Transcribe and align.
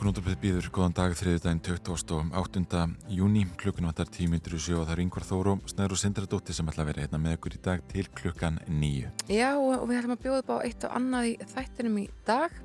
Morgunúttarpið 0.00 0.36
býður, 0.40 0.66
góðan 0.72 0.94
dag, 0.96 1.12
þriðdægin 1.12 1.58
28. 1.60 2.78
júni, 3.12 3.42
klukkan 3.60 3.84
vattar 3.90 4.08
tímyndur 4.08 4.54
og 4.56 4.62
sjó 4.64 4.78
og 4.80 4.86
það 4.88 4.94
er 4.94 5.02
yngvar 5.02 5.26
Þóru, 5.28 5.52
Snæður 5.68 5.92
og 5.92 6.00
Sindradóttir 6.00 6.56
sem 6.56 6.70
ætla 6.72 6.86
að 6.86 6.88
vera 6.88 7.02
hérna 7.04 7.18
með 7.20 7.34
ykkur 7.36 7.56
í 7.58 7.60
dag 7.66 7.82
til 7.90 8.04
klukkan 8.16 8.56
nýju. 8.64 9.10
Já, 9.28 9.50
og 9.60 9.84
við 9.90 9.98
ætlum 9.98 10.14
að 10.14 10.22
bjóða 10.22 10.38
upp 10.40 10.52
á 10.56 10.64
eitt 10.64 10.86
og 10.88 10.94
annað 10.96 11.28
í 11.28 11.34
þættinum 11.52 11.98
í 12.00 12.04
dag. 12.30 12.56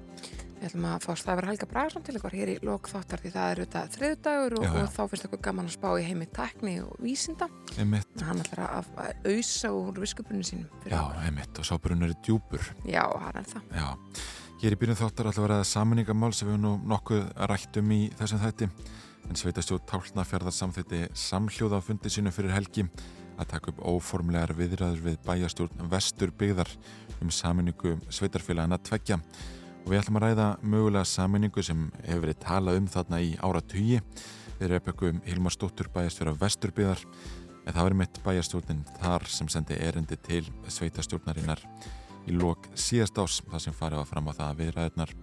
Við 0.61 0.63
ætlum 0.70 0.88
að 0.94 1.03
fá 1.03 1.11
Stafur 1.20 1.49
Helga 1.49 1.67
Bragarsson 1.73 2.05
til 2.08 2.16
ykkur 2.21 2.38
hér 2.39 2.53
í 2.53 2.55
lok 2.63 2.88
þáttar 2.94 3.25
því 3.25 3.34
það 3.36 3.49
er 3.52 3.61
auðvitað 3.66 3.91
þriðdagur 3.97 4.55
og, 4.55 4.63
Já, 4.63 4.72
já. 4.72 4.80
og 4.86 4.95
þá 4.95 5.02
finnst 5.11 5.27
okkur 5.27 5.44
gaman 5.49 5.67
að 5.67 5.75
spá 5.75 5.89
í 5.99 6.08
heimi 6.08 6.30
tekni 6.39 6.77
og 6.86 6.95
vísinda. 7.03 7.49
Einmitt, 7.75 8.16
Hann 8.23 8.39
ætlar 8.45 8.63
að, 8.80 8.89
að 8.95 9.27
auðsa 9.33 9.75
úr 9.75 9.99
viskupunni 10.05 10.47
sínum. 10.47 10.72
já, 10.88 11.03
einmitt, 11.27 11.59
og 11.59 11.67
sábrunur 11.67 12.16
er 12.16 12.17
djúpur. 12.23 12.63
Já, 12.88 13.03
hann 13.03 13.44
er 13.44 13.52
það. 13.52 13.67
Já, 13.75 13.91
hér 14.62 14.76
í 14.76 14.77
byrjun 14.80 14.98
þáttar 14.98 15.27
ætla 15.30 15.41
að 15.41 15.48
vera 15.50 15.68
saminningamál 15.68 16.32
sem 16.36 16.48
við 16.48 16.62
nú 16.64 16.76
nokkuð 16.88 17.26
rættum 17.52 17.90
í 17.91 18.00
þessum 18.16 18.40
þætti. 18.40 18.70
En 19.26 19.40
sveitastjóð 19.40 19.81
Tálnafjörðar 19.90 20.55
samþitti 20.55 21.02
samhljóða 21.18 21.81
á 21.81 21.86
fundi 21.86 22.12
sínu 22.14 22.31
fyrir 22.31 22.54
helgi 22.55 22.86
að 23.36 23.50
taka 23.52 23.73
upp 23.73 23.81
óformlegar 23.84 24.54
viðræður 24.55 25.02
við 25.09 25.18
bæjastjórn 25.26 25.89
Vestur 25.92 26.31
byggðar 26.39 26.72
um 27.20 27.34
saminningu 27.34 27.97
sveitarfélagana 28.08 28.80
tveggja. 28.80 29.20
Og 29.84 29.92
við 29.92 30.00
ætlum 30.00 30.22
að 30.22 30.28
ræða 30.30 30.47
mögulega 30.64 31.09
saminningu 31.09 31.66
sem 31.66 31.90
hefur 32.06 32.23
verið 32.23 32.40
talað 32.45 32.80
um 32.80 32.88
þarna 32.95 33.22
í 33.25 33.36
ára 33.44 33.62
tugi. 33.62 34.00
Við 34.62 34.72
repökum 34.72 35.19
Hilmar 35.28 35.58
Stóttur 35.58 35.92
bæjastjóra 35.92 36.38
Vestur 36.40 36.72
byggðar 36.72 37.03
en 37.66 37.73
það 37.73 37.84
verið 37.90 38.02
mitt 38.06 38.23
bæjastjórnin 38.23 38.88
þar 39.02 39.28
sem 39.36 39.52
sendi 39.52 39.78
erindi 39.84 40.17
til 40.22 40.45
sveitastjórnarinnar 40.69 41.66
í 42.26 42.36
lok 42.36 42.70
síðast 42.73 43.20
ás 43.22 43.40
það 43.45 43.64
sem 43.66 43.78
farið 43.78 44.02
var 44.02 44.09
fram 44.09 44.30
á 44.30 44.34
það 44.34 44.48
að 44.48 44.62
viðræðunar 44.62 45.16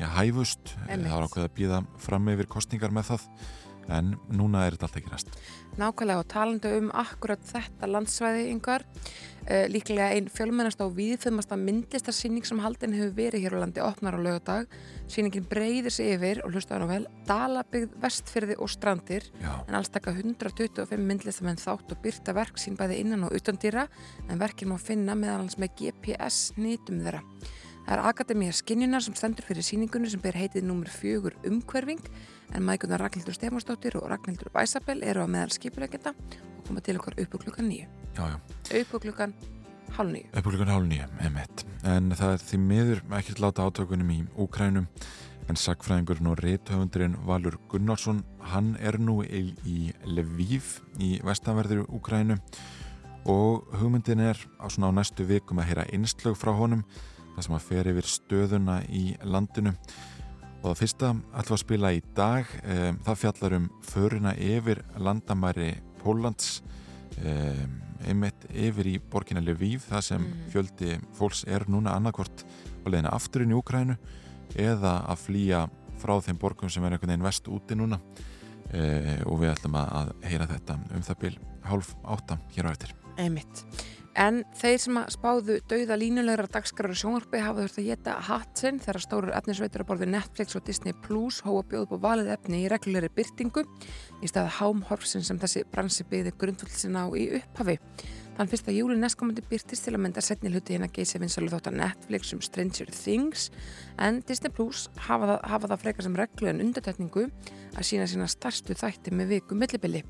já, 0.00 0.06
hæfust, 0.18 0.74
það 0.88 1.08
var 1.08 1.26
ákveð 1.28 1.48
að 1.48 1.56
býða 1.58 1.82
fram 2.06 2.30
yfir 2.32 2.50
kostningar 2.56 2.94
með 2.94 3.12
það 3.12 3.28
en 3.92 4.14
núna 4.30 4.66
er 4.66 4.76
þetta 4.76 4.88
allt 4.88 5.00
ekki 5.00 5.12
ræst 5.12 5.36
Nákvæmlega 5.80 6.20
og 6.20 6.26
talandi 6.28 6.70
um 6.76 6.90
akkurat 6.92 7.40
þetta 7.48 7.88
landsvæði 7.88 8.50
yngar. 8.52 8.82
Uh, 9.42 9.64
líklega 9.72 10.12
einn 10.14 10.28
fjölmennast 10.30 10.78
á 10.78 10.86
viðfumasta 10.92 11.56
myndlistarsýning 11.58 12.44
sem 12.46 12.60
haldin 12.62 12.92
hefur 12.94 13.14
verið 13.16 13.42
hér 13.42 13.56
á 13.56 13.62
landi 13.62 13.80
opnar 13.82 14.14
á 14.14 14.20
lögadag. 14.20 14.68
Sýningin 15.10 15.48
breyðir 15.48 15.90
sig 15.90 16.12
yfir 16.14 16.42
og 16.44 16.52
hlusta 16.52 16.76
hann 16.76 16.84
á 16.86 16.92
vel 16.92 17.08
Dalabyggð, 17.26 17.96
Vestfyrði 18.04 18.58
og 18.60 18.70
Strandir 18.70 19.26
já, 19.40 19.50
en 19.66 19.78
alls 19.78 19.90
taka 19.90 20.12
125 20.12 21.00
myndlistamenn 21.00 21.58
þátt 21.58 21.96
og 21.96 22.04
byrta 22.04 22.36
verk 22.36 22.60
sín 22.60 22.76
bæði 22.78 23.00
innan 23.02 23.24
og 23.26 23.34
utan 23.34 23.58
dýra 23.58 23.88
en 24.28 24.38
verkin 24.38 24.70
má 24.70 24.76
finna 24.78 25.16
meðal 25.18 25.40
hans 25.46 25.58
með 25.58 25.74
GPS 25.80 26.52
nýtum 26.60 27.00
þeirra. 27.02 27.24
Það 27.82 27.96
er 27.96 28.04
Akademía 28.06 28.54
Skinjunar 28.54 29.02
sem 29.02 29.16
stendur 29.18 29.48
fyrir 29.48 29.66
sýningunni 29.66 30.12
sem 30.12 30.20
ber 30.22 30.36
heitið 30.38 30.68
nummer 30.68 30.92
fjögur 30.92 31.34
umhverfing 31.48 32.04
en 32.52 32.62
mækunar 32.66 33.00
Ragnhildur 33.00 33.34
Stefansdóttir 33.36 33.96
og 34.00 34.10
Ragnhildur 34.10 34.52
Bæsabel 34.54 35.02
eru 35.02 35.24
á 35.24 35.28
meðal 35.28 35.52
skipulegenda 35.54 36.12
og 36.12 36.68
koma 36.68 36.80
til 36.80 36.98
okkar 37.00 37.18
upp 37.18 37.34
á 37.34 37.38
klukkan 37.44 37.68
nýju. 37.70 37.86
Upp 38.18 38.94
á 38.94 38.98
klukkan 39.00 39.34
hálf 39.96 40.12
nýju. 40.12 40.28
upp 40.32 40.46
á 40.46 40.50
klukkan 40.50 40.72
hálf 40.72 40.86
nýja 40.88 41.08
emitt. 41.26 41.64
en 41.84 42.12
það 42.12 42.32
er 42.32 42.44
því 42.48 42.58
miður 42.58 43.02
ekkert 43.18 43.40
láta 43.40 43.66
átökunum 43.66 44.10
í 44.10 44.18
Úkrænum 44.36 44.86
en 45.48 45.56
sagfræðingurinn 45.58 46.30
og 46.30 46.38
rithöfundurinn 46.38 47.16
Valur 47.26 47.58
Gunnarsson 47.68 48.22
hann 48.52 48.76
er 48.80 48.98
nú 48.98 49.22
í, 49.24 49.54
í 49.66 49.92
Lviv 50.06 50.80
í 51.02 51.18
vestanverður 51.24 51.88
Úkrænu 51.90 52.38
og 53.26 53.66
hugmyndin 53.78 54.20
er 54.20 54.38
á 54.62 54.66
svona 54.70 54.92
á 54.94 54.98
næstu 54.98 55.26
vikum 55.26 55.58
að 55.58 55.72
heyra 55.72 55.88
einslög 55.92 56.38
frá 56.38 56.54
honum 56.54 56.84
það 57.34 57.44
sem 57.46 57.56
að 57.56 57.66
fer 57.68 57.90
yfir 57.92 58.08
stöðuna 58.14 58.78
í 58.88 59.04
landinu 59.24 59.74
og 60.62 60.68
það 60.70 60.78
fyrsta 60.78 61.08
við 61.34 61.54
að 61.56 61.60
spila 61.64 61.92
í 61.96 62.02
dag 62.16 62.50
um, 62.62 62.98
það 63.06 63.20
fjallar 63.24 63.56
um 63.58 63.68
föruna 63.82 64.32
yfir 64.38 64.82
landamæri 65.02 65.72
Póllands 66.02 66.62
um, 67.18 67.78
einmitt 68.06 68.46
yfir 68.50 68.88
í 68.90 68.96
borginna 69.10 69.42
Lviv 69.44 69.84
það 69.90 70.00
sem 70.08 70.22
Mhm. 70.22 70.50
fjöldi 70.52 70.96
fólks 71.18 71.44
er 71.46 71.66
núna 71.70 71.94
annarkvort 71.96 72.44
á 72.82 72.86
leiðina 72.90 73.12
aftur 73.14 73.42
inn 73.44 73.52
í 73.54 73.58
Úkrænu 73.58 73.96
eða 74.58 74.96
að 75.06 75.18
flýja 75.26 75.68
frá 76.02 76.16
þeim 76.20 76.38
borgum 76.38 76.70
sem 76.70 76.82
er 76.84 76.92
einhvern 76.96 77.12
veginn 77.14 77.22
vest 77.26 77.46
úti 77.48 77.74
núna 77.78 77.98
uh, 78.74 79.22
og 79.26 79.38
við 79.42 79.52
ætlum 79.54 79.76
að, 79.78 79.92
að 80.00 80.12
heyra 80.30 80.46
þetta 80.50 80.78
um 80.94 81.02
það 81.06 81.18
bil 81.22 81.34
hálf 81.62 81.94
átta 82.04 82.38
hér 82.56 82.66
á 82.66 82.70
eftir 82.74 82.94
Einmitt. 83.18 83.64
En 84.20 84.42
þeir 84.60 84.80
sem 84.82 84.98
að 85.00 85.12
spáðu 85.14 85.54
dauða 85.70 85.96
línulegra 85.96 86.48
dagskrar 86.52 86.92
og 86.92 86.98
sjónvarpi 87.00 87.40
hafa 87.40 87.62
þurft 87.62 87.78
að 87.80 87.86
geta 87.88 88.16
hatt 88.28 88.60
sinn 88.60 88.80
þegar 88.82 89.04
stórar 89.06 89.36
efnisveitur 89.38 89.84
að 89.84 89.88
borði 89.88 90.08
Netflix 90.12 90.58
og 90.58 90.66
Disney 90.66 90.96
Plus 91.06 91.40
hóa 91.46 91.62
bjóð 91.70 91.86
upp 91.86 91.94
á 91.96 92.04
valið 92.08 92.32
efni 92.34 92.60
í 92.64 92.68
reglulegri 92.72 93.08
byrtingu 93.16 93.64
í 94.20 94.28
staða 94.28 94.52
hámhorfsin 94.58 95.24
sem 95.24 95.40
þessi 95.40 95.64
bransi 95.72 96.04
byggði 96.10 96.34
grundvöldsin 96.42 97.00
á 97.00 97.08
í 97.16 97.24
upphafi. 97.40 97.78
Þann 98.32 98.48
fyrsta 98.48 98.72
júli 98.72 98.94
næstkomandi 98.96 99.42
byrtist 99.44 99.84
til 99.84 99.92
að 99.92 100.00
mynda 100.06 100.22
setni 100.24 100.48
hluti 100.48 100.72
hérna 100.72 100.88
geysi 100.88 101.18
vinsalu 101.20 101.50
þótt 101.52 101.66
að 101.68 101.74
Netflix 101.82 102.32
um 102.32 102.40
Stranger 102.40 102.88
Things 102.88 103.50
en 104.00 104.22
Disney 104.24 104.48
Plus 104.56 104.86
hafa 105.04 105.28
það, 105.28 105.42
hafa 105.52 105.70
það 105.72 105.82
frekar 105.82 106.06
sem 106.06 106.16
reglu 106.16 106.48
en 106.48 106.62
undartekningu 106.64 107.26
að 107.28 107.86
sína 107.90 108.08
sína 108.08 108.30
starstu 108.32 108.76
þætti 108.78 109.12
með 109.12 109.34
viku 109.36 109.58
millibili. 109.60 110.00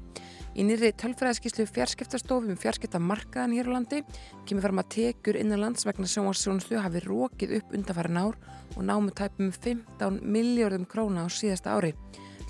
Í 0.55 0.63
nýri 0.69 0.93
tölfræðaskíslu 1.01 1.67
fjarskiptastofu 1.67 2.53
um 2.53 2.59
fjarskiptamarkaðan 2.63 3.57
hér 3.57 3.73
á 3.73 3.75
landi 3.75 4.03
kemur 4.47 4.69
fram 4.69 4.83
að 4.85 4.91
tekjur 4.95 5.39
innan 5.41 5.65
lands 5.65 5.87
vegna 5.89 6.07
sjónvarsjónustu 6.07 6.79
hafi 6.79 7.03
rókið 7.03 7.57
upp 7.59 7.75
undanfærin 7.75 8.21
ár 8.21 8.37
og 8.77 8.85
námu 8.87 9.11
tæpum 9.17 9.51
15 9.51 10.21
miljardum 10.23 10.85
króna 10.87 11.25
á 11.25 11.29
síðasta 11.33 11.75
ári. 11.75 11.97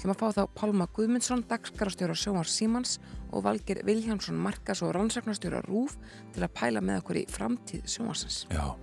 Ætlum 0.03 0.17
að 0.17 0.19
fá 0.19 0.35
þá 0.35 0.55
Pálma 0.59 0.87
Guðmundsson, 0.91 1.43
dagskarastjóra 1.47 2.15
Sjómar 2.19 2.49
Símans 2.51 2.97
og 3.31 3.45
Valgir 3.47 3.85
Viljánsson, 3.87 4.35
markas 4.35 4.81
og 4.83 4.97
rannsaknastjóra 4.97 5.61
Rúf 5.69 5.95
til 6.35 6.43
að 6.43 6.55
pæla 6.59 6.83
með 6.83 6.99
okkur 7.05 7.21
í 7.21 7.23
framtíð 7.31 7.85
Sjómarsins. 7.87 8.41
Já, 8.51 8.75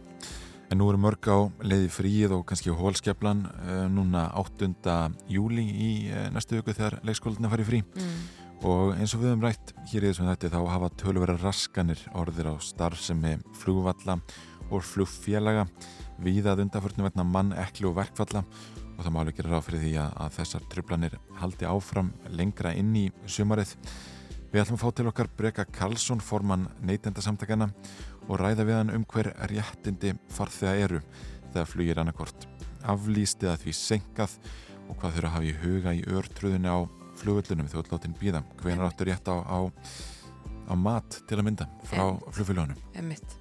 en 0.71 0.79
nú 0.79 0.87
eru 0.87 1.01
mörg 1.03 1.27
á 1.27 1.51
leiði 1.59 1.89
fríið 1.91 2.37
og 2.37 2.45
kannski 2.47 2.71
hólskeflan 2.71 3.43
uh, 3.51 3.83
núna 3.91 4.29
8. 4.39 4.71
júli 5.27 5.65
í 5.67 5.91
uh, 6.07 6.29
næstu 6.31 6.61
viku 6.61 6.77
þegar 6.77 7.01
leikskólinna 7.03 7.51
fari 7.51 7.67
frí 7.67 7.83
Mm. 7.83 8.15
og 8.63 8.95
eins 8.95 9.11
og 9.15 9.21
við 9.21 9.33
höfum 9.33 9.43
rætt 9.43 9.75
hér 9.91 10.03
í 10.03 10.09
þessum 10.13 10.31
þetta 10.31 10.55
þá 10.55 10.59
hafa 10.71 10.89
tölvera 10.99 11.35
raskanir 11.39 11.99
orðir 12.15 12.51
á 12.51 12.55
starfsemi 12.63 13.37
flugvalla 13.59 14.21
og 14.69 14.83
flugfélaga 14.83 15.67
víðað 16.19 16.65
undanförnum 16.65 17.07
vegna 17.07 17.23
mann, 17.23 17.55
ekli 17.55 17.87
og 17.87 17.95
verkfalla 17.97 18.43
og 18.99 19.05
það 19.05 19.13
má 19.15 19.19
alveg 19.21 19.37
gera 19.39 19.53
ráð 19.53 19.67
fyrir 19.69 19.83
því 19.85 19.91
að, 20.03 20.15
að 20.19 20.33
þessar 20.35 20.63
trublanir 20.73 21.13
haldi 21.39 21.67
áfram 21.69 22.09
lengra 22.35 22.73
inn 22.75 22.91
í 22.99 23.05
sumarið. 23.23 23.71
Við 24.51 24.63
ætlum 24.63 24.75
að 24.75 24.83
fá 24.83 24.95
til 24.97 25.07
okkar 25.07 25.29
Breka 25.39 25.65
Karlsson, 25.71 26.19
formann 26.19 26.67
neytendasamtakana 26.83 27.69
og 28.27 28.39
ræða 28.41 28.65
við 28.67 28.79
hann 28.81 28.91
um 28.97 29.05
hver 29.07 29.31
réttindi 29.47 30.17
farþega 30.35 30.75
eru 30.83 31.03
þegar 31.53 31.69
flugir 31.69 32.01
annarkort 32.01 32.49
aflýst 32.89 33.43
eða 33.45 33.55
því 33.63 33.75
senkað 33.77 34.35
og 34.89 34.97
hvað 34.99 35.15
þurfa 35.15 35.29
að 35.29 35.35
hafa 35.37 35.47
í 35.47 35.55
huga 35.63 35.95
í 35.95 36.03
örtröðunni 36.17 36.71
á 36.71 36.79
flugvöllunum 37.19 37.69
þjóðláttinn 37.71 38.17
býða. 38.19 38.43
Hvenar 38.59 38.89
áttu 38.89 39.07
rétt 39.07 39.31
á, 39.31 39.35
á, 39.43 39.59
á 40.67 40.73
mat 40.75 41.21
til 41.29 41.39
að 41.39 41.45
mynda 41.47 41.69
frá 41.87 42.03
flugfélagunum? 42.35 42.79
Emmitt. 42.97 43.37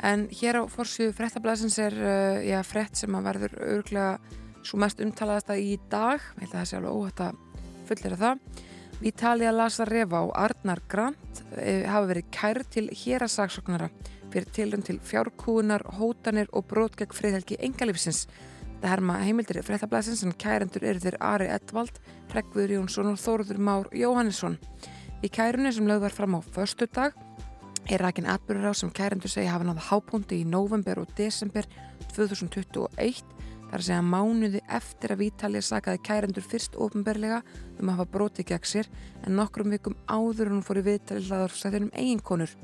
En 0.00 0.26
hér 0.32 0.60
á 0.60 0.62
fórsvíðu 0.72 1.12
frettablasins 1.16 1.76
er 1.82 1.96
uh, 2.00 2.38
já, 2.40 2.58
frett 2.64 2.96
sem 2.96 3.16
að 3.16 3.26
verður 3.28 3.56
örglega 3.66 4.38
svo 4.66 4.80
mest 4.80 5.00
umtalaðasta 5.02 5.56
í 5.58 5.76
dag, 5.90 6.20
ég 6.36 6.44
held 6.44 6.52
að 6.54 6.58
það 6.58 6.68
sé 6.68 6.78
alveg 6.78 6.98
óhætt 6.98 7.22
að 7.24 7.40
fullera 7.88 8.20
það. 8.20 8.44
Ítalija 9.00 9.52
Lasa 9.54 9.86
Reva 9.88 10.20
og 10.26 10.34
Arnar 10.36 10.82
Grant 10.92 11.42
eh, 11.56 11.86
hafa 11.88 12.10
verið 12.10 12.26
kær 12.36 12.60
til 12.68 12.86
hérasagsóknara 12.92 13.88
fyrir 14.30 14.52
tilrönd 14.54 14.86
til 14.86 15.00
fjárkúunar, 15.02 15.86
hótanir 15.96 16.50
og 16.52 16.68
brot 16.70 16.98
gegn 17.00 17.16
friðhelgi 17.16 17.58
engalífsins. 17.64 18.26
Það 18.80 18.92
herma 18.92 19.16
heimildir 19.24 19.62
frettablasins 19.64 20.22
en 20.24 20.36
kærendur 20.40 20.84
eru 20.86 21.02
þeir 21.02 21.16
Ari 21.24 21.48
Edvald, 21.52 21.96
Hreggviður 22.30 22.76
Jónsson 22.76 23.10
og 23.10 23.18
Þóruður 23.20 23.58
Már 23.60 23.90
Jóhannesson. 23.96 24.60
Í 25.24 25.28
kærunni 25.32 25.72
sem 25.74 25.88
lögð 25.88 26.06
var 26.06 26.16
fram 26.16 26.38
á 26.38 26.40
förstu 26.44 26.86
dag 26.88 27.16
er 27.90 28.00
rakin 28.04 28.28
atbyrður 28.30 28.70
á 28.70 28.74
sem 28.76 28.92
kærendur 28.94 29.32
segja 29.32 29.52
hafa 29.54 29.66
náða 29.66 29.88
hápunkti 29.88 30.40
í 30.40 30.48
november 30.48 31.00
og 31.02 31.10
desember 31.18 31.66
2021 32.14 33.39
þar 33.70 33.78
að 33.78 33.86
segja 33.86 34.02
mánuði 34.02 34.60
eftir 34.66 35.14
að 35.14 35.22
Vítalið 35.24 35.66
sakaði 35.66 36.02
kærendur 36.08 36.46
fyrst 36.46 36.76
ofinberlega 36.76 37.40
um 37.78 37.88
að 37.88 38.00
hafa 38.00 38.12
brotið 38.16 38.48
gegn 38.50 38.70
sér 38.72 38.90
en 39.22 39.36
nokkrum 39.38 39.70
vikum 39.74 39.98
áður 40.10 40.50
hún 40.54 40.64
fór 40.66 40.82
í 40.82 40.86
viðtalið 40.90 41.30
hlaðar 41.30 41.54
sæðinum 41.54 41.92
eiginkonur. 41.94 42.54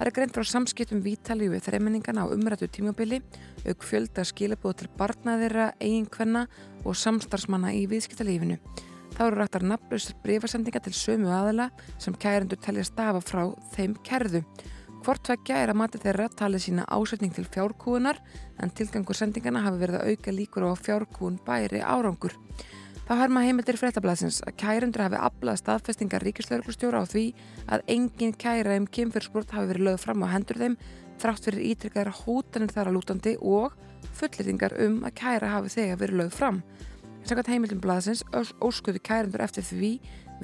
Það 0.00 0.08
er 0.08 0.14
greint 0.16 0.36
frá 0.36 0.46
samskiptum 0.48 1.02
vítalíu 1.04 1.50
við 1.52 1.66
þreimenningana 1.66 2.22
á 2.24 2.32
umrættu 2.32 2.70
tímabili, 2.72 3.18
auk 3.68 3.82
fjölda 3.84 4.24
skilabóð 4.24 4.78
til 4.80 4.88
barnaðira, 4.96 5.74
eiginkvenna 5.76 6.46
og 6.88 6.96
samstarfsmanna 6.96 7.74
í 7.76 7.82
viðskiptalífinu. 7.90 8.56
Þá 9.12 9.22
eru 9.26 9.36
rættar 9.36 9.66
nafnlausir 9.68 10.16
breyfarsendinga 10.24 10.80
til 10.80 10.94
sömu 10.96 11.28
aðala 11.36 11.68
sem 12.00 12.16
kærendur 12.16 12.62
telja 12.64 12.86
stafa 12.88 13.20
frá 13.20 13.42
þeim 13.74 13.98
kærðu. 14.06 14.40
Hvort 15.00 15.22
tveggja 15.24 15.62
er 15.62 15.70
að 15.72 15.78
mati 15.80 15.98
þeirra 16.00 16.26
talið 16.36 16.60
sína 16.66 16.82
ásetning 16.92 17.32
til 17.32 17.46
fjárkúunar 17.48 18.18
en 18.60 18.72
tilgangur 18.76 19.16
sendingana 19.16 19.62
hafi 19.64 19.80
verið 19.80 19.96
að 19.96 20.10
auka 20.12 20.34
líkur 20.36 20.66
á 20.68 20.72
fjárkúun 20.76 21.38
bæri 21.46 21.80
árangur. 21.80 22.34
Þá 23.08 23.14
herma 23.22 23.40
heimildir 23.46 23.78
fréttablasins 23.80 24.42
að 24.44 24.58
kærendur 24.60 25.06
hafi 25.06 25.16
aflað 25.16 25.62
staðfestingar 25.62 26.26
ríkislauglustjóra 26.28 27.00
á 27.00 27.04
því 27.08 27.24
að 27.72 27.86
engin 27.96 28.36
kæra 28.36 28.76
um 28.76 28.84
kemfyrirsport 28.92 29.56
hafi 29.56 29.72
verið 29.72 29.88
lögð 29.88 30.04
fram 30.04 30.28
á 30.28 30.32
hendur 30.36 30.60
þeim 30.60 30.76
þrátt 31.24 31.48
fyrir 31.48 31.66
ítrykkaðar 31.72 32.14
hótanir 32.20 32.76
þar 32.76 32.92
að 32.92 32.98
lútandi 33.00 33.36
og 33.40 33.74
fullirtingar 34.20 34.76
um 34.84 35.00
að 35.08 35.16
kæra 35.24 35.54
hafi 35.56 35.72
þegar 35.80 36.02
verið 36.04 36.20
lögð 36.20 36.40
fram. 36.42 36.64
Sannkvæmt 37.24 37.54
heimildum 37.54 37.80
blasins 37.80 38.22
óskuðu 38.36 39.00
kærendur 39.00 39.48
eftir 39.48 39.64
því 39.64 39.94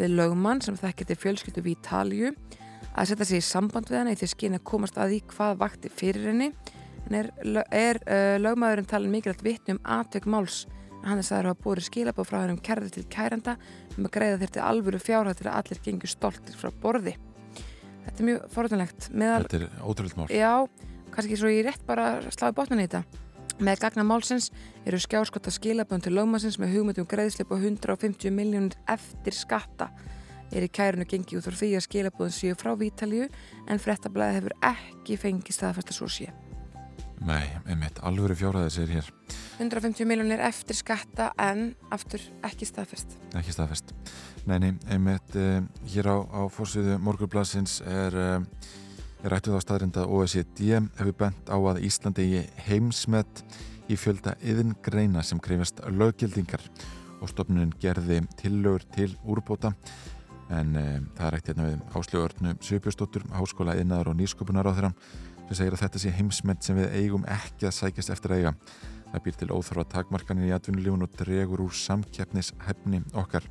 við 0.00 0.17
lögmann 0.17 0.64
sem 0.64 0.81
þekkir 0.81 1.12
til 1.12 1.25
fjölskyldu 1.26 1.62
við 1.62 1.76
Ítalju 1.76 2.38
að 2.96 3.10
setja 3.10 3.28
sig 3.28 3.43
í 3.43 3.44
samband 3.44 3.90
við 3.90 4.00
hana 4.00 4.14
í 4.14 4.19
því 4.19 4.28
skinn 4.32 4.56
að 4.56 4.64
komast 4.70 4.96
að 5.00 5.12
því 5.12 5.20
hvað 5.34 5.58
vakti 5.60 5.93
fyrir 5.93 6.31
henni. 6.31 6.48
En 7.06 7.19
er, 7.20 7.28
er 7.70 8.00
uh, 8.02 8.37
lögmaðurinn 8.40 8.88
talin 8.88 9.12
mikilvægt 9.12 9.44
vittnum 9.46 9.81
aðtök 9.84 10.26
máls. 10.32 10.64
Að 11.02 11.10
hann 11.10 11.20
er 11.20 11.26
sagður 11.28 11.50
að 11.50 11.52
hafa 11.52 11.64
búið 11.66 11.84
skilabóð 11.87 12.31
frá 12.31 12.38
hennum 12.40 12.62
kærði 12.66 12.90
til 12.96 13.04
kæranda 13.12 13.54
um 13.94 14.08
að 14.08 14.14
greiða 14.16 14.40
þér 14.40 14.54
til 14.56 14.64
alvöru 14.64 15.02
fjárhætt 15.02 15.43
til 15.43 15.50
að 15.50 15.58
allir 15.60 15.82
gengur 15.84 16.10
stoltir 16.10 16.58
frá 16.58 16.72
borði. 16.82 17.14
Þetta 18.06 18.16
er 18.16 18.28
mjög 18.31 18.48
forðanlegt 18.54 19.06
Meðal, 19.12 19.44
Þetta 19.44 19.60
er 19.60 19.87
ótrúlega 19.87 20.19
mál. 20.19 20.26
Já, 20.32 20.52
kannski 21.14 21.38
svo 21.38 21.52
ég 21.52 21.66
rétt 21.69 21.87
bara 21.87 22.08
sláði 22.34 22.56
botnan 22.58 22.82
í 22.82 22.88
þetta. 22.88 23.22
Með 23.56 23.81
gagna 23.87 24.04
málsins 24.04 24.50
eru 24.84 24.98
skjáskota 25.00 25.52
skilabönd 25.54 26.04
til 26.04 26.12
lögmannsins 26.16 26.58
með 26.60 26.75
hugmyndum 26.75 27.06
greiðslip 27.08 27.54
og 27.54 27.62
150 27.62 28.34
miljónir 28.34 28.76
eftir 28.93 29.37
skatta 29.37 29.88
er 30.52 30.66
í 30.66 30.72
kærunu 30.72 31.06
gengið 31.08 31.40
út 31.40 31.48
frá 31.48 31.58
því 31.60 31.70
að 31.76 31.87
skilabóðin 31.87 32.37
séu 32.37 32.58
frá 32.58 32.72
Vítalíu 32.78 33.28
en 33.66 33.82
frettablaði 33.82 34.40
hefur 34.40 34.56
ekki 34.70 35.19
fengið 35.20 35.58
staðfæst 35.58 35.93
að 35.93 35.98
svo 35.98 36.10
sé. 36.10 36.32
Nei, 37.26 37.48
einmitt, 37.64 37.98
alvöru 38.04 38.37
fjóraðið 38.37 38.75
sér 38.75 38.90
hér 38.93 39.06
150 39.56 40.04
miljónir 40.08 40.43
eftir 40.44 40.76
skatta 40.76 41.31
en 41.40 41.70
aftur 41.94 42.20
ekki 42.44 42.69
staðfæst. 42.69 43.16
Ekki 43.38 43.54
staðfest 43.54 43.94
Neini, 44.46 44.75
einmitt, 44.93 45.32
uh, 45.34 45.62
hér 45.90 46.10
á, 46.12 46.16
á 46.22 46.40
fórsviðu 46.52 46.98
morgurblassins 47.02 47.81
er, 47.88 48.14
uh, 48.14 48.69
er 49.25 49.32
rættuð 49.32 49.56
á 49.58 49.60
staðrinda 49.64 50.04
OECD 50.06 50.76
hefur 51.00 51.16
bent 51.25 51.48
á 51.50 51.56
að 51.56 51.81
Íslandi 51.88 52.28
í 52.37 52.44
heimsmet 52.69 53.43
í 53.88 53.96
fjölda 53.98 54.37
yðin 54.44 54.76
greina 54.84 55.25
sem 55.25 55.40
krefast 55.43 55.81
löggildingar 55.88 56.62
og 57.22 57.31
stofnunin 57.32 57.72
gerði 57.81 58.20
tillögur 58.38 58.84
til 58.94 59.14
úrbóta 59.25 59.72
en 60.50 60.76
um, 60.78 61.06
það 61.16 61.26
er 61.26 61.34
rætt 61.34 61.48
hérna 61.50 61.69
við 61.69 61.96
Áslögurnu 61.98 62.52
Sjöbjörnsdóttur, 62.62 63.25
Háskóla 63.34 63.75
Einnaðar 63.75 64.12
og 64.12 64.19
Nýsköpunar 64.20 64.69
á 64.70 64.76
þeirra 64.76 64.93
sem 65.46 65.58
segir 65.58 65.76
að 65.76 65.82
þetta 65.84 66.02
sé 66.02 66.12
heimsmynd 66.14 66.62
sem 66.62 66.78
við 66.78 66.94
eigum 67.00 67.26
ekki 67.31 67.69
að 67.69 67.76
sækjast 67.81 68.12
eftir 68.14 68.34
að 68.34 68.40
eiga. 68.40 68.54
Það 69.12 69.25
býr 69.25 69.37
til 69.40 69.50
óþarfa 69.54 69.84
takmarkanir 69.94 70.48
í 70.48 70.54
atvinnulífun 70.56 71.06
og 71.06 71.19
dregur 71.19 71.62
úr 71.66 71.76
samkeppnishefni 71.78 73.02
okkar. 73.14 73.46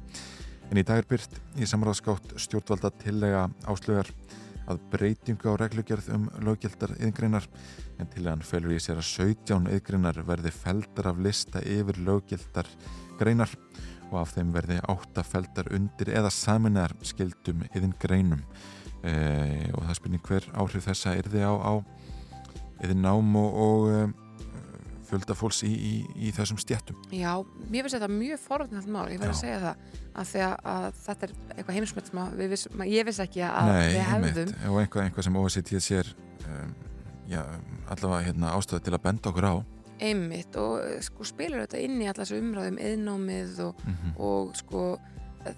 En 0.71 0.81
í 0.81 0.83
dag 0.87 0.99
er 1.01 1.07
byrt 1.09 1.37
í 1.59 1.67
samráðskátt 1.69 2.35
stjórnvalda 2.41 2.91
tillega 3.03 3.45
Áslögar 3.69 4.11
að 4.71 4.81
breytingu 4.91 5.53
á 5.53 5.59
reglugjörð 5.61 6.07
um 6.15 6.29
löggjaldar 6.45 6.95
yðgreinar 6.97 7.45
en 7.99 8.09
til 8.11 8.23
að 8.23 8.31
hann 8.31 8.45
felur 8.49 8.73
í 8.73 8.79
sér 8.81 8.99
að 9.01 9.09
17 9.11 9.69
yðgreinar 9.75 10.21
verði 10.25 10.53
feldar 10.55 11.11
af 11.11 11.21
lista 11.21 11.61
yfir 11.61 11.99
löggjaldar 12.07 12.69
greinar 13.19 13.51
og 14.11 14.19
af 14.21 14.35
þeim 14.35 14.51
verði 14.55 14.79
áttafeldar 14.91 15.71
undir 15.75 16.11
eða 16.13 16.31
saminar 16.33 16.93
skildum 17.05 17.65
yðin 17.73 17.95
greinum. 18.01 18.43
E, 19.05 19.15
og 19.73 19.83
það 19.85 19.97
spilning 19.99 20.25
hver 20.25 20.45
áhrif 20.57 20.87
þessa 20.87 21.15
er 21.17 21.27
þið 21.29 21.45
á, 21.45 21.53
á 21.61 21.73
yðin 22.85 23.03
nám 23.05 23.35
og, 23.37 23.59
og 23.65 23.89
e, 23.93 23.99
fjölda 25.05 25.35
fólks 25.37 25.61
í, 25.65 25.71
í, 25.71 25.93
í 26.27 26.31
þessum 26.35 26.57
stjættum 26.61 26.97
Já, 27.13 27.37
mér 27.69 27.85
finnst 27.85 27.97
þetta 27.97 28.09
mjög 28.11 28.41
forðnægt 28.41 28.89
mál, 28.91 29.05
ég 29.13 29.21
verði 29.21 29.35
að 29.35 29.41
segja 29.41 29.59
það 29.61 29.69
að 30.15 30.33
að, 30.45 30.55
að 30.71 30.87
þetta 31.03 31.27
er 31.27 31.33
eitthvað 31.55 31.77
heimsmynd 31.77 32.09
sem 32.09 32.21
að 32.23 32.43
viss, 32.53 32.67
ég 32.89 33.07
vissi 33.09 33.23
ekki 33.25 33.45
að 33.45 33.69
Nei, 33.69 33.85
við 33.91 34.03
hefðum. 34.09 34.53
og 34.71 34.81
einhvað, 34.81 35.05
einhvað 35.05 35.27
sem 35.27 35.39
OECD 35.41 35.71
sér 35.83 36.11
um, 36.47 36.75
já, 37.29 37.41
allavega 37.93 38.27
hérna, 38.29 38.53
ástæði 38.55 38.87
til 38.87 38.95
að 38.97 39.03
benda 39.05 39.31
okkur 39.31 39.49
á 39.51 39.55
einmitt 40.03 40.55
og 40.59 40.79
eh, 40.83 41.01
sko 41.03 41.27
spilur 41.27 41.65
þetta 41.65 41.83
inn 41.83 42.01
í 42.03 42.09
allas 42.11 42.33
umræðum 42.35 42.79
eðnámið 42.81 43.61
og, 43.69 43.85
mm 43.85 44.15
og 44.15 44.55
sko 44.55 44.85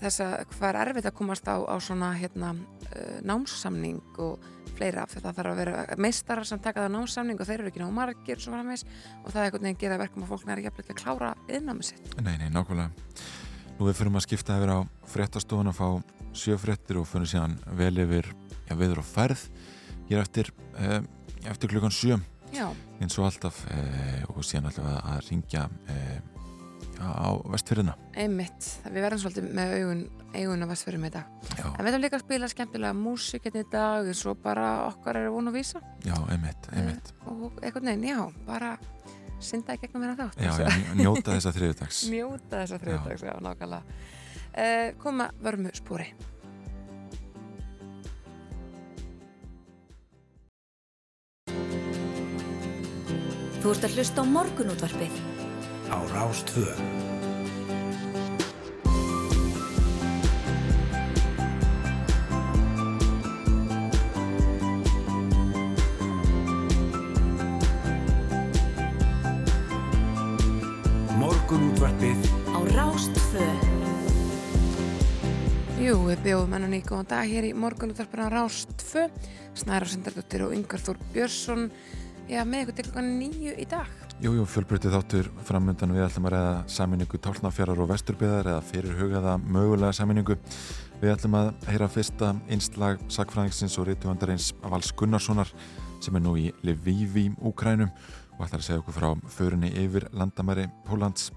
þess 0.01 0.21
að 0.23 0.33
hvað 0.51 0.69
er 0.69 0.79
erfitt 0.81 1.07
að 1.07 1.15
komast 1.15 1.47
á, 1.47 1.55
á 1.63 1.75
svona 1.79 2.09
hérna 2.17 2.53
uh, 2.53 3.19
námssamning 3.23 4.01
og 4.19 4.43
fleira 4.77 5.05
af 5.05 5.15
það 5.15 5.37
þarf 5.37 5.51
að 5.51 5.59
vera 5.61 5.97
meistarar 6.01 6.47
sem 6.47 6.61
taka 6.61 6.83
það 6.83 6.93
námssamning 6.97 7.39
og 7.39 7.47
þeir 7.47 7.61
eru 7.61 7.71
ekki 7.71 7.81
ná 7.81 7.87
margir 7.93 8.37
og, 8.41 8.45
framvegis, 8.49 8.85
og 9.23 9.31
það 9.31 9.39
er 9.39 9.47
einhvern 9.47 9.67
veginn 9.67 9.81
gera 9.83 9.99
verkum 10.01 10.25
að 10.25 10.33
fólk 10.33 10.47
næri 10.49 10.67
ekki 10.67 10.85
að 10.93 10.99
klára 11.01 11.31
eðnámið 11.47 11.89
sitt. 11.91 12.11
Nei, 12.19 12.35
nei, 12.41 12.49
nákvæmlega. 12.53 12.91
Nú 13.77 13.87
við 13.87 13.99
fyrir 13.99 14.17
að 14.17 14.25
skipta 14.25 14.57
yfir 14.59 14.73
á 14.73 14.79
fréttastofun 15.13 15.71
að 15.71 15.79
fá 15.79 15.87
sjöfréttir 16.37 16.99
og 17.01 17.07
fyrir 17.09 17.31
síðan 17.31 17.57
vel 17.77 17.93
yfir 18.03 18.31
já, 18.67 18.73
viður 18.75 19.03
og 19.03 19.07
ferð. 19.07 19.47
Hér 20.09 20.23
eftir, 20.23 20.51
eh, 20.77 20.99
eftir 21.45 21.71
klukkan 21.71 21.93
sjö 21.93 22.19
Já, 22.55 22.67
eins 23.01 23.17
og 23.19 23.27
alltaf 23.27 23.59
eh, 23.73 24.23
og 24.31 24.43
síðan 24.45 24.69
alltaf 24.69 24.87
að, 24.87 24.97
að 25.11 25.23
ringja 25.27 25.63
eh, 25.91 26.17
á 26.97 27.29
vestfyrðina 27.51 27.95
einmitt. 28.17 28.67
Við 28.87 29.03
verðum 29.05 29.21
svolítið 29.21 29.49
með 29.57 29.73
augun, 29.77 30.03
augun 30.33 30.65
að 30.65 30.71
vestfyrir 30.73 31.01
með 31.01 31.17
dag. 31.17 31.33
Já, 31.51 31.65
en 31.67 31.81
við 31.81 31.89
ætlum 31.91 32.05
líka 32.05 32.17
að 32.17 32.23
spila 32.25 32.51
skemmtilega 32.53 32.97
músík 32.97 33.47
hérna 33.47 33.63
í 33.63 33.67
dag 33.73 34.11
eins 34.11 34.23
og 34.29 34.39
bara 34.43 34.69
okkar 34.87 35.19
er 35.21 35.29
von 35.33 35.51
að 35.51 35.59
vísa. 35.59 35.81
Já, 36.05 36.15
einmitt, 36.33 36.69
einmitt. 36.73 37.11
og 37.27 37.59
einhvern 37.61 37.91
veginn, 37.91 38.07
já, 38.09 38.21
bara 38.47 38.73
synda 39.43 39.77
í 39.77 39.81
gegnum 39.83 40.07
hérna 40.07 40.17
þátt. 40.23 40.41
Já, 40.41 40.53
já, 40.63 40.95
njóta 40.97 41.35
þessa 41.35 41.53
þriðdags 41.57 42.01
njóta 42.15 42.63
þessa 42.63 42.81
þriðdags, 42.85 43.27
já, 43.27 43.35
nákvæmlega. 43.45 44.01
Uh, 44.57 44.87
koma 44.97 45.29
vörmu 45.43 45.69
spúri 45.77 46.07
Þú 53.61 53.73
ert 53.73 53.87
að 53.87 53.97
hlusta 53.97 54.21
á 54.21 54.25
morgunútvarpið. 54.31 55.19
Á 55.89 55.97
Rástvö. 56.13 56.67
Morgunútvarpið. 71.17 72.37
Á 72.57 72.59
Rástfö 72.73 73.45
Jú, 75.77 75.93
við 76.07 76.23
bjóðum 76.25 76.55
enn 76.57 76.65
og 76.65 76.71
ný 76.73 76.79
góðan 76.81 77.09
dag 77.11 77.29
hér 77.29 77.45
í 77.45 77.51
morgunútvarpina 77.53 78.31
Rást 78.33 78.71
2 78.81 79.03
Snæra 79.57 79.85
Sindardóttir 79.85 80.41
og 80.47 80.55
Yngvar 80.57 80.81
Þór 80.81 80.97
Björnsson 81.13 81.67
já, 82.27 82.43
með 82.43 82.65
ykkur 82.65 82.77
til 82.77 82.85
klukkan 82.89 83.15
nýju 83.21 83.55
í 83.57 83.65
dag 83.69 84.07
Jú, 84.17 84.31
jú, 84.33 84.47
fjölbreytið 84.49 84.95
þáttur 84.95 85.27
framöndan 85.45 85.91
við 85.93 86.07
ætlum 86.07 86.25
að 86.25 86.31
ræða 86.33 86.53
saminningu 86.73 87.19
tálnafjarar 87.21 87.81
og 87.83 87.91
vesturbyðar 87.91 88.49
eða 88.49 88.63
fyrirhugaða 88.65 89.35
mögulega 89.45 89.93
saminningu. 89.93 90.39
Við 91.03 91.13
ætlum 91.13 91.37
að 91.37 91.51
heyra 91.69 91.89
fyrsta 91.93 92.31
einslag 92.49 93.03
sakfræðingsins 93.13 93.77
og 93.77 93.85
reytuvandarins 93.91 94.49
Vals 94.63 94.89
Gunnarssonar 94.97 95.53
sem 96.01 96.17
er 96.17 96.25
nú 96.25 96.33
í 96.33 96.47
Lviv 96.65 97.21
í 97.21 97.27
Úkrænum 97.45 97.93
og 97.93 98.43
ætlar 98.47 98.63
að 98.63 98.67
segja 98.71 98.81
okkur 98.81 98.97
frá 98.97 99.09
förinni 99.37 99.69
yfir 99.85 100.09
landamæri 100.17 100.65
Pólans. 100.89 101.29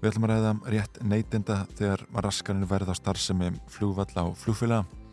Við 0.00 0.14
ætlum 0.14 0.30
að 0.30 0.36
ræða 0.38 0.58
rétt 0.78 1.04
neytinda 1.04 1.62
þegar 1.76 2.08
raskaninu 2.24 2.72
verða 2.72 2.96
á 2.96 3.00
starfsemi 3.04 3.52
flugvalla 3.68 4.30
og 4.30 4.38
flugfélaga. 4.40 5.03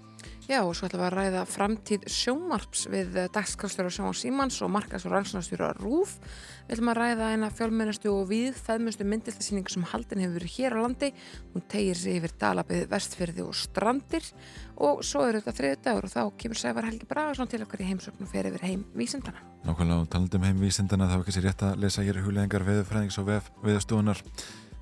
Já, 0.52 0.66
og 0.68 0.74
svo 0.76 0.90
ætlum 0.90 1.00
við 1.00 1.06
að 1.08 1.14
ræða 1.16 1.42
framtíð 1.48 2.06
sjómarps 2.12 2.82
við 2.92 3.14
dagskastjóra 3.32 3.92
Sjóma 3.94 4.12
Símans 4.20 4.58
og 4.66 4.72
markas 4.74 5.06
og 5.08 5.14
rannsónastjóra 5.14 5.70
Rúf. 5.78 6.18
Við 6.66 6.74
ætlum 6.76 6.92
að 6.92 6.98
ræða 6.98 7.30
eina 7.32 7.50
fjálmennastu 7.56 8.12
og 8.12 8.26
viðfæðmustu 8.34 9.08
myndiltasýning 9.08 9.72
sem 9.72 9.86
haldin 9.94 10.26
hefur 10.26 10.42
verið 10.42 10.58
hér 10.58 10.76
á 10.76 10.80
landi. 10.84 11.14
Hún 11.54 11.64
tegir 11.72 11.96
sig 12.02 12.20
yfir 12.20 12.36
Dalabið, 12.44 12.84
Vestfyrði 12.92 13.46
og 13.46 13.56
Strandir 13.62 14.28
og 14.76 15.06
svo 15.08 15.24
er 15.30 15.40
þetta 15.40 15.56
þriðu 15.62 15.80
dagur 15.88 16.10
og 16.10 16.16
þá 16.18 16.22
kemur 16.44 16.64
Sævar 16.66 16.90
Helgi 16.90 17.08
Bragarsson 17.08 17.54
til 17.56 17.64
okkar 17.64 17.86
í 17.86 17.90
heimsöknu 17.94 18.28
og 18.28 18.36
fer 18.36 18.52
yfir 18.52 18.68
heim 18.68 18.84
vísindana. 18.92 19.40
Nákvæmlega 19.64 20.04
og 20.04 20.12
talandum 20.12 20.50
heim 20.50 20.60
vísindana 20.60 21.08
þá 21.08 21.16
er 21.22 21.24
ekki 21.24 21.40
sér 21.40 21.48
rétt 21.48 21.68
að 21.70 21.84
lesa 21.86 22.04
hér 22.04 22.24
hugleðingar 22.26 22.68
veðurfræðings 22.68 23.24
og 23.24 23.32
vef, 23.32 23.52
veðustofunar. 23.64 24.20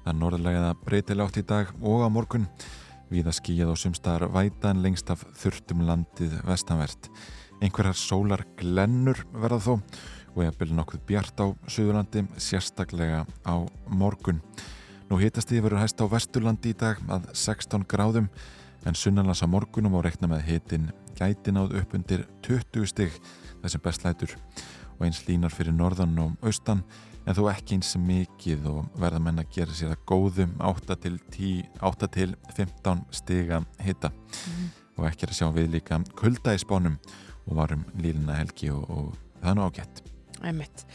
Það 0.02 0.14
er 0.16 0.22
norðlega 0.26 0.78
breytilátt 0.82 1.38
í 1.38 1.46
dag 1.46 1.76
og 1.78 2.02
á 2.02 2.10
morgun. 2.10 2.50
Víða 3.10 3.34
skíjað 3.34 3.72
og 3.74 3.80
sumstaðar 3.82 4.28
vætan 4.30 4.84
lengst 4.84 5.10
af 5.10 5.24
þurftum 5.42 5.82
landið 5.88 6.36
vestanvert. 6.46 7.10
Einhverjar 7.60 7.98
sólar 7.98 8.44
glennur 8.60 9.24
verða 9.34 9.58
þó 9.66 9.72
og 10.36 10.44
ég 10.46 10.58
byrja 10.60 10.78
nokkuð 10.78 11.02
bjart 11.10 11.42
á 11.42 11.46
Suðurlandi, 11.66 12.24
sérstaklega 12.38 13.24
á 13.26 13.56
morgun. 13.90 14.44
Nú 15.10 15.18
hitast 15.18 15.50
því 15.50 15.64
verður 15.66 15.82
hæst 15.82 16.02
á 16.02 16.06
Vesturlandi 16.06 16.70
í 16.70 16.78
dag 16.78 17.02
að 17.10 17.32
16 17.34 17.88
gráðum 17.90 18.30
en 18.86 18.96
sunnanlands 18.96 19.42
á 19.42 19.50
morgunum 19.50 19.98
og 19.98 20.06
rekna 20.06 20.30
með 20.30 20.46
hitin 20.46 20.92
gæti 21.18 21.52
náð 21.52 21.80
upp 21.82 21.96
undir 21.98 22.28
20 22.46 22.86
stig 22.94 23.18
þessum 23.64 23.84
bestlætur 23.84 24.38
og 25.00 25.08
eins 25.08 25.24
línar 25.26 25.54
fyrir 25.56 25.74
norðan 25.76 26.14
og 26.22 26.46
austan 26.46 26.86
en 27.26 27.38
þó 27.38 27.42
ekki 27.52 27.78
eins 27.78 27.96
mikið 28.02 28.68
og 28.72 29.00
verða 29.00 29.24
menn 29.24 29.42
að 29.42 29.52
gera 29.56 29.76
sér 29.76 29.96
að 29.96 30.06
góðum 30.10 30.54
8 30.70 31.00
til, 31.04 31.16
10, 31.36 31.66
8 31.90 32.12
til 32.16 32.30
15 32.56 33.02
stiga 33.20 33.64
hitta 33.84 34.12
mm. 34.12 34.70
og 34.98 35.10
ekki 35.10 35.28
að 35.28 35.36
sjá 35.40 35.50
við 35.56 35.74
líka 35.78 36.00
kulda 36.20 36.56
í 36.56 36.62
spánum 36.62 37.00
og 37.50 37.58
varum 37.60 37.84
lílina 37.98 38.38
helgi 38.40 38.72
og, 38.74 38.86
og 38.90 39.12
það 39.42 39.52
er 39.52 39.58
nú 39.58 39.68
ágætt. 39.68 40.04
Einmitt. 40.40 40.86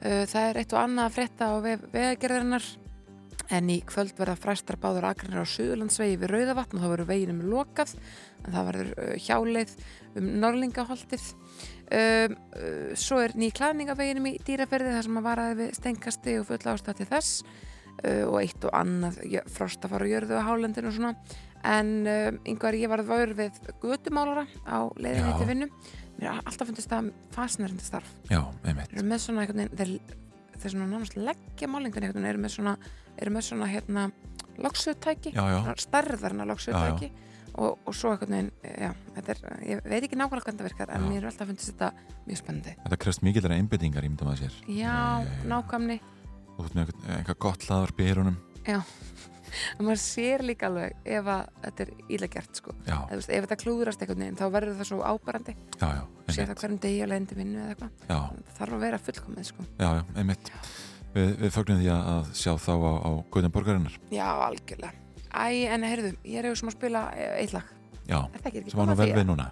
Það 0.00 0.40
er 0.40 0.58
eitt 0.60 0.72
og 0.72 0.80
annað 0.80 1.08
að 1.08 1.14
frétta 1.18 1.50
á 1.50 1.54
vegagerðarinnar. 1.60 2.70
En 3.52 3.68
í 3.68 3.80
kvöld 3.84 4.14
verða 4.16 4.38
fræstar 4.40 4.78
báður 4.80 5.10
akranir 5.10 5.44
á 5.44 5.52
Suðurlandsvegi 5.52 6.16
við 6.22 6.30
Rauðavatn 6.32 6.78
og 6.78 6.84
þá 6.84 6.88
verður 6.94 7.10
veginum 7.10 7.42
lokað. 7.50 7.92
En 8.44 8.54
það 8.54 8.68
verður 8.70 8.92
hjáleið 9.26 9.74
um 10.14 10.30
Norlingaholtið 10.40 11.26
um, 11.84 12.36
svo 12.98 13.20
er 13.24 13.34
ný 13.38 13.50
klæðningaveginum 13.54 14.28
í 14.30 14.34
dýraferði 14.44 14.94
þar 14.96 15.06
sem 15.06 15.20
að 15.20 15.26
varaði 15.28 15.56
við 15.60 15.72
stengkasti 15.78 16.36
og 16.40 16.48
fulla 16.48 16.74
ástætti 16.74 17.08
þess. 17.10 17.44
Uh, 18.04 18.24
og 18.26 18.38
eitt 18.40 18.64
og 18.66 18.74
annað 18.74 19.20
frost 19.54 19.84
að 19.86 19.94
fara 19.94 20.06
og 20.06 20.10
jörðu 20.10 20.38
á 20.40 20.46
hálendinu 20.48 20.90
og 20.90 20.96
svona. 20.96 21.12
En 21.64 21.92
um, 22.02 22.40
yngvar 22.50 22.76
ég 22.76 22.90
var 22.92 23.04
vör 23.06 23.34
við 23.38 23.60
gutumálara 23.82 24.46
á 24.66 24.78
leiðinni 24.98 25.36
til 25.38 25.48
vinnu. 25.52 25.70
Mér 26.18 26.30
er 26.30 26.42
alltaf 26.42 26.68
fundist 26.68 26.90
það 26.90 27.12
fasnærandi 27.34 27.86
starf. 27.86 28.10
Já, 28.30 28.42
einmitt. 28.66 28.92
Eru 28.92 29.06
með 29.08 29.24
svona 29.24 29.44
einhvern 29.44 29.64
veginn 29.64 30.00
þeir, 30.58 30.68
svona 30.68 30.90
nánast 30.90 31.16
leggja 31.18 31.70
málingun 31.70 32.04
einhvern 32.04 32.22
veginn 32.22 32.30
eru 32.30 32.42
með 32.44 32.54
svona, 32.56 32.74
eru 33.18 33.34
með 33.34 33.46
svona 33.48 33.70
hérna 33.72 34.08
loksutæki, 34.62 35.32
starðarna 35.82 36.46
loksutæki 36.46 37.10
og, 37.54 37.78
og 37.84 37.96
svo 37.96 38.12
einhvern 38.14 38.34
veginn 38.36 38.50
já, 38.62 38.90
þetta 39.16 39.34
er, 39.34 39.42
ég 39.68 39.82
veit 39.86 40.06
ekki 40.06 40.18
nákvæmlega 40.18 40.48
hvernig 40.48 40.62
það 40.62 40.68
virkar 40.70 40.94
en 40.94 41.06
mér 41.08 41.20
er 41.20 41.28
alltaf 41.30 41.50
fundist 41.50 41.72
þetta 41.72 41.90
mjög 42.28 42.40
spennandi. 42.40 42.74
Þetta 42.84 43.00
krefst 43.04 43.24
mikið 43.26 43.46
þeirra 43.46 43.60
einbyttingar, 43.60 44.06
ég 44.06 44.14
myndi 44.14 44.28
maður 44.28 44.42
sér. 44.44 44.58
Já, 44.78 44.96
nákvæmni. 45.50 45.98
Þú 46.54 46.66
veist 46.66 46.78
með 46.78 46.94
eitthvað 47.18 47.40
gott 47.48 47.68
hlaðar 47.68 47.94
byrjunum 47.98 48.40
Já 48.64 48.80
og 49.78 49.82
maður 49.86 50.00
sér 50.02 50.42
líka 50.46 50.66
alveg 50.70 50.96
ef 51.06 51.28
að 51.30 51.42
þetta 51.64 51.84
er 51.84 51.92
ílega 52.16 52.32
gert 52.38 52.60
sko. 52.60 52.74
Eð, 52.86 53.12
veist, 53.12 53.30
ef 53.30 53.44
þetta 53.46 53.58
klúðurast 53.60 54.02
einhvern 54.02 54.24
veginn 54.24 54.40
þá 54.40 54.44
verður 54.54 54.80
það 54.80 54.88
svo 54.90 54.98
ábærandi 55.04 55.54
já, 55.54 55.84
já, 55.84 56.02
sér 56.30 56.50
það 56.50 56.62
hverjum 56.62 56.80
degi 56.86 57.04
að 57.04 57.12
leiðandi 57.12 57.38
vinnu 57.38 57.60
eða 57.60 57.76
eitthvað. 57.76 57.92
Það 58.08 58.58
þarf 58.58 58.88
að 58.88 59.44
sko. 59.50 59.68
Já, 59.78 59.88
já, 59.94 60.02
já. 60.24 60.58
Við, 61.14 61.30
við 61.44 61.54
fögnum 61.54 61.78
því 61.78 61.90
að 61.94 62.30
sjá 62.34 62.52
þá 62.58 62.72
á, 62.74 62.92
á 63.06 63.10
Guðan 63.30 63.54
borgarinnar 63.54 63.98
Já, 64.10 64.26
algjörlega 64.48 65.03
Æ, 65.34 65.66
en 65.74 65.82
heyrðu, 65.82 66.14
ég 66.22 66.38
er 66.38 66.46
auðvitað 66.46 66.60
sem 66.62 66.70
að 66.70 66.76
spila 66.78 67.04
eitt 67.40 67.54
lag. 67.56 67.74
Já, 68.06 68.18
sem 68.70 68.78
var 68.78 68.90
nú 68.90 68.98
vel 69.00 69.10
við 69.16 69.28
núna. 69.32 69.50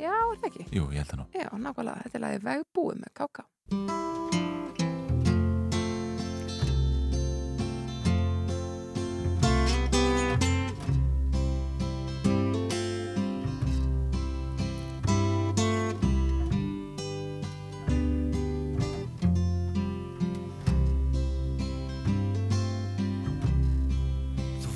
Já, 0.00 0.12
er 0.16 0.38
það 0.40 0.48
ekki? 0.50 0.68
Jú, 0.74 0.90
ég 0.90 1.04
held 1.04 1.12
það 1.12 1.22
nú. 1.22 1.28
Já, 1.36 1.48
nákvæmlega, 1.66 2.06
þetta 2.06 2.18
er 2.20 2.26
lagið 2.26 2.46
Vegbúið 2.50 3.02
með 3.04 3.18
Káká 3.20 4.49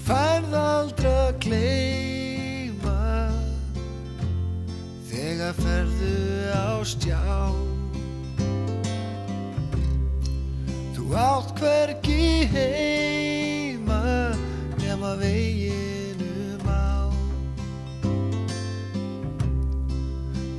færð 0.04 0.52
aldrei 0.58 1.12
að 1.16 1.36
gleima 1.40 2.96
þegar 5.08 5.54
ferðu 5.56 6.16
á 6.52 6.68
stjá. 6.84 7.22
Þú 10.92 11.06
átt 11.16 11.54
hvergi 11.60 12.44
heima 12.52 14.02
nema 14.82 15.14
veginum 15.22 16.68
á 16.68 17.08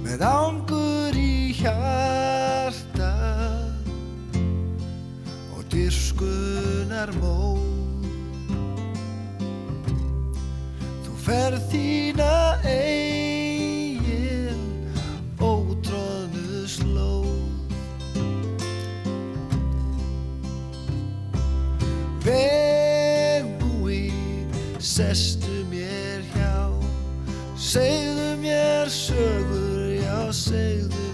með 0.08 0.26
ángur 0.26 1.22
í 1.22 1.54
hjarta 1.62 3.14
og 5.54 5.62
dyrskunar 5.70 7.14
mól 7.22 7.75
ferð 11.26 11.64
þína 11.72 12.34
eigin 12.70 14.60
ótróðnu 15.42 16.68
slóð 16.70 17.32
Vegbúi, 22.26 24.04
sestu 24.78 25.66
mér 25.72 26.22
hjá 26.36 26.70
segðu 27.58 28.30
mér 28.46 28.86
sögur, 28.94 29.98
já 29.98 30.30
segðu 30.30 31.05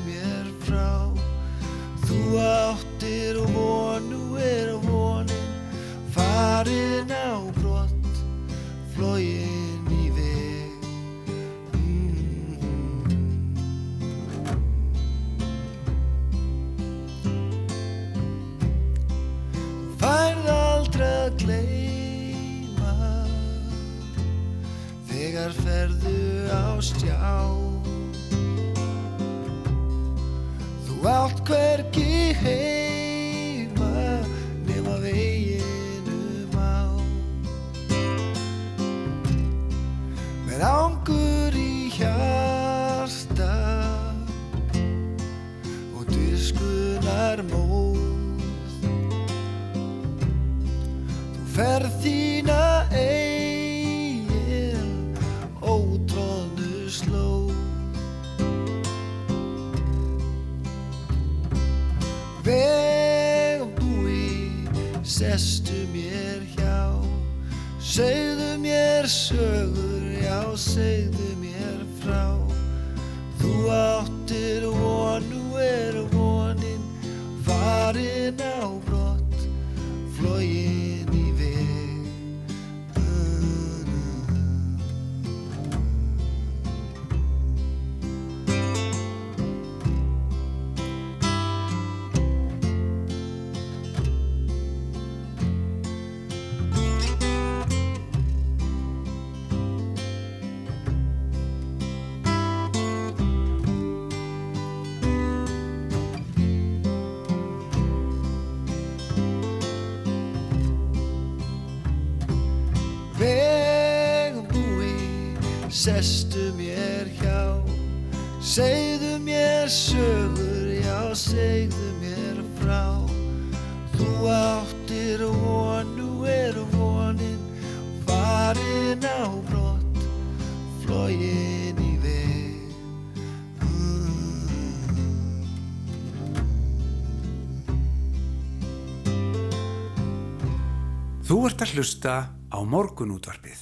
að 141.71 141.77
hlusta 141.79 142.13
á 142.51 142.59
morgunútvarpið. 142.67 143.59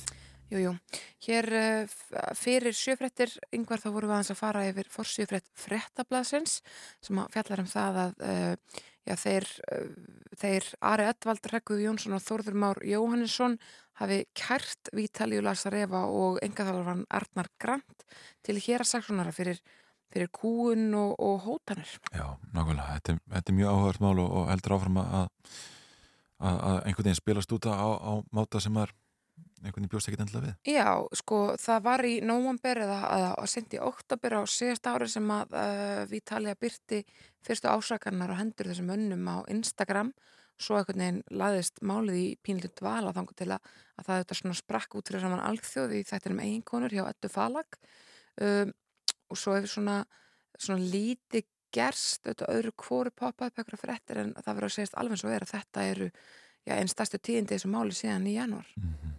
Jújú, 0.50 0.72
hér 1.28 1.46
uh, 1.54 1.92
fyrir 2.34 2.74
sjöfrettir 2.74 3.36
yngvar 3.54 3.82
þá 3.84 3.90
vorum 3.94 4.10
við 4.10 4.16
aðeins 4.16 4.32
að 4.34 4.40
fara 4.40 4.64
yfir 4.66 4.90
forsjöfrett 4.90 5.46
frettablasins 5.54 6.56
sem 7.06 7.20
fjallar 7.30 7.62
um 7.62 7.70
það 7.70 8.00
að 8.04 8.26
uh, 8.26 8.82
já, 9.06 9.14
þeir, 9.14 9.48
uh, 9.70 9.86
þeir 10.42 10.72
Ari 10.90 11.08
Edvald, 11.12 11.52
Rekkuð 11.54 11.86
Jónsson 11.86 12.18
og 12.18 12.26
Þórður 12.26 12.60
Már 12.66 12.82
Jóhannesson 12.90 13.60
hafi 14.02 14.24
kært 14.34 14.90
Vítalíu 14.98 15.46
Lasarefa 15.46 16.08
og 16.10 16.42
engaþálarvan 16.46 17.06
Arnar 17.14 17.54
Grant 17.62 18.08
til 18.42 18.58
hér 18.58 18.88
að 18.88 18.94
saksonara 18.96 19.36
fyrir, 19.36 19.62
fyrir 20.10 20.34
kúun 20.34 20.96
og, 20.98 21.14
og 21.14 21.44
hótanir. 21.46 22.00
Já, 22.10 22.26
nákvæmlega, 22.56 22.96
þetta, 22.98 23.20
þetta 23.36 23.54
er 23.54 23.60
mjög 23.62 23.76
áhugart 23.76 24.08
mál 24.08 24.16
og, 24.16 24.32
og 24.40 24.50
heldur 24.56 24.80
áfram 24.80 25.04
að, 25.04 25.28
að, 26.40 26.82
einhvern 26.88 27.10
veginn 27.10 27.20
spilast 27.20 27.54
út 27.56 27.70
á, 27.70 27.76
á 27.76 28.12
máta 28.36 28.62
sem 28.64 28.76
er 28.80 28.94
einhvern 29.60 29.84
veginn 29.84 29.92
bjóst 29.92 30.10
ekkert 30.10 30.24
endilega 30.24 30.48
við. 30.48 30.74
Já, 30.74 30.90
sko, 31.20 31.40
það 31.60 31.86
var 31.86 32.06
í 32.08 32.16
nóvambur 32.26 32.82
eða 32.86 33.00
að 33.30 33.48
sendi 33.52 33.80
oktober 33.84 34.40
á 34.40 34.42
síðast 34.48 34.88
ári 34.88 35.10
sem 35.12 35.32
að 35.36 35.56
uh, 35.60 36.04
við 36.10 36.26
talið 36.32 36.54
að 36.54 36.62
byrti 36.66 37.00
fyrstu 37.46 37.72
ásakarnar 37.72 38.34
og 38.34 38.40
hendur 38.40 38.72
þessum 38.72 38.94
önnum 38.96 39.28
á 39.28 39.38
Instagram 39.52 40.14
svo 40.60 40.80
einhvern 40.80 41.04
veginn 41.04 41.22
laðist 41.40 41.80
málið 41.86 42.20
í 42.20 42.28
pínlítið 42.44 42.82
dvala 42.82 43.14
þangu 43.16 43.36
til 43.40 43.50
að, 43.56 43.70
að 44.00 44.10
það 44.10 44.24
þetta 44.24 44.40
svona 44.40 44.60
sprakk 44.60 44.98
út 45.00 45.12
fyrir 45.12 45.24
saman 45.24 45.46
algþjóði 45.48 46.02
í 46.02 46.08
þættinum 46.08 46.42
eiginkonur 46.44 46.96
hjá 46.96 47.06
Ettu 47.08 47.32
Falag 47.32 47.80
um, 48.44 48.74
og 49.30 49.40
svo 49.40 49.56
hefur 49.56 49.72
svona, 49.72 50.02
svona 50.58 50.84
lítið 50.84 51.48
gerst 51.76 52.26
auðvitað 52.26 52.54
öðru 52.56 52.74
kvóru 52.84 53.12
poppa 53.16 53.50
upp 53.50 53.62
eitthvað 53.62 53.84
fréttir 53.84 54.22
en 54.24 54.34
það 54.38 54.56
verður 54.56 54.70
að 54.70 54.76
segjast 54.78 54.98
alveg 55.02 55.22
svo 55.22 55.30
er 55.34 55.46
að 55.46 55.54
þetta 55.54 55.86
eru 55.92 56.10
já, 56.10 56.74
einn 56.76 56.92
stærstu 56.92 57.20
tíðindi 57.22 57.56
þessu 57.56 57.72
máli 57.72 57.96
síðan 57.96 58.28
í 58.28 58.36
januar. 58.36 58.68
Mm 58.76 58.96
-hmm. 58.96 59.16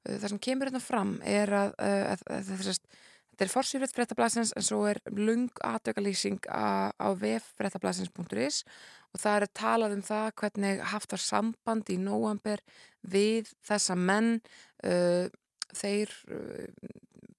Það 0.00 0.28
sem 0.28 0.38
kemur 0.38 0.70
hérna 0.70 0.80
fram 0.80 1.20
er 1.28 1.52
að, 1.52 1.74
að, 1.78 2.02
að, 2.12 2.26
að 2.40 2.76
þetta 3.40 3.48
er 3.48 3.52
forsýrið 3.54 3.92
fréttablasins 3.96 4.50
en 4.52 4.64
svo 4.64 4.82
er 4.90 4.98
lung 5.16 5.62
aðdökalýsing 5.64 6.44
á, 6.52 6.92
vf.fréttablasins.is 7.16 8.64
og 9.14 9.22
það 9.22 9.36
er 9.36 9.46
talað 9.56 9.94
um 9.96 10.02
það 10.04 10.26
hvernig 10.42 10.82
haft 10.92 11.14
var 11.14 11.22
samband 11.24 11.88
í 11.88 11.96
nóamber 11.96 12.60
við 13.00 13.48
þessa 13.64 13.96
menn 13.96 14.34
uh, 14.84 15.24
þeir 15.72 16.12
uh, 16.28 16.68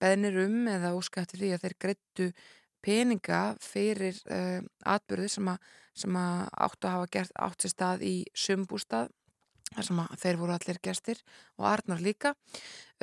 beðnir 0.02 0.42
um 0.48 0.66
eða 0.74 0.96
óskætti 0.98 1.38
því 1.38 1.54
að 1.54 1.68
þeir 1.68 1.78
greittu 1.86 2.32
peninga 2.84 3.42
fyrir 3.64 4.18
uh, 4.32 4.60
atbyrði 4.90 5.30
sem, 5.36 5.50
sem 5.98 6.20
að 6.20 6.46
áttu 6.68 6.90
að 6.90 6.96
hafa 6.98 7.12
gert, 7.18 7.34
átt 7.36 7.66
sér 7.66 7.76
stað 7.76 8.06
í 8.08 8.16
sumbústað 8.34 9.12
þar 9.72 9.88
sem 9.88 10.00
að 10.04 10.16
þeir 10.24 10.40
voru 10.42 10.56
allir 10.56 10.80
gestir 10.84 11.22
og 11.58 11.68
Arnar 11.72 12.02
líka. 12.04 12.34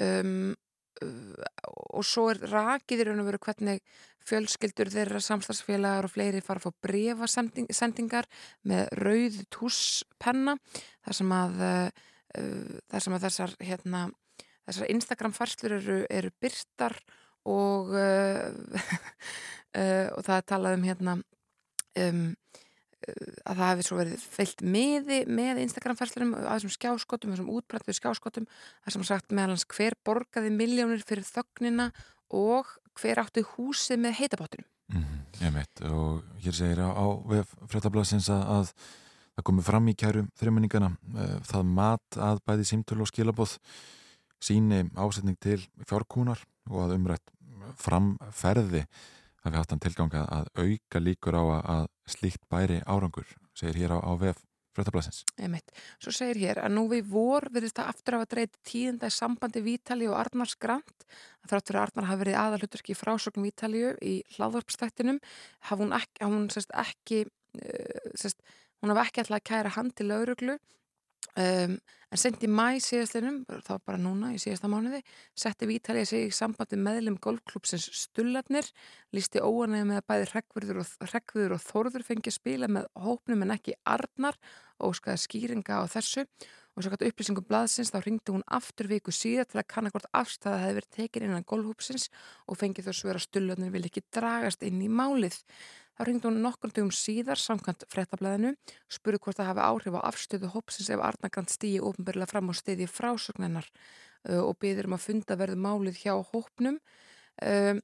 Um, 0.00 0.56
og 0.98 2.02
svo 2.06 2.24
er 2.32 2.40
rakið 2.50 3.02
í 3.02 3.06
raun 3.06 3.22
og 3.22 3.28
veru 3.28 3.38
hvernig 3.42 3.82
fjölskyldur 4.26 4.90
þeirra 4.92 5.20
samstagsfélagar 5.22 6.08
og 6.08 6.12
fleiri 6.12 6.42
fara 6.44 6.58
að 6.58 6.66
fá 6.66 6.86
brefasendingar 6.88 8.26
með 8.68 8.90
rauð 8.98 9.38
túspenna 9.54 10.56
þar 11.06 11.18
sem 11.20 11.34
að 11.36 11.62
uh, 11.68 12.06
þar 12.90 13.04
sem 13.04 13.16
að 13.16 13.24
þessar 13.28 13.54
hérna, 13.64 14.02
þessar 14.66 14.92
Instagram 14.96 15.36
farslur 15.36 15.78
eru, 15.78 16.02
eru 16.10 16.34
byrtar 16.42 16.98
og 16.98 17.27
uh, 17.48 18.48
uh, 19.76 20.06
og 20.16 20.24
það 20.26 20.36
er 20.36 20.46
talað 20.52 20.78
um 20.78 20.88
hérna 20.88 21.18
um 21.98 22.22
að 23.08 23.54
það 23.54 23.68
hefði 23.68 23.84
svo 23.86 23.96
verið 23.96 24.22
fyllt 24.34 24.62
miði 24.74 25.18
með 25.30 25.60
Instagram-færslurum 25.62 26.32
að 26.34 26.48
þessum 26.48 26.72
skjáskotum, 26.74 27.30
þessum 27.32 27.50
útbrættu 27.54 27.94
skjáskotum 27.94 28.48
þar 28.50 28.94
sem 28.94 29.04
sagt 29.06 29.30
meðalans 29.32 29.64
hver 29.70 29.94
borgaði 30.04 30.50
miljónir 30.52 31.04
fyrir 31.06 31.24
þögnina 31.24 31.92
og 32.34 32.72
hver 32.98 33.22
átti 33.22 33.44
húsið 33.54 34.02
með 34.02 34.18
heitabáttunum 34.18 34.66
mm 34.92 35.04
-hmm, 35.04 35.20
Ég 35.44 35.54
veit 35.54 35.84
og 35.86 36.24
hér 36.42 36.54
segir 36.58 36.82
á, 36.82 36.90
á 36.90 37.06
fréttablasins 37.70 38.28
að, 38.34 38.42
að 38.56 38.72
það 39.38 39.46
komi 39.46 39.62
fram 39.62 39.88
í 39.88 39.94
kærum 39.94 40.30
þrjuminningana 40.34 40.90
það 41.46 41.64
mat 41.78 42.18
að 42.18 42.42
bæði 42.44 42.64
símtölu 42.72 43.06
og 43.06 43.12
skilabóð 43.12 43.58
síni 44.42 44.90
ásetning 44.98 45.38
til 45.38 45.60
fjárkúnar 45.86 46.42
og 46.68 46.82
að 46.84 46.96
umrætt 46.98 47.30
framferði 47.76 48.84
hafi 49.44 49.56
hatt 49.56 49.72
hann 49.72 49.82
tilganga 49.82 50.24
að 50.34 50.50
auka 50.58 51.02
líkur 51.02 51.38
á 51.38 51.44
að 51.58 51.88
slíkt 52.08 52.44
bæri 52.50 52.80
árangur, 52.86 53.28
segir 53.56 53.82
hér 53.84 53.96
á, 53.96 53.98
á 54.02 54.12
VF 54.18 54.44
Frötablasins. 54.78 55.24
Einmitt. 55.40 55.72
Svo 55.98 56.12
segir 56.14 56.38
hér 56.38 56.60
að 56.62 56.74
nú 56.76 56.84
við 56.92 57.08
vor 57.10 57.48
verðist 57.50 57.78
það 57.80 57.90
aftur 57.92 58.16
af 58.16 58.24
að 58.24 58.32
dreyti 58.34 58.60
tíðenda 58.68 59.10
í 59.10 59.14
sambandi 59.14 59.62
Vítali 59.64 60.06
og 60.06 60.18
Arnars 60.20 60.54
Grant 60.60 61.06
að 61.42 61.52
þráttur 61.52 61.78
að 61.78 61.86
Arnar 61.86 62.08
hafi 62.10 62.22
verið 62.22 62.38
aðalhuturki 62.42 62.94
í 62.94 62.98
frásögn 62.98 63.46
Vítalju 63.46 63.92
í 63.98 64.14
hláðvarpstættinum 64.36 65.18
hafa 65.70 65.82
hún 65.82 65.94
ekki, 65.98 66.24
hún, 66.24 66.46
sest, 66.54 66.74
ekki 66.78 67.24
uh, 67.26 68.10
sest, 68.18 68.42
hún 68.78 68.94
hafi 68.94 69.06
ekki 69.06 69.24
alltaf 69.24 69.40
að 69.40 69.48
kæra 69.50 69.74
hann 69.74 69.90
til 69.90 70.10
lauruglu 70.12 70.58
Um, 71.38 71.76
en 72.10 72.18
sent 72.18 72.42
í 72.42 72.48
mæ 72.50 72.80
síðastlinum 72.82 73.42
þá 73.62 73.74
bara 73.86 73.98
núna 74.00 74.32
í 74.34 74.38
síðasta 74.42 74.70
mánuði 74.70 75.00
setti 75.38 75.68
Vítalið 75.70 76.06
sig 76.10 76.24
í 76.26 76.34
sambandi 76.34 76.78
meðlum 76.80 77.18
golfklúpsins 77.22 77.84
Stullarnir 77.94 78.66
lísti 79.14 79.42
óanæði 79.42 79.88
með 79.90 80.00
að 80.00 80.06
bæði 80.10 80.28
Rekkviður 80.32 80.80
og, 80.82 81.58
og 81.58 81.66
Þórður 81.66 82.06
fengi 82.08 82.32
að 82.32 82.38
spila 82.38 82.70
með 82.70 82.88
hópnum 83.04 83.44
en 83.46 83.54
ekki 83.54 83.76
Arnar 83.86 84.38
og 84.82 84.96
skaði 84.98 85.24
skýringa 85.26 85.82
á 85.82 85.84
þessu. 85.90 86.24
Og 86.78 86.84
svo 86.84 86.92
gæti 86.94 87.08
upplýsingum 87.10 87.46
blaðsins 87.48 87.90
þá 87.90 87.98
ringdi 88.04 88.34
hún 88.34 88.44
aftur 88.54 88.86
viku 88.86 89.10
síðan 89.14 89.48
til 89.50 89.58
að 89.58 89.70
kanna 89.72 89.90
hvort 89.90 90.06
afstæða 90.14 90.60
hefði 90.62 90.76
verið 90.76 90.92
tekin 90.94 91.24
innan 91.26 91.46
golfhúpsins 91.50 92.06
og 92.46 92.58
fengið 92.60 92.86
þó 92.86 92.94
svöra 92.94 93.22
Stullarnir 93.22 93.72
vil 93.74 93.82
ekki 93.88 94.04
dragast 94.14 94.62
inn 94.66 94.78
í 94.86 94.90
málið 94.90 95.40
Þá 95.98 96.04
ringdi 96.06 96.28
hún 96.28 96.36
nokkur 96.44 96.70
dugum 96.70 96.92
síðar 96.94 97.40
samkvæmt 97.42 97.82
frettablaðinu, 97.90 98.52
spurði 98.86 99.18
hvort 99.24 99.40
það 99.40 99.48
hafi 99.50 99.62
áhrif 99.66 99.96
á 99.98 100.00
afstöðu 100.06 100.50
hópsins 100.52 100.92
ef 100.94 101.02
Arnagrand 101.02 101.50
stýji 101.50 101.80
ofnbörlega 101.82 102.30
fram 102.30 102.52
á 102.52 102.54
stiði 102.54 102.86
frásögnennar 102.86 103.66
og 104.38 104.54
byður 104.62 104.86
um 104.86 104.94
að 104.94 105.04
funda 105.08 105.36
verðu 105.40 105.58
málið 105.62 105.98
hjá 106.04 106.12
hópnum 106.30 106.78
um, 106.78 107.80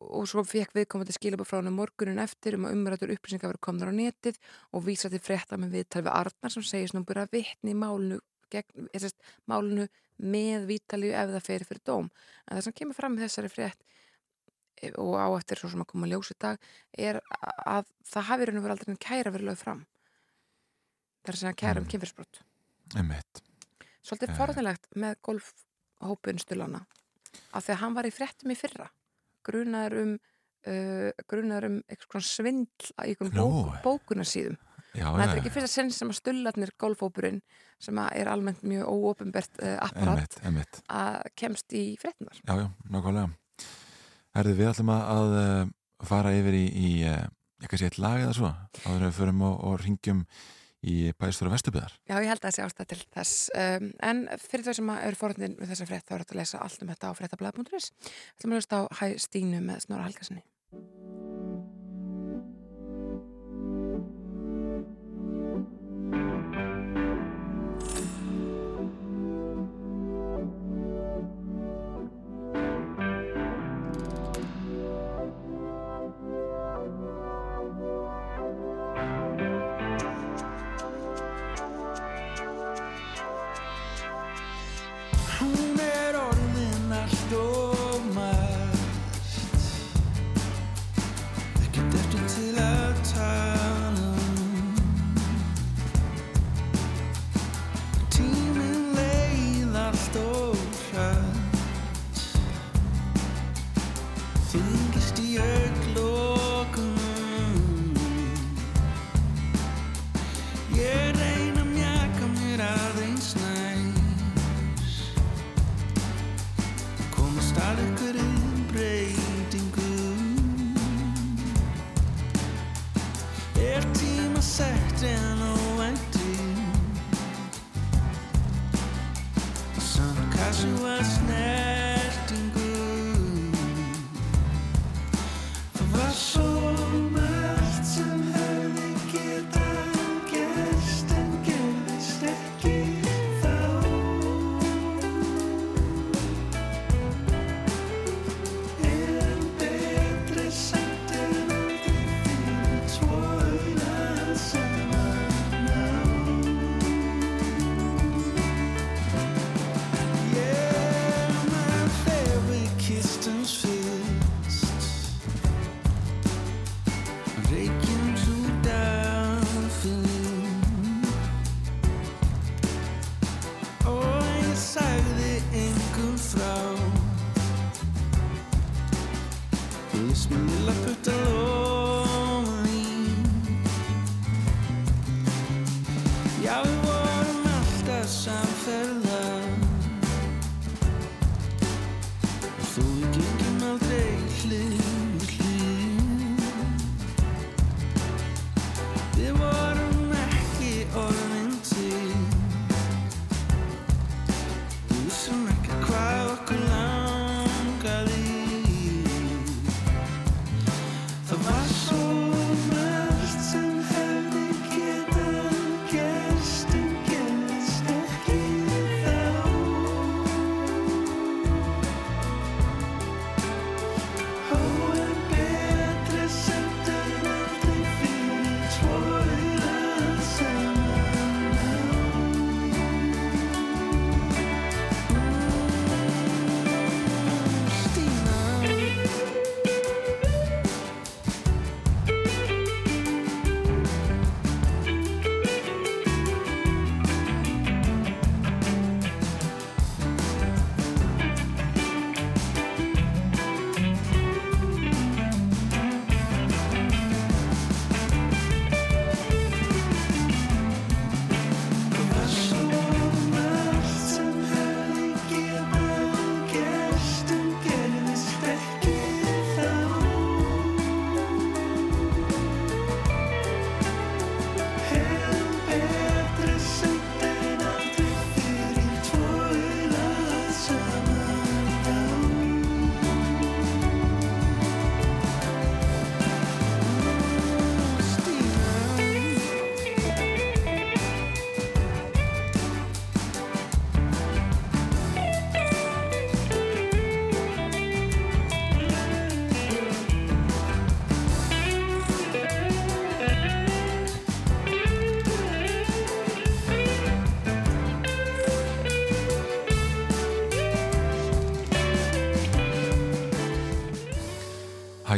og 0.00 0.26
svo 0.30 0.44
fekk 0.46 0.72
viðkomandi 0.76 1.14
skilabur 1.16 1.48
frá 1.48 1.58
hann 1.58 1.72
morgunin 1.74 2.22
eftir 2.22 2.56
um 2.56 2.64
að 2.68 2.76
umræður 2.78 3.14
upplýsingar 3.16 3.52
verið 3.52 3.64
komður 3.66 3.92
á 3.92 3.94
netið 3.98 4.40
og 4.72 4.84
vísa 4.86 5.10
til 5.12 5.20
fretta 5.24 5.58
með 5.60 5.76
viðtal 5.76 6.04
við 6.06 6.12
Arnar 6.14 6.54
sem 6.54 6.66
segist 6.66 6.96
nú 6.96 7.02
byrja 7.04 7.26
að 7.26 7.36
vittni 7.36 7.74
málinu, 7.76 8.20
gegn, 8.52 8.88
sest, 8.96 9.18
málinu 9.50 9.88
með 10.20 10.68
vítalíu 10.68 11.12
ef 11.16 11.32
það 11.32 11.46
ferir 11.48 11.68
fyrir 11.68 11.84
dóm. 11.88 12.10
En 12.46 12.56
það 12.56 12.66
sem 12.68 12.76
kemur 12.80 12.98
fram 12.98 13.16
með 13.16 13.26
þessari 13.26 13.52
frett 13.52 13.84
og 15.00 15.14
á 15.18 15.28
eftir 15.36 15.60
svo 15.60 15.70
sem 15.72 15.82
að 15.84 15.90
koma 15.92 16.08
að 16.08 16.14
ljósa 16.14 16.36
í 16.36 16.40
dag 16.46 16.70
er 17.08 17.20
að 17.68 17.90
það 18.10 18.28
hafi 18.30 18.48
raun 18.48 18.60
og 18.60 18.64
verið 18.66 18.76
aldrei 18.76 18.92
en 18.94 19.02
kæra 19.06 19.34
verið 19.34 19.50
lögð 19.50 19.64
fram. 19.64 19.84
Það 21.20 21.32
er 21.32 21.36
að 21.36 21.42
segja 21.42 21.60
kæra 21.60 21.80
um 21.80 21.84
mm. 21.84 21.90
kynfyrsbrott 21.92 22.42
Emmett 22.96 23.42
Svolítið 24.00 24.30
uh. 24.32 24.36
forðilegt 24.38 24.88
með 24.96 25.18
golfhópun 25.28 26.40
Stulana 26.40 26.84
af 27.54 27.66
því 27.66 27.74
að 27.74 27.80
hann 27.84 27.96
var 27.98 28.08
í 28.08 28.12
frettum 28.14 28.50
í 28.50 28.56
fyrra. 28.58 28.88
Grunaður 29.46 29.98
um 30.00 30.14
uh, 30.68 31.10
grunaður 31.30 31.68
um 31.68 31.78
eitthvað 31.90 32.26
svindl 32.26 32.90
í 32.90 33.12
einhvern 33.12 33.32
no. 33.36 33.46
bók, 33.46 33.80
bókunarsýðum 33.84 34.58
það 34.90 35.22
er 35.24 35.38
ekki 35.38 35.52
fyrst 35.54 35.68
að 35.68 35.74
senn 35.74 35.92
sem 35.94 36.10
að 36.10 36.18
Stullarnir 36.18 36.72
golfhópurinn 36.80 37.38
sem 37.80 38.00
er 38.10 38.30
almennt 38.30 38.64
mjög 38.66 38.88
óopenbært 38.90 39.60
uh, 39.62 39.76
apparat 39.86 40.80
að 40.90 41.28
kemst 41.38 41.76
í 41.76 41.84
frettunar 42.00 42.40
Já, 42.42 42.54
já, 42.58 42.66
nákvæmlega 42.90 43.28
Herði, 44.36 44.54
við 44.60 44.70
ætlum 44.70 44.94
að 44.94 45.36
uh, 45.40 45.60
fara 46.06 46.32
yfir 46.38 46.56
í, 46.56 46.64
í 46.70 46.90
uh, 47.10 47.26
eitthvað 47.60 47.82
sétt 47.82 48.00
lag 48.00 48.22
eða 48.22 48.36
svo 48.36 48.50
áður 48.86 49.06
við 49.08 49.16
förum 49.18 49.44
og, 49.48 49.56
og 49.66 49.78
ringjum 49.82 50.24
í 50.80 50.94
bæstur 51.20 51.50
og 51.50 51.56
vestubiðar. 51.56 51.92
Já, 52.08 52.14
ég 52.16 52.30
held 52.30 52.40
að 52.40 52.46
það 52.46 52.54
sé 52.56 52.64
ástæð 52.64 52.90
til 52.92 53.00
þess. 53.02 53.34
Um, 53.64 53.90
en 54.06 54.22
fyrir 54.40 54.66
þau 54.68 54.78
sem 54.78 54.94
eru 54.96 55.20
forðin 55.20 55.58
við 55.58 55.74
þessa 55.74 55.88
frétt 55.90 56.06
þá 56.08 56.14
er 56.16 56.24
þetta 56.24 56.36
að 56.36 56.40
lesa 56.40 56.62
allt 56.64 56.86
um 56.86 56.94
þetta 56.94 57.12
á 57.12 57.18
fréttablaða.is. 57.20 57.92
Við 58.00 58.40
ætlum 58.40 58.56
að 58.56 58.62
hlusta 58.62 58.80
á 58.80 58.82
Hæ 59.02 59.06
Stínu 59.26 59.62
með 59.66 59.84
Snorra 59.84 60.08
Helgarssoni. 60.08 60.44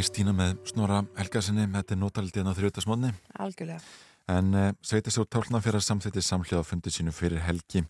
Hæ 0.03 0.09
Stína 0.09 0.33
með 0.35 0.57
Snóra 0.67 0.97
Helgarsinni, 1.15 1.63
þetta 1.71 1.95
er 1.95 1.99
nótaldið 2.01 2.49
á 2.51 2.59
þrjóðasmónni. 2.59 3.11
Algjörlega. 3.39 3.79
En 4.35 4.49
uh, 4.51 4.63
eh, 4.65 4.73
Sveitasjóð 4.83 5.29
Tálnafjara 5.31 5.79
samþitti 5.79 6.25
samhljóða 6.27 6.67
fundið 6.67 6.97
sínu 6.97 7.15
fyrir 7.15 7.45
helgi 7.45 7.85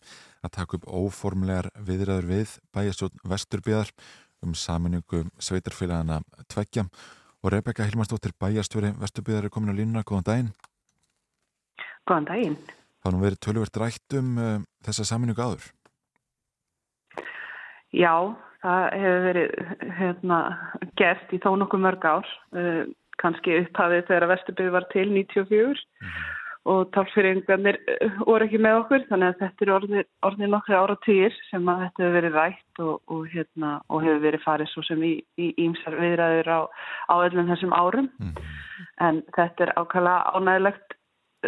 að 0.45 0.53
taka 0.59 0.77
upp 0.77 0.85
óformlegar 0.93 1.71
viðræður 1.89 2.29
við 2.29 2.53
bæjasjóð 2.77 3.17
Vesturbíðar 3.33 3.95
um 4.45 4.53
saminingu 4.53 5.23
sveitarfélagana 5.41 6.21
tveggja 6.53 6.85
og 7.41 7.55
Rebeka 7.57 7.89
Hilmarsdóttir 7.89 8.37
bæjastjóri 8.37 8.93
Vesturbíðar 9.01 9.49
er 9.49 9.57
komin 9.57 9.73
á 9.73 9.81
línuna. 9.81 10.05
Góðan 10.05 10.29
daginn. 10.29 10.55
Góðan 12.05 12.29
daginn. 12.29 12.61
Það 13.01 13.09
er 13.09 13.17
nú 13.17 13.25
verið 13.25 13.45
tölvert 13.49 13.85
rætt 13.87 14.21
um 14.21 14.37
uh, 14.37 14.55
þessa 14.85 15.09
saminingu 15.15 15.49
áður. 15.49 15.73
Já, 17.89 18.13
Það 18.63 18.85
hefur 18.95 19.25
verið 19.27 19.55
hérna, 19.99 20.37
gert 21.01 21.33
í 21.35 21.41
þó 21.43 21.49
nokkuð 21.59 21.83
mörg 21.83 22.05
ár, 22.07 22.29
uh, 22.55 22.85
kannski 23.23 23.57
upphafið 23.63 24.05
þegar 24.07 24.27
að 24.27 24.33
Vesturbyrð 24.37 24.77
var 24.77 24.87
til 24.93 25.09
94 25.11 25.81
mm. 25.83 26.13
og 26.71 26.93
tálfyriringarnir 26.95 27.81
uh, 27.83 28.21
voru 28.29 28.47
ekki 28.47 28.61
með 28.63 28.79
okkur 28.85 29.07
þannig 29.09 29.33
að 29.33 29.41
þetta 29.41 29.67
er 29.67 29.73
orðið, 29.77 30.07
orðið 30.29 30.53
nokkru 30.55 30.79
ára 30.79 30.97
týr 31.07 31.39
sem 31.49 31.73
að 31.73 31.83
þetta 31.85 32.05
hefur 32.05 32.17
verið 32.19 32.39
rætt 32.39 32.83
og, 32.87 32.95
og, 33.11 33.25
hérna, 33.33 33.73
og 33.91 34.07
hefur 34.07 34.23
verið 34.29 34.45
farið 34.45 34.71
svo 34.71 34.85
sem 34.87 35.03
í 35.11 35.15
ímsar 35.67 35.99
viðræður 35.99 36.53
á, 36.55 36.61
á 37.11 37.15
öllum 37.19 37.51
þessum 37.51 37.75
árum. 37.75 38.11
Mm. 38.23 38.53
En 39.09 39.19
þetta 39.35 39.67
er 39.67 39.75
ákala 39.75 40.21
ánægilegt 40.37 40.95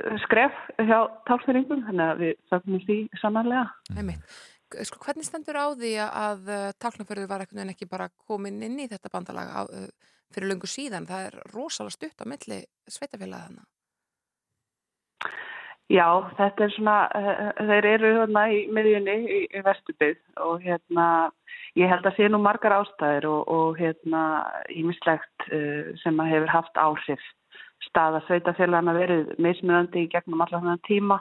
uh, 0.03 0.19
skref 0.27 0.59
hjá 0.83 0.99
tálfyringum 1.31 1.87
þannig 1.87 2.09
að 2.09 2.27
við 2.27 2.35
sögum 2.51 2.83
því 2.89 2.99
samanlega. 3.23 3.69
Nei 3.95 4.03
mitt 4.11 4.43
sko, 4.85 5.01
hvernig 5.05 5.27
stendur 5.27 5.59
á 5.59 5.67
því 5.77 5.93
að 6.05 6.49
uh, 6.51 6.73
taknaförður 6.83 7.31
var 7.31 7.45
ekkert 7.45 7.63
en 7.63 7.73
ekki 7.75 7.89
bara 7.91 8.11
komin 8.29 8.63
inn 8.65 8.81
í 8.81 8.89
þetta 8.91 9.13
bandalag 9.13 9.53
á, 9.53 9.63
uh, 9.65 10.11
fyrir 10.35 10.51
lungu 10.51 10.71
síðan? 10.71 11.09
Það 11.09 11.29
er 11.29 11.39
rosalega 11.53 11.97
stutt 11.97 12.25
á 12.25 12.31
milli 12.31 12.61
sveitafélagi 12.91 13.49
þannig. 13.49 13.71
Já, 15.93 16.09
þetta 16.39 16.65
er 16.65 16.75
svona, 16.75 16.97
uh, 17.13 17.53
þeir 17.71 17.89
eru 17.93 18.13
hérna 18.19 18.45
í 18.51 18.65
miðjunni 18.73 19.17
í, 19.21 19.41
í 19.53 19.65
Vesturbygð 19.67 20.43
og 20.47 20.65
hérna 20.65 21.07
ég 21.79 21.91
held 21.91 22.07
að 22.09 22.19
sé 22.19 22.31
nú 22.31 22.41
margar 22.43 22.77
ástæðir 22.81 23.29
og, 23.29 23.43
og 23.51 23.79
hérna 23.81 24.25
ímislegt 24.73 25.49
sem 26.03 26.21
að 26.23 26.31
hefur 26.31 26.53
haft 26.53 26.79
áhrif 26.79 27.25
staða 27.89 28.23
sveitafélagana 28.25 28.95
verið 28.97 29.33
mismunandi 29.43 30.07
í 30.07 30.11
gegnum 30.13 30.41
allar 30.41 30.63
þannig 30.63 30.85
tíma 30.87 31.19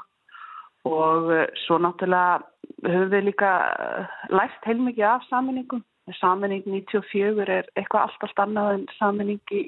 og 0.87 1.31
svo 1.63 1.79
náttúrulega 1.81 2.52
höfum 2.83 3.09
við 3.13 3.27
líka 3.29 3.51
uh, 3.71 4.13
lært 4.33 4.69
heilmikið 4.69 5.09
af 5.09 5.27
saminningu. 5.29 5.81
Saminning 6.19 6.65
94 6.67 7.45
er 7.47 7.67
eitthvað 7.79 8.09
allt 8.09 8.25
allt 8.27 8.41
annað 8.43 8.73
en 8.73 8.87
saminning 8.97 9.53
í 9.55 9.61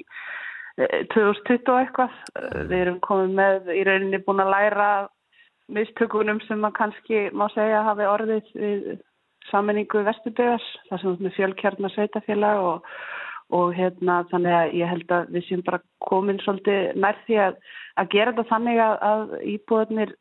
2020 0.76 1.54
uh, 1.56 1.72
og 1.72 1.78
eitthvað. 1.80 2.16
Við 2.68 2.78
erum 2.82 3.02
komið 3.04 3.36
með 3.40 3.70
í 3.72 3.84
rauninni 3.88 4.24
búin 4.26 4.44
að 4.44 4.52
læra 4.52 4.88
mistökunum 5.72 6.40
sem 6.46 6.60
maður 6.62 6.78
kannski 6.80 7.22
má 7.34 7.46
segja 7.54 7.82
hafi 7.86 8.06
orðið 8.06 8.50
við 8.54 8.90
saminningu 9.50 10.02
Vesturbygðars, 10.06 10.66
það 10.90 11.02
sem 11.02 11.28
er 11.28 11.34
fjölkjarnar 11.36 11.94
sveitafélag 11.94 12.62
og, 12.66 12.92
og 13.54 13.74
hérna 13.76 14.20
þannig 14.30 14.58
að 14.58 14.76
ég 14.80 14.92
held 14.92 15.16
að 15.16 15.32
við 15.34 15.46
séum 15.46 15.64
bara 15.66 15.82
komin 16.06 16.40
svolítið 16.44 16.96
nær 17.02 17.18
því 17.26 17.40
að, 17.46 17.58
að 18.00 18.10
gera 18.14 18.34
þetta 18.34 18.50
þannig 18.52 18.82
að, 18.86 18.96
að 19.10 19.34
íbúðinir 19.54 20.14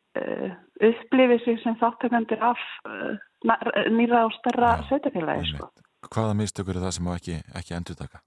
upplifið 0.90 1.44
sig 1.44 1.60
sem 1.64 1.76
þáttökandir 1.82 2.44
af 2.44 2.62
uh, 2.90 3.18
nýra 3.94 4.26
og 4.28 4.38
starra 4.40 4.78
sveitafélagi. 4.90 5.52
Sko. 5.54 5.72
Hvaða 6.12 6.38
mistökur 6.38 6.78
er 6.78 6.86
það 6.86 6.96
sem 6.98 7.08
má 7.08 7.16
ekki, 7.18 7.42
ekki 7.58 7.78
endur 7.78 8.00
taka? 8.00 8.22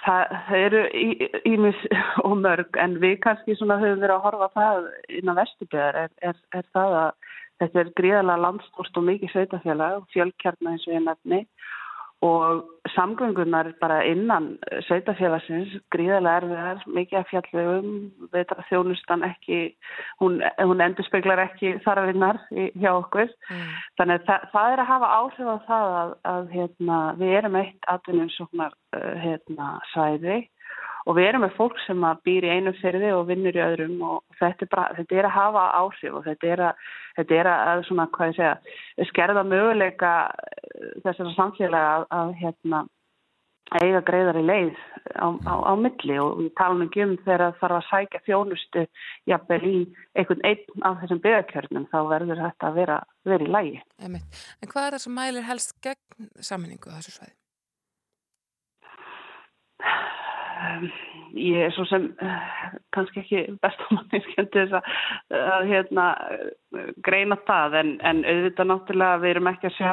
það 0.00 0.54
eru 0.56 0.80
ímis 1.48 1.80
og 2.26 2.38
mörg 2.40 2.78
en 2.82 2.96
við 3.02 3.18
kannski 3.24 3.56
svona 3.58 3.78
höfum 3.80 4.00
verið 4.00 4.16
að 4.16 4.24
horfa 4.26 4.48
það 4.54 4.88
inn 5.18 5.32
á 5.32 5.34
vestubjöðar 5.40 5.98
er, 6.04 6.14
er, 6.30 6.38
er 6.56 6.68
það 6.74 6.96
að 7.02 7.10
þetta 7.60 7.82
er 7.82 7.92
gríðalega 8.00 8.44
landstórst 8.46 8.96
og 8.96 9.06
mikið 9.10 9.34
sveitafélag 9.34 9.98
og 9.98 10.08
fjölkjarnar 10.14 10.74
eins 10.74 10.86
og 10.88 10.96
ég 10.96 11.04
nefni 11.04 11.40
og 12.20 12.64
samgöngunar 12.92 13.72
bara 13.80 14.02
innan 14.04 14.50
sveitafélagsins 14.84 15.72
gríðarlega 15.92 16.42
erfiðar, 16.42 16.82
mikið 16.96 17.18
að 17.20 17.28
fjallvegum 17.30 17.94
veitar 18.34 18.60
að 18.60 18.68
þjónustan 18.68 19.24
ekki 19.24 19.60
hún, 20.20 20.40
hún 20.60 20.84
endur 20.84 21.06
speklar 21.08 21.40
ekki 21.46 21.78
þarfinnar 21.84 22.42
hjá 22.50 22.90
okkur 22.92 23.28
mm. 23.28 23.66
þannig 24.00 24.20
að 24.20 24.26
það, 24.28 24.46
það 24.52 24.72
er 24.74 24.84
að 24.84 24.90
hafa 24.92 25.12
áhrif 25.16 25.48
á 25.48 25.56
það 25.70 25.96
að, 26.02 26.14
að 26.34 26.54
hérna, 26.56 27.00
við 27.22 27.36
erum 27.40 27.60
eitt 27.62 27.90
atvinnum 27.94 28.32
svona 28.36 28.68
uh, 28.68 29.12
hérna, 29.24 29.72
sæði 29.94 30.40
og 31.06 31.16
við 31.16 31.28
erum 31.30 31.44
með 31.46 31.56
fólk 31.56 31.80
sem 31.86 32.06
býr 32.26 32.46
í 32.46 32.52
einu 32.56 32.74
fyrði 32.80 33.12
og 33.16 33.26
vinnur 33.30 33.56
í 33.56 33.64
öðrum 33.64 33.98
og 34.06 34.38
þetta 34.40 34.66
er, 34.66 34.70
bara, 34.74 34.94
þetta 34.98 35.18
er 35.18 35.28
að 35.28 35.36
hafa 35.38 35.66
áhrif 35.80 36.16
og 36.18 36.24
þetta 36.28 36.54
er 36.54 36.64
að, 36.68 36.86
þetta 37.18 37.40
er 37.40 37.50
að 37.54 37.82
svona, 37.88 38.08
segja, 38.20 38.54
skerða 39.10 39.44
möguleika 39.48 40.14
eh, 40.30 40.88
þessara 41.04 41.36
samfélaga 41.36 41.92
að, 41.98 42.08
að 42.20 42.34
hérna, 42.42 42.84
eiga 43.78 44.00
greiðar 44.02 44.38
í 44.40 44.42
leið 44.42 44.78
á, 45.14 45.30
á, 45.46 45.54
á 45.70 45.72
milli 45.78 46.16
og 46.18 46.40
við 46.40 46.50
talum 46.58 46.82
ekki 46.86 47.04
um 47.04 47.12
þegar 47.22 47.44
það 47.44 47.58
þarf 47.60 47.76
að 47.76 47.88
sækja 47.88 48.22
þjónustu 48.26 48.86
jafnvel 49.30 49.60
í 49.68 49.76
einhvern 50.18 50.46
einn 50.48 50.86
af 50.88 51.02
þessum 51.02 51.22
byggakjörnum 51.26 51.86
þá 51.92 51.98
verður 52.10 52.42
þetta 52.44 52.70
að 52.70 52.80
vera, 52.80 52.96
vera 53.30 53.46
í 53.46 53.52
lægi. 53.56 53.82
En 54.02 54.72
hvað 54.72 54.88
er 54.88 54.96
það 54.96 55.04
sem 55.04 55.20
mælir 55.20 55.46
helst 55.46 55.76
gegn 55.86 56.32
saminningu 56.50 56.90
þessu 56.96 57.14
sveiði? 57.14 57.36
Um, 60.60 60.88
ég 61.38 61.62
er 61.64 61.72
svo 61.72 61.86
sem 61.88 62.10
uh, 62.20 62.48
kannski 62.92 63.22
ekki 63.22 63.42
bestamanni 63.62 64.20
skemmti 64.26 64.64
þess 64.64 64.76
að, 64.76 64.90
að 65.54 65.68
hérna, 65.70 66.06
greina 67.06 67.38
það 67.48 67.78
en, 67.80 67.94
en 68.04 68.20
auðvitað 68.26 68.68
náttúrulega 68.68 69.22
við 69.22 69.34
erum 69.34 69.50
ekki 69.52 69.70
að 69.70 69.76
sjá, 69.78 69.92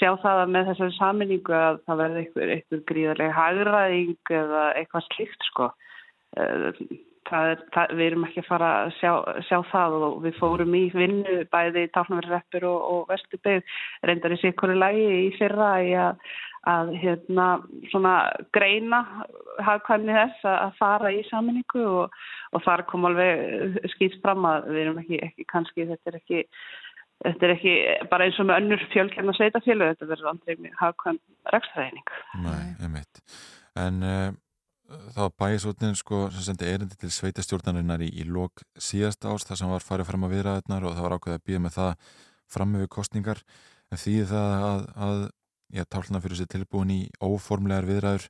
sjá 0.00 0.10
það 0.24 0.42
að 0.42 0.52
með 0.56 0.70
þessari 0.70 0.96
saminningu 0.98 1.56
að 1.58 1.80
það 1.86 2.02
verði 2.02 2.22
eitthvað, 2.24 2.54
eitthvað 2.56 2.84
gríðarlega 2.90 3.38
hagraðing 3.38 4.34
eða 4.42 4.68
eitthvað 4.80 5.08
slikt 5.12 5.50
sko. 5.52 5.70
Uh, 6.34 6.70
er, 7.32 7.62
það, 7.74 7.94
við 7.98 8.06
erum 8.08 8.26
ekki 8.28 8.42
að 8.42 8.48
fara 8.48 8.70
að 8.82 8.90
sjá, 8.98 9.12
sjá 9.48 9.58
það 9.70 9.96
og 10.00 10.16
við 10.24 10.40
fórum 10.40 10.74
í 10.76 10.82
vinnu 10.94 11.38
bæði 11.52 11.86
í 11.86 11.92
Tálnaverðreppur 11.94 12.66
og, 12.68 12.80
og 12.90 13.06
Vesturbygg 13.12 13.76
reyndar 14.08 14.34
í 14.34 14.40
sikuru 14.42 14.76
lægi 14.78 15.06
í 15.22 15.30
fyrra 15.38 15.70
í 15.84 15.94
að 15.98 16.18
að 16.70 16.94
hérna 17.00 17.48
svona 17.92 18.14
greina 18.56 19.02
hafðkvæmni 19.64 20.14
þess 20.16 20.46
að 20.48 20.78
fara 20.78 21.12
í 21.12 21.20
saminningu 21.28 21.84
og, 21.84 22.14
og 22.54 22.64
þar 22.64 22.84
kom 22.90 23.06
alveg 23.08 23.78
skýst 23.94 24.22
fram 24.24 24.46
að 24.48 24.70
við 24.72 24.82
erum 24.84 25.02
ekki, 25.02 25.20
ekki 25.28 25.46
kannski, 25.50 25.88
þetta 25.90 26.12
er 26.12 26.20
ekki 26.20 26.44
þetta 27.24 27.46
er 27.46 27.54
ekki 27.54 27.74
bara 28.10 28.28
eins 28.28 28.38
og 28.40 28.48
með 28.48 28.62
önnur 28.62 28.86
fjölkjörna 28.92 29.34
sveitafjölu, 29.36 29.90
þetta 29.92 30.08
verður 30.10 30.32
andrið 30.32 30.64
með 30.64 30.78
hafðkvæm 30.80 31.20
rækstræðning 31.54 32.16
Nei, 32.44 32.64
einmitt. 32.82 33.22
En 33.80 34.00
uh, 34.04 34.26
þá 35.14 35.22
bæjasotnin 35.40 35.96
sko 35.98 36.26
sem 36.34 36.48
sendi 36.48 36.68
erindi 36.68 36.98
til 37.00 37.12
sveitastjórnarinnar 37.14 38.04
í, 38.04 38.10
í 38.20 38.26
lok 38.28 38.64
síðast 38.80 39.24
ást 39.30 39.50
þar 39.50 39.60
sem 39.60 39.72
var 39.72 39.86
farið 39.86 40.10
fram 40.10 40.26
að 40.26 40.36
viðraðunar 40.36 40.88
og 40.88 40.96
það 40.96 41.06
var 41.06 41.16
ákveðið 41.18 41.38
að 41.40 41.46
býða 41.48 41.64
með 41.64 41.78
það 41.78 42.12
fram 42.54 42.74
með 42.74 42.90
kostningar 42.92 43.40
en 43.92 44.00
því 44.00 44.16
það 44.30 44.66
að, 44.68 44.84
að 45.06 45.24
já, 45.72 45.84
tálna 45.88 46.20
fyrir 46.24 46.40
sér 46.40 46.50
tilbúin 46.52 46.92
í 46.92 47.00
óformlegar 47.22 47.88
viðræður 47.88 48.28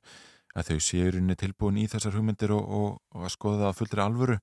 að 0.55 0.71
þau 0.71 0.79
séu 0.87 1.11
rauninni 1.11 1.37
tilbúin 1.39 1.81
í 1.81 1.87
þessar 1.91 2.15
hugmyndir 2.15 2.55
og, 2.55 2.63
og, 2.63 2.89
og 3.15 3.27
að 3.27 3.35
skoða 3.35 3.61
það 3.63 3.71
að 3.71 3.79
fullri 3.81 4.03
alvöru 4.05 4.37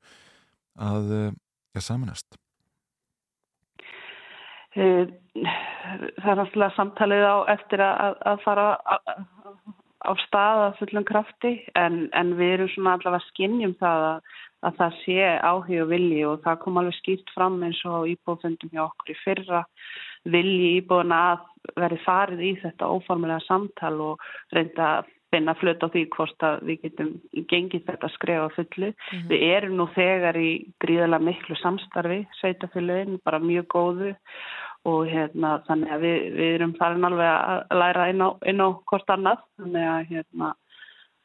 að 0.91 1.13
eh, 1.19 1.29
ja, 1.73 1.85
samanast 1.85 2.39
eh, 4.77 5.07
Það 5.33 6.29
er 6.33 6.43
alltaf 6.45 6.75
samtalið 6.77 7.25
á 7.25 7.37
eftir 7.55 7.83
að, 7.83 8.19
að 8.29 8.43
fara 8.45 8.67
á 10.03 10.13
stað 10.27 10.63
að 10.67 10.79
fullum 10.81 11.07
krafti 11.09 11.53
en, 11.79 12.07
en 12.13 12.35
við 12.39 12.57
erum 12.57 12.71
svona 12.73 12.97
allavega 12.99 13.29
skinnjum 13.31 13.75
það 13.81 14.07
að, 14.09 14.33
að 14.69 14.79
það 14.81 14.97
sé 15.03 15.19
áhug 15.41 15.83
og 15.85 15.91
vilji 15.93 16.23
og 16.29 16.41
það 16.45 16.61
kom 16.65 16.81
alveg 16.81 16.99
skýrt 16.99 17.35
fram 17.37 17.61
eins 17.67 17.83
og 17.89 18.09
íbúðfundum 18.13 18.73
hjá 18.75 18.85
okkur 18.85 19.15
í 19.15 19.19
fyrra 19.23 19.63
vilji 20.25 20.77
íbúðuna 20.81 21.19
að 21.33 21.49
veri 21.79 21.99
farið 22.05 22.41
í 22.47 22.53
þetta 22.63 22.91
óformulega 22.91 23.43
samtal 23.47 23.95
og 24.03 24.25
reynda 24.55 24.89
að 24.99 25.11
finna 25.33 25.55
flut 25.57 25.81
á 25.81 25.89
því 25.89 26.03
hvort 26.13 26.45
að 26.45 26.65
við 26.69 26.81
getum 26.83 27.13
gengið 27.49 27.87
þetta 27.87 28.11
skrefa 28.13 28.49
fullu. 28.57 28.91
Mm 28.91 29.19
-hmm. 29.19 29.29
Við 29.31 29.45
erum 29.57 29.77
nú 29.77 29.87
þegar 29.95 30.37
í 30.37 30.51
gríðala 30.85 31.19
miklu 31.19 31.57
samstarfi, 31.57 32.27
sveitafélagin, 32.41 33.21
bara 33.25 33.39
mjög 33.39 33.67
góðu 33.77 34.15
og 34.85 35.07
hérna 35.07 35.63
þannig 35.67 35.93
að 35.95 36.01
við, 36.01 36.19
við 36.37 36.55
erum 36.55 36.75
farin 36.75 37.05
alveg 37.05 37.31
að 37.31 37.79
læra 37.79 38.09
inn 38.11 38.23
á, 38.27 38.29
inn 38.51 38.61
á 38.61 38.69
hvort 38.91 39.11
annað 39.15 39.45
þannig 39.57 39.87
að 39.89 40.07
hérna 40.11 40.55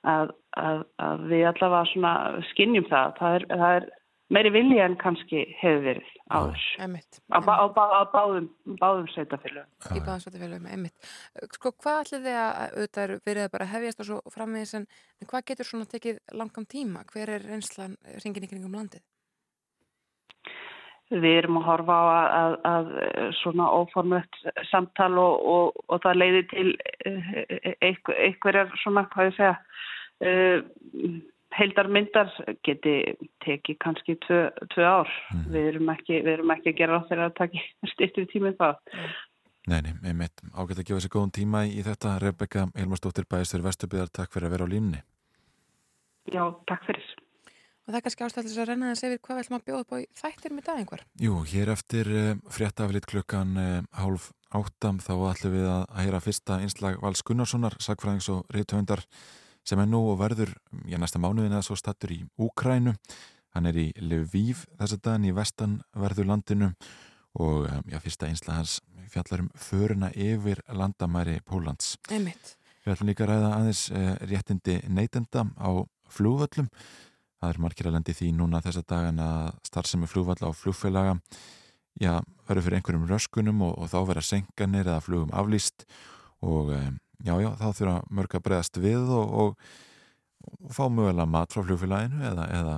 að, 0.03 0.33
að, 0.57 0.83
að 0.97 1.23
við 1.31 1.47
allavega 1.51 2.43
skinnjum 2.51 2.89
það. 2.89 3.15
Það 3.19 3.36
er, 3.36 3.47
það 3.49 3.77
er 3.77 3.89
meiri 4.34 4.52
vilja 4.52 4.86
en 4.88 4.96
kannski 5.00 5.44
hefur 5.62 5.84
verið 5.86 6.08
áður 6.28 6.63
á, 6.84 6.88
á, 7.32 7.40
á, 7.40 7.86
á 7.96 8.04
báðum, 8.12 8.48
báðum 8.82 9.08
sveitafélagum. 9.13 9.70
Í 9.96 10.02
báðum 10.04 10.24
sveitafélagum, 10.26 10.70
einmitt. 10.72 11.12
Sko 11.56 11.72
hvað 11.76 12.02
ætlir 12.04 12.26
þið 12.26 12.40
að 12.42 12.58
auðvitað 12.66 13.13
verið 13.30 13.52
bara 13.54 13.70
hefjast 13.74 14.02
og 14.04 14.10
svo 14.10 14.18
framvegis 14.34 14.74
en 14.80 14.88
hvað 15.28 15.46
getur 15.52 15.70
svona 15.70 15.92
tekið 15.92 16.20
langam 16.36 16.68
tíma? 16.68 17.06
Hver 17.13 17.38
er 17.38 17.48
reynslan 17.48 17.96
ringin 18.24 18.48
í 18.48 18.52
kringum 18.52 18.76
landið? 18.76 19.06
Við 21.08 21.38
erum 21.38 21.62
að 21.62 21.68
horfa 21.70 21.96
á 21.96 22.04
að, 22.12 22.28
að, 22.36 22.58
að 22.68 23.30
svona 23.40 23.70
óformlegt 23.72 24.42
samtal 24.68 25.13
og, 25.22 25.46
og, 25.54 25.78
og 25.88 26.02
það 26.04 26.20
leiði 26.20 26.42
til 26.52 26.68
eh, 27.08 27.78
einhverjar 27.80 28.74
svona, 28.82 29.06
hvað 29.13 29.30
ég 29.30 29.38
segja, 29.38 29.54
uh, 30.28 31.16
heildarmyndar 31.58 32.32
geti 32.65 32.96
tekið 33.46 33.80
kannski 33.84 34.17
tvö, 34.26 34.41
tvö 34.74 34.86
ár. 34.86 35.12
Mm. 35.34 35.43
Við, 35.54 35.67
erum 35.72 35.91
ekki, 35.93 36.20
við 36.22 36.34
erum 36.36 36.54
ekki 36.56 36.74
að 36.74 36.80
gera 36.82 37.02
á 37.02 37.08
þeirra 37.10 37.30
að 37.32 37.38
taka 37.41 37.65
styrtir 37.93 38.30
tímið 38.32 38.58
það. 38.62 38.82
Nei, 39.67 39.80
nei, 39.84 40.13
meit 40.15 40.43
ágætt 40.56 40.80
að 40.80 40.88
gefa 40.88 41.04
sér 41.04 41.12
góðan 41.17 41.36
tíma 41.36 41.65
í 41.67 41.82
þetta. 41.84 42.17
Rebecca 42.24 42.67
Elmarsdóttir 42.80 43.28
Bæstur 43.28 43.65
Vesturbygðar, 43.65 44.12
takk 44.15 44.32
fyrir 44.32 44.48
að 44.48 44.54
vera 44.56 44.67
á 44.67 44.74
línni. 44.74 45.02
Já, 46.32 46.43
takk 46.70 46.86
fyrir. 46.88 47.08
Og 47.88 47.93
það 47.93 47.98
er 48.00 48.04
kannski 48.04 48.24
ástæðilega 48.26 48.63
að 48.63 48.70
renna 48.70 48.88
þess 48.91 49.06
yfir 49.08 49.20
hvað 49.24 49.38
við 49.38 49.43
ætlum 49.46 49.58
að 49.58 49.67
bjóða 49.67 49.84
upp 49.84 49.93
á 49.96 49.98
þættir 50.22 50.54
með 50.54 50.65
það 50.67 50.80
einhver? 50.82 51.04
Jú, 51.24 51.36
hér 51.52 51.70
eftir 51.72 52.10
uh, 52.12 52.32
fréttaflit 52.52 53.08
klukkan 53.08 53.54
uh, 53.60 53.76
hálf 53.96 54.26
áttam 54.60 55.00
þá 55.04 55.13
ætlum 55.30 55.56
við 55.56 55.67
að 55.72 55.84
heyra 56.02 56.20
fyrsta 56.24 56.60
einslag 56.63 57.00
Vals 57.04 57.24
Gunnarssonar, 57.28 57.78
sagfræðings 57.84 58.28
og 58.34 58.43
reytöndar 58.52 59.06
sem 59.67 59.82
er 59.84 59.89
nú 59.89 60.03
og 60.12 60.21
verður, 60.21 60.53
ég 60.88 60.99
næsta 61.01 61.19
mánuðin 61.19 61.56
eða 61.56 61.65
svo 61.67 61.75
stattur 61.80 62.13
í 62.15 62.21
Úkrænu. 62.39 62.95
Hann 63.56 63.69
er 63.69 63.80
í 63.82 63.88
Lviv 63.99 64.63
þess 64.77 64.95
að 64.95 65.03
daginn 65.08 65.27
í 65.30 65.36
vestanverðu 65.36 66.27
landinu 66.27 66.71
og 67.38 67.67
um, 67.67 67.84
já, 67.89 67.99
fyrsta 68.03 68.30
einsla 68.30 68.60
hans 68.60 68.80
fjallar 69.12 69.43
um 69.45 69.49
föruna 69.56 70.12
yfir 70.13 70.62
landamæri 70.67 71.39
Pólans. 71.45 71.95
Einmitt. 72.12 72.56
Við 72.84 72.93
ætlum 72.93 73.12
líka 73.12 73.25
að 73.25 73.32
ræða 73.34 73.51
aðeins 73.58 73.84
eh, 73.91 74.13
réttindi 74.30 74.77
neytenda 74.88 75.43
á 75.60 75.69
flúvöllum. 76.12 76.69
Það 77.38 77.51
er 77.51 77.62
margir 77.62 77.89
að 77.89 77.97
lendi 77.97 78.15
því 78.15 78.32
núna 78.38 78.62
þess 78.63 78.82
að 78.82 78.89
daginn 78.93 79.23
að 79.23 79.49
starfsemi 79.67 80.10
flúvalla 80.10 80.49
á 80.49 80.51
flúfélaga 80.56 81.17
já, 82.01 82.13
verður 82.47 82.67
fyrir 82.67 82.80
einhverjum 82.80 83.10
röskunum 83.10 83.65
og, 83.67 83.75
og 83.77 83.91
þá 83.91 83.97
verða 84.12 84.25
senkanir 84.25 84.88
eða 84.88 85.03
flugum 85.03 85.34
aflýst 85.36 85.86
og 86.45 86.71
um, 86.77 86.97
já, 87.25 87.34
já, 87.41 87.49
þá 87.60 87.67
þurfa 87.80 87.97
mörg 88.19 88.38
að 88.38 88.45
bregðast 88.47 88.80
við 88.84 89.12
og, 89.17 89.36
og, 89.41 89.67
og 90.62 90.73
fá 90.75 90.86
mögulega 90.89 91.30
mat 91.30 91.53
frá 91.56 91.63
flugfélaginu 91.65 92.23
eða, 92.32 92.47
eða 92.60 92.77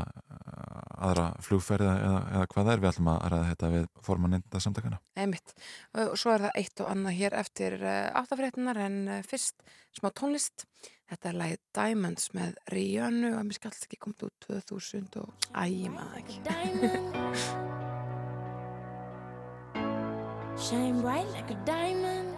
aðra 0.99 1.25
flugferði 1.43 1.89
eða, 1.89 2.19
eða 2.33 2.45
hvað 2.51 2.65
það 2.65 2.71
er 2.73 2.81
við 2.81 2.89
ætlum 2.91 3.09
að 3.13 3.19
ræða 3.33 3.49
þetta 3.49 3.71
við 3.73 3.85
formanninda 4.05 4.61
samtakana. 4.63 5.01
Einmitt. 5.19 5.53
Og 5.95 6.15
svo 6.19 6.33
er 6.33 6.45
það 6.45 6.61
eitt 6.61 6.83
og 6.83 6.91
annað 6.93 7.19
hér 7.19 7.35
eftir 7.39 7.77
uh, 7.79 8.19
áttafréttunar 8.19 8.77
en 8.85 8.97
uh, 9.07 9.19
fyrst 9.27 9.57
smá 9.95 10.09
tónlist. 10.11 10.65
Þetta 11.09 11.31
er 11.31 11.39
lægið 11.39 11.61
Diamonds 11.79 12.25
með 12.37 12.49
Rihannu 12.73 13.31
og 13.33 13.43
mér 13.47 13.57
skallst 13.57 13.87
ekki 13.87 14.01
komið 14.03 14.27
út 14.27 14.49
2000 14.69 15.21
og 15.23 15.29
æg 15.57 15.87
maður 15.93 16.17
ekki. 16.21 16.37
Shine 20.59 20.99
bright 21.01 21.29
like 21.31 21.49
a 21.49 21.57
diamond 21.65 22.28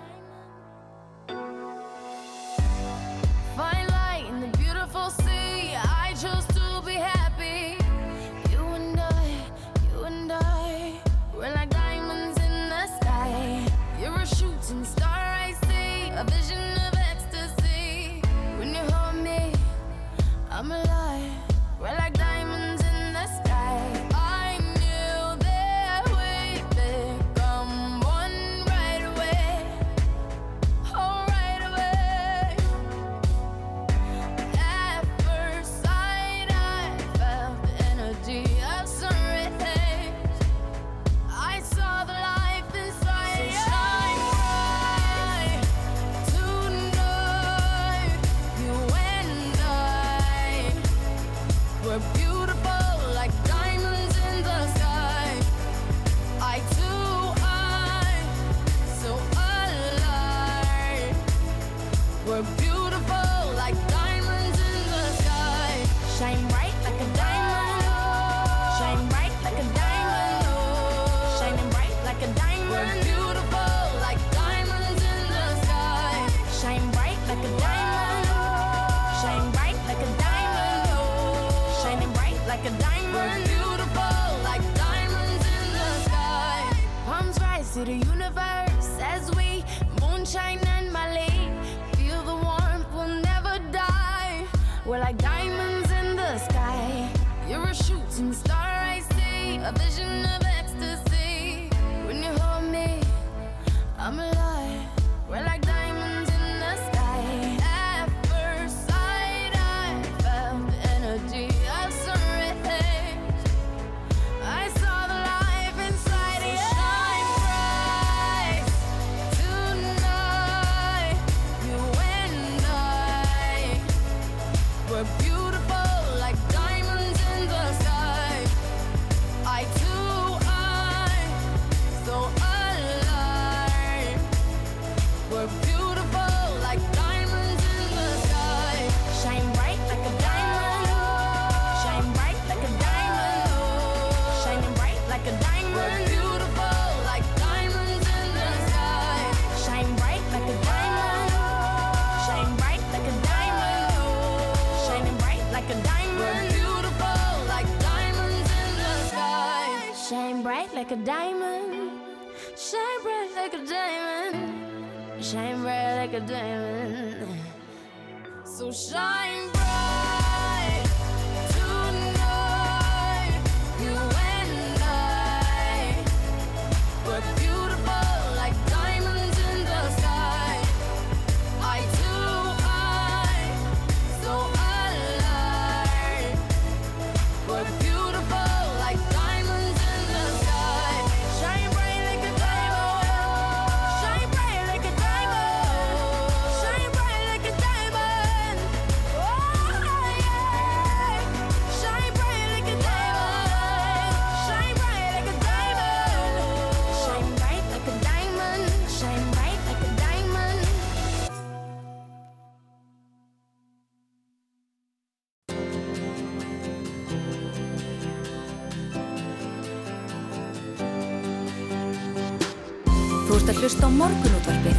morgunútvarpið 223.98 224.78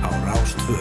á 0.00 0.08
Rástvö. 0.24 0.76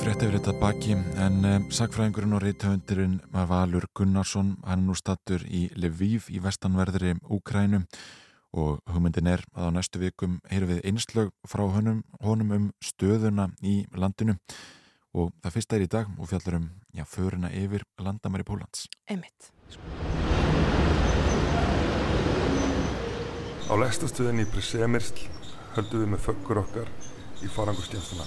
Frétta 0.00 0.26
yfir 0.26 0.36
þetta 0.38 0.54
baki 0.58 0.96
en 0.96 1.36
um, 1.46 1.66
sagfræðingurinn 1.70 2.36
og 2.36 2.42
reythöfundurinn 2.42 3.18
var 3.34 3.46
Valur 3.50 3.86
Gunnarsson, 3.94 4.56
hann 4.66 4.82
er 4.82 4.88
nú 4.88 4.96
stattur 4.98 5.44
í 5.46 5.68
Lviv 5.76 6.30
í 6.32 6.40
vestanverðri 6.42 7.14
Úkrænu 7.28 7.84
og 8.52 8.80
hugmyndin 8.90 9.30
er 9.32 9.44
að 9.56 9.70
á 9.72 9.74
næstu 9.76 10.02
vikum 10.02 10.40
heyrum 10.50 10.74
við 10.74 10.84
einslög 10.90 11.32
frá 11.48 11.64
honum, 11.76 12.02
honum 12.24 12.56
um 12.56 12.68
stöðuna 12.84 13.50
í 13.60 13.82
landinu 13.94 14.38
og 15.12 15.32
það 15.44 15.58
fyrsta 15.58 15.78
er 15.78 15.86
í 15.86 15.92
dag 15.92 16.12
og 16.18 16.30
fjallar 16.32 16.60
um 16.60 16.68
já, 16.96 17.04
föruna 17.04 17.52
yfir 17.52 17.84
landamæri 18.00 18.48
Pólans. 18.48 18.88
Einmitt. 19.08 19.52
Á 23.70 23.74
lestastöðinni 23.78 24.42
í 24.42 24.48
Brisemirsl 24.50 25.28
höldum 25.76 26.02
við 26.02 26.08
með 26.12 26.22
föggur 26.24 26.60
okkar 26.64 26.88
í 27.42 27.50
farangurstjænstuna. 27.52 28.24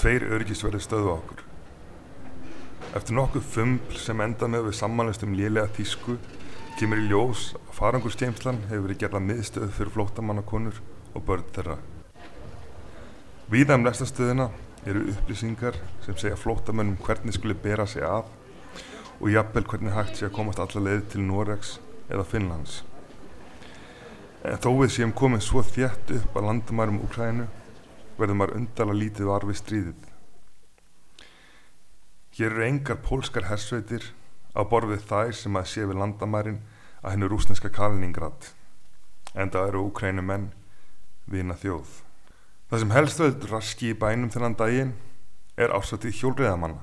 Tveir 0.00 0.26
örgisverði 0.36 0.80
stöðu 0.84 1.12
á 1.12 1.16
okkur. 1.16 1.40
Eftir 2.98 3.16
nokkuð 3.16 3.46
fumbl 3.54 3.96
sem 4.02 4.20
enda 4.20 4.48
með 4.52 4.68
við 4.68 4.76
samanlist 4.80 5.24
um 5.24 5.32
lélega 5.38 5.72
þýsku 5.78 6.18
kemur 6.76 7.00
í 7.00 7.06
ljós 7.08 7.46
að 7.56 7.72
farangurstjæmslan 7.78 8.60
hefur 8.68 8.84
verið 8.88 9.00
gerða 9.04 9.22
miðstöð 9.30 9.72
fyrir 9.78 9.94
flóttamannakonur 9.96 10.82
og 11.14 11.24
börn 11.24 11.48
þeirra. 11.56 11.78
Víða 13.50 13.80
um 13.80 13.88
lestastöðina 13.88 14.50
eru 14.84 15.06
upplýsingar 15.14 15.80
sem 16.04 16.20
segja 16.20 16.38
flóttamönnum 16.38 17.00
hvernig 17.06 17.38
skuli 17.38 17.56
bera 17.56 17.88
sig 17.88 18.04
að 18.04 18.28
og 19.20 19.32
jafnvel 19.32 19.66
hvernig 19.72 19.96
hægt 19.96 20.20
sé 20.20 20.28
að 20.28 20.36
komast 20.36 20.60
alla 20.62 20.84
leið 20.86 21.02
til 21.14 21.24
Noregs 21.24 21.78
eða 22.08 22.28
Finnlands. 22.28 22.82
En 24.40 24.56
þó 24.56 24.70
við 24.78 24.92
séum 24.94 25.10
komið 25.12 25.42
svo 25.44 25.60
þjætt 25.64 26.14
upp 26.16 26.36
að 26.40 26.46
landamærum 26.48 27.02
Úkrænu 27.04 27.44
verður 28.16 28.38
maður 28.40 28.56
undala 28.56 28.94
lítið 28.96 29.28
var 29.28 29.44
við 29.44 29.58
stríðið. 29.60 30.06
Hér 32.38 32.54
eru 32.54 32.64
engar 32.64 33.02
pólskar 33.04 33.50
hersveitir 33.50 34.06
á 34.56 34.64
borfið 34.64 35.04
þær 35.10 35.34
sem 35.36 35.60
að 35.60 35.68
sé 35.68 35.84
við 35.84 36.00
landamærin 36.00 36.60
að 37.02 37.12
hennu 37.14 37.28
rúsneska 37.28 37.68
Kaliningrad 37.74 38.48
en 39.34 39.52
það 39.52 39.68
eru 39.68 39.84
Úkrænu 39.90 40.24
menn 40.24 40.48
vina 41.30 41.56
þjóð. 41.60 41.90
Það 42.70 42.82
sem 42.82 42.94
helst 42.96 43.20
völd 43.20 43.48
raski 43.50 43.90
í 43.92 43.98
bænum 43.98 44.32
þennan 44.32 44.56
daginn 44.56 44.94
er 45.60 45.74
ásatið 45.76 46.16
hjólriðamanna. 46.16 46.80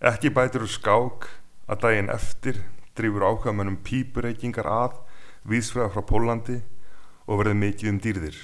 Ekki 0.00 0.32
bætir 0.32 0.64
úr 0.64 0.72
skák 0.72 1.28
að 1.68 1.82
daginn 1.84 2.12
eftir 2.12 2.62
drýfur 2.96 3.26
ákvæmönum 3.28 3.76
pípurreikingar 3.84 4.68
að 4.72 5.02
vísfæða 5.50 5.92
frá 5.94 6.02
Pólandi 6.06 6.60
og 7.26 7.40
verði 7.40 7.56
mikið 7.60 7.92
um 7.92 8.02
dýrðir. 8.02 8.36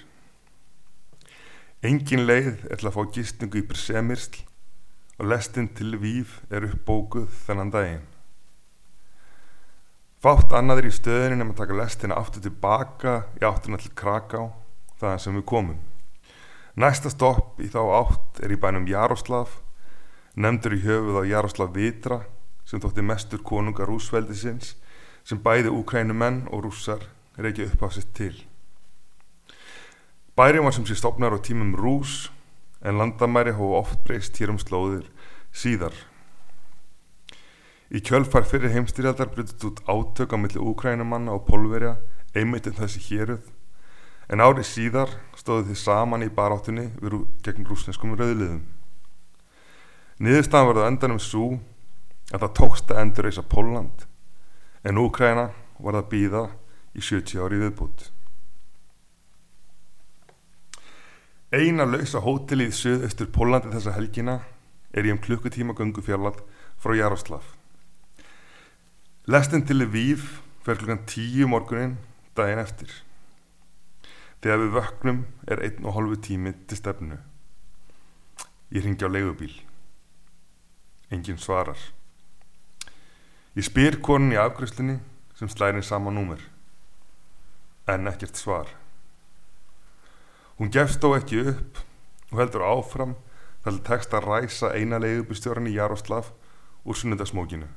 Engin 1.82 2.26
leið 2.28 2.64
er 2.70 2.78
til 2.78 2.88
að 2.88 2.96
fá 2.96 3.02
gistingu 3.14 3.58
í 3.58 3.66
Brsemirsl 3.66 4.44
og 5.18 5.28
lestin 5.30 5.68
til 5.74 5.96
Víf 6.02 6.40
er 6.50 6.68
uppbókuð 6.68 7.30
þennan 7.46 7.72
daginn. 7.74 8.04
Fátt 10.22 10.54
annaðir 10.54 10.86
í 10.86 10.94
stöðinu 10.94 11.40
nefn 11.40 11.54
að 11.56 11.60
taka 11.64 11.78
lestina 11.80 12.18
aftur 12.18 12.44
tilbaka 12.44 13.14
í 13.40 13.42
áttuna 13.42 13.80
til 13.82 13.90
Kraká 13.98 14.44
þaðan 15.00 15.24
sem 15.24 15.38
við 15.40 15.46
komum. 15.50 15.80
Næsta 16.78 17.10
stopp 17.10 17.58
í 17.58 17.66
þá 17.66 17.80
átt 17.98 18.38
er 18.46 18.54
í 18.54 18.60
bænum 18.62 18.86
Jaroslav, 18.86 19.58
nefndur 20.38 20.78
í 20.78 20.84
höfuð 20.86 21.18
á 21.18 21.22
Jaroslav 21.26 21.74
Vitra 21.74 22.20
sem 22.64 22.80
þótti 22.80 23.02
mestur 23.02 23.42
konungar 23.42 23.90
rúsveldisins 23.90 24.76
sem 25.24 25.38
bæði 25.38 25.70
úkrænumenn 25.70 26.46
og 26.50 26.64
rússar 26.66 27.04
reykja 27.38 27.68
upp 27.70 27.82
á 27.86 27.88
sitt 27.94 28.14
til. 28.14 28.34
Bæri 30.36 30.62
var 30.64 30.72
sem 30.72 30.86
sé 30.86 30.96
stopnar 30.96 31.34
á 31.36 31.38
tímum 31.38 31.74
rús 31.76 32.32
en 32.82 32.98
landamæri 32.98 33.52
hófa 33.52 33.80
oft 33.82 34.04
breyst 34.04 34.38
hér 34.40 34.50
um 34.50 34.58
slóðir 34.58 35.06
síðar. 35.52 35.94
Í 37.92 38.00
kjölfar 38.00 38.46
fyrir 38.48 38.72
heimstyrjaldar 38.72 39.28
brytut 39.34 39.64
út 39.68 39.82
átök 39.86 40.32
á 40.32 40.36
milli 40.40 40.60
úkrænumanna 40.60 41.34
og 41.36 41.44
pólverja 41.46 41.98
einmitt 42.34 42.66
en 42.66 42.78
þessi 42.78 43.02
héruð 43.10 43.50
en 44.32 44.40
árið 44.40 44.64
síðar 44.64 45.10
stóðu 45.36 45.68
þið 45.68 45.78
saman 45.82 46.24
í 46.24 46.30
baráttunni 46.32 46.86
við 47.02 47.18
gegn 47.44 47.68
rúsneskum 47.68 48.16
rauðliðum. 48.16 48.62
Niðurstaðan 50.22 50.68
var 50.70 50.80
það 50.80 50.88
endanum 50.88 51.20
svo 51.20 51.46
að 52.32 52.40
það 52.40 52.56
tókst 52.56 52.90
að 52.90 53.02
endur 53.02 53.28
eisa 53.28 53.44
Póland 53.44 54.06
en 54.84 54.98
Úkræna 54.98 55.50
var 55.78 55.98
það 55.98 56.10
býða 56.10 56.42
í 56.94 57.02
70 57.02 57.42
ári 57.44 57.60
viðbútt. 57.62 58.10
Eina 61.52 61.84
lausa 61.84 62.22
hótelið 62.24 62.72
í 62.72 62.76
söðaustur 62.76 63.28
Pólandi 63.32 63.72
þessa 63.74 63.92
helgina 63.96 64.38
er 64.96 65.06
í 65.06 65.12
um 65.12 65.20
klukkutíma 65.20 65.76
göngu 65.76 66.04
fjarlag 66.04 66.40
frá 66.80 66.96
Jaroslav. 66.96 67.44
Lestin 69.28 69.66
til 69.66 69.82
Lviv 69.82 70.24
fer 70.64 70.80
klukkan 70.80 71.04
tíu 71.06 71.46
morgunin 71.50 71.98
daginn 72.36 72.62
eftir. 72.62 72.90
Þegar 74.42 74.62
við 74.64 74.72
vöknum 74.78 75.20
er 75.46 75.62
einn 75.62 75.86
og 75.86 75.94
hálfu 75.94 76.18
tími 76.26 76.54
til 76.66 76.80
stefnu. 76.80 77.18
Ég 78.72 78.82
ringi 78.82 79.06
á 79.06 79.12
leigubíl. 79.12 79.52
Engin 81.12 81.38
svarar. 81.38 81.78
Ég 83.52 83.66
spyr 83.66 83.98
konin 84.00 84.32
í 84.32 84.38
afgriðslunni 84.40 84.94
sem 85.36 85.50
slæðir 85.52 85.84
sama 85.84 86.08
númer. 86.08 86.40
En 87.84 88.08
ekkert 88.08 88.38
svar. 88.40 88.70
Hún 90.56 90.72
gefst 90.72 91.02
þó 91.04 91.18
ekki 91.18 91.42
upp 91.50 91.82
og 92.30 92.40
heldur 92.40 92.64
áfram 92.64 93.12
þar 93.60 93.76
til 93.76 93.82
tekst 93.90 94.16
að 94.16 94.24
ræsa 94.30 94.72
eina 94.72 95.02
leigubílstjóran 95.04 95.68
í 95.68 95.76
Jaroslav 95.76 96.32
úr 96.88 96.96
sunnundasmókinu. 96.96 97.68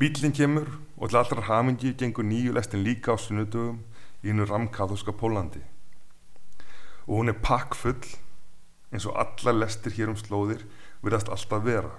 Bílinn 0.00 0.32
kemur 0.32 0.72
og 0.96 1.10
til 1.10 1.20
allra 1.20 1.44
hamingi 1.50 1.92
gengur 1.92 2.24
nýju 2.24 2.56
lestin 2.56 2.86
líka 2.86 3.12
á 3.12 3.16
sunnudögum 3.20 3.82
í 4.24 4.30
hennu 4.30 4.48
ramkathóska 4.48 5.12
Pólandi. 5.12 5.60
Og 7.04 7.20
hún 7.20 7.28
er 7.34 7.42
pakkfull 7.44 8.16
eins 8.94 9.04
og 9.04 9.18
allar 9.20 9.60
lestir 9.60 9.92
hér 9.92 10.14
um 10.14 10.16
slóðir 10.16 10.64
virðast 11.02 11.28
alltaf 11.28 11.66
vera. 11.68 11.98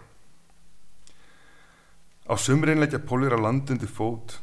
Á 2.30 2.38
sumrin 2.38 2.78
leggja 2.78 3.00
Pólir 3.02 3.34
að 3.34 3.42
landi 3.42 3.74
undir 3.74 3.90
fót 3.90 4.36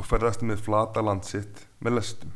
og 0.00 0.06
ferðast 0.08 0.40
með 0.40 0.62
flata 0.64 1.02
land 1.04 1.26
sitt 1.28 1.66
með 1.84 1.98
lestum. 1.98 2.30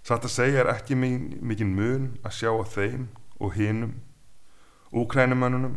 Satt 0.00 0.24
að 0.24 0.32
segja 0.32 0.62
er 0.62 0.70
ekki 0.72 0.96
mikinn 0.96 1.74
mun 1.76 2.06
að 2.24 2.38
sjá 2.38 2.48
á 2.56 2.64
þeim 2.64 3.10
og 3.36 3.52
hinum, 3.52 3.98
úkrænumannunum, 4.96 5.74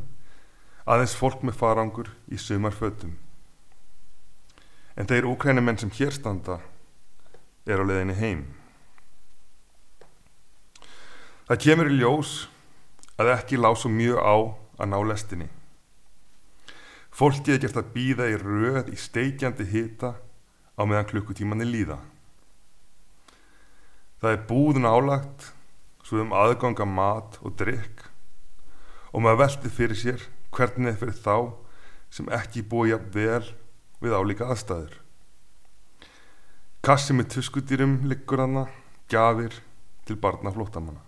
aðeins 0.87 1.15
fólk 1.19 1.43
með 1.43 1.57
farangur 1.59 2.11
í 2.31 2.39
sumarfötum. 2.39 3.17
En 4.95 5.09
þeir 5.09 5.27
úkrænumenn 5.27 5.81
sem 5.81 5.91
hér 5.97 6.15
standa 6.15 6.61
er 7.67 7.83
á 7.83 7.87
leiðinni 7.87 8.15
heim. 8.15 8.45
Það 11.49 11.61
kemur 11.67 11.91
í 11.91 11.99
ljós 11.99 12.31
að 13.19 13.33
ekki 13.35 13.59
lása 13.59 13.91
mjög 13.91 14.23
á 14.23 14.35
að 14.79 14.89
ná 14.93 14.97
lestinni. 15.11 15.49
Fólkið 17.13 17.53
er 17.53 17.61
gert 17.61 17.77
að 17.77 17.91
býða 17.93 18.29
í 18.31 18.37
röð 18.41 18.87
í 18.89 18.97
steikjandi 18.97 19.67
hita 19.69 20.15
á 20.73 20.81
meðan 20.81 21.09
klukkutímanni 21.11 21.67
líða. 21.69 21.99
Það 24.17 24.31
er 24.33 24.45
búðun 24.49 24.89
álagt, 24.89 25.51
svo 26.01 26.23
um 26.23 26.33
aðganga 26.33 26.87
mat 26.89 27.37
og 27.45 27.53
drikk 27.59 28.07
og 29.13 29.21
maður 29.21 29.43
veldi 29.43 29.71
fyrir 29.77 29.99
sér 29.99 30.25
hvernig 30.55 30.97
fyrir 30.97 31.17
þá 31.21 31.35
sem 32.13 32.29
ekki 32.33 32.65
búið 32.65 32.95
jafn 32.95 33.13
vel 33.13 33.45
við 34.03 34.17
álíka 34.17 34.49
aðstæður. 34.49 34.97
Kassi 36.83 37.13
með 37.15 37.29
tuskutýrum 37.37 37.99
liggur 38.09 38.41
hana, 38.43 38.65
gjafir 39.07 39.53
til 40.03 40.17
barna 40.19 40.51
flóttamanna. 40.51 40.99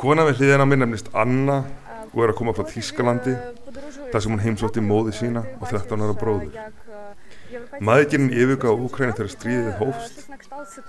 Kona 0.00 0.24
við 0.28 0.40
hliðina 0.40 0.66
mér 0.66 0.80
nefnist 0.80 1.10
Anna 1.14 1.58
og 2.14 2.22
er 2.22 2.30
að 2.32 2.38
koma 2.38 2.54
frá 2.54 2.64
Þískalandi 2.70 3.34
þar 4.12 4.22
sem 4.22 4.32
hún 4.32 4.42
heimsótti 4.44 4.82
móði 4.84 5.12
sína 5.18 5.42
og 5.58 5.66
13 5.68 6.04
ára 6.04 6.14
bróður. 6.18 6.52
Maðurinn 7.84 8.30
yfirgaf 8.34 8.80
Úkræni 8.86 9.14
þegar 9.14 9.30
stríðið 9.32 9.74
hófst 9.80 10.16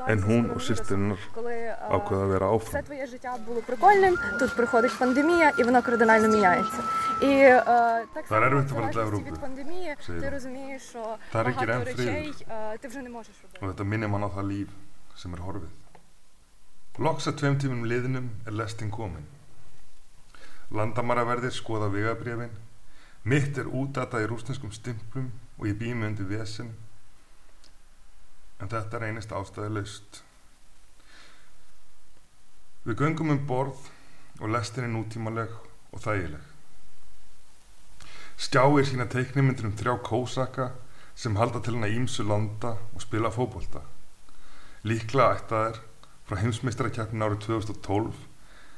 en 0.09 0.23
hún 0.25 0.45
og 0.53 0.61
sýstinnar 0.65 1.21
ákveða 1.35 2.21
að 2.21 2.31
vera 2.33 2.49
áfram. 2.53 2.85
Það 2.85 2.93
er 8.37 8.47
erfitt 8.47 8.71
að 8.71 8.75
fara 8.75 8.89
til 8.89 9.01
Európu, 9.05 9.33
segir 10.05 10.23
hún. 10.31 10.57
Það 11.31 11.39
er 11.41 11.47
ekki 11.51 11.65
enn 11.75 11.85
friður 11.91 12.25
og 13.61 13.65
þetta 13.69 13.89
minnir 13.93 14.09
mann 14.11 14.25
á 14.25 14.29
það 14.29 14.51
líf 14.51 14.69
sem 15.19 15.33
er 15.33 15.45
horfið. 15.45 15.73
Loksa 17.05 17.35
tveim 17.35 17.57
tímum 17.59 17.83
liðinum 17.89 18.29
er 18.47 18.53
lesting 18.55 18.91
komin. 18.93 19.25
Landamaraverðir 20.73 21.53
skoða 21.53 21.91
vegabrifin. 21.93 22.53
Mitt 23.25 23.57
er 23.57 23.69
útata 23.69 24.21
í 24.21 24.29
rúsneskum 24.29 24.71
stimplum 24.73 25.31
og 25.57 25.67
ég 25.69 25.77
bými 25.77 26.07
undir 26.07 26.29
vesen. 26.29 26.71
En 28.61 28.71
þetta 28.71 29.01
reynist 29.01 29.33
ástæði 29.35 29.75
laust. 29.75 30.21
Við 32.85 32.99
göngum 33.01 33.33
um 33.33 33.45
borð 33.49 33.87
og 34.41 34.51
lestin 34.53 34.85
er 34.85 34.93
nútímaleg 34.93 35.53
og 35.91 36.01
þægileg. 36.03 36.43
Skjáir 38.35 38.85
sína 38.85 39.07
teiknimyndir 39.09 39.69
um 39.69 39.75
þrjá 39.79 39.95
kósaka 40.05 40.71
sem 41.15 41.37
halda 41.39 41.61
til 41.63 41.77
hana 41.77 41.87
ímsu 41.87 42.25
landa 42.27 42.75
og 42.93 43.01
spila 43.01 43.31
fótbolta. 43.31 43.81
Líklega 44.83 45.37
ættaðir 45.37 45.79
frá 46.27 46.41
heimsmeistarakjapnin 46.41 47.23
árið 47.25 47.45
2012 47.47 48.34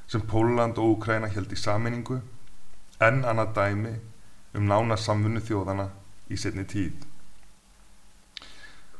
sem 0.08 0.22
Póland 0.22 0.78
og 0.78 0.98
Úkræna 0.98 1.28
held 1.28 1.52
í 1.52 1.60
saminningu 1.60 2.22
en 3.04 3.24
annað 3.28 3.54
dæmi 3.58 3.94
um 4.58 4.68
nána 4.68 4.98
samfunnu 4.98 5.42
þjóðana 5.44 5.90
í 6.32 6.38
setni 6.40 6.64
tíð. 6.66 7.04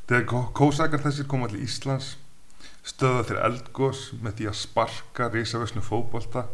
Þegar 0.08 0.26
kó- 0.28 0.52
kósakar 0.54 1.02
þessir 1.04 1.28
koma 1.28 1.48
til 1.48 1.64
Íslands 1.64 2.16
stöða 2.88 3.24
þeir 3.28 3.40
eldgós 3.44 4.02
með 4.22 4.38
því 4.38 4.50
að 4.52 4.60
sparka 4.62 5.30
risavösnu 5.34 5.82
fótbolta 5.84 6.46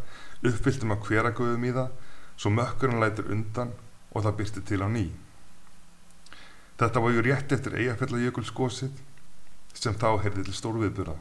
uppfylltum 0.43 0.93
af 0.95 1.04
hveragöðum 1.08 1.68
í 1.68 1.74
það 1.76 1.91
svo 2.38 2.49
mökkurinn 2.49 3.01
lætur 3.04 3.30
undan 3.32 3.74
og 4.14 4.24
það 4.24 4.38
byrti 4.39 4.64
til 4.70 4.82
á 4.82 4.89
ný. 4.89 5.06
Þetta 6.78 7.01
var 7.04 7.14
ju 7.14 7.22
rétt 7.22 7.51
eftir 7.54 7.76
Eyjafjallajökulskosið 7.78 8.97
sem 9.74 9.93
þá 9.93 10.10
heyrði 10.24 10.47
til 10.47 10.58
stórviðbura. 10.58 11.14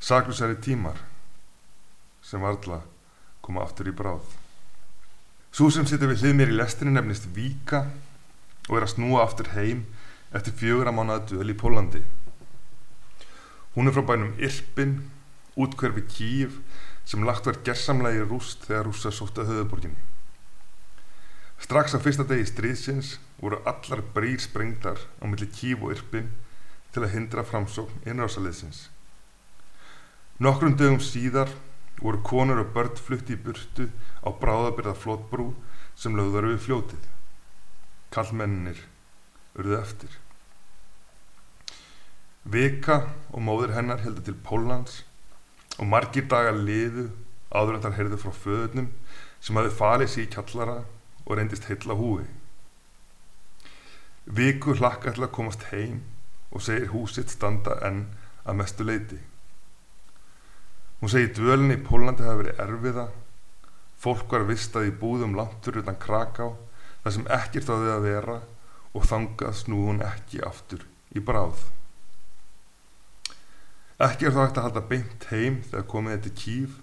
Saklusari 0.00 0.58
tímar 0.60 1.00
sem 2.28 2.42
varla 2.44 2.82
koma 3.40 3.64
aftur 3.64 3.88
í 3.88 3.94
bráð. 3.96 4.24
Sú 5.48 5.70
sem 5.72 5.86
situr 5.88 6.12
við 6.12 6.26
hlið 6.26 6.34
mér 6.36 6.50
í 6.52 6.58
lestinni 6.58 6.92
nefnist 6.92 7.28
Víka 7.32 7.86
og 8.68 8.74
er 8.76 8.84
að 8.84 8.92
snúa 8.92 9.22
aftur 9.24 9.48
heim 9.54 9.86
eftir 10.36 10.56
fjögur 10.60 10.90
að 10.90 10.98
mánuða 10.98 11.22
döl 11.30 11.48
í 11.48 11.56
Pólandi. 11.56 12.02
Hún 13.72 13.88
er 13.88 13.96
frá 13.96 14.04
bænum 14.04 14.34
Irpin, 14.36 14.98
útkverfi 15.56 16.04
Kív 16.12 16.58
sem 17.08 17.24
lagt 17.24 17.48
var 17.48 17.62
gersamlega 17.64 18.20
í 18.20 18.26
rúst 18.28 18.66
þegar 18.68 18.84
rússa 18.90 19.12
sóttu 19.14 19.40
að 19.40 19.54
höfuborginni. 19.54 19.96
Strax 21.64 21.96
á 21.96 21.98
fyrsta 22.04 22.26
degi 22.28 22.44
stríðsins 22.50 23.14
voru 23.40 23.62
allar 23.64 24.04
brýr 24.14 24.36
sprengdar 24.44 25.00
á 25.18 25.24
milli 25.24 25.48
Kív 25.48 25.86
og 25.86 25.96
Irpin 25.96 26.28
til 26.92 27.06
að 27.06 27.14
hindra 27.16 27.46
framsókn 27.46 28.04
innrásaliðsins. 28.04 28.90
Nokkrum 30.38 30.76
dögum 30.76 31.00
síðar 31.02 31.50
voru 32.02 32.22
konur 32.22 32.62
og 32.62 32.72
börn 32.74 32.96
flutti 32.96 33.34
í 33.34 33.42
burtu 33.42 33.88
á 34.22 34.28
bráðabyrða 34.30 34.94
flótbrú 34.98 35.50
sem 35.98 36.16
lögðar 36.16 36.50
við 36.52 36.64
fljótið. 36.66 37.04
Kallmennir 38.14 38.80
urðu 39.58 39.78
eftir. 39.80 40.18
Vika 42.48 43.02
og 43.34 43.42
móðir 43.44 43.74
hennar 43.76 44.04
heldur 44.04 44.24
til 44.24 44.38
Póllands 44.46 45.02
og 45.78 45.88
margir 45.90 46.28
dagar 46.30 46.56
liðu 46.56 47.10
áður 47.52 47.78
en 47.78 47.84
þar 47.84 47.96
heyrðu 47.98 48.20
frá 48.22 48.32
föðunum 48.44 48.92
sem 49.40 49.58
hafi 49.58 49.74
falið 49.74 50.12
sér 50.12 50.24
í 50.24 50.30
kjallara 50.32 50.76
og 51.26 51.36
reyndist 51.36 51.68
heilla 51.68 51.96
húi. 51.98 52.24
Viku 54.28 54.74
hlakka 54.76 55.12
til 55.12 55.24
að 55.24 55.34
komast 55.34 55.68
heim 55.72 56.02
og 56.52 56.64
segir 56.64 56.90
húsitt 56.92 57.32
standa 57.32 57.76
enn 57.84 58.06
að 58.44 58.58
mestu 58.60 58.86
leiti. 58.86 59.20
Hún 60.98 61.10
segir 61.12 61.30
dvölinni 61.36 61.76
í 61.78 61.82
Pólandi 61.86 62.26
hafi 62.26 62.42
verið 62.42 62.62
erfiða, 62.64 63.08
fólk 64.02 64.32
var 64.34 64.46
vistað 64.48 64.88
í 64.88 64.94
búðum 64.98 65.36
fyrir 65.62 65.82
utan 65.84 65.98
Kraká 65.98 66.48
þar 67.02 67.14
sem 67.14 67.28
ekkert 67.38 67.70
á 67.70 67.74
því 67.78 67.90
að 67.94 68.06
vera 68.06 68.38
og 68.94 69.06
þangað 69.06 69.58
snúi 69.60 69.84
hún 69.86 70.02
ekki 70.02 70.42
aftur 70.42 70.82
í 71.14 71.22
bráð. 71.22 71.60
Ekki 73.98 74.28
er 74.28 74.34
þá 74.34 74.42
hægt 74.44 74.58
að 74.58 74.66
halda 74.68 74.82
beint 74.90 75.24
heim 75.30 75.62
þegar 75.70 75.88
komið 75.90 76.16
þetta 76.16 76.34
kýf. 76.42 76.76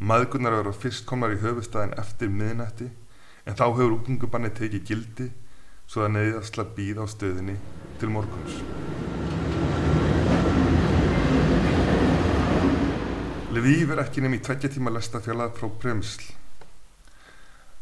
Maðgunar 0.00 0.56
verður 0.58 0.78
fyrst 0.82 1.06
komnar 1.06 1.34
í 1.34 1.40
höfustæðin 1.42 1.96
eftir 2.02 2.30
miðnætti 2.34 2.86
en 3.46 3.58
þá 3.58 3.66
hefur 3.66 3.96
útgöngubanni 3.98 4.52
tekið 4.54 4.86
gildi 4.92 5.28
svo 5.90 6.04
það 6.04 6.16
neyðast 6.16 6.62
að 6.62 6.72
býða 6.78 7.06
á 7.06 7.06
stöðinni 7.10 7.58
til 7.98 8.14
morguns. 8.14 8.62
Lviv 13.50 13.90
er 13.90 13.98
ekki 13.98 14.22
nefn 14.22 14.36
í 14.36 14.42
tveggja 14.46 14.68
tíma 14.70 14.92
lestafjallað 14.94 15.56
frá 15.56 15.66
Bremsl. 15.82 16.28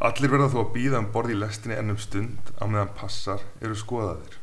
Allir 0.08 0.30
verða 0.32 0.46
þó 0.54 0.60
að 0.62 0.70
býða 0.78 1.00
um 1.02 1.08
borð 1.12 1.34
í 1.34 1.34
lestinni 1.36 1.74
ennum 1.76 1.98
stund 2.00 2.52
á 2.56 2.64
meðan 2.64 2.94
passar 2.96 3.42
eru 3.60 3.74
skoðaðir. 3.76 4.38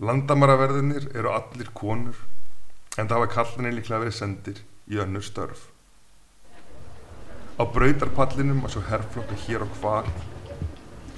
Landamaraverðinir 0.00 1.10
eru 1.12 1.32
allir 1.36 1.68
konur 1.76 2.16
en 2.96 3.10
það 3.10 3.12
hafa 3.18 3.28
kallinni 3.34 3.74
líklega 3.76 4.00
verið 4.06 4.16
sendir 4.16 4.62
í 4.88 4.96
önnur 5.04 5.26
störf. 5.26 5.66
Á 7.60 7.62
brautarpallinum 7.74 8.62
að 8.64 8.72
svo 8.78 8.82
herflokka 8.88 9.36
hér 9.42 9.66
og 9.66 9.74
hvar 9.82 10.08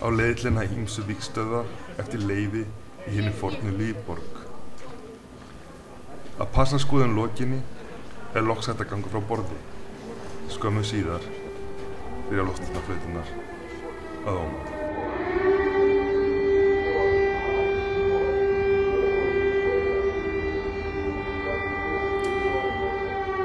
á 0.03 0.07
leiðlina 0.11 0.64
ímsu 0.66 1.05
vikstöða 1.07 1.62
eftir 1.95 2.26
leiði 2.26 2.64
í 3.07 3.14
henni 3.14 3.30
fornu 3.38 3.76
Lýborg. 3.78 4.43
Að 6.43 6.51
passa 6.59 6.82
skoðun 6.82 7.14
lokinni 7.20 7.61
er 8.35 8.45
loks 8.47 8.68
hægt 8.70 8.80
að 8.80 8.93
ganga 8.95 9.11
frá 9.12 9.20
borði. 9.28 9.59
Skömmu 10.53 10.85
síðar 10.87 11.24
byrja 12.30 12.47
loftvarnaflautunar 12.49 13.33
að 14.24 14.39
óma. 14.41 14.62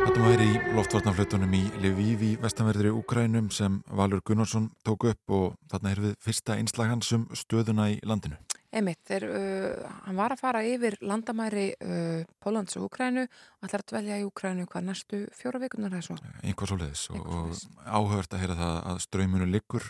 Þetta 0.08 0.24
maður 0.24 0.46
í 0.46 0.52
loftvarnaflutunum 0.78 1.52
í 1.58 1.64
Lviv 1.84 2.24
í 2.24 2.34
vestanverðri 2.42 2.96
Úkrænum 2.96 3.52
sem 3.52 3.82
Valur 3.92 4.24
Gunnarsson 4.24 4.72
tók 4.88 5.10
upp 5.12 5.36
og 5.36 5.48
þarna 5.70 5.92
er 5.92 6.06
við 6.08 6.20
fyrsta 6.24 6.56
einslag 6.56 6.96
hans 6.96 7.12
um 7.14 7.28
stöðuna 7.36 7.92
í 7.92 8.00
landinu. 8.08 8.40
Einmitt, 8.76 9.00
þeir, 9.08 9.26
uh, 9.32 9.92
hann 10.08 10.18
var 10.20 10.34
að 10.36 10.42
fara 10.42 10.64
yfir 10.68 10.98
landamæri 11.08 11.70
uh, 11.80 12.26
Pólans 12.44 12.76
og 12.76 12.90
Úkrænu 12.90 13.24
og 13.24 13.68
ætlar 13.68 13.84
að 13.86 13.94
dvelja 13.94 14.18
í 14.20 14.26
Úkrænu 14.28 14.66
hvað 14.68 14.90
næstu 14.90 15.22
fjóra 15.38 15.62
vikunar 15.64 15.96
eða 15.96 16.10
svo. 16.10 16.18
Leiðis 16.44 17.06
og, 17.14 17.22
Eitthvað 17.22 17.48
og 17.48 17.88
áhört 17.88 18.36
að 18.36 18.44
heyra 18.44 18.60
það 18.60 18.82
að 18.92 19.00
ströymunu 19.06 19.48
liggur 19.48 19.88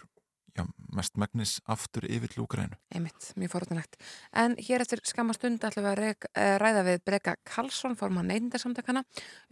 já, 0.57 0.63
mest 0.93 1.17
megnis 1.17 1.55
aftur 1.69 2.05
yfir 2.09 2.31
til 2.31 2.43
Úkrænu. 2.45 2.77
Einmitt, 2.93 3.31
mjög 3.39 3.53
forðanlegt. 3.55 3.97
En 4.37 4.57
hér 4.61 4.85
eftir 4.85 5.01
skamma 5.09 5.35
stund 5.37 5.65
ætlum 5.65 5.87
við 5.87 6.13
að 6.37 6.57
ræða 6.61 6.83
við 6.87 7.01
Breka 7.07 7.35
Karlsson, 7.47 7.97
forman 7.99 8.29
neyndindarsamtakana, 8.31 9.03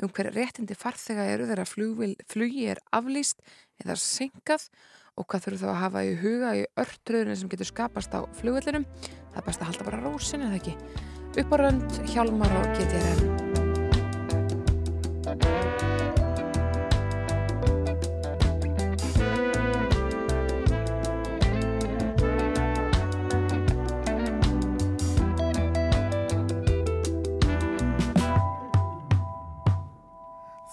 um 0.01 0.13
hver 0.13 0.31
réttindi 0.35 0.77
farþega 0.77 1.25
eru 1.33 1.49
þegar 1.49 1.69
flugvil, 1.69 2.13
flugi 2.29 2.69
er 2.73 2.81
aflýst 2.95 3.41
eða 3.81 3.97
senkað 4.01 4.69
og 5.15 5.27
hvað 5.29 5.45
þurfum 5.45 5.61
þá 5.61 5.69
að 5.71 5.81
hafa 5.81 6.03
í 6.03 6.15
huga 6.19 6.53
í 6.59 6.63
örtröðunum 6.81 7.39
sem 7.39 7.51
getur 7.51 7.69
skapast 7.71 8.15
á 8.15 8.19
flugvillinum. 8.39 8.87
Það 9.31 9.41
er 9.41 9.47
best 9.49 9.61
að 9.61 9.69
halda 9.71 9.87
bara 9.87 10.03
rósin 10.03 10.47
eða 10.47 10.59
ekki. 10.59 10.75
Upparönd, 11.35 12.01
Hjálmar 12.11 12.51
og 12.61 12.67
GTRN. 12.75 13.63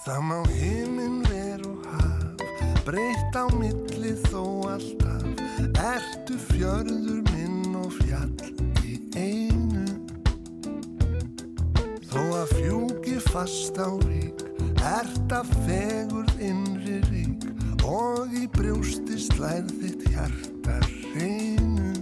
Það 0.03 0.23
má 0.27 0.39
himinn 0.51 1.21
ver 1.31 1.61
og 1.63 1.85
haf 1.87 2.83
breytt 2.83 3.35
á 3.39 3.47
milli 4.03 4.19
þó 4.27 4.43
alltaf. 4.67 5.23
Ertu 5.79 6.35
fjörður 6.49 7.21
minn 7.31 7.75
og 7.79 7.93
fjall 8.01 8.33
í 8.83 8.97
einu? 9.15 9.85
Þó 12.11 12.19
að 12.41 12.51
fjúki 12.57 13.15
fast 13.29 13.79
á 13.79 13.87
rík 14.03 14.43
Ert 14.83 15.31
að 15.33 15.53
fegur 15.63 16.27
innri 16.43 16.99
rík 17.07 17.47
Og 17.87 18.33
í 18.35 18.45
brjósti 18.53 19.17
slæð 19.23 19.71
þitt 19.79 20.07
hjarta 20.11 20.77
reynu 21.15 21.93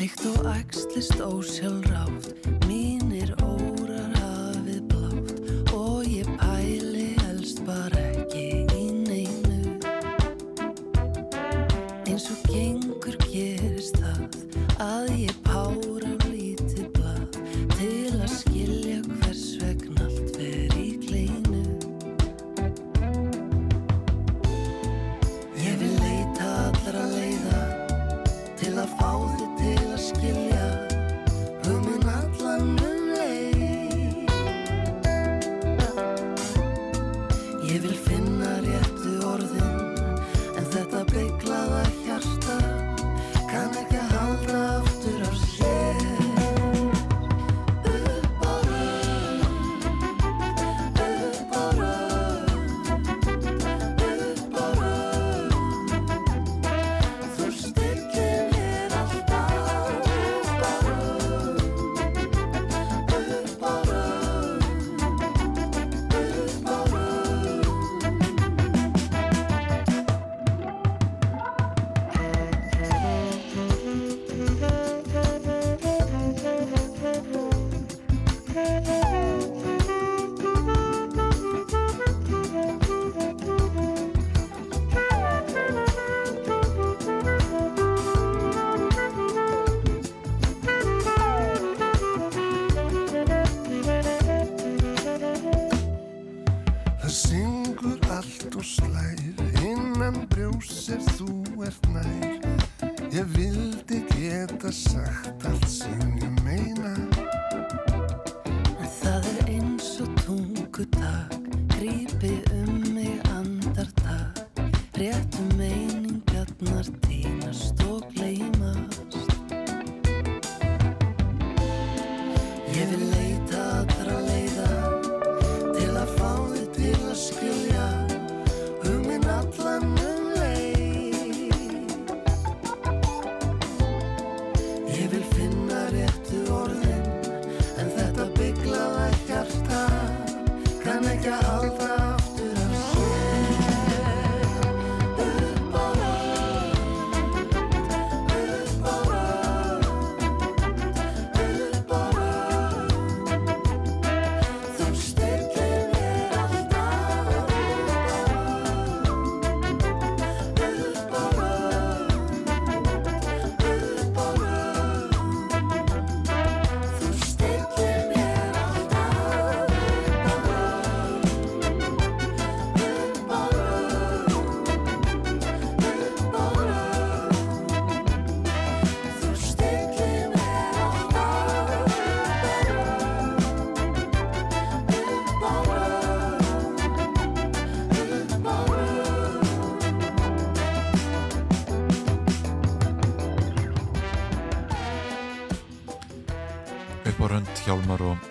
Líkt 0.00 0.24
og 0.30 0.46
æxlist 0.54 1.20
ósjálfrátt, 1.20 2.32
mínir 2.46 2.59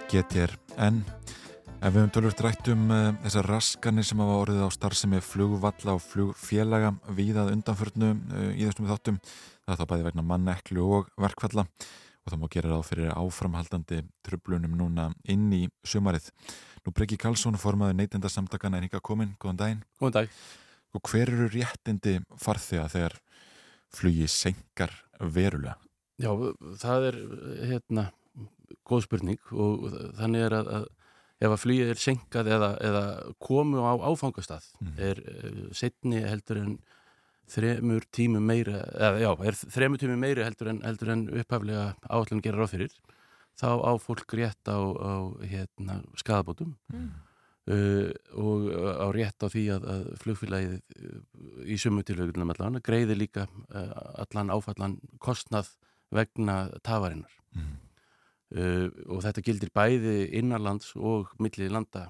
GTR 0.09 0.55
en 0.81 1.03
ef 1.79 1.93
við 1.93 1.99
höfum 1.99 2.11
tölvöld 2.15 2.39
rætt 2.41 2.69
um 2.73 2.89
uh, 2.89 3.11
þessar 3.23 3.47
raskanir 3.51 4.05
sem 4.07 4.19
hafa 4.23 4.37
orðið 4.41 4.65
á 4.65 4.69
starfsemi 4.73 5.19
flugvalla 5.21 5.93
og 5.93 6.01
flugfélaga 6.01 6.95
víðað 7.13 7.51
undanförnu 7.53 8.09
uh, 8.17 8.49
í 8.55 8.65
þessum 8.65 8.89
þáttum 8.89 9.19
það 9.21 9.73
er 9.75 9.79
þá 9.79 9.89
bæði 9.91 10.07
vegna 10.07 10.25
manneklu 10.25 10.87
og 10.97 11.11
verkfalla 11.21 11.67
og 11.67 12.33
það 12.33 12.41
má 12.41 12.47
gera 12.55 12.73
ráð 12.73 12.85
fyrir 12.89 13.13
áframhaldandi 13.13 14.01
trublunum 14.25 14.75
núna 14.79 15.09
inn 15.29 15.47
í 15.55 15.63
sumarið. 15.87 16.31
Nú 16.85 16.93
Breki 16.95 17.19
Karlsson 17.21 17.59
formaður 17.61 17.97
neytenda 17.99 18.31
samtakana 18.33 18.79
er 18.79 18.87
hinga 18.87 19.01
komin, 19.05 19.35
góðan 19.41 19.61
daginn. 19.61 19.83
Góðan 20.01 20.17
dag. 20.17 20.37
Og 20.97 21.05
hver 21.05 21.29
eru 21.29 21.49
réttindi 21.53 22.17
farþega 22.41 22.89
þegar 22.95 23.19
flugi 23.93 24.29
senkar 24.29 24.93
verulega? 25.19 25.77
Já, 26.19 26.33
það 26.81 27.11
er 27.11 27.19
hérna 27.69 28.09
góð 28.89 29.03
spurning 29.07 29.39
og 29.51 29.85
þannig 30.19 30.45
er 30.47 30.55
að, 30.59 30.71
að 30.79 30.87
ef 31.39 31.53
að 31.55 31.61
flugið 31.63 31.89
er 31.93 31.99
senkað 32.03 32.49
eða, 32.55 32.69
eða 32.83 33.03
komu 33.39 33.79
á 33.85 33.93
áfangastað 34.11 34.65
Mhm. 34.81 34.95
er 34.97 35.21
uh, 35.23 35.69
setni 35.73 36.19
heldur 36.25 36.57
en 36.63 36.73
þremur 37.49 38.03
tímum 38.13 38.43
meira 38.45 38.83
eða 38.93 39.21
já, 39.23 39.29
er 39.47 39.55
þremur 39.57 39.97
tímum 40.01 40.19
meiri 40.21 40.43
heldur 40.45 40.67
en, 40.69 40.81
heldur 40.85 41.09
en 41.15 41.23
upphaflega 41.41 41.95
áallin 42.09 42.41
gerir 42.45 42.59
ráð 42.61 42.75
fyrir 42.75 42.93
þá 43.59 43.69
á 43.81 43.91
fólk 43.99 44.35
rétt 44.37 44.69
á, 44.69 44.77
á 44.77 45.13
hérna, 45.49 46.01
skadabótum 46.19 46.75
Mm. 46.93 47.09
uh, 47.69 48.11
og 48.37 48.69
á 49.01 49.07
rétt 49.13 49.41
á 49.41 49.47
því 49.49 49.63
að, 49.75 49.83
að 49.93 50.05
flugfélagið 50.21 50.75
uh, 50.77 51.19
í 51.65 51.77
sumu 51.81 52.03
tilhaugunum 52.05 52.53
allan 52.53 52.79
greiði 52.85 53.17
líka 53.17 53.47
uh, 53.73 54.23
allan 54.25 54.49
áfallan 54.53 54.99
kostnað 55.19 55.71
vegna 56.11 56.67
tafarinnar 56.83 57.31
Mm. 57.55 57.79
Uh, 58.55 58.87
og 59.09 59.23
þetta 59.25 59.43
gildir 59.45 59.73
bæði 59.75 60.15
innanlands 60.39 60.95
og 60.95 61.33
milli 61.41 61.69
landa 61.71 62.07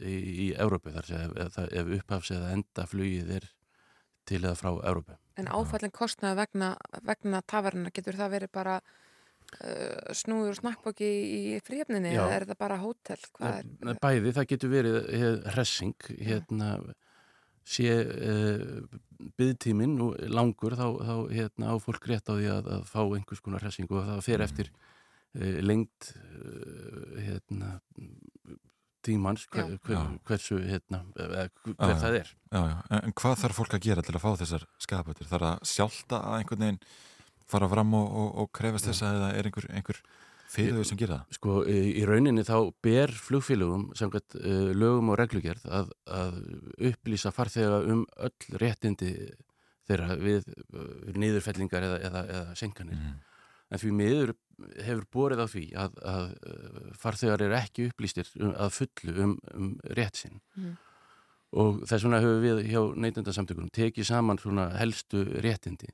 í, 0.00 0.14
í 0.14 0.46
Európu 0.56 0.92
þar 0.94 1.08
sem 1.08 1.36
ef, 1.44 1.58
ef, 1.68 1.92
upphafs 1.98 2.32
eða 2.34 2.54
enda 2.56 2.86
flugið 2.88 3.36
er 3.38 3.48
til 4.28 4.42
eða 4.42 4.56
frá 4.58 4.72
Európu 4.72 5.18
En 5.40 5.48
áfallin 5.48 5.94
kostnaði 5.94 6.42
vegna, 6.42 6.74
vegna 7.08 7.40
tafarinnar 7.48 7.94
getur 7.96 8.18
það 8.18 8.34
verið 8.34 8.50
bara 8.52 8.74
uh, 8.82 10.10
snúður 10.16 10.52
og 10.52 10.58
snakkbóki 10.60 11.08
í 11.08 11.60
fríöfninni 11.64 12.12
eða 12.12 12.34
er 12.36 12.48
það 12.50 12.60
bara 12.60 12.80
hótel? 12.82 13.22
Er? 13.40 13.70
Bæði, 14.02 14.34
það 14.36 14.50
getur 14.50 14.74
verið 14.74 14.98
eh, 15.08 15.30
hressing 15.54 16.10
hérna 16.20 16.74
sé 17.64 17.88
uh, 18.02 19.00
byggtíminn 19.38 19.96
langur 20.34 20.76
þá, 20.76 20.86
þá 21.00 21.14
hérna, 21.32 21.72
á 21.72 21.74
fólk 21.80 22.08
rétt 22.10 22.28
á 22.28 22.34
því 22.34 22.48
að, 22.58 22.72
að 22.76 22.88
fá 22.90 23.00
einhvers 23.06 23.44
konar 23.44 23.62
hressing 23.64 23.88
og 23.88 24.04
það 24.08 24.24
fer 24.26 24.44
eftir 24.44 24.72
uh, 24.72 24.91
lengt 25.34 26.12
uh, 26.16 27.20
hérna 27.22 27.76
tímans 29.02 29.46
hver, 29.50 29.76
hver, 29.82 30.02
hversu 30.28 30.58
hérna, 30.62 31.02
eh, 31.18 31.48
hver 31.64 31.74
Já, 31.74 31.88
já. 31.88 31.96
það 31.98 32.18
er 32.20 32.28
Já, 32.52 32.60
já. 32.68 32.76
En, 32.90 33.14
hvað 33.18 33.38
þarf 33.42 33.58
fólk 33.58 33.74
að 33.74 33.86
gera 33.86 34.04
til 34.06 34.14
að 34.14 34.22
fá 34.22 34.30
þessar 34.42 34.66
skapötur? 34.78 35.30
Þarf 35.30 35.48
að 35.48 35.64
sjálta 35.72 36.20
að 36.20 36.36
einhvern 36.38 36.66
veginn 36.66 36.82
fara 37.52 37.68
fram 37.72 37.94
og, 37.98 38.12
og, 38.22 38.28
og 38.42 38.52
krefast 38.54 38.88
þess 38.88 39.02
að 39.06 39.16
eða 39.18 39.30
er 39.38 39.48
einhver, 39.48 39.66
einhver 39.72 40.02
fyrir 40.52 40.78
þau 40.78 40.86
sem 40.86 41.00
gera 41.00 41.18
það? 41.18 41.38
Sko, 41.38 41.56
í, 41.66 42.04
rauninni 42.08 42.44
þá 42.46 42.56
ber 42.84 43.14
flugfélögum 43.26 43.88
samkvæmt 43.98 44.38
uh, 44.38 44.70
lögum 44.76 45.12
og 45.12 45.18
reglugerð 45.20 45.66
að, 45.80 45.92
að 46.06 46.38
upplýsa 46.92 47.34
farþega 47.34 47.82
um 47.92 48.06
öll 48.28 48.60
réttindi 48.62 49.12
þeirra 49.88 50.16
við 50.20 50.46
uh, 50.46 51.12
niðurfellingar 51.18 51.88
eða, 51.88 52.00
eða, 52.08 52.24
eða 52.36 52.58
senkanir. 52.60 53.00
En 53.72 53.80
því 53.80 53.92
miður 53.96 54.34
hefur 54.84 55.04
borið 55.16 55.42
á 55.42 55.46
því 55.48 55.64
að, 55.80 55.98
að 56.12 56.24
uh, 56.52 56.86
farþegar 57.00 57.44
eru 57.46 57.56
ekki 57.58 57.88
upplýstir 57.88 58.28
um, 58.38 58.52
að 58.52 58.74
fullu 58.76 59.14
um, 59.24 59.34
um 59.56 59.72
rétt 59.96 60.20
sinn. 60.20 60.38
Mm. 60.58 60.76
Og 61.62 61.82
þess 61.88 62.06
vegna 62.06 62.22
höfum 62.24 62.44
við 62.44 62.62
hjá 62.70 62.80
neytendasamtökunum 63.04 63.72
tekið 63.74 64.08
saman 64.08 64.40
svona 64.40 64.70
helstu 64.78 65.24
réttindi 65.44 65.90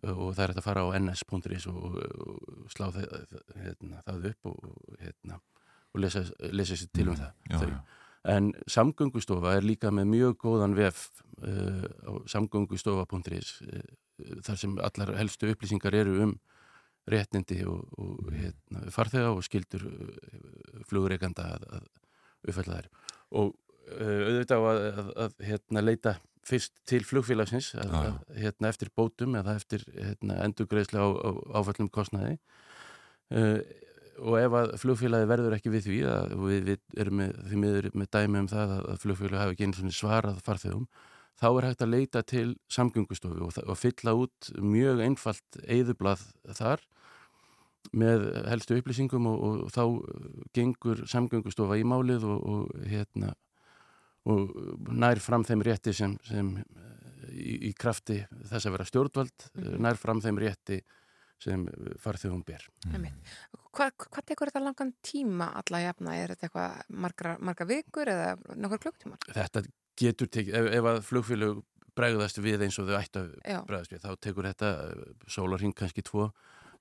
og 0.00 0.34
það 0.36 0.44
er 0.46 0.52
að 0.54 0.64
fara 0.64 0.84
á 0.84 0.96
ns.is 0.96 1.66
og, 1.68 1.96
og 2.00 2.68
slá 2.72 2.86
það, 2.94 3.32
hérna, 3.60 4.02
það 4.06 4.28
upp 4.30 4.48
og, 4.48 4.68
hérna, 5.00 5.40
og 5.92 6.04
lesa, 6.04 6.22
lesa 6.56 6.78
sér 6.78 6.92
til 6.96 7.10
um 7.12 7.18
það. 7.18 7.34
já, 7.50 7.58
já. 7.68 7.80
En 8.28 8.50
samgöngustofa 8.68 9.54
er 9.56 9.64
líka 9.64 9.88
með 9.96 10.10
mjög 10.12 10.34
góðan 10.42 10.74
vef 10.76 11.06
uh, 11.40 11.84
á 12.04 12.12
samgöngustofa.is 12.28 13.52
uh, 13.64 13.84
þar 14.44 14.58
sem 14.60 14.74
allar 14.84 15.14
helstu 15.16 15.48
upplýsingar 15.48 15.96
eru 15.96 16.18
um 16.26 16.34
réttindi 17.12 17.60
og, 17.68 17.82
og 18.00 18.30
hérna, 18.34 18.86
farþega 18.94 19.32
og 19.34 19.44
skildur 19.46 19.86
uh, 19.88 20.80
flugreikanda 20.88 21.50
að, 21.56 21.68
að 21.78 22.48
uppfælla 22.48 22.80
þær. 22.80 22.90
Og 23.40 23.52
uh, 23.52 24.22
auðvitað 24.30 24.66
að, 24.72 24.82
að, 24.90 25.12
að 25.26 25.46
hérna, 25.50 25.84
leita 25.84 26.16
fyrst 26.50 26.72
til 26.88 27.02
flugfélagsins 27.04 27.74
hérna, 27.76 28.70
eftir 28.70 28.90
bótum 28.96 29.36
eða 29.38 29.58
eftir 29.60 29.84
hérna, 29.92 30.40
endurgreislu 30.46 31.02
á, 31.02 31.08
á 31.12 31.30
áfællum 31.60 31.90
kostnaði. 31.92 32.38
Uh, 33.30 33.60
og 34.20 34.36
ef 34.40 34.56
að 34.56 34.74
flugfélagi 34.80 35.28
verður 35.30 35.54
ekki 35.56 35.72
við 35.72 35.86
því 35.86 35.98
að 36.10 36.34
og 36.36 36.42
við, 36.48 36.66
við 36.66 37.00
erum 37.02 37.20
með, 37.20 37.30
því 37.46 37.60
miður 37.62 37.88
með 37.96 38.10
dæmi 38.16 38.42
um 38.42 38.50
það 38.50 38.74
að, 38.76 38.90
flugfélagi 39.04 39.40
hafi 39.40 39.54
ekki 39.56 39.68
einu 39.68 39.78
svona 39.78 39.96
svarað 39.96 40.42
farþegum 40.44 40.86
þá 41.40 41.46
er 41.50 41.66
hægt 41.68 41.84
að 41.84 41.92
leita 41.94 42.22
til 42.28 42.46
samgöngustofu 42.72 43.46
og, 43.46 43.60
og 43.64 43.78
fylla 43.80 44.14
út 44.18 44.50
mjög 44.60 45.04
einfalt 45.06 45.60
eyðublað 45.64 46.26
þar 46.58 46.84
með 47.96 48.26
helstu 48.50 48.76
upplýsingum 48.78 49.26
og, 49.30 49.44
og 49.66 49.70
þá 49.74 49.82
gengur 50.56 51.04
samgöngustofa 51.10 51.78
í 51.80 51.84
málið 51.88 52.26
og, 52.28 52.42
og 52.54 52.86
hérna 52.90 53.32
og 54.30 54.50
nær 54.92 55.18
fram 55.24 55.44
þeim 55.48 55.62
rétti 55.64 55.94
sem, 55.96 56.14
sem 56.28 56.50
eh, 56.60 57.28
í, 57.32 57.54
í 57.70 57.74
krafti 57.74 58.18
þess 58.50 58.66
að 58.68 58.74
vera 58.76 58.88
stjórnvald 58.88 59.46
Mhm. 59.54 59.78
nær 59.80 59.96
fram 60.00 60.20
þeim 60.20 60.38
rétti 60.42 60.80
sem 61.40 61.62
farþegum 62.02 62.42
ber. 62.44 62.66
Einmitt. 62.92 63.16
Hvað, 63.72 63.94
hvað 64.12 64.24
tekur 64.28 64.50
þetta 64.50 64.60
langan 64.60 64.90
tíma 65.00 65.46
alla 65.56 65.78
jafna? 65.86 66.12
Er 66.20 66.34
þetta 66.34 66.50
eitthvað 66.50 66.90
margra, 67.00 67.32
marga 67.40 67.64
vikur 67.64 68.10
eða 68.12 68.34
nokkur 68.60 68.82
klukktímar? 68.84 69.22
Þetta 69.32 69.62
getur 69.96 70.28
tekið, 70.28 70.58
ef, 70.60 70.68
ef 70.76 70.88
að 70.92 71.00
flugfélög 71.08 71.62
bregðast 71.96 72.42
við 72.44 72.66
eins 72.66 72.76
og 72.78 72.90
þau 72.90 72.98
ættu 73.00 73.22
að 73.24 73.64
bregðast 73.70 73.94
við, 73.96 74.02
þá 74.04 74.10
tekur 74.20 74.50
þetta 74.50 74.70
sólarhing 75.32 75.72
kannski 75.80 76.04
tvo, 76.04 76.28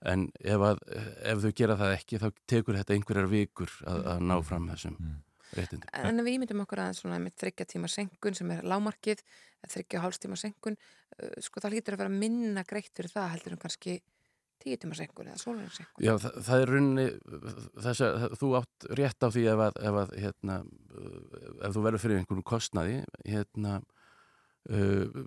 en 0.08 0.28
ef, 0.40 0.62
að, 0.64 0.84
ef 1.32 1.42
þau 1.44 1.56
gera 1.62 1.80
það 1.80 1.96
ekki, 1.98 2.20
þá 2.22 2.28
tekur 2.50 2.78
þetta 2.80 2.96
einhverjar 2.96 3.32
vikur 3.32 3.74
að, 3.90 4.06
að 4.14 4.22
ná 4.30 4.36
fram 4.48 4.70
þessum 4.72 5.00
réttindi. 5.58 5.90
En 5.98 6.22
ef 6.22 6.28
við 6.28 6.38
ímyndum 6.38 6.64
okkur 6.64 6.84
aðeins 6.84 7.02
svona 7.04 7.20
með 7.24 7.36
þryggja 7.44 7.68
tíma 7.74 7.90
senkun 7.92 8.38
sem 8.38 8.54
er 8.56 8.64
lámarkið, 8.70 9.26
þryggja 9.68 10.06
hálfstíma 10.06 10.40
senkun, 10.40 10.80
uh, 11.18 11.36
sko 11.44 11.64
það 11.64 11.76
hlýtur 11.76 11.98
að 11.98 12.06
vera 12.06 12.16
minna 12.22 12.64
greitt 12.70 12.94
fyrir 12.96 13.12
það 13.12 13.30
heldur 13.36 13.58
en 13.58 13.62
kannski 13.66 14.00
tíu 14.60 14.80
tíma 14.80 14.98
senkun 15.00 15.32
eða 15.32 15.40
sólarhing 15.40 15.76
senkun. 15.76 16.04
Já, 16.04 16.14
það, 16.20 16.40
það 16.48 16.64
er 16.64 16.74
runni 16.76 17.06
þess 17.80 18.06
að 18.06 18.26
þú 18.40 18.50
átt 18.60 18.90
rétt 19.00 19.24
á 19.24 19.28
því 19.32 19.46
ef 19.54 19.64
að, 19.68 19.80
ef 19.90 20.00
að 20.04 20.18
hérna, 20.24 20.58
ef 21.64 21.76
þú 21.76 21.86
verður 21.86 22.04
fyrir 22.04 22.22
einhvern 22.22 22.46
kostnaði 22.48 23.00
hérna 23.24 23.80
uh, 24.68 25.24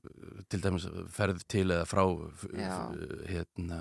til 0.53 0.63
dæmis 0.65 0.87
ferð 1.15 1.43
til 1.49 1.73
eða 1.75 1.87
frá 1.89 2.05
hérna 3.31 3.81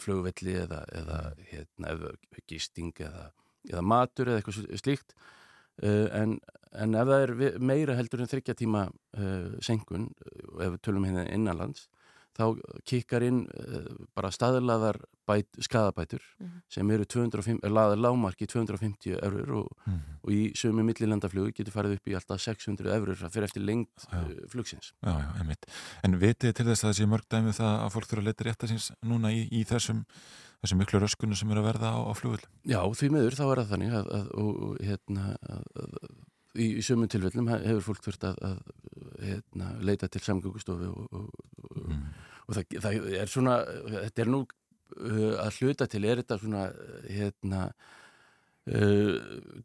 flugvelli 0.00 0.54
eða, 0.62 0.80
eða 0.94 1.20
hérna 1.50 1.92
eða 1.96 2.14
gisting 2.50 2.92
eða, 3.02 3.30
eða 3.70 3.82
matur 3.82 4.30
eða 4.30 4.40
eitthvað 4.40 4.58
sl- 4.60 4.80
slíkt. 4.82 5.14
Uh, 5.80 6.08
en, 6.16 6.38
en 6.76 6.94
ef 6.94 7.08
það 7.08 7.24
er 7.26 7.60
meira 7.60 7.96
heldur 7.98 8.20
en 8.24 8.30
þryggja 8.30 8.54
tíma 8.58 8.86
uh, 8.90 9.56
senkun, 9.64 10.10
uh, 10.26 10.60
ef 10.66 10.74
við 10.76 10.82
tölum 10.86 11.06
hérna 11.08 11.24
innanlands 11.32 11.88
þá 12.40 12.80
kikkar 12.88 13.22
inn 13.28 13.42
uh, 13.52 13.84
bara 14.16 14.30
staðlaðar 14.32 14.98
bæt, 15.30 15.60
skadabætur 15.62 16.22
Mhm. 16.40 16.62
sem 16.72 16.90
eru 16.90 17.04
205, 17.04 17.60
laðar 17.70 18.00
lámarki 18.00 18.48
250 18.50 19.18
eurur 19.22 19.52
og, 19.60 19.68
Mhm. 19.86 20.00
og 20.24 20.30
í 20.34 20.40
sömu 20.58 20.82
millilandaflugu 20.88 21.52
getur 21.54 21.72
farið 21.76 21.98
upp 22.00 22.08
í 22.10 22.16
alltaf 22.18 22.40
600 22.40 22.90
eurur 22.96 23.14
fyrir 23.30 23.44
eftir 23.46 23.62
lengt 23.62 24.06
uh, 24.12 24.24
flugsins. 24.48 24.92
Já, 25.04 25.12
já, 25.20 25.28
einmitt. 25.42 25.66
En 26.02 26.16
vitið 26.18 26.54
til 26.56 26.66
þess 26.66 26.82
að 26.84 26.90
það 26.90 26.98
sé 26.98 27.06
mörg 27.12 27.28
dæmi 27.30 27.52
um 27.52 27.58
það 27.60 27.74
að 27.84 27.92
fólk 27.94 28.08
þurfa 28.10 28.22
að 28.24 28.30
leita 28.32 28.44
rétta 28.48 28.66
síns 28.72 28.90
núna 29.04 29.30
í, 29.36 29.44
í 29.52 29.62
þessum, 29.68 30.02
þessum 30.64 30.78
miklu 30.82 31.00
röskunum 31.04 31.36
sem 31.38 31.50
eru 31.54 31.62
að 31.62 31.68
verða 31.72 31.92
á, 31.94 31.98
á 32.08 32.12
flugvöld? 32.18 32.48
Já, 32.66 32.80
því 32.90 33.10
miður 33.14 33.36
þá 33.38 33.44
er 33.52 33.60
það 33.62 33.70
þannig 33.74 33.94
að, 34.00 34.10
að, 34.18 34.26
og, 34.40 34.76
hérna, 34.84 35.28
að, 35.46 35.62
að, 35.84 36.10
í, 36.58 36.66
í 36.76 36.82
sömu 36.82 37.06
tilfellum 37.08 37.48
he- 37.48 37.62
hefur 37.70 37.86
fólk 37.92 38.02
þurft 38.04 38.24
að, 38.26 38.36
að 38.42 38.58
hérna, 39.22 39.70
leita 39.84 40.08
til 40.10 40.20
samgöngustofu 40.24 40.90
og, 40.90 41.06
og, 41.12 41.30
og, 41.30 41.86
Mm. 41.90 42.10
Og 42.50 42.58
það, 42.58 42.76
það 42.82 43.10
er 43.22 43.30
svona, 43.30 43.56
þetta 43.94 44.24
er 44.24 44.30
nú 44.34 44.42
uh, 44.44 45.34
að 45.44 45.60
hluta 45.60 45.86
til, 45.90 46.04
er 46.04 46.22
þetta 46.22 46.38
svona 46.42 46.66
uh, 46.70 47.02
hérna 47.06 47.64
uh, 48.66 49.60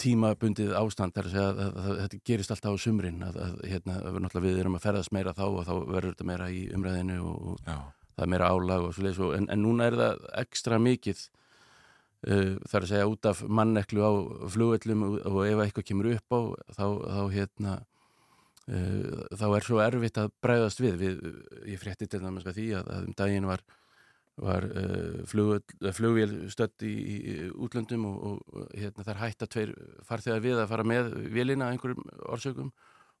tímabundið 0.00 0.74
ástand 0.76 1.14
þar 1.16 1.28
að 1.28 1.34
segja 1.34 1.46
að, 1.50 1.60
að, 1.62 1.78
að 1.82 2.00
þetta 2.02 2.20
gerist 2.30 2.52
alltaf 2.52 2.76
á 2.76 2.84
sumrin 2.84 3.22
að, 3.24 3.38
að 3.44 3.54
hérna, 3.70 3.96
að 4.28 4.42
við, 4.44 4.58
erum 4.60 4.76
að 4.76 4.84
ferðast 4.88 5.14
meira 5.16 5.36
þá 5.36 5.46
og 5.46 5.62
þá 5.64 5.72
verður 5.78 6.12
þetta 6.12 6.28
meira 6.28 6.50
í 6.52 6.66
umræðinu 6.76 7.16
og, 7.24 7.46
og 7.52 7.62
það 7.64 8.26
er 8.26 8.32
meira 8.34 8.50
álag 8.52 8.86
og 8.86 8.94
svo 8.96 9.06
leiðis 9.06 9.22
en, 9.38 9.48
en 9.52 9.64
núna 9.64 9.88
er 9.88 9.98
það 10.00 10.22
ekstra 10.42 10.80
mikið 10.82 11.22
uh, 11.24 12.54
það 12.64 12.78
er 12.78 12.86
að 12.86 12.92
segja 12.92 13.10
út 13.12 13.30
af 13.32 13.42
manneklu 13.60 14.04
á 14.04 14.12
flugvellum 14.56 15.06
og, 15.08 15.18
og 15.32 15.42
ef 15.46 15.64
eitthvað 15.64 15.88
kemur 15.90 16.10
upp 16.14 16.36
á 16.36 16.40
þá, 16.76 16.86
þá 16.86 17.22
hérna 17.36 17.76
þá 18.66 19.46
er 19.56 19.66
svo 19.66 19.80
erfitt 19.82 20.18
að 20.18 20.32
bræðast 20.42 20.80
við, 20.82 20.96
við 20.98 21.20
ég 21.70 21.78
frétti 21.82 22.08
til 22.10 22.22
dæmis 22.24 22.46
að 22.46 22.56
því 22.58 22.68
að, 22.80 22.88
að 22.96 23.04
um 23.10 23.18
daginn 23.22 23.46
var 23.46 23.62
var 24.36 24.66
uh, 24.68 25.22
flugvél, 25.24 26.32
stödd 26.52 26.82
í, 26.84 26.90
í 26.92 27.36
útlöndum 27.56 28.02
og, 28.10 28.42
og 28.52 28.66
hérna, 28.76 29.06
þær 29.06 29.22
hætta 29.22 29.46
tveir 29.48 29.72
farþegar 30.04 30.42
við 30.44 30.58
að 30.60 30.68
fara 30.74 30.84
með 30.84 31.08
vélina 31.32 31.70
að 31.70 31.76
einhverjum 31.76 32.04
orsökum 32.34 32.68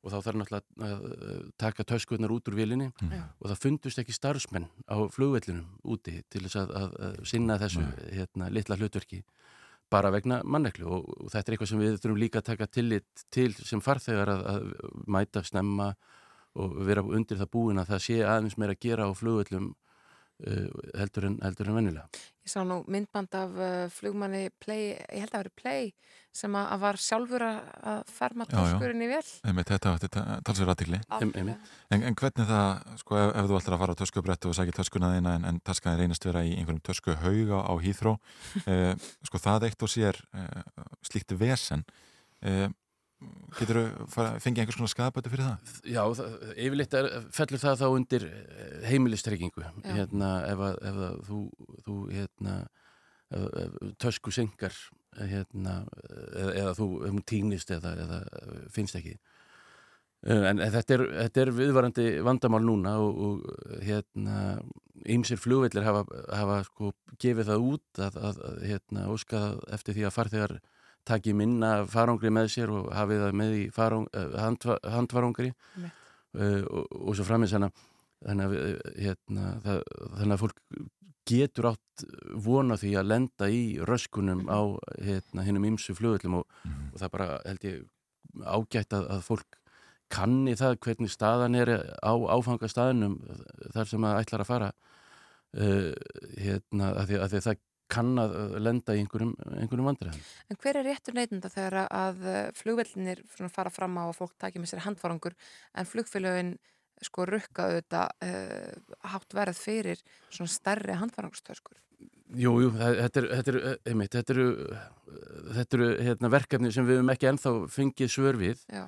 og 0.04 0.12
þá 0.12 0.18
þarf 0.26 0.36
náttúrulega 0.42 0.90
að 0.90 1.46
taka 1.58 1.86
töskuðnar 1.88 2.34
út 2.36 2.50
úr 2.52 2.58
vélinni 2.58 2.90
Mm. 3.00 3.24
og 3.40 3.48
það 3.48 3.62
fundust 3.62 3.98
ekki 4.02 4.12
starfsmenn 4.12 4.68
á 4.92 4.96
flugvellinum 5.08 5.64
úti 5.88 6.18
til 6.28 6.44
þess 6.44 6.60
að, 6.60 6.74
að, 6.82 6.92
að 7.08 7.16
sinna 7.32 7.56
þessu 7.64 7.86
hérna, 8.12 8.50
litla 8.52 8.76
hlutverki 8.76 9.22
bara 9.90 10.10
vegna 10.10 10.40
manneklu 10.44 10.86
og, 10.90 11.08
og 11.22 11.32
þetta 11.32 11.50
er 11.50 11.56
eitthvað 11.56 11.70
sem 11.70 11.82
við 11.82 11.98
þurfum 12.02 12.20
líka 12.20 12.42
að 12.42 12.48
taka 12.50 12.66
tillit 12.66 13.26
til 13.34 13.50
sem 13.56 13.82
farþegar 13.84 14.32
að, 14.32 14.44
að 14.52 14.68
mæta 15.06 15.42
snemma 15.46 15.92
og 16.56 16.78
vera 16.88 17.04
undir 17.04 17.38
það 17.38 17.52
búin 17.52 17.82
að 17.82 17.92
það 17.92 18.04
sé 18.06 18.20
aðeins 18.24 18.56
meira 18.58 18.76
að 18.76 18.86
gera 18.86 19.06
á 19.06 19.12
flugvellum 19.14 19.70
uh, 19.70 19.85
heldur 20.96 21.30
en, 21.30 21.38
heldur 21.42 21.70
en 21.70 21.78
venjulega. 21.78 22.24
Ég 22.46 22.52
sá 22.52 22.60
nú 22.62 22.82
myndband 22.92 23.32
af 23.34 23.56
uh, 23.56 23.86
flugmanni 23.90 24.50
Play, 24.62 24.92
ég 24.94 25.24
held 25.24 25.32
að 25.32 25.38
það 25.38 25.44
veri 25.46 25.54
Play 25.58 25.88
sem 26.36 26.56
að, 26.58 26.66
að 26.74 26.82
var 26.84 26.98
sjálfur 27.00 27.44
að 27.46 28.00
ferma 28.12 28.46
Já, 28.46 28.52
já. 28.52 28.58
töskurinn 28.60 29.04
í 29.04 29.08
vel 29.10 29.22
Einmitt, 29.48 29.70
þetta, 29.72 29.94
þetta 29.98 30.66
aðtikli 30.74 31.00
Algjörlega. 31.16 31.56
en, 31.96 32.04
en 32.10 32.18
hvernig 32.20 32.48
það, 32.50 32.84
sko, 33.02 33.18
ef, 33.22 33.32
ef 33.32 33.48
þú 33.50 33.58
ætlar 33.60 33.76
að 33.76 33.82
fara 33.82 33.96
á 33.96 34.00
töskubrettu 34.02 34.50
og 34.50 34.56
sækja 34.58 34.76
töskuna 34.76 35.12
þína 35.16 35.34
en, 35.38 35.46
en 35.50 35.60
taskan 35.66 35.98
reynast 35.98 36.28
vera 36.28 36.44
í 36.46 36.54
einhverjum 36.58 36.82
töskuhauga 36.86 37.62
á 37.64 37.72
hýþró 37.82 38.16
eh, 38.70 38.92
sko 39.26 39.42
það 39.42 39.70
eitt 39.70 39.86
og 39.86 39.92
sér 39.92 40.20
eh, 40.36 40.90
slíkt 41.08 41.36
vesen 41.40 41.86
eh, 42.44 42.68
getur 43.56 43.78
þú 43.80 44.26
fengið 44.44 44.62
einhvers 44.62 44.78
konar 44.78 44.92
skadabætu 44.92 45.32
fyrir 45.32 45.46
það? 45.46 45.76
Já, 45.88 46.02
það, 46.18 46.34
yfirleitt 46.66 46.96
er, 46.98 47.08
fellur 47.36 47.62
það 47.62 47.78
þá 47.80 47.86
undir 47.88 48.26
eh, 48.28 48.74
heimilistryggingu. 48.90 49.64
Hérna, 49.86 50.32
ef, 50.50 50.64
að, 50.68 50.76
ef 50.90 51.00
að 51.06 51.16
þú, 51.28 51.40
þú 51.86 51.96
hérna, 52.12 52.58
ef, 53.30 53.46
ef, 53.62 53.78
tösku 54.04 54.34
syngar 54.34 54.76
hérna, 55.16 55.78
eða, 56.34 56.52
eða 56.52 56.76
þú 56.76 56.90
hún 57.06 57.24
týnist 57.24 57.72
eða, 57.72 57.94
eða 58.04 58.20
finnst 58.74 59.00
ekki. 59.00 59.16
Eh, 60.26 60.44
en 60.50 60.60
þetta 60.60 60.98
er, 60.98 61.06
þetta 61.22 61.42
er 61.42 61.54
viðvarandi 61.56 62.06
vandamál 62.26 62.64
núna 62.66 62.96
og, 63.00 63.20
og 63.26 63.82
hérna 63.86 64.38
ýmsir 65.06 65.40
flugvellir 65.40 65.86
hafa, 65.86 66.04
hafa 66.34 66.62
sko 66.68 66.92
gefið 67.22 67.52
það 67.52 67.68
út 67.72 68.00
að, 68.02 68.16
að, 68.30 68.40
að 68.50 68.64
hérna, 68.72 69.10
óska 69.12 69.44
eftir 69.72 69.96
því 69.96 70.08
að 70.08 70.16
farþegar 70.16 70.58
taki 71.06 71.32
minna 71.38 71.72
farangri 71.90 72.30
með 72.34 72.48
sér 72.56 72.72
og 72.74 72.88
hafið 72.94 73.20
það 73.24 73.36
með 73.40 73.54
í 73.60 73.64
farang, 73.74 74.06
handva, 74.36 74.78
handvarangri 74.96 75.50
Nei. 75.82 75.90
uh, 76.38 76.62
og, 76.66 76.86
og 77.06 77.16
svo 77.18 77.26
framins 77.28 77.54
þannig 77.54 77.72
að- 77.72 78.52
við, 78.52 78.78
hérna, 79.04 79.50
það, 79.64 79.82
þannig 80.18 80.34
að 80.36 80.40
fólk 80.42 80.62
getur 81.26 81.68
átt 81.72 82.04
vona 82.46 82.76
því 82.78 82.92
að 83.00 83.08
lenda 83.10 83.48
í 83.50 83.60
röskunum 83.86 84.44
á 84.46 84.60
hérna, 85.02 85.44
hinnum 85.46 85.66
ymsu 85.72 85.94
flugvöllum 85.98 86.38
og, 86.40 86.46
og 86.94 86.98
það 87.02 87.12
bara 87.16 87.28
held 87.44 87.66
ég 87.66 87.84
ágætt 88.46 88.94
að, 88.96 89.06
að 89.16 89.22
fólk 89.26 89.58
kanni 90.12 90.54
það 90.58 90.76
hvernig 90.86 91.10
staðan 91.10 91.56
er 91.58 91.72
á 91.98 92.12
áfangastaðinum 92.14 93.16
þar 93.74 93.88
sem 93.90 94.06
það 94.06 94.20
ætlar 94.22 94.44
að 94.44 94.50
fara. 94.52 94.68
Uh, 95.56 95.92
hérna, 96.38 96.92
að 97.00 97.08
því, 97.10 97.18
að 97.24 97.30
því 97.32 97.38
að 97.40 97.46
það 97.46 97.60
kann 97.92 98.14
að 98.18 98.36
lenda 98.60 98.96
í 98.96 99.02
einhverjum, 99.02 99.34
einhverjum 99.60 99.90
vandræðum. 99.90 100.24
En 100.50 100.60
hver 100.62 100.80
er 100.80 100.88
réttur 100.88 101.16
neytenda 101.16 101.50
þegar 101.52 101.86
að 101.86 102.24
flugvellinir 102.58 103.22
fara 103.52 103.70
fram 103.70 103.98
á 104.02 104.04
að 104.08 104.16
fólk 104.18 104.34
taki 104.42 104.62
með 104.62 104.72
sér 104.72 104.86
handfarangur 104.88 105.36
en 105.76 105.88
flugfélögin 105.88 106.56
sko 107.04 107.26
rukka 107.28 107.68
auðvitað 107.68 108.12
uh, 108.24 108.94
hátt 109.12 109.34
verð 109.36 109.58
fyrir 109.60 110.02
svona 110.30 110.52
stærri 110.52 110.96
handfarangurstöskur? 110.96 111.78
Jú, 112.36 112.56
jú, 112.64 112.70
þetta 112.74 113.22
er, 113.22 113.26
þetta 113.38 113.52
er, 113.52 114.30
eru, 114.34 114.46
þetta 115.54 115.76
eru 115.78 115.90
hérna, 116.02 116.30
verkefni 116.34 116.72
sem 116.74 116.86
við 116.88 116.98
höfum 116.98 117.12
ekki 117.14 117.28
ennþá 117.30 117.52
fengið 117.70 118.10
svör 118.12 118.38
við 118.40 118.64
Já. 118.72 118.82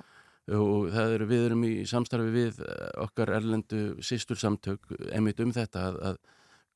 og 0.57 0.89
það 0.91 1.13
eru, 1.15 1.27
við 1.29 1.45
erum 1.45 1.63
í 1.69 1.71
samstarfi 1.87 2.33
við 2.33 2.59
eh, 2.65 2.89
okkar 3.05 3.31
erlendu 3.37 3.83
sístur 4.03 4.39
samtök 4.41 4.91
einmitt 5.07 5.39
um 5.45 5.55
þetta 5.55 5.85
að, 5.87 6.01
að 6.11 6.19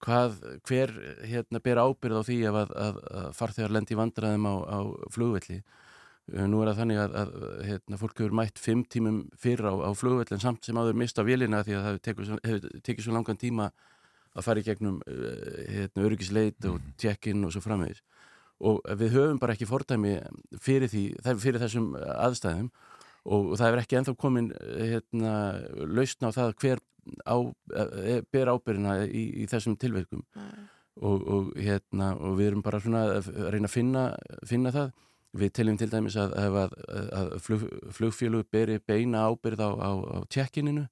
hvað, 0.03 0.35
hver 0.67 0.91
hérna 1.27 1.61
ber 1.63 1.81
ábyrð 1.81 2.19
á 2.19 2.23
því 2.27 2.37
að, 2.49 2.59
að, 2.59 2.99
að 3.21 3.31
farþegar 3.37 3.73
lendi 3.75 3.95
í 3.95 3.99
vandræðum 3.99 4.47
á, 4.49 4.55
á 4.67 4.79
flugvelli? 5.13 5.59
Eh, 6.31 6.45
Nú 6.47 6.61
er 6.61 6.71
það 6.71 6.81
þannig 6.81 7.01
að, 7.03 7.17
að 7.21 7.33
hérna, 7.69 7.99
fólk 8.01 8.21
hefur 8.21 8.37
mætt 8.39 8.61
fimm 8.61 8.83
tímum 8.87 9.23
fyrr 9.39 9.65
á, 9.67 9.73
á 9.73 9.91
flugvellin 9.97 10.43
samt 10.43 10.67
sem 10.67 10.79
áður 10.79 10.99
mista 10.99 11.25
vélina 11.25 11.63
því 11.65 11.77
að 11.77 11.83
það 11.83 11.91
hefur 11.91 12.37
tekið 12.47 12.69
tekið 12.87 13.07
svo 13.07 13.15
langan 13.15 13.41
tíma 13.41 13.69
að 14.33 14.47
fara 14.47 14.63
í 14.63 14.65
gegnum 14.65 15.01
uh, 15.05 15.33
hérna, 15.69 16.07
öryggisleit 16.07 16.69
og 16.69 16.79
check-in 17.01 17.43
og 17.45 17.53
svo 17.53 17.61
framvegis. 17.63 18.01
Og 18.63 18.79
við 18.97 19.17
höfum 19.17 19.39
bara 19.41 19.53
ekki 19.57 19.67
fordæmi 19.67 20.15
fyrir, 20.63 20.87
því, 20.89 21.03
fyrir 21.41 21.59
þessum 21.61 21.91
aðstæðum 21.99 22.69
og, 23.23 23.53
það 23.57 23.67
hefur 23.67 23.81
ekki 23.83 23.99
ennþá 23.99 24.15
komin 24.19 24.49
hérna, 24.77 25.33
lausna 25.87 26.31
á 26.31 26.35
það 26.35 26.55
hver 26.61 26.83
á, 27.27 27.37
e, 28.03 28.19
ber 28.31 28.51
ábyrðina 28.53 28.97
í, 29.07 29.23
í 29.43 29.47
þessum 29.51 29.77
tilverkum 29.79 30.23
og, 31.01 31.23
og, 31.23 31.49
hérna, 31.57 32.13
og 32.19 32.37
við 32.39 32.51
erum 32.51 32.63
bara 32.65 32.81
svona 32.83 33.05
að 33.17 33.31
reyna 33.53 33.69
að 33.69 33.75
finna, 33.75 34.03
finna 34.47 34.73
það. 34.75 34.93
Við 35.33 35.49
teljum 35.57 35.77
til 35.81 35.89
dæmis 35.89 36.15
að, 36.21 36.35
að, 36.37 36.55
að, 36.61 37.05
að 37.17 37.31
flug, 37.41 37.63
flugfélug 37.97 38.49
beri 38.53 38.77
beina 38.77 39.23
ábyrð 39.25 39.63
á, 39.65 39.69
á, 39.81 39.91
á 39.97 40.17
check-ininu 40.29 40.83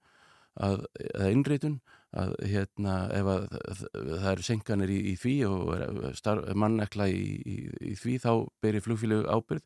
að, 0.58 0.88
að 1.14 1.36
innreitun 1.36 1.76
að 2.18 2.34
hérna 2.50 2.96
ef 3.16 3.30
að 3.32 3.46
það 3.94 4.32
eru 4.34 4.46
senkanir 4.48 4.92
í, 4.92 4.98
í 5.12 5.16
því 5.22 5.36
og 5.48 5.70
starf, 6.18 6.50
mannekla 6.58 7.08
í, 7.08 7.22
í, 7.46 7.56
í 7.92 7.94
því 8.00 8.18
þá 8.26 8.32
beri 8.66 8.82
flugfélug 8.84 9.30
ábyrð 9.32 9.64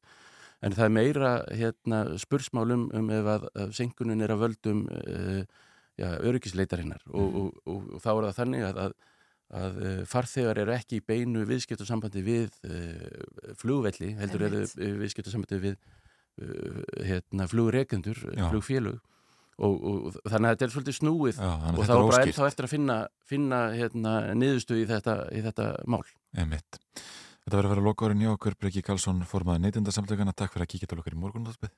en 0.66 0.76
það 0.76 0.88
er 0.88 0.93
meira 0.97 1.32
hérna 1.53 2.03
spursmálum 2.22 2.88
um 2.97 3.11
ef 3.13 3.32
að, 3.36 3.49
senkunin 3.78 4.24
er 4.26 4.34
að 4.34 4.45
völdum 4.47 4.86
uh, 4.89 5.41
já, 5.95 6.07
öryggisleitarinnar 6.18 7.03
og, 7.11 7.26
og, 7.26 7.59
og, 7.66 7.91
og 7.95 8.01
þá 8.03 8.09
er 8.16 8.26
það 8.30 8.39
þannig 8.39 8.70
að, 8.70 8.82
að 8.88 8.97
að 9.53 9.82
uh, 9.82 9.99
farþegar 10.09 10.59
eru 10.63 10.74
ekki 10.74 10.99
í 10.99 11.03
beinu 11.05 11.45
viðskiptarsambandi 11.45 12.24
við 12.26 12.55
uh, 12.66 13.51
flugvelli, 13.59 14.13
heldur 14.20 14.47
eru 14.47 14.63
viðskiptarsambandi 15.01 15.59
við 15.61 15.76
uh, 15.76 16.80
hérna, 17.05 17.47
flugrekendur, 17.51 18.24
Já. 18.34 18.47
flugfélug 18.49 19.03
og, 19.55 20.16
þannig 20.28 20.49
að 20.49 20.55
þetta 20.55 20.66
er 20.66 20.74
svolítið 20.74 20.97
snúið 20.97 21.38
Já, 21.39 21.51
og 21.72 21.84
þá 21.86 21.93
er 21.95 22.07
bara 22.09 22.24
ennþá 22.26 22.47
eftir 22.49 22.68
að 22.68 22.74
finna, 22.74 22.97
finna 23.24 23.59
hérna, 23.76 24.16
niðurstu 24.36 24.82
í 24.82 24.88
þetta, 24.89 25.20
í 25.32 25.43
þetta 25.45 25.70
mál. 25.88 26.01
Einmitt. 26.36 26.82
Þetta 27.45 27.59
verður 27.59 27.69
að 27.69 27.75
vera 27.75 27.87
lokaðurinn 27.89 28.23
hjá 28.25 28.31
okkur 28.33 28.55
Breki 28.57 28.81
Karlsson, 28.85 29.25
formaði 29.29 29.67
neytindasamtökana 29.67 30.33
Takk 30.33 30.55
fyrir 30.55 30.65
að 30.65 30.71
kíkja 30.73 30.89
til 30.89 31.01
okkar 31.01 31.13
í 31.13 31.21
morgunúðspið 31.21 31.75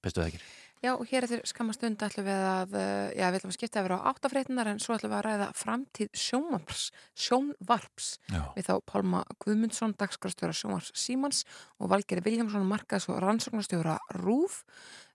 Bestu 0.00 0.22
ekki. 0.24 0.40
Já, 0.80 0.94
og 0.94 1.04
hér 1.10 1.26
eftir 1.26 1.42
skamma 1.44 1.74
stund 1.76 2.00
ætlum 2.00 2.24
við 2.24 2.42
að, 2.48 2.70
uh, 2.80 3.10
já, 3.12 3.26
við 3.28 3.36
ætlum 3.36 3.50
að 3.52 3.56
skipta 3.58 3.82
yfir 3.82 3.94
á 4.00 4.06
áttafréttinar 4.08 4.70
en 4.70 4.80
svo 4.80 4.94
ætlum 4.96 5.12
við 5.12 5.18
að 5.18 5.26
ræða 5.26 5.48
framtíð 5.60 6.08
sjónvarps, 6.16 6.84
sjónvarps 7.20 8.08
Já. 8.32 8.40
við 8.56 8.68
þá 8.70 8.72
Pálma 8.88 9.20
Guðmundsson, 9.44 9.92
dagskrastjóra 10.00 10.56
sjónvarps 10.56 10.94
Símans 10.96 11.42
og 11.76 11.92
Valgeri 11.92 12.24
Viljámsson, 12.24 12.64
markaðs 12.64 13.10
og 13.12 13.20
rannsóknastjóra 13.20 13.98
Rúf. 14.22 14.62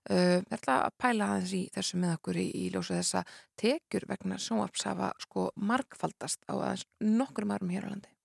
Uh, 0.06 0.38
við 0.46 0.54
ætlum 0.60 0.76
að 0.76 0.98
pæla 1.02 1.32
aðeins 1.34 1.56
í 1.58 1.64
þessu 1.74 1.98
með 1.98 2.18
okkur 2.20 2.38
í, 2.38 2.48
í 2.54 2.66
ljósu 2.70 2.94
þessa 2.94 3.26
tekjur 3.58 4.06
vegna 4.06 4.38
sjónvarps 4.38 4.86
hafa 4.86 5.10
sko 5.26 5.50
margfaldast 5.58 6.46
á 6.46 6.54
aðeins 6.54 6.86
nokkur 7.02 7.50
árum 7.50 7.74
hér 7.74 7.90
á 7.90 7.90
landi. 7.90 8.15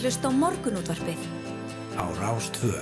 Að 0.00 0.06
hlusta 0.08 0.28
á 0.28 0.32
morgunútvarpið. 0.32 1.24
Á 2.00 2.04
Rástvö. 2.16 2.72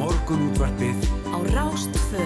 Morgunútvarpið 0.00 0.96
Á 1.28 1.38
Rástvö. 1.52 2.24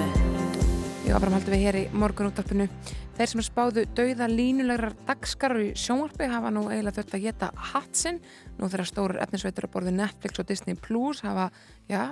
Já, 1.10 1.18
framhaldum 1.18 1.56
við 1.56 1.66
hér 1.66 1.80
í 1.80 1.84
morgunúttarpinu. 1.90 2.70
Þeir 3.16 3.30
sem 3.30 3.40
spáðu 3.46 3.82
dauða 3.96 4.26
línulegar 4.28 4.92
dagskarar 5.06 5.62
í 5.64 5.70
sjónvarpi 5.80 6.26
hafa 6.28 6.50
nú 6.52 6.66
eiginlega 6.68 6.98
þurft 6.98 7.14
að 7.16 7.22
geta 7.24 7.46
hatsinn. 7.70 8.18
Nú 8.58 8.68
þeirra 8.68 8.84
stórar 8.90 9.22
efnisveitur 9.24 9.64
að 9.64 9.72
borði 9.72 9.94
Netflix 9.96 10.42
og 10.42 10.48
Disney 10.50 10.76
Plus 10.76 11.22
hafa, 11.24 11.46
já, 11.88 12.10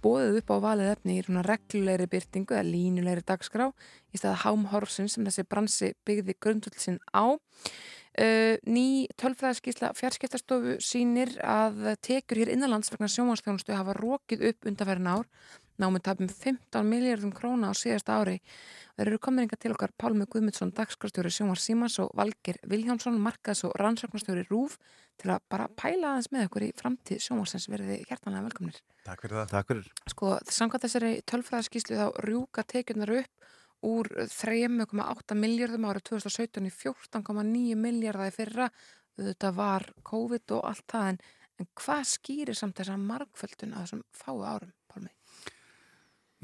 bóðið 0.00 0.40
upp 0.40 0.54
á 0.56 0.64
valið 0.64 0.94
efni 0.94 1.18
í 1.18 1.26
svona 1.26 1.44
reglulegri 1.44 2.08
byrtingu 2.14 2.56
eða 2.56 2.64
línulegri 2.64 3.26
dagskrá 3.28 3.68
í 3.68 4.22
staða 4.22 4.40
hámhorfsinn 4.46 5.12
sem 5.12 5.28
þessi 5.28 5.44
bransi 5.44 5.92
byggði 6.08 6.38
grundvöldsin 6.40 6.98
á. 7.12 7.36
Uh, 8.18 8.56
ný 8.64 9.04
tölfræðaskísla 9.20 9.92
fjarskiptastofu 10.00 10.78
sínir 10.80 11.36
að 11.44 11.92
tekjur 12.00 12.40
hér 12.40 12.56
innanlands 12.56 12.88
vegna 12.90 13.12
sjónvarsþjónustu 13.12 13.76
hafa 13.76 14.00
rókið 14.00 14.48
upp 14.48 14.72
undanferðin 14.72 15.12
ár 15.12 15.28
námið 15.78 16.04
tapum 16.08 16.28
15 16.30 16.86
miljardum 16.88 17.32
króna 17.34 17.70
á 17.70 17.74
síðasta 17.78 18.18
ári. 18.18 18.38
Þeir 18.98 19.10
eru 19.12 19.18
komin 19.22 19.46
inga 19.46 19.58
til 19.60 19.72
okkar 19.74 19.92
Pálmi 19.94 20.26
Guðmundsson, 20.26 20.72
dagskrastjóri 20.74 21.30
Sjómar 21.30 21.60
Símans 21.62 21.98
og 22.02 22.10
Valgir 22.18 22.58
Viljánsson, 22.66 23.18
markaðs 23.22 23.62
og 23.68 23.76
rannsóknastjóri 23.78 24.42
Rúf 24.48 24.78
til 25.18 25.30
að 25.34 25.44
bara 25.50 25.68
pæla 25.78 26.14
aðeins 26.14 26.30
með 26.34 26.48
okkur 26.48 26.66
í 26.66 26.72
framtíð 26.78 27.22
Sjómarsens 27.22 27.68
verði 27.70 28.00
hjertanlega 28.08 28.46
velkomnir. 28.48 28.80
Takk 29.06 29.22
fyrir 29.24 29.40
það. 29.40 29.52
Takk 29.54 29.70
fyrir. 29.72 29.92
Sko, 30.12 30.32
samkvæmt 30.58 30.86
þessari 30.86 31.12
tölfræðaskíslu 31.30 31.98
þá 31.98 32.06
rjúka 32.26 32.64
tekjurnar 32.74 33.14
upp 33.20 33.48
úr 33.88 34.10
3,8 34.34 35.38
miljardum 35.38 35.86
ára 35.86 36.02
2017 36.02 36.66
í 36.66 36.72
14,9 36.74 37.78
miljardaði 37.78 38.34
fyrra. 38.34 38.70
Þetta 39.18 39.52
var 39.54 39.86
COVID 40.06 40.56
og 40.58 40.66
allt 40.72 40.86
það 40.90 41.12
en, 41.12 41.22
en 41.58 41.70
hvað 41.78 42.04
skýrir 42.12 42.58
samt 42.58 42.78
þessa 42.78 42.98
markföldun 42.98 43.74
að 43.74 43.86
þessum 43.86 44.04
fáu 44.14 44.42
árum? 44.42 44.74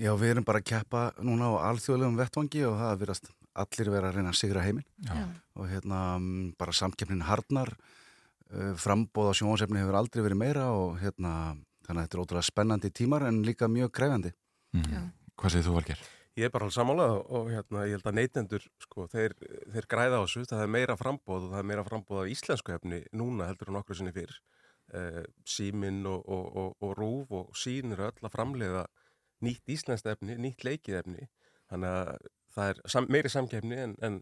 Já, 0.00 0.10
við 0.18 0.32
erum 0.32 0.46
bara 0.46 0.58
að 0.62 0.68
keppa 0.72 1.02
núna 1.22 1.52
á 1.54 1.70
alþjóðlegum 1.70 2.16
vettvangi 2.18 2.64
og 2.66 2.78
það 2.80 3.02
verðast 3.04 3.28
allir 3.64 3.90
vera 3.94 4.08
að 4.10 4.16
reyna 4.18 4.32
að 4.32 4.40
sigra 4.40 4.64
heiminn 4.64 4.86
Já. 5.06 5.28
og 5.54 5.68
hérna 5.70 6.00
mm, 6.18 6.54
bara 6.58 6.74
samkeppnin 6.74 7.26
harnar 7.28 7.70
uh, 8.50 8.72
frambóð 8.74 9.30
á 9.30 9.38
sjónvarsefni 9.38 9.78
hefur 9.84 10.00
aldrei 10.00 10.24
verið 10.24 10.40
meira 10.40 10.72
og 10.74 10.96
hérna 10.98 11.54
þannig 11.86 12.00
að 12.00 12.08
þetta 12.08 12.18
er 12.18 12.24
ótrúlega 12.24 12.48
spennandi 12.48 12.90
tímar 12.90 13.28
en 13.28 13.44
líka 13.46 13.70
mjög 13.70 13.92
krefjandi 13.94 14.34
Mm. 14.74 15.10
Hvað 15.38 15.54
segir 15.54 15.66
þú, 15.68 15.76
Valger? 15.78 16.00
Ég 16.34 16.48
er 16.48 16.50
bara 16.50 16.66
alveg 16.66 16.74
sammálað 16.74 17.12
og 17.38 17.50
hérna, 17.52 17.84
ég 17.86 17.94
held 17.94 18.08
að 18.10 18.16
neytendur, 18.18 18.64
sko, 18.82 19.06
þeir, 19.12 19.36
þeir 19.70 19.86
græða 19.90 20.18
á 20.18 20.22
þessu, 20.24 20.42
það 20.50 20.62
er 20.64 20.72
meira 20.74 20.96
frambóð 20.98 21.46
og 21.46 21.52
það 21.52 21.60
er 21.60 21.68
meira 21.70 21.84
frambóð 21.86 22.22
af 22.24 22.32
íslensku 22.32 22.74
efni 22.74 22.98
núna 23.14 23.46
heldur 23.46 23.70
en 23.70 23.78
okkur 23.78 23.98
sinni 24.00 24.14
fyrr. 24.16 24.34
Eh, 24.98 25.22
síminn 25.46 26.02
og, 26.10 26.26
og, 26.26 26.48
og, 26.58 26.74
og 26.82 26.96
rúf 26.98 27.30
og 27.38 27.54
sín 27.58 27.94
eru 27.94 28.08
öll 28.08 28.26
að 28.26 28.34
framleiða 28.34 28.82
nýtt 29.44 29.74
íslenskt 29.76 30.08
efni, 30.10 30.36
nýtt 30.40 30.64
leikið 30.66 31.00
efni. 31.02 31.28
Þannig 31.72 31.98
að 31.98 32.30
það 32.54 32.70
er 32.72 32.80
sam, 32.94 33.08
meiri 33.10 33.32
samkeppni 33.32 33.80
en, 33.82 33.94
en, 34.04 34.20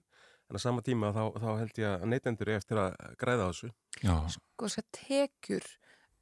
en 0.49 0.59
að 0.59 0.65
sama 0.65 0.85
tíma 0.87 1.13
þá, 1.15 1.23
þá 1.43 1.49
held 1.61 1.81
ég 1.83 1.97
að 1.97 2.09
neytendur 2.13 2.53
er 2.53 2.61
eftir 2.61 2.81
að 2.83 2.97
græða 3.21 3.49
á 3.49 3.51
þessu. 3.51 3.73
Já. 4.01 4.15
Sko 4.37 4.69
þess 4.69 4.83
að 4.83 4.89
tekjur, 4.99 5.69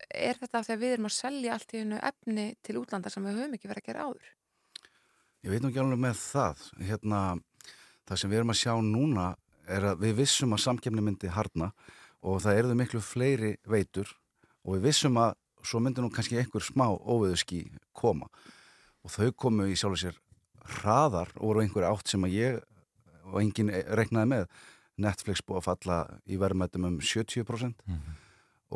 er 0.08 0.40
þetta 0.40 0.60
af 0.60 0.66
því 0.66 0.76
að 0.76 0.82
við 0.84 0.96
erum 0.96 1.10
að 1.10 1.16
selja 1.16 1.56
allt 1.56 1.74
í 1.74 1.84
einu 1.84 2.00
efni 2.10 2.46
til 2.66 2.78
útlanda 2.80 3.12
sem 3.12 3.26
við 3.26 3.40
höfum 3.40 3.56
ekki 3.58 3.70
verið 3.70 3.84
að 3.84 3.90
gera 3.90 4.08
áður? 4.08 4.32
Ég 5.40 5.54
veit 5.54 5.62
nú 5.62 5.70
ekki 5.70 5.80
alveg 5.80 6.02
með 6.04 6.18
það 6.20 6.64
hérna, 6.88 7.20
það 8.08 8.22
sem 8.22 8.32
við 8.32 8.40
erum 8.40 8.54
að 8.54 8.60
sjá 8.60 8.74
núna 8.84 9.28
er 9.70 9.86
að 9.92 10.02
við 10.04 10.16
vissum 10.20 10.56
að 10.56 10.64
samkeppni 10.66 11.04
myndi 11.04 11.30
harna 11.32 11.70
og 12.26 12.40
það 12.44 12.58
erðu 12.60 12.76
miklu 12.76 13.02
fleiri 13.04 13.52
veitur 13.70 14.10
og 14.64 14.76
við 14.76 14.90
vissum 14.90 15.16
að 15.20 15.36
svo 15.64 15.80
myndi 15.80 16.02
nú 16.02 16.10
kannski 16.12 16.38
einhver 16.40 16.64
smá 16.64 16.86
óveðuski 16.88 17.62
koma 17.96 18.28
og 19.04 19.14
þau 19.14 19.30
komu 19.32 19.68
í 19.70 19.76
sjálf 19.78 19.96
og 19.96 20.02
sér 20.02 20.18
hraðar 20.80 21.30
og 21.38 21.50
voru 21.50 21.64
einhver 21.64 21.88
átt 21.88 22.10
sem 22.10 22.24
að 22.26 22.36
ég 22.36 22.58
og 23.30 23.40
enginn 23.42 23.72
reknaði 23.96 24.32
með. 24.34 24.50
Netflix 25.00 25.40
búið 25.46 25.62
að 25.62 25.68
falla 25.68 26.00
í 26.28 26.36
verðmættum 26.40 26.84
um 26.90 26.98
70% 27.00 27.86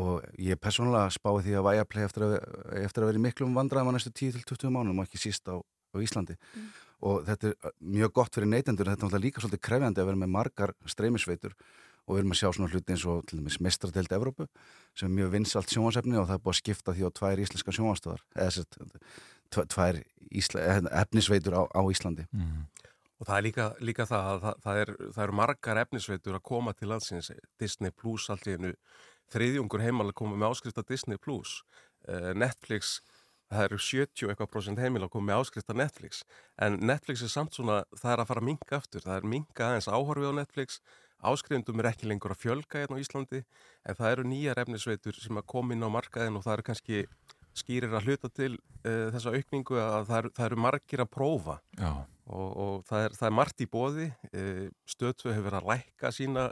og 0.01 0.25
ég 0.43 0.59
persónulega 0.59 1.13
spái 1.13 1.43
því 1.45 1.57
að 1.59 1.67
Viaplay 1.69 2.07
eftir 2.09 2.25
að, 2.27 2.33
eftir 2.81 3.05
að 3.05 3.11
vera 3.11 3.21
í 3.21 3.25
miklum 3.27 3.55
vandræðum 3.55 3.93
á 3.93 3.95
næstu 3.95 4.11
10-20 4.11 4.73
mánum 4.75 4.99
og 4.99 5.07
ekki 5.07 5.21
síst 5.23 5.47
á, 5.47 5.61
á 5.61 5.97
Íslandi. 6.03 6.35
Og 7.05 7.23
þetta 7.29 7.53
er 7.53 7.75
mjög 7.79 8.15
gott 8.17 8.35
fyrir 8.35 8.51
neytendur 8.51 8.91
þetta 8.91 9.11
er 9.13 9.23
líka 9.23 9.43
svolítið 9.43 9.63
krefjandi 9.69 10.03
að 10.03 10.09
vera 10.11 10.23
með 10.25 10.33
margar 10.35 10.75
streymisveitur. 10.89 11.55
Og 12.05 12.17
við 12.17 12.21
erum 12.21 12.35
að 12.35 12.41
sjá 12.41 12.49
svona 12.53 12.73
hluti 12.73 12.93
eins 12.93 13.05
og 13.09 13.23
til 13.29 13.39
dæmis 13.39 13.61
mestradelt 13.65 14.13
Evrópu 14.13 14.49
sem 14.93 15.07
er 15.09 15.15
mjög 15.15 15.31
vinsalt 15.39 15.71
sjónvarsefni 15.73 16.19
og 16.21 16.27
það 16.29 16.37
er 16.37 16.43
búið 16.45 16.53
að 16.53 16.59
skipta 16.59 16.93
því 16.97 17.07
á 17.09 17.17
tvær 17.17 17.41
íslenska 17.45 17.73
sjónvarstöðar 17.79 18.25
eða 18.35 18.51
tvær 19.55 20.01
ísla, 20.35 20.65
efnisveitur 21.03 21.57
á, 21.57 21.63
á 21.71 21.83
Íslandi. 21.91 22.27
Og 23.21 23.29
það 23.29 23.37
er 23.37 23.45
líka, 23.47 23.67
líka 23.81 24.07
það 24.11 24.29
að 24.29 24.41
það, 24.45 24.63
það, 24.65 24.79
er, 24.83 24.95
það 25.15 25.25
eru 25.25 25.37
margar 25.39 25.81
efnisveitur 25.85 26.39
að 26.39 26.47
koma 26.51 26.75
til 26.75 26.89
landsins, 26.91 27.31
Disney 27.63 27.95
Plus 27.95 28.29
allt 28.31 28.49
í 28.51 28.57
hennu, 28.57 28.73
þriðjungur 29.33 29.85
heimalega 29.85 30.19
koma 30.19 30.37
með 30.37 30.55
áskrift 30.55 30.81
af 30.83 30.89
Disney 30.91 31.21
Plus, 31.23 31.61
uh, 32.09 32.33
Netflix, 32.35 32.99
það 33.53 33.69
eru 33.69 33.79
70 33.79 34.33
eitthvað 34.33 34.51
prosent 34.51 34.83
heimilega 34.83 35.09
að 35.09 35.15
koma 35.15 35.31
með 35.31 35.45
áskrift 35.45 35.71
af 35.71 35.79
Netflix, 35.79 36.25
en 36.59 36.81
Netflix 36.83 37.23
er 37.23 37.33
samt 37.33 37.55
svona, 37.55 37.85
það 37.95 38.13
er 38.13 38.25
að 38.25 38.31
fara 38.33 38.43
að 38.43 38.49
minka 38.51 38.79
aftur, 38.81 39.05
það 39.07 39.17
er 39.17 39.31
minka 39.37 39.69
aðeins 39.69 39.89
áhorfi 39.89 40.29
á 40.29 40.39
Netflix, 40.41 40.81
áskrifendum 41.25 41.81
er 41.81 41.91
ekki 41.93 42.11
lengur 42.11 42.35
að 42.35 42.43
fjölga 42.43 42.83
hérna 42.83 42.99
á 42.99 43.03
Íslandi, 43.05 43.45
en 43.87 43.99
það 44.01 44.11
eru 44.11 44.27
nýjar 44.29 44.61
efnisveitur 44.65 45.17
sem 45.23 45.39
að 45.41 45.49
koma 45.55 45.77
inn 45.77 45.87
á 45.87 45.89
markaðin 45.95 46.37
og 46.37 46.45
það 46.45 46.59
eru 46.59 46.67
kannski 46.69 47.05
skýrir 47.55 47.95
að 47.95 48.09
hluta 48.09 48.31
til 48.35 48.53
uh, 48.57 49.09
þessa 49.15 49.33
aukningu 49.35 49.79
að 49.81 50.11
það 50.11 50.19
eru, 50.19 50.35
það 50.37 50.51
eru 50.51 50.61
margir 50.65 51.05
að 51.05 51.11
prófa. 51.15 51.57
Já. 51.79 51.93
og, 52.27 52.51
og 52.65 52.85
það, 52.89 53.07
er, 53.07 53.17
það 53.21 53.31
er 53.31 53.39
margt 53.39 53.65
í 53.65 53.71
bóði 53.71 54.11
uh, 54.11 54.69
stöðtöð 54.91 55.35
hefur 55.37 55.49
verið 55.49 55.59
að 55.61 55.73
lækka 55.73 56.13
sína, 56.15 56.51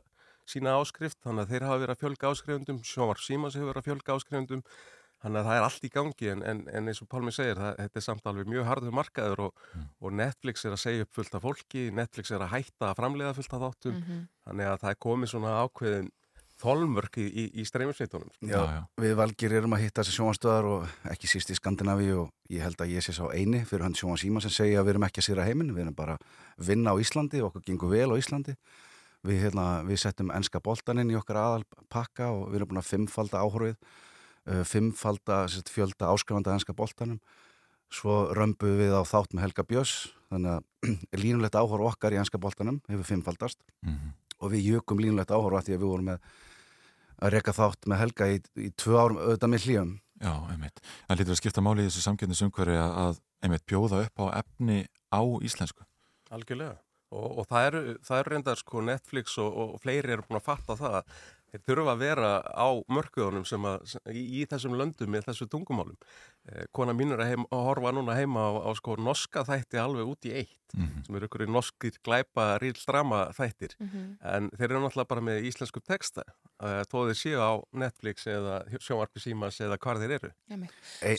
sína 0.49 0.79
áskrift 0.81 1.21
þannig 1.25 1.47
að 1.47 1.55
þeir 1.55 1.69
hafa 1.69 1.85
verið 1.85 1.95
að 1.97 2.03
fjölga 2.03 2.33
áskrifendum 2.33 2.83
sjómar 2.87 3.23
símas 3.23 3.57
hefur 3.59 3.73
verið 3.73 3.83
að 3.83 3.91
fjölga 3.91 4.19
áskrifendum 4.19 4.67
þannig 5.23 5.39
að 5.39 5.49
það 5.49 5.59
er 5.59 5.67
allt 5.67 5.85
í 5.87 5.91
gangi. 5.93 6.31
En, 6.33 6.41
en, 6.51 6.63
en 6.73 6.91
eins 6.91 7.03
og 7.05 7.09
Pálmi 7.11 7.33
segir, 7.35 7.59
það, 7.61 7.77
þetta 7.79 8.01
er 8.01 8.07
samt 8.09 8.25
alveg 8.27 8.49
mjög 8.51 8.67
harður 8.67 8.97
markaður 8.99 9.45
og, 9.47 9.61
og 10.03 10.17
Netflix 10.19 10.67
er 10.67 10.75
að 10.75 10.83
segja 10.83 11.07
upp 11.07 11.13
fullt 11.19 11.37
af 11.39 11.45
fólki, 11.47 11.85
Netflix 11.95 12.33
er 12.35 12.43
að 12.43 12.57
hætta 12.57 12.91
að 12.91 12.99
framlega 12.99 13.37
fullt 13.37 13.55
af 13.55 13.63
þáttum. 13.67 14.01
Mhm. 14.01 14.25
þannig 14.49 14.73
að 14.73 14.81
það 14.83 14.91
er 14.91 15.01
komið 15.07 15.31
svona 15.31 15.53
ákveðin 15.63 16.11
þolmörk 16.63 17.19
í, 17.19 17.25
í, 17.27 17.45
í 17.61 17.65
streymisveitunum 17.67 18.31
Já, 18.49 18.61
við 19.03 19.15
valgir 19.19 19.55
erum 19.59 19.75
að 19.77 19.83
hitta 19.85 20.03
þessi 20.05 20.15
sjónvarstöðar 20.17 20.69
og 20.71 20.87
ekki 21.13 21.31
síst 21.31 21.51
í 21.51 21.57
Skandinavi 21.59 22.09
og 22.15 22.31
ég 22.55 22.63
held 22.65 22.81
að 22.85 22.95
ég 22.95 23.05
sé 23.05 23.13
sá 23.17 23.25
eini 23.35 23.65
fyrir 23.69 23.85
hann 23.89 23.99
sjónvarsíma 23.99 24.43
sem 24.45 24.55
segja 24.55 24.81
að 24.81 24.87
við 24.89 24.95
erum 24.95 25.07
ekki 25.09 25.23
að 25.23 25.29
sýra 25.29 25.47
heiminn, 25.49 25.75
við 25.75 25.85
erum 25.87 25.99
bara 25.99 26.17
að 26.21 26.71
vinna 26.71 26.95
á 26.95 27.01
Íslandi 27.03 27.43
og 27.43 27.51
okkur 27.51 27.67
gengur 27.67 27.93
vel 27.93 28.09
á 28.15 28.17
Íslandi. 28.23 28.57
Við, 29.23 29.39
hérna, 29.45 29.67
við 29.87 30.01
settum 30.03 30.33
enska 30.35 30.59
boltaninn 30.59 31.11
í 31.13 31.15
okkar 31.19 31.39
aðal 31.39 31.63
pakka 31.95 32.33
og 32.35 32.49
við 32.51 32.57
erum 32.59 32.73
búin 32.73 32.81
að 32.81 32.89
fimmfalda 32.89 33.43
áhorfið, 33.45 33.77
uh, 34.51 34.65
fimmfalda 34.67 35.45
sérst, 35.53 35.71
fjölda 35.71 36.09
áskrifanda 36.11 36.57
enska 36.57 36.75
boltanum. 36.75 37.21
Svo 37.93 38.33
römbuð 38.35 38.79
við 38.81 38.95
á 38.99 39.03
þátt 39.07 39.35
með 39.37 39.45
Helga 39.47 39.63
Björns, 39.69 39.93
þannig 40.33 40.57
að 40.57 40.91
línulegt 41.23 41.55
áhorf 41.61 41.91
okkar 41.93 42.17
í 42.17 42.19
enska 42.23 42.41
boltanum 42.43 42.81
hefur 42.91 43.07
fimmfaldast 43.13 43.63
Mhm. 43.87 44.11
og 44.43 44.51
við 44.57 44.73
jökum 44.73 44.99
línulegt 44.99 45.31
áhorf 45.31 45.61
að 45.61 45.69
því 45.69 45.75
að 45.77 45.83
við 45.85 45.91
vorum 45.93 46.09
með 46.11 46.25
að 47.23 47.35
reka 47.37 47.55
þátt 47.57 47.89
með 47.91 48.03
Helga 48.03 48.31
í, 48.33 48.39
í 48.59 48.71
tvö 48.79 48.99
árum 48.99 49.21
auðvitað 49.23 49.53
með 49.53 49.67
hlýjum. 49.67 49.93
Já, 50.23 50.33
einmitt. 50.53 50.81
Það 51.09 51.21
lítur 51.21 51.35
að 51.35 51.41
skipta 51.41 51.65
máli 51.65 51.85
í 51.85 51.89
þessu 51.89 52.05
samkjöndisumhverfi 52.07 52.79
að, 52.79 52.97
að 53.03 53.21
einmitt 53.43 53.67
bjóða 53.71 54.03
upp 54.07 54.23
á 54.23 54.25
efni 54.43 54.79
á 55.11 55.23
íslensku. 55.43 55.87
Algjörlega. 56.33 56.77
Og, 57.13 57.43
og 57.43 57.49
það 57.51 57.69
eru, 57.69 57.81
eru 58.01 58.33
reyndar 58.33 58.61
sko 58.61 58.83
Netflix 58.87 59.35
og, 59.43 59.51
og 59.53 59.81
fleiri 59.83 60.15
eru 60.15 60.25
búin 60.25 60.41
að 60.41 60.47
fatta 60.47 60.79
það 60.79 61.01
að 61.03 61.17
þeir 61.53 61.63
þurfa 61.69 61.93
að 61.93 61.99
vera 62.03 62.31
á 62.43 62.69
mörkuðunum 62.89 63.45
sem 63.47 63.67
að, 63.69 63.83
sem, 63.93 64.01
í, 64.13 64.23
í 64.41 64.47
þessum 64.49 64.77
löndum 64.79 65.11
með 65.13 65.27
þessu 65.29 65.47
tungumálum. 65.53 65.97
Eh, 66.49 66.65
kona 66.73 66.95
mín 66.97 67.13
er 67.13 67.21
að, 67.23 67.29
heim, 67.35 67.45
að 67.53 67.65
horfa 67.69 67.93
núna 67.93 68.17
heima 68.17 68.41
á, 68.41 68.51
á 68.65 68.71
sko 68.79 68.97
norska 68.97 69.45
þætti 69.45 69.79
alveg 69.83 70.09
út 70.15 70.29
í 70.31 70.33
eitt 70.43 70.59
Mhm. 70.73 71.03
sem 71.05 71.17
eru 71.19 71.27
ykkur 71.29 71.43
í 71.45 71.51
norskir 71.53 71.97
glæpa 72.03 72.59
ríl 72.63 72.73
drama 72.87 73.27
þættir 73.37 73.75
Mhm. 73.79 74.17
en 74.25 74.49
þeir 74.57 74.71
eru 74.71 74.81
náttúrulega 74.81 75.09
bara 75.09 75.21
með 75.21 75.45
íslensku 75.45 75.83
texta 75.85 76.23
þó 76.59 76.97
þeir 77.13 77.19
séu 77.21 77.37
á 77.45 77.53
Netflix 77.77 78.25
eða 78.27 78.63
sjónvarpi 78.81 79.21
símas 79.21 79.61
eða 79.61 79.77
hvar 79.77 80.01
þeir 80.01 80.15
eru. 80.17 80.31
Ein, 80.49 80.69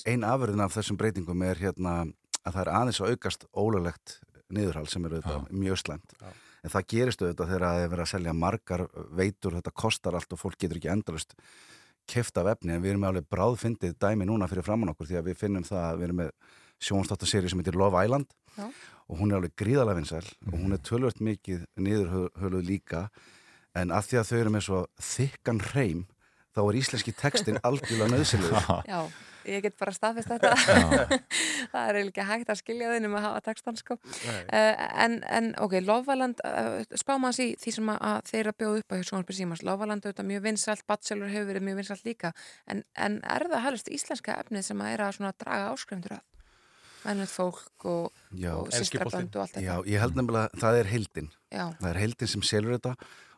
ein 0.08 0.22
afurðin 0.26 0.64
af 0.66 0.74
þessum 0.74 0.98
breytingum 0.98 1.44
er 1.46 1.56
hérna 1.62 2.12
að 2.44 2.52
það 2.56 2.62
er 2.66 2.72
aðeins 2.74 3.00
að 3.02 3.12
aukast 3.14 3.46
ólöglegt 3.54 4.18
niðurhald 4.50 4.90
sem 4.90 5.06
er 5.06 5.12
auðvitað 5.20 5.46
mjög 5.52 5.78
slæmt. 5.86 6.18
Já. 6.20 6.34
En 6.64 6.72
það 6.72 6.88
gerist 6.94 7.22
auðvitað 7.22 7.50
þegar 7.52 7.66
það 7.68 7.84
er 7.84 7.90
verið 7.92 8.06
að 8.06 8.12
selja 8.14 8.34
margar 8.40 8.84
veitur, 9.12 9.56
þetta 9.58 9.74
kostar 9.84 10.16
allt 10.16 10.36
og 10.36 10.40
fólk 10.40 10.60
getur 10.62 10.80
ekki 10.80 10.92
endalust 10.94 11.36
keft 12.08 12.40
af 12.40 12.50
efni. 12.54 12.76
En 12.76 12.84
við 12.84 12.94
erum 12.94 13.08
alveg 13.10 13.28
bráðfyndið 13.32 13.98
dæmi 14.00 14.28
núna 14.28 14.48
fyrir 14.52 14.66
framann 14.66 14.94
okkur 14.94 15.10
því 15.10 15.20
að 15.20 15.30
við 15.30 15.40
finnum 15.42 15.68
það 15.68 15.84
að 15.90 16.00
við 16.00 16.08
erum 16.08 16.22
með 16.24 16.32
sjónstáttaseri 16.84 17.52
sem 17.52 17.62
heitir 17.62 17.78
Love 17.80 18.00
Island 18.04 18.32
Já. 18.58 18.66
og 19.08 19.20
hún 19.20 19.32
er 19.32 19.40
alveg 19.40 19.54
gríðalega 19.60 20.00
vinsæl 20.00 20.24
og 20.24 20.58
hún 20.58 20.76
er 20.76 20.82
tölvört 20.84 21.22
mikið 21.24 21.68
niðurhöluð 21.80 22.66
líka. 22.68 23.06
En 23.76 23.92
að 23.92 24.10
því 24.10 24.20
að 24.22 24.28
þau 24.30 24.40
eru 24.40 24.56
með 24.56 24.66
svo 24.68 24.82
þykkan 25.14 25.62
hreim 25.72 26.04
þá 26.54 26.62
er 26.64 26.80
íslenski 26.80 27.16
textin 27.18 27.62
algjörlega 27.68 28.12
nöðsilegur 28.14 28.90
Já, 28.90 29.00
ég 29.50 29.64
get 29.66 29.76
bara 29.80 29.94
staðfist 29.96 30.30
þetta. 30.32 30.52
Það 31.74 31.90
er 31.90 32.00
ekki 32.02 32.26
hægt 32.28 32.52
að 32.54 32.60
skilja 32.62 32.92
þinn 32.94 33.08
um 33.10 33.16
að 33.20 33.26
hafa 33.28 33.42
textan 33.48 33.80
sko. 33.80 33.98
Uh, 34.04 34.84
en, 35.06 35.20
en 35.28 35.50
ok, 35.64 35.78
Lofaland 35.86 36.44
uh, 36.48 36.82
spáum 37.00 37.28
í 37.32 37.48
því 37.62 37.74
sem 37.78 37.94
að, 37.94 38.02
að 38.12 38.20
þeir 38.32 38.52
að 38.52 38.60
bjóða 38.64 38.84
upp 38.84 38.94
á 38.94 38.96
hjá 39.00 39.08
Sjónarby 39.10 39.38
Símans, 39.38 39.64
Lofaland 39.68 40.06
auðvitað 40.06 40.30
mjög 40.30 40.46
vinsalt 40.50 40.86
Bachelor 40.90 41.32
hefur 41.34 41.50
verið 41.54 41.68
mjög 41.70 41.82
vinsalt 41.82 42.06
líka. 42.08 42.34
En, 42.70 42.84
en 42.96 43.20
er 43.24 43.48
það 43.52 43.66
helst 43.70 43.92
íslenska 43.94 44.38
efnið 44.44 44.68
sem 44.70 44.84
að 44.86 44.94
er 44.96 45.06
að 45.10 45.36
draga 45.44 45.74
áskrifendur 45.74 46.18
að? 46.20 46.24
Mennilegt 47.04 47.34
fólk 47.36 47.86
og, 47.92 48.22
og 48.48 48.70
sýstrabönd 48.72 49.34
og 49.36 49.42
allt 49.44 49.58
þetta. 49.58 49.64
Já, 49.66 49.74
ég 49.92 50.00
held 50.00 50.16
nefnilega 50.16 50.48
að 50.48 50.62
það 50.62 50.78
er 50.80 50.90
heildin. 50.94 51.32
Já. 51.52 51.66
það 51.82 51.90
er 51.90 52.00
heildin 52.00 52.32
sem 52.32 52.46
selur 52.48 52.78
þetta 52.78 52.94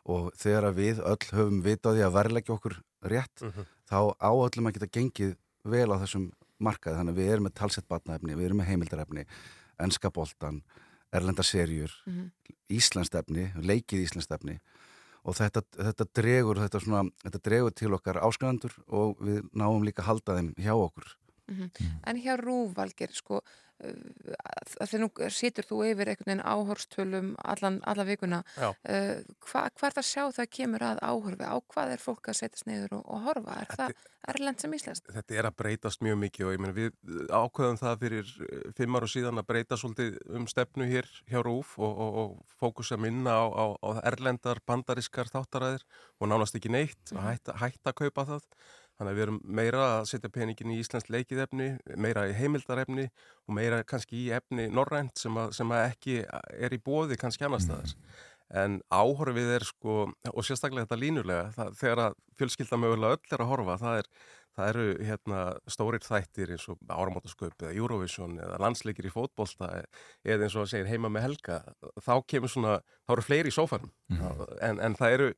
og 0.06 0.28
þegar 0.38 0.68
að 0.68 0.76
við 0.78 1.00
öll 1.02 1.24
höfum 1.34 1.56
vitaði 1.64 2.04
að 2.06 2.14
verleggja 2.14 2.54
okkur 2.54 2.76
rétt 3.10 3.42
Mhm. 3.42 3.66
þá 3.90 3.98
á 4.22 4.30
öllum 4.30 4.68
að 4.70 4.76
geta 4.78 4.90
gengið 4.94 5.34
vel 5.70 5.88
á 5.92 5.96
þessum 6.02 6.30
markaði. 6.62 6.96
Þannig 7.00 7.14
að 7.14 7.20
við 7.20 7.30
erum 7.34 7.46
með 7.48 7.54
talsett 7.60 7.88
batnaefni, 7.88 8.36
við 8.36 8.48
erum 8.48 8.60
með 8.62 8.70
heimildarefni 8.70 9.26
enska 9.84 10.10
boltan, 10.10 10.62
erlenda 11.12 11.42
serjur 11.44 11.92
Mhm. 12.06 12.30
íslenskt 12.70 13.14
efni 13.14 13.52
leikið 13.54 14.06
íslenskt 14.06 14.32
efni. 14.32 14.58
Og 15.26 15.34
þetta, 15.34 15.62
þetta 15.74 16.06
dregur 16.14 16.56
þetta, 16.56 16.80
svona, 16.80 17.10
þetta 17.24 17.40
dregur 17.42 17.74
til 17.74 17.92
okkar 17.94 18.20
áskræðandur 18.22 18.72
og 18.88 19.18
við 19.18 19.42
náum 19.54 19.82
líka 19.84 20.02
að 20.02 20.10
halda 20.10 20.36
þeim 20.38 20.54
hjá 20.54 20.72
okkur 20.74 21.14
Mhm. 21.48 21.70
En 22.06 22.16
hjá 22.22 22.34
Rúvalgir, 22.40 23.12
sko, 23.14 23.40
uh, 23.84 23.92
að 24.80 24.96
nú 24.98 25.10
situr 25.30 25.66
þú 25.68 25.82
yfir 25.90 26.10
einhvern 26.10 26.30
veginn 26.32 26.44
áhorstölum 26.44 27.34
allan, 27.44 27.80
alla 27.84 28.04
vikuna, 28.08 28.42
uh, 28.58 29.22
hva, 29.46 29.68
hvað 29.70 29.88
er 29.88 29.96
það 29.96 30.02
að 30.02 30.10
sjá 30.10 30.24
það 30.40 30.52
kemur 30.58 30.82
að 30.82 31.02
áhorfi? 31.02 31.46
Á 31.46 31.56
hvað 31.74 31.94
er 31.94 32.02
fólk 32.02 32.28
að 32.28 32.40
setjast 32.40 32.66
niður 32.66 32.98
og, 32.98 33.04
og 33.06 33.26
horfa? 33.28 33.60
Er 33.62 33.74
það 33.76 33.94
erlend 34.32 34.62
sem 34.62 34.74
íslenskt? 34.74 35.10
Þetta 35.14 35.36
er 35.38 35.48
að 35.48 35.56
breytast 35.60 36.02
mjög 36.04 36.18
mikið 36.24 36.48
og 36.48 36.54
ég 36.56 36.62
meina 36.62 36.76
við 36.76 37.28
ákveðum 37.30 37.78
það 37.80 38.00
fyrir 38.00 38.32
eh, 38.46 38.64
fimm 38.78 38.98
ára 38.98 39.10
síðan 39.10 39.42
að 39.42 39.48
breyta 39.52 39.78
svolítið 39.78 40.16
um 40.38 40.48
stefnu 40.50 40.88
hér 40.90 41.10
hjá 41.30 41.38
Rúf 41.46 41.76
og, 41.78 41.92
og, 42.06 42.18
og 42.22 42.56
fókusa 42.58 42.98
minna 43.00 43.36
á, 43.38 43.44
á, 43.46 43.64
á 43.78 43.88
erlendar 44.10 44.62
bandarískar 44.66 45.30
þáttaræðir 45.30 45.86
og 46.18 46.32
nánast 46.32 46.58
ekki 46.58 46.72
neitt 46.74 47.14
og 47.14 47.22
hætta, 47.22 47.54
hætta 47.62 47.92
að 47.92 48.00
kaupa 48.02 48.26
það. 48.32 48.50
Þannig 48.96 49.10
að 49.10 49.18
við 49.18 49.24
erum 49.26 49.40
meira 49.58 49.82
að 49.98 50.06
setja 50.08 50.30
peningin 50.32 50.72
í 50.72 50.78
Íslands 50.80 51.10
leikið 51.12 51.42
meira 52.00 52.22
í 52.30 52.36
heimildarefni 52.36 53.10
og 53.44 53.58
meira 53.58 53.82
kannski 53.84 54.22
í 54.22 54.30
efni 54.32 54.70
norrænt 54.72 55.20
sem, 55.20 55.36
að, 55.36 55.52
sem 55.58 55.74
að 55.74 55.84
ekki 55.90 56.22
er 56.24 56.72
í 56.72 56.80
bóði 56.80 57.18
kannski 57.20 57.44
annar 57.44 57.60
staðar. 57.60 57.92
En 58.54 58.78
áhorfið 58.94 59.52
er 59.56 59.66
sko, 59.66 60.06
og 60.30 60.46
sérstaklega 60.46 60.86
þetta 60.86 60.98
línulega, 61.02 61.46
það, 61.56 61.70
þegar 61.80 62.02
að 62.04 62.18
fjölskylda 62.38 62.78
mögulega 62.78 63.16
öll 63.16 63.34
er 63.34 63.42
að 63.42 63.50
horfa, 63.50 63.76
það, 63.82 63.98
er, 64.00 64.10
það 64.56 64.70
eru 64.70 64.84
hérna, 65.08 65.40
stórir 65.74 66.06
þættir 66.06 66.52
eins 66.54 66.68
og 66.70 66.78
áramótasköp 66.86 67.66
eða 67.66 67.74
Eurovision 67.74 68.38
eða 68.38 68.60
landsleikir 68.62 69.10
í 69.10 69.12
fótbolta 69.12 69.72
eða 70.22 70.46
eins 70.46 70.54
og 70.54 70.62
að 70.62 70.72
segja 70.72 70.92
heima 70.92 71.10
með 71.10 71.26
helga, 71.26 71.58
þá 72.06 72.14
kemur 72.30 72.54
svona, 72.54 72.78
þá 73.02 73.16
eru 73.16 73.26
fleiri 73.26 73.50
í 73.50 73.56
sófanum, 73.58 73.92
en, 74.62 74.78
en 74.78 74.98
það 75.00 75.18
eru 75.18 75.30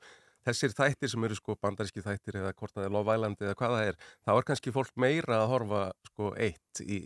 þessir 0.49 0.73
þættir 0.75 1.11
sem 1.13 1.25
eru 1.29 1.37
sko 1.39 1.55
bandaríski 1.63 2.03
þættir 2.05 2.39
eða 2.41 2.53
hvort 2.59 2.73
það 2.75 2.87
er 2.89 2.95
Love 2.97 3.15
Island 3.19 3.43
eða 3.45 3.55
hvað 3.61 3.75
það 3.77 3.91
er 3.93 3.99
þá 4.27 4.33
er 4.35 4.47
kannski 4.49 4.73
fólk 4.75 4.91
meira 5.05 5.39
að 5.43 5.51
horfa 5.53 5.83
sko 6.09 6.31
eitt 6.49 6.83
í 6.83 6.99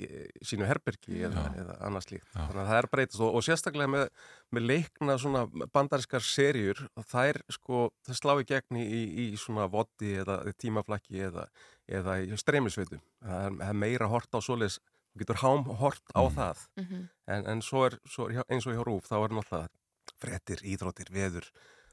sínu 0.47 0.67
herbergi 0.69 1.23
eða, 1.29 1.45
eða 1.63 1.77
annars 1.89 2.09
líkt. 2.13 2.27
Þannig 2.35 2.63
að 2.63 2.71
það 2.71 2.79
er 2.79 2.89
breytast 2.93 3.23
og, 3.25 3.37
og 3.39 3.45
sérstaklega 3.47 3.93
með, 3.95 4.07
með 4.53 4.67
leikna 4.71 5.19
svona 5.23 5.45
bandarískar 5.75 6.25
serjur 6.27 6.83
það 7.09 7.31
er 7.35 7.41
sko, 7.57 7.83
það 8.09 8.19
slá 8.21 8.35
í 8.43 8.49
gegn 8.53 8.81
í, 8.83 9.03
í, 9.25 9.27
svona 9.41 9.69
vodi 9.73 10.15
eða 10.23 10.41
tímaflakki 10.61 11.23
eða, 11.29 11.47
eða 11.89 12.19
í 12.25 12.37
streymisveitum. 12.41 13.01
Það 13.25 13.47
er, 13.49 13.57
það 13.63 13.69
er 13.73 13.79
meira 13.87 14.11
hort 14.13 14.37
á 14.37 14.41
svoleiðis 14.45 14.81
þú 15.13 15.21
getur 15.25 15.41
hám 15.43 15.65
hort 15.83 16.13
á 16.17 16.23
það 16.33 16.67
Mhm. 16.81 17.01
en, 17.29 17.47
en 17.53 17.61
svo 17.65 17.87
er, 17.89 17.99
svo 18.09 18.29
er 18.33 18.45
eins 18.49 18.65
og 18.69 18.77
hjá 18.77 18.85
Rúf 18.87 19.09
þá 19.11 19.17
er 19.23 19.35
náttúrulega 19.37 19.69
frettir, 20.23 20.61
íþróttir, 20.65 21.11
veður 21.13 21.49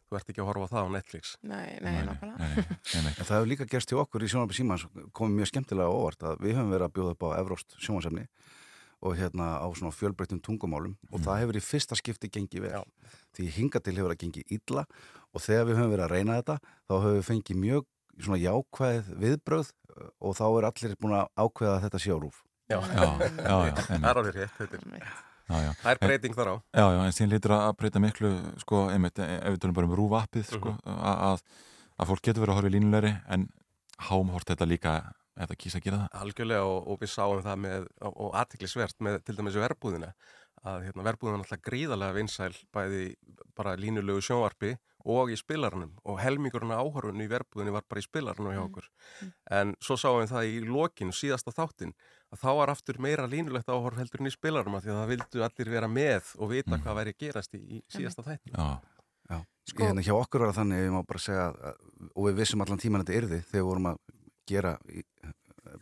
þú 0.09 0.17
ert 0.19 0.31
ekki 0.33 0.41
að 0.43 0.47
horfa 0.49 0.67
það 0.71 0.87
á 0.89 0.89
Netflix. 0.95 1.33
Nei, 1.45 1.67
nei, 1.85 1.97
nákvæmlega. 2.07 2.63
En 2.99 3.09
það 3.19 3.35
hefur 3.35 3.49
líka 3.51 3.67
gerst 3.69 3.91
hjá 3.93 3.99
okkur 4.01 4.25
í 4.25 4.29
sjónarbi 4.31 4.57
símans 4.57 4.85
komið 5.13 5.35
mjög 5.37 5.51
skemmtilega 5.51 5.89
á 5.89 5.93
óvart 5.93 6.25
að 6.25 6.41
við 6.45 6.57
höfum 6.57 6.73
verið 6.73 6.87
að 6.89 6.95
bjóða 6.97 7.13
upp 7.15 7.25
á 7.25 7.29
Evróst 7.39 7.77
sjónvarsefni 7.77 8.25
og 8.99 9.15
hérna 9.15 9.45
á 9.63 9.67
svona 9.71 9.93
fjölbreyttum 9.95 10.41
tungumálum 10.43 10.97
og 11.13 11.21
það 11.23 11.39
hefur 11.43 11.59
í 11.61 11.63
fyrsta 11.63 11.95
skipti 11.95 12.31
gengið 12.33 12.65
vel. 12.65 12.83
Því 13.37 13.47
hinga 13.55 13.79
til 13.85 13.95
hefur 13.95 14.11
það 14.11 14.21
gengið 14.25 14.57
illa 14.57 14.83
og 15.31 15.45
þegar 15.45 15.69
við 15.69 15.79
höfum 15.79 15.93
verið 15.93 16.05
að 16.07 16.13
reyna 16.17 16.39
þetta 16.41 16.57
þá 16.65 16.93
höfum 16.97 17.15
við 17.19 17.29
fengið 17.29 17.61
mjög 17.63 17.87
svona 18.19 18.41
jákvæð 18.43 19.13
viðbröð 19.23 19.71
og 20.19 20.35
þá 20.35 20.45
er 20.49 20.69
allir 20.73 20.99
búin 20.99 21.15
að 21.21 21.31
ákveða 21.39 21.77
að 21.77 21.83
þetta 21.87 22.03
sé 22.03 22.11
á 22.11 22.17
rúf. 22.19 22.43
Já, 22.69 22.77
Já, 22.83 23.07
já, 23.39 23.55
já. 23.69 23.73
Það 23.87 24.11
er 24.11 24.19
alveg 24.19 24.35
rétt, 24.35 24.57
þetta 24.59 24.81
er 24.83 25.28
Já, 25.49 25.57
já. 25.65 25.71
Það 25.81 25.91
er 25.95 25.99
breyting 26.03 26.35
þar 26.37 26.49
á. 26.53 26.55
Já, 26.77 26.85
já, 26.93 26.99
en 27.09 27.15
síðan 27.17 27.31
lítur 27.33 27.53
að 27.55 27.69
breyta 27.79 28.01
miklu, 28.03 28.29
sko, 28.61 28.81
einmitt, 28.93 29.19
ef 29.19 29.53
við 29.55 29.61
tölum 29.63 29.77
bara 29.79 29.89
um 29.89 29.95
rúvappið, 29.97 30.45
sko, 30.53 30.75
Mhm. 30.85 30.99
að, 31.13 31.41
að 31.99 32.07
fólk 32.11 32.21
getur 32.27 32.43
verið 32.45 32.53
að 32.53 32.59
horfa 32.59 32.69
í 32.69 32.75
línulegri, 32.75 33.13
en 33.29 33.47
hámhort 34.09 34.45
þetta 34.53 34.67
líka, 34.69 34.93
það 35.39 35.55
kýsa 35.57 35.79
að 35.79 35.83
gera 35.87 35.97
það. 36.03 36.19
Algjörlega 36.21 36.65
og, 36.67 36.87
og 36.87 36.99
við 36.99 37.09
sáum 37.15 37.41
það 37.43 37.57
með, 37.65 37.87
og, 38.01 38.13
og 38.27 38.35
aðtiklisvert 38.43 38.99
með 39.01 39.23
til 39.25 39.35
dæmis 39.39 39.55
verbúðina 39.55 40.13
að 40.67 40.83
hérna, 40.89 41.03
verbúðina 41.07 41.37
er 41.39 41.43
alltaf 41.45 41.61
gríðarlega 41.63 42.15
vinsæl 42.17 42.53
bæði 42.75 43.03
bara 43.55 43.77
línulegu 43.79 44.19
sjónvarpi 44.19 44.73
og 45.07 45.31
í 45.31 45.37
spilarnum 45.39 45.93
og 46.03 46.19
helmingurinn 46.19 46.75
áhörfunni 46.75 47.23
í 47.23 47.31
verbúðinni 47.31 47.71
var 47.71 47.85
bara 47.87 48.01
í 48.01 48.03
spilarnum 48.03 48.51
hjá 48.51 48.59
okkur 48.65 48.89
en 49.55 49.71
svo 49.79 49.95
sáum 49.95 50.19
við 50.19 50.33
það 50.33 50.49
í 50.51 50.57
lokinu 50.67 51.15
síðasta 51.15 51.55
þáttin 51.55 51.93
að 52.29 52.41
þá 52.43 52.49
var 52.59 52.71
aftur 52.73 52.99
meira 53.01 53.25
línulegt 53.29 53.69
áhörf 53.71 53.97
heldur 53.99 54.21
en 54.23 54.29
í 54.29 54.33
spilarnum 54.33 54.77
af 54.77 54.85
því 54.85 54.93
að 54.93 54.99
það 55.01 55.11
vildu 55.13 55.43
allir 55.47 55.71
vera 55.73 55.89
með 55.91 56.31
og 56.37 56.51
vita 56.53 56.77
hvað 56.79 56.99
væri 56.99 57.13
að 57.15 57.21
gerast 57.25 57.57
í, 57.57 57.61
í 57.77 57.81
síðasta 57.93 58.25
þættin 58.27 58.53
Já, 58.55 58.67
Já, 59.29 59.39
sko, 59.69 59.83
hérna 59.85 60.05
hjá 60.05 60.13
okkur 60.17 60.45
var 60.45 60.51
það 60.53 60.59
þannig, 60.61 60.83
ég 60.85 60.93
má 60.93 61.01
bara 61.09 61.21
segja 61.21 61.47
að, 61.49 61.83
og 62.15 62.27
við 62.29 62.39
vissum 62.41 62.63
allan 62.65 62.81
tíman 62.81 63.03
þetta 63.05 63.17
yrði 63.19 63.41
þegar 63.49 63.59
við 63.59 63.67
vorum 63.69 63.89
að 63.91 63.99
gera 64.49 64.75
í, 64.89 65.03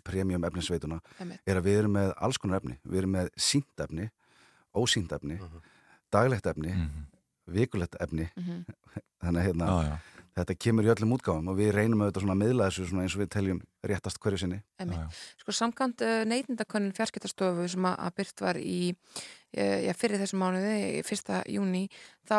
premium 0.04 0.44
efnisveituna, 0.44 0.98
Einmitt. 1.20 1.42
er 1.48 1.60
að 1.60 1.68
við 1.70 1.78
erum 1.82 1.94
með 1.96 2.10
alls 2.28 2.40
konar 2.44 2.60
efni, 2.60 2.76
við 2.84 3.02
erum 3.02 3.14
með 3.16 3.30
sínt 3.40 3.84
efni, 3.86 4.10
ósínt 4.76 5.14
efni 5.16 5.38
daglegt 6.12 6.48
efni, 6.52 6.74
vikulegt 7.48 7.96
efni. 8.04 8.28
Mhm. 8.36 8.66
þannig 9.24 9.42
að 9.42 9.48
hérna 9.48 9.68
Já, 9.68 9.78
já. 9.88 9.96
Þetta 10.38 10.56
kemur 10.62 10.88
í 10.88 10.92
öllum 10.94 11.16
útgáfum 11.18 11.52
og 11.52 11.58
við 11.58 11.72
reynum 11.76 12.04
auðvitað 12.04 12.26
svona 12.26 12.36
að 12.36 12.42
miðla 12.44 12.68
þessu 12.70 12.88
svona 12.90 13.06
eins 13.06 13.16
og 13.18 13.22
við 13.24 13.32
teljum 13.36 13.62
réttast 13.92 14.20
hverju 14.24 14.42
sinni 14.44 14.60
Einmitt. 14.82 15.22
Sko 15.42 15.56
samkvæmt 15.56 16.04
uh, 16.06 16.22
neytindakönnun 16.30 16.96
fjarskiptastofu 16.98 17.68
sem 17.74 17.88
að, 17.90 18.12
byrt 18.20 18.44
var 18.46 18.60
í 18.62 18.80
uh, 18.94 19.80
já, 19.88 19.94
fyrir 19.98 20.22
þessum 20.22 20.44
mánuði, 20.44 20.76
1. 21.02 21.34
júni 21.54 21.86
þá 22.30 22.38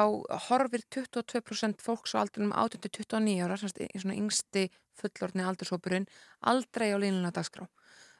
horfir 0.48 0.84
22% 0.98 1.82
fólks 1.84 2.14
á 2.14 2.22
aldrinum 2.22 2.54
18-29 2.54 3.38
ára 3.46 3.58
svona 3.58 4.18
yngsti 4.18 4.68
fullorðni 4.98 5.46
aldurshópurinn 5.46 6.08
aldrei 6.52 6.90
á 6.94 6.98
línuna 6.98 7.34
dagskrá 7.34 7.66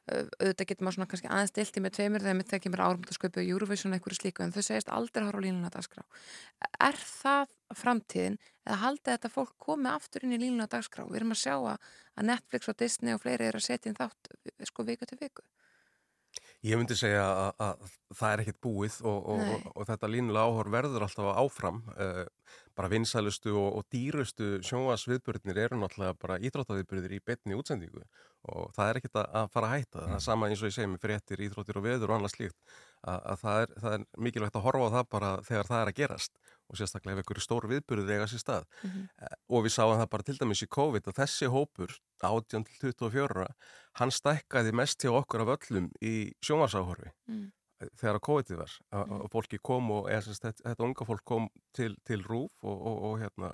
auðvitað 0.09 0.69
getur 0.71 0.87
maður 0.87 0.97
svona 0.97 1.09
kannski 1.13 1.31
aðeins 1.31 1.53
stilt 1.53 1.79
í 1.79 1.83
með 1.85 1.95
tveimur 1.99 2.25
þegar 2.25 2.39
mitt 2.39 2.51
þegar 2.51 2.65
kemur 2.65 2.83
árumtasköpu 2.87 3.43
og 3.43 3.53
Eurovision 3.53 3.97
eitthvað 3.97 4.19
slíku 4.19 4.45
en 4.45 4.55
þau 4.55 4.63
segist 4.65 4.93
aldrei 4.95 5.27
horfa 5.27 5.43
á 5.43 5.47
línuna 5.47 5.73
dagskrá 5.75 6.05
Er 6.89 6.99
það 7.03 7.55
framtíðin 7.79 8.39
eða 8.65 8.81
haldið 8.85 9.15
þetta 9.15 9.33
fólk 9.35 9.55
komið 9.69 9.93
aftur 9.95 10.27
inn 10.27 10.37
í 10.37 10.43
línuna 10.43 10.69
dagskrá? 10.71 11.07
Við 11.09 11.21
erum 11.21 11.37
að 11.37 11.43
sjá 11.45 11.55
að, 11.57 11.89
að 12.17 12.29
Netflix 12.33 12.73
og 12.73 12.79
Disney 12.83 13.17
og 13.17 13.23
fleiri 13.25 13.49
eru 13.49 13.61
að 13.63 13.69
setja 13.69 13.93
inn 13.93 13.99
þátt 13.99 14.33
sko 14.71 14.87
viku 14.89 15.09
til 15.09 15.21
viku 15.21 15.47
Ég 16.67 16.75
myndi 16.75 16.97
segja 16.99 17.23
að, 17.23 17.61
að 17.63 17.91
það 18.19 18.33
er 18.33 18.41
ekkert 18.43 18.63
búið 18.67 18.97
og, 19.07 19.19
og, 19.31 19.43
og, 19.55 19.67
og 19.79 19.87
þetta 19.87 20.11
línulega 20.11 20.49
áhor 20.51 20.71
verður 20.75 21.05
alltaf 21.07 21.29
áfram. 21.39 21.79
Uh, 21.95 22.25
bara 22.79 22.91
vinsælustu 22.93 23.53
og, 23.59 23.81
og 23.81 23.87
dýrustu 23.91 24.59
sjónvarsviðbörðinir 24.69 25.59
eru 25.65 25.79
náttúrulega 25.81 26.15
bara 26.23 26.37
íþróttaviðbörðir 26.47 27.17
í 27.17 27.23
betni 27.27 27.57
útsendingu 27.59 28.05
og 28.49 28.71
það 28.77 28.91
er 28.91 29.01
ekkert 29.01 29.19
að, 29.25 29.49
fara 29.55 29.69
að 29.69 29.75
hætta. 29.75 30.05
Það 30.05 30.15
er 30.15 30.23
sama 30.25 30.49
eins 30.49 30.63
og 30.63 30.71
ég 30.71 30.77
segi 30.77 30.91
með 30.93 31.03
fréttir, 31.03 31.43
íþróttir 31.49 31.81
og 31.81 31.85
veður 31.89 32.13
og 32.13 32.19
annað 32.19 32.35
slíkt. 32.37 32.57
Að, 33.03 33.19
að 33.19 33.43
það, 33.43 33.59
er, 33.65 33.75
það 33.83 33.97
er 33.97 34.07
mikilvægt 34.29 34.61
að 34.61 34.65
horfa 34.69 34.87
á 34.87 34.95
það 34.95 35.11
bara 35.17 35.33
þegar 35.49 35.71
það 35.73 35.83
er 35.83 35.91
að 35.91 35.99
gerast 35.99 36.41
og 36.69 36.79
sérstaklega 36.79 37.17
ef 37.17 37.23
einhverju 37.23 37.45
stór 37.45 37.67
viðbörðir 37.73 38.15
eiga 38.15 38.31
sér 38.31 38.43
stað. 38.45 38.71
Mhm. 38.87 39.05
Eh, 39.27 39.37
og 39.49 39.67
við 39.67 39.75
sáum 39.75 39.95
það 39.99 40.11
bara 40.15 40.29
til 40.29 40.39
dæmis 40.39 40.65
í 40.65 40.71
COVID 40.79 41.11
að 41.11 41.21
þessi 41.23 41.51
hópur 41.53 41.95
18 42.23 42.67
til 42.69 42.81
24 42.93 43.29
ára, 43.29 43.47
hann 43.99 44.15
stækkaði 44.15 44.75
mest 44.77 45.03
hjá 45.03 45.15
okkur 45.19 45.45
af 45.47 45.55
öllum 45.59 45.91
í 46.03 46.33
sjónvarsáhorfi 46.45 47.15
Mm. 47.29 47.51
Þegar 48.01 48.19
að 48.19 48.25
COVID 48.29 48.57
var 48.63 48.73
að 48.93 49.13
að 49.19 49.29
fólki 49.35 49.59
kom 49.63 49.91
og 49.95 50.09
eða, 50.11 50.25
sérst, 50.29 50.43
þetta, 50.49 50.65
þetta 50.71 50.89
unga 50.89 51.09
fólk 51.13 51.25
kom 51.25 51.49
til, 51.77 51.93
til 52.09 52.23
rúf 52.27 52.51
og, 52.63 52.75
og, 52.79 52.99
og, 53.11 53.19
hérna, 53.23 53.53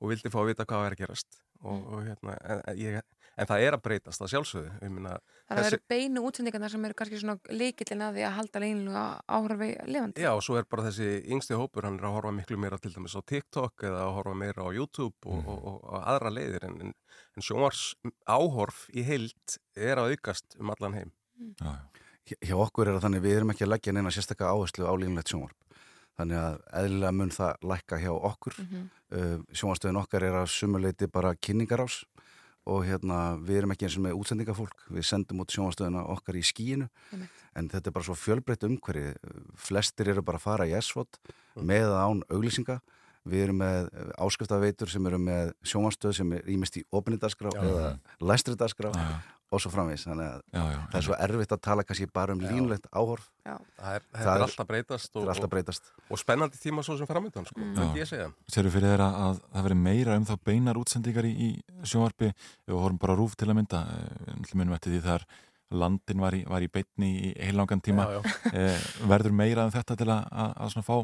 og 0.00 0.12
vildi 0.12 0.30
fá 0.30 0.40
að 0.42 0.52
vita 0.52 0.66
hvað 0.68 0.84
var 0.86 0.94
að 0.96 1.02
gerast 1.04 1.40
og, 1.64 1.80
og 1.96 2.00
hérna, 2.06 2.38
en, 2.44 2.64
ég 2.78 3.02
en 3.34 3.48
það 3.50 3.62
er 3.66 3.74
að 3.74 3.80
breytast 3.82 4.20
það 4.22 4.28
sjálfsögðu 4.30 4.72
ég 4.84 4.90
meina, 4.94 5.14
Það 5.50 5.66
eru 5.68 5.78
beinu 5.90 6.20
útsendingarna 6.28 6.68
sem 6.70 6.84
eru 6.86 6.94
kannski 6.96 7.18
svona 7.18 7.34
líkillin 7.50 8.04
að 8.06 8.14
því 8.18 8.22
að 8.28 8.36
halda 8.38 8.60
leinilega 8.62 9.02
áhrafi 9.36 9.66
lifandi. 9.90 10.22
Já, 10.22 10.30
og 10.38 10.44
svo 10.46 10.54
er 10.60 10.68
bara 10.70 10.84
þessi 10.86 11.08
yngsti 11.34 11.58
hópur, 11.58 11.84
hann 11.88 11.98
er 11.98 12.06
að 12.06 12.14
horfa 12.14 12.32
miklu 12.36 12.56
meira 12.62 12.78
til 12.80 12.92
dæmis 12.94 13.16
á 13.18 13.20
TikTok 13.26 13.84
eða 13.90 14.04
að 14.06 14.12
horfa 14.20 14.36
meira 14.38 14.64
á 14.64 14.70
YouTube 14.72 15.18
og, 15.26 15.34
Mm. 15.42 15.48
og, 15.50 15.66
og, 15.72 15.80
og 15.90 16.06
aðra 16.14 16.30
leiðir 16.36 16.68
en, 16.70 16.78
en, 16.86 16.94
en 17.34 17.44
sjónvars 17.48 17.82
áhorf 18.30 18.84
í 18.94 19.02
heild 19.04 19.58
er 19.76 19.98
að 20.00 20.14
aukast 20.14 20.56
um 20.62 20.70
allan 20.72 20.94
heim. 21.00 21.12
Hjá- 21.58 21.74
Hjá 22.24 22.56
okkur 22.56 22.88
er 22.88 22.96
það 22.96 23.04
þannig 23.04 23.24
við 23.24 23.36
erum 23.36 23.52
ekki 23.52 23.66
að 23.66 23.72
leggja 23.74 23.92
neina 23.92 24.12
sérstakka 24.14 24.48
áherslu 24.48 24.86
á 24.88 24.92
línulegt 24.96 25.28
sjónvarp. 25.32 25.58
Þannig 26.14 26.38
að 26.40 26.56
eðlilega 26.80 27.12
mun 27.18 27.32
það 27.34 27.64
lækka 27.72 27.98
hjá 28.00 28.12
okkur. 28.14 28.58
Mhm. 28.62 28.84
Uh, 29.14 29.38
sjónvarstöðin 29.52 30.00
okkar 30.00 30.24
er 30.26 30.36
að 30.40 30.48
sumuleiti 30.50 31.06
bara 31.10 31.34
kynningarás 31.36 32.04
og 32.64 32.86
hérna 32.88 33.36
við 33.44 33.58
erum 33.60 33.74
ekki 33.74 33.84
eins 33.86 33.98
og 33.98 34.04
með 34.06 34.16
útsendingafólk. 34.22 34.86
Við 34.88 35.04
sendum 35.04 35.42
út 35.44 35.52
sjónvarstöðina 35.52 36.06
okkar 36.14 36.38
í 36.40 36.42
skíinu 36.42 36.88
Einmitt. 37.12 37.42
en 37.54 37.68
þetta 37.68 37.90
er 37.90 37.96
bara 37.98 38.08
svo 38.08 38.16
fjölbreytt 38.16 38.64
umhverfi. 38.64 39.12
Flestir 39.54 40.08
eru 40.08 40.22
bara 40.22 40.40
að 40.40 40.46
fara 40.46 40.66
í 40.66 40.72
S-vot 40.80 41.18
með 41.60 41.90
eða 41.90 42.06
án 42.08 42.22
auglýsinga. 42.30 42.80
Við 43.24 43.44
erum 43.46 43.56
með 43.62 43.86
áskriftaveitur 44.20 44.90
sem 44.92 45.06
eru 45.08 45.18
með 45.22 45.54
sjónvarstöð 45.64 46.12
sem 46.18 46.32
er 46.36 46.50
ímest 46.52 46.76
í 46.76 46.82
opnindarskrá 46.92 47.54
Já. 47.54 47.62
eða 47.64 47.86
læstridarskrá 48.20 48.90
og 49.54 49.60
svo 49.62 49.70
framvís. 49.70 50.02
Þannig 50.08 50.26
að 50.26 50.40
Já, 50.52 50.62
já, 50.74 50.78
það 50.90 50.98
er 50.98 51.04
svo 51.06 51.16
erfitt 51.24 51.52
að 51.54 51.60
tala 51.62 51.84
kannski 51.86 52.08
bara 52.12 52.34
um 52.34 52.40
línulegt 52.42 52.88
áhorf. 52.92 53.28
Já. 53.46 53.54
Það 53.78 53.94
er, 53.96 54.02
Það 54.10 54.24
það 54.24 54.28
er 54.28 54.36
er- 54.36 54.44
alltaf 54.48 54.68
breytast 54.68 55.08
það 55.12 55.20
og, 55.20 55.24
er 55.28 55.32
alltaf 55.34 55.50
breytast. 55.54 55.88
og, 55.94 56.04
og 56.10 56.20
spennandi 56.20 56.60
tíma 56.60 56.84
svo 56.84 56.96
sem 56.98 57.06
framöndan, 57.08 57.46
sko, 57.48 57.60
Já. 57.60 57.70
myndi 57.78 58.02
ég 58.02 58.10
segja. 58.10 58.28
Serðu 58.50 58.74
fyrir 58.74 58.90
þeirra 58.92 59.08
að 59.28 59.40
það 59.54 59.66
veri 59.68 59.78
meira 59.86 60.16
um 60.20 60.26
þá 60.28 60.34
beinar 60.50 60.80
útsendingar 60.82 61.24
í, 61.30 61.32
í 61.32 61.50
sjónvarpi 61.86 62.28
ef 62.34 62.68
við 62.68 62.76
horfum 62.82 62.98
bara 63.06 63.16
rúf 63.16 63.36
til 63.40 63.48
að 63.48 63.56
mynda 63.62 63.84
eh, 63.94 64.54
munum 64.58 64.74
eftir 64.76 64.92
því 64.98 65.02
þar 65.06 65.26
landin 65.74 66.20
var 66.20 66.34
í, 66.36 66.44
var 66.46 66.60
í 66.62 66.68
beitni 66.68 67.08
í 67.30 67.32
heilangan 67.40 67.80
tíma 67.80 68.04
Já, 68.10 68.20
já. 68.20 68.52
Eh, 68.52 68.84
verður 69.08 69.32
meira 69.32 69.64
um 69.64 69.72
þetta 69.72 69.96
til 69.96 70.10
að, 70.12 70.26
að, 70.28 70.52
að 70.60 70.82
fá 70.84 70.96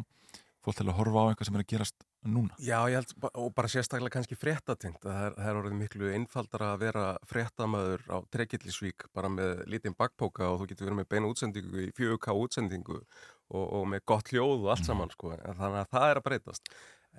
fólk 0.60 0.76
til 0.76 0.84
að 0.90 0.96
horfa 0.98 1.22
á 1.22 1.28
eitthvað 1.32 1.48
sem 1.48 1.56
er 1.56 1.62
að 1.64 1.70
gerast 1.72 1.96
núna 2.26 2.56
Já, 2.60 2.78
ég 2.90 2.98
held, 2.98 3.14
og 3.32 3.50
bara 3.56 3.70
sérstaklega 3.70 4.14
kannski 4.16 4.38
fréttatengt, 4.38 5.00
það 5.04 5.26
er, 5.26 5.34
það 5.38 5.50
er 5.50 5.60
orðið 5.60 5.76
miklu 5.80 6.12
einfaldara 6.16 6.70
að 6.74 6.84
vera 6.84 7.04
fréttamaður 7.30 8.04
á 8.12 8.18
Trekillisvík 8.34 9.06
bara 9.16 9.32
með 9.32 9.64
lítinn 9.72 9.96
bakpóka 9.98 10.50
og 10.50 10.62
þú 10.62 10.70
getur 10.72 10.90
verið 10.90 11.00
með 11.00 11.10
beina 11.14 11.30
útsendingu 11.32 11.84
í 11.86 11.90
4K 11.96 12.36
útsendingu 12.44 12.98
og, 13.00 13.64
og 13.64 13.86
með 13.90 14.04
gott 14.12 14.32
hljóð 14.32 14.66
og 14.66 14.72
allt 14.74 14.86
saman, 14.86 15.12
sko, 15.14 15.34
en 15.38 15.60
þannig 15.62 15.82
að 15.84 15.92
það 15.96 16.08
er 16.10 16.20
að 16.20 16.26
breytast. 16.28 16.74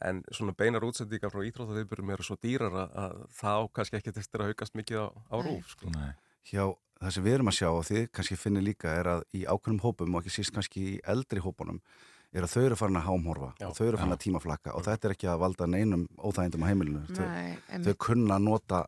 En 0.07 0.22
svona 0.32 0.56
beinar 0.57 0.86
útsendingar 0.88 1.34
frá 1.34 1.44
íþróttaviðbyrjum 1.49 2.14
eru 2.15 2.26
svo 2.26 2.38
dýrar 2.41 2.78
að, 2.86 3.18
þá 3.36 3.53
kannski 3.76 3.99
ekki 3.99 4.14
eftir 4.15 4.45
að 4.45 4.53
haukast 4.53 4.78
mikið 4.80 5.03
á, 5.03 5.07
á 5.11 5.36
rúf, 5.44 5.73
sko. 5.76 5.91
Nei. 5.98 6.14
hjá 6.48 6.64
það 7.02 7.14
sem 7.15 7.26
við 7.26 7.36
erum 7.36 7.49
að 7.49 7.57
sjá 7.57 7.68
og 7.72 7.84
þið 7.88 8.07
kannski 8.15 8.38
finnir 8.38 8.65
líka 8.65 8.94
er 8.94 9.10
að 9.15 9.23
í 9.34 9.44
ákveðnum 9.49 9.84
hópum 9.84 10.15
og 10.15 10.22
ekki 10.22 10.36
síst 10.38 10.53
kannski 10.53 10.84
í 10.94 10.98
eldri 11.10 11.41
hópunum 11.41 11.82
er 12.34 12.48
að 12.48 12.53
þau 12.56 12.64
eru 12.64 12.80
farin 12.80 12.99
að 13.02 13.08
hámhorfa 13.10 13.52
Já. 13.60 13.68
og 13.68 13.76
þau 13.78 13.86
eru 13.88 13.99
farin 14.02 14.16
að 14.16 14.24
tímaflakka 14.26 14.74
og 14.78 14.86
þetta 14.88 15.08
er 15.10 15.16
ekki 15.18 15.30
að 15.32 15.41
valda 15.44 15.68
neinum 15.68 16.08
óþægindum 16.18 16.64
á 16.64 16.70
heimilinu 16.72 17.03
þau, 17.12 17.26
Nei, 17.28 17.53
þau 17.68 17.76
einmitt. 17.76 18.02
kunna 18.08 18.38
að 18.38 18.45
nota 18.48 18.82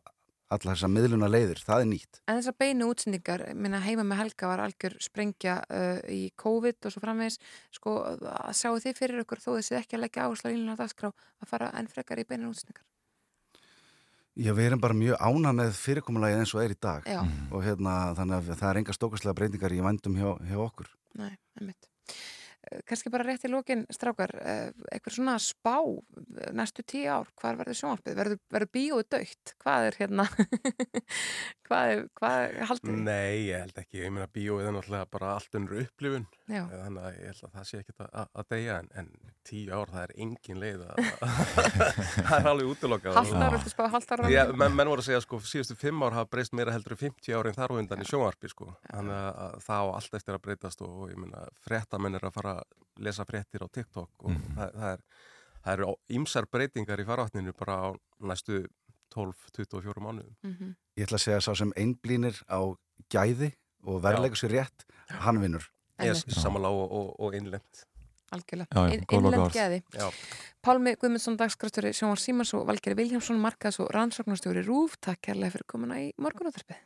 alla 0.54 0.74
þessar 0.74 0.90
miðluna 0.92 1.28
leiðir, 1.32 1.60
það 1.66 1.82
er 1.82 1.88
nýtt 1.90 2.18
En 2.30 2.38
þessar 2.38 2.56
beinu 2.60 2.88
útsendingar, 2.92 3.44
minna 3.58 3.80
heima 3.82 4.04
með 4.06 4.20
Helga 4.22 4.50
var 4.52 4.62
algjör 4.62 4.96
sprengja 5.02 5.54
uh, 5.66 6.00
í 6.12 6.28
COVID 6.38 6.84
og 6.84 6.94
svo 6.94 7.02
framvegis, 7.02 7.38
sko, 7.74 7.94
að 8.04 8.52
sjáu 8.60 8.76
þið 8.84 8.98
fyrir 9.00 9.22
ykkur 9.24 9.42
þó 9.42 9.48
þessi 9.56 9.78
ekki 9.80 9.98
að 9.98 10.04
leggja 10.04 10.26
áherslu 10.28 10.48
á 10.48 10.52
línulega 10.52 10.82
dagskrá 10.84 11.10
að 11.10 11.48
fara 11.50 11.72
enn 11.80 11.88
frekar 11.90 12.22
í 12.22 12.26
beinu 12.28 12.52
útsendingar. 12.52 12.84
Já, 14.34 14.50
við 14.50 14.66
erum 14.68 14.80
bara 14.82 14.96
mjög 14.98 15.18
ána 15.22 15.52
með 15.54 15.76
fyrirkomulagið 15.78 16.40
eins 16.42 16.54
og 16.54 16.62
er 16.64 16.72
í 16.74 16.78
dag 16.82 17.04
Já. 17.06 17.20
og 17.54 17.60
hérna, 17.62 17.92
þannig 18.18 18.36
að 18.40 18.48
það 18.58 18.70
er 18.70 18.80
enga 18.80 18.96
stókastlega 18.96 19.38
breytingar 19.38 19.74
í 19.74 19.82
vændum 19.84 20.16
hjá, 20.18 20.30
hjá 20.50 20.56
okkur 20.64 20.90
Nei, 21.20 21.36
Kannski 22.88 23.10
bara 23.12 23.26
rétt 23.26 23.44
í 23.46 23.50
lokin, 23.52 23.84
strákar, 23.92 24.32
eh, 24.40 24.70
eitthvað 24.92 25.16
svona 25.16 25.34
spá 25.42 25.76
eh, 25.80 26.50
næstu 26.56 26.84
tíu 26.86 27.08
ár, 27.12 27.28
hvað 27.40 27.60
verður 27.60 27.78
sjónvarpið? 27.80 28.16
Verður, 28.20 28.40
verður 28.54 28.70
bíóið 28.76 29.08
dögt? 29.14 29.54
Hvað 29.62 29.88
er 29.88 29.98
hérna, 30.00 30.26
hvað 31.68 31.92
er, 31.92 32.02
hvað 32.18 32.36
er 32.44 32.68
haldið? 32.70 32.98
Nei, 33.04 33.34
ég 33.48 33.64
held 33.64 33.78
ekki, 33.84 34.00
ég 34.02 34.14
meina 34.14 34.28
bíóið 34.32 34.68
er 34.68 34.76
náttúrulega 34.76 35.10
bara 35.12 35.34
allt 35.38 35.58
unnur 35.58 35.82
upplifun 35.84 36.26
Já. 36.48 36.62
þannig 36.70 37.02
að 37.04 37.12
ég 37.18 37.24
held 37.32 37.42
að 37.48 37.54
það 37.58 37.68
sé 37.70 37.80
ekkit 37.82 37.98
að, 38.04 38.10
að 38.24 38.44
deyja 38.54 38.74
en, 38.82 38.88
en 39.00 39.08
tíu 39.44 39.68
ár 39.72 39.88
það 39.92 40.02
er 40.06 40.12
engin 40.24 40.60
leið 40.62 40.80
að, 40.88 40.96
það 42.28 42.36
er 42.38 42.50
alveg 42.52 42.72
útilokkað 42.72 43.18
Hallt 43.18 43.36
ár, 43.38 43.56
viltu 43.58 43.70
spá 43.74 43.84
hallt 43.92 44.10
ár? 44.14 44.24
Já, 44.32 44.42
menn, 44.52 44.76
menn 44.76 44.90
voru 44.92 45.04
að 45.04 45.08
segja 45.10 45.20
sko, 45.24 45.40
síðustu 45.44 45.76
fimm 45.78 46.04
ár 46.04 46.16
hafa 46.16 46.30
breyst 46.32 46.54
meira 46.56 46.72
heldur 46.74 46.96
en 46.96 47.02
50 47.04 47.36
árin 47.38 47.56
þar 47.56 47.74
og 47.74 47.80
undan 47.82 48.04
í 48.04 48.08
sjónvarpi 48.08 48.48
sko. 48.52 48.66
þannig 48.88 49.16
að, 49.18 49.32
að 49.44 49.54
lesa 52.98 53.24
fréttir 53.26 53.62
á 53.64 53.68
TikTok 53.72 54.10
og 54.24 54.36
það, 54.56 54.70
það 54.74 54.90
er 54.92 55.00
það 55.64 55.72
eru 55.78 55.94
ímsar 56.18 56.46
breytingar 56.52 57.00
í 57.00 57.06
farvatninu 57.08 57.52
bara 57.58 57.76
á 57.80 57.88
næstu 58.20 58.64
12-24 59.14 60.02
mánuðum 60.02 60.34
Mhm. 60.44 60.74
Ég 60.96 61.06
ætla 61.08 61.18
að 61.18 61.24
segja 61.24 61.38
að 61.40 61.46
sá 61.48 61.52
sem 61.58 61.72
einblínir 61.76 62.36
á 62.50 62.60
gæði 63.10 63.52
og 63.84 64.02
verðleikur 64.02 64.38
sér 64.38 64.52
rétt, 64.58 64.84
hann 65.08 65.40
vinnur 65.42 65.66
Ég 66.00 66.10
er 66.10 66.14
samanlá 66.34 66.68
og, 66.70 66.90
og, 66.92 67.20
og 67.20 67.34
innlend 67.34 67.84
Algjörlega, 68.34 68.66
Já, 68.74 68.80
já, 68.88 68.94
Inn- 68.96 69.04
góð 69.06 69.18
innlend 69.18 69.36
lokaorð. 69.36 69.54
geði. 69.54 69.82
Já. 69.94 70.10
Pálmi 70.64 70.94
Guðmundsson, 70.98 71.36
dagskrafstjóri 71.38 71.92
Sjónvar 71.94 72.18
Símans 72.18 72.50
og 72.56 72.64
Valgeri 72.66 72.96
Viljámsson, 72.98 73.38
markaðs 73.38 73.78
og 73.84 73.92
rannsóknarstjóri 73.94 74.64
Rúf. 74.66 74.96
Takk 74.98 75.20
kærlega 75.28 75.52
fyrir 75.54 75.66
komuna 75.70 76.00
í 76.02 76.08
morgunúttarpið. 76.18 76.80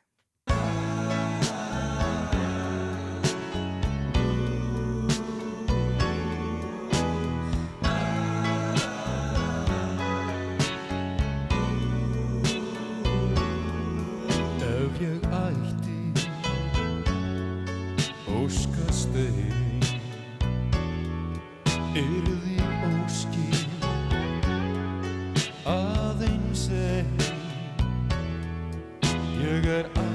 Ég 29.69 30.08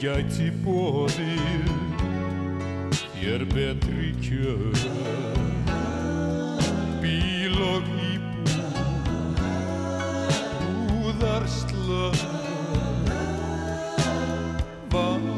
gæti 0.00 0.48
bóðið 0.64 1.66
þér 3.20 3.42
betri 3.52 4.14
kjör. 4.24 4.78
Bíl 7.02 7.58
og 7.60 7.90
íbúð 8.08 8.54
Húðarslöð 10.88 12.24
Vakin 14.88 15.29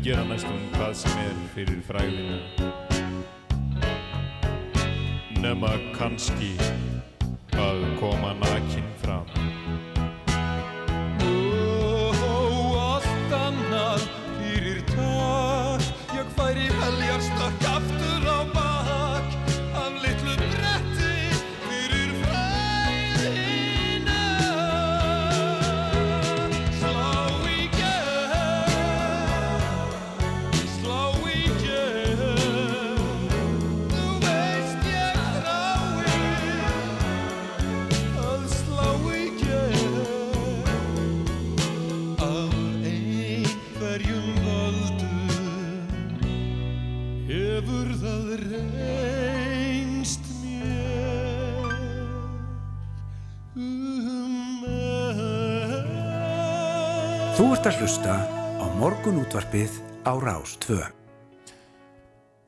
gera 0.00 0.22
næstum 0.24 0.60
hvað 0.72 0.94
sem 0.96 1.18
er 1.20 1.40
fyrir 1.52 1.80
fræðina 1.84 2.38
nema 5.42 5.74
kannski 5.92 6.54
að 7.60 7.84
koma 8.00 8.32
nakin 8.40 8.49
ert 57.60 57.74
að 57.74 57.82
hlusta 57.82 58.12
á 58.56 58.64
morgun 58.80 59.18
útvarpið 59.20 59.74
á 60.08 60.16
Rás 60.16 60.54
2. 60.64 60.78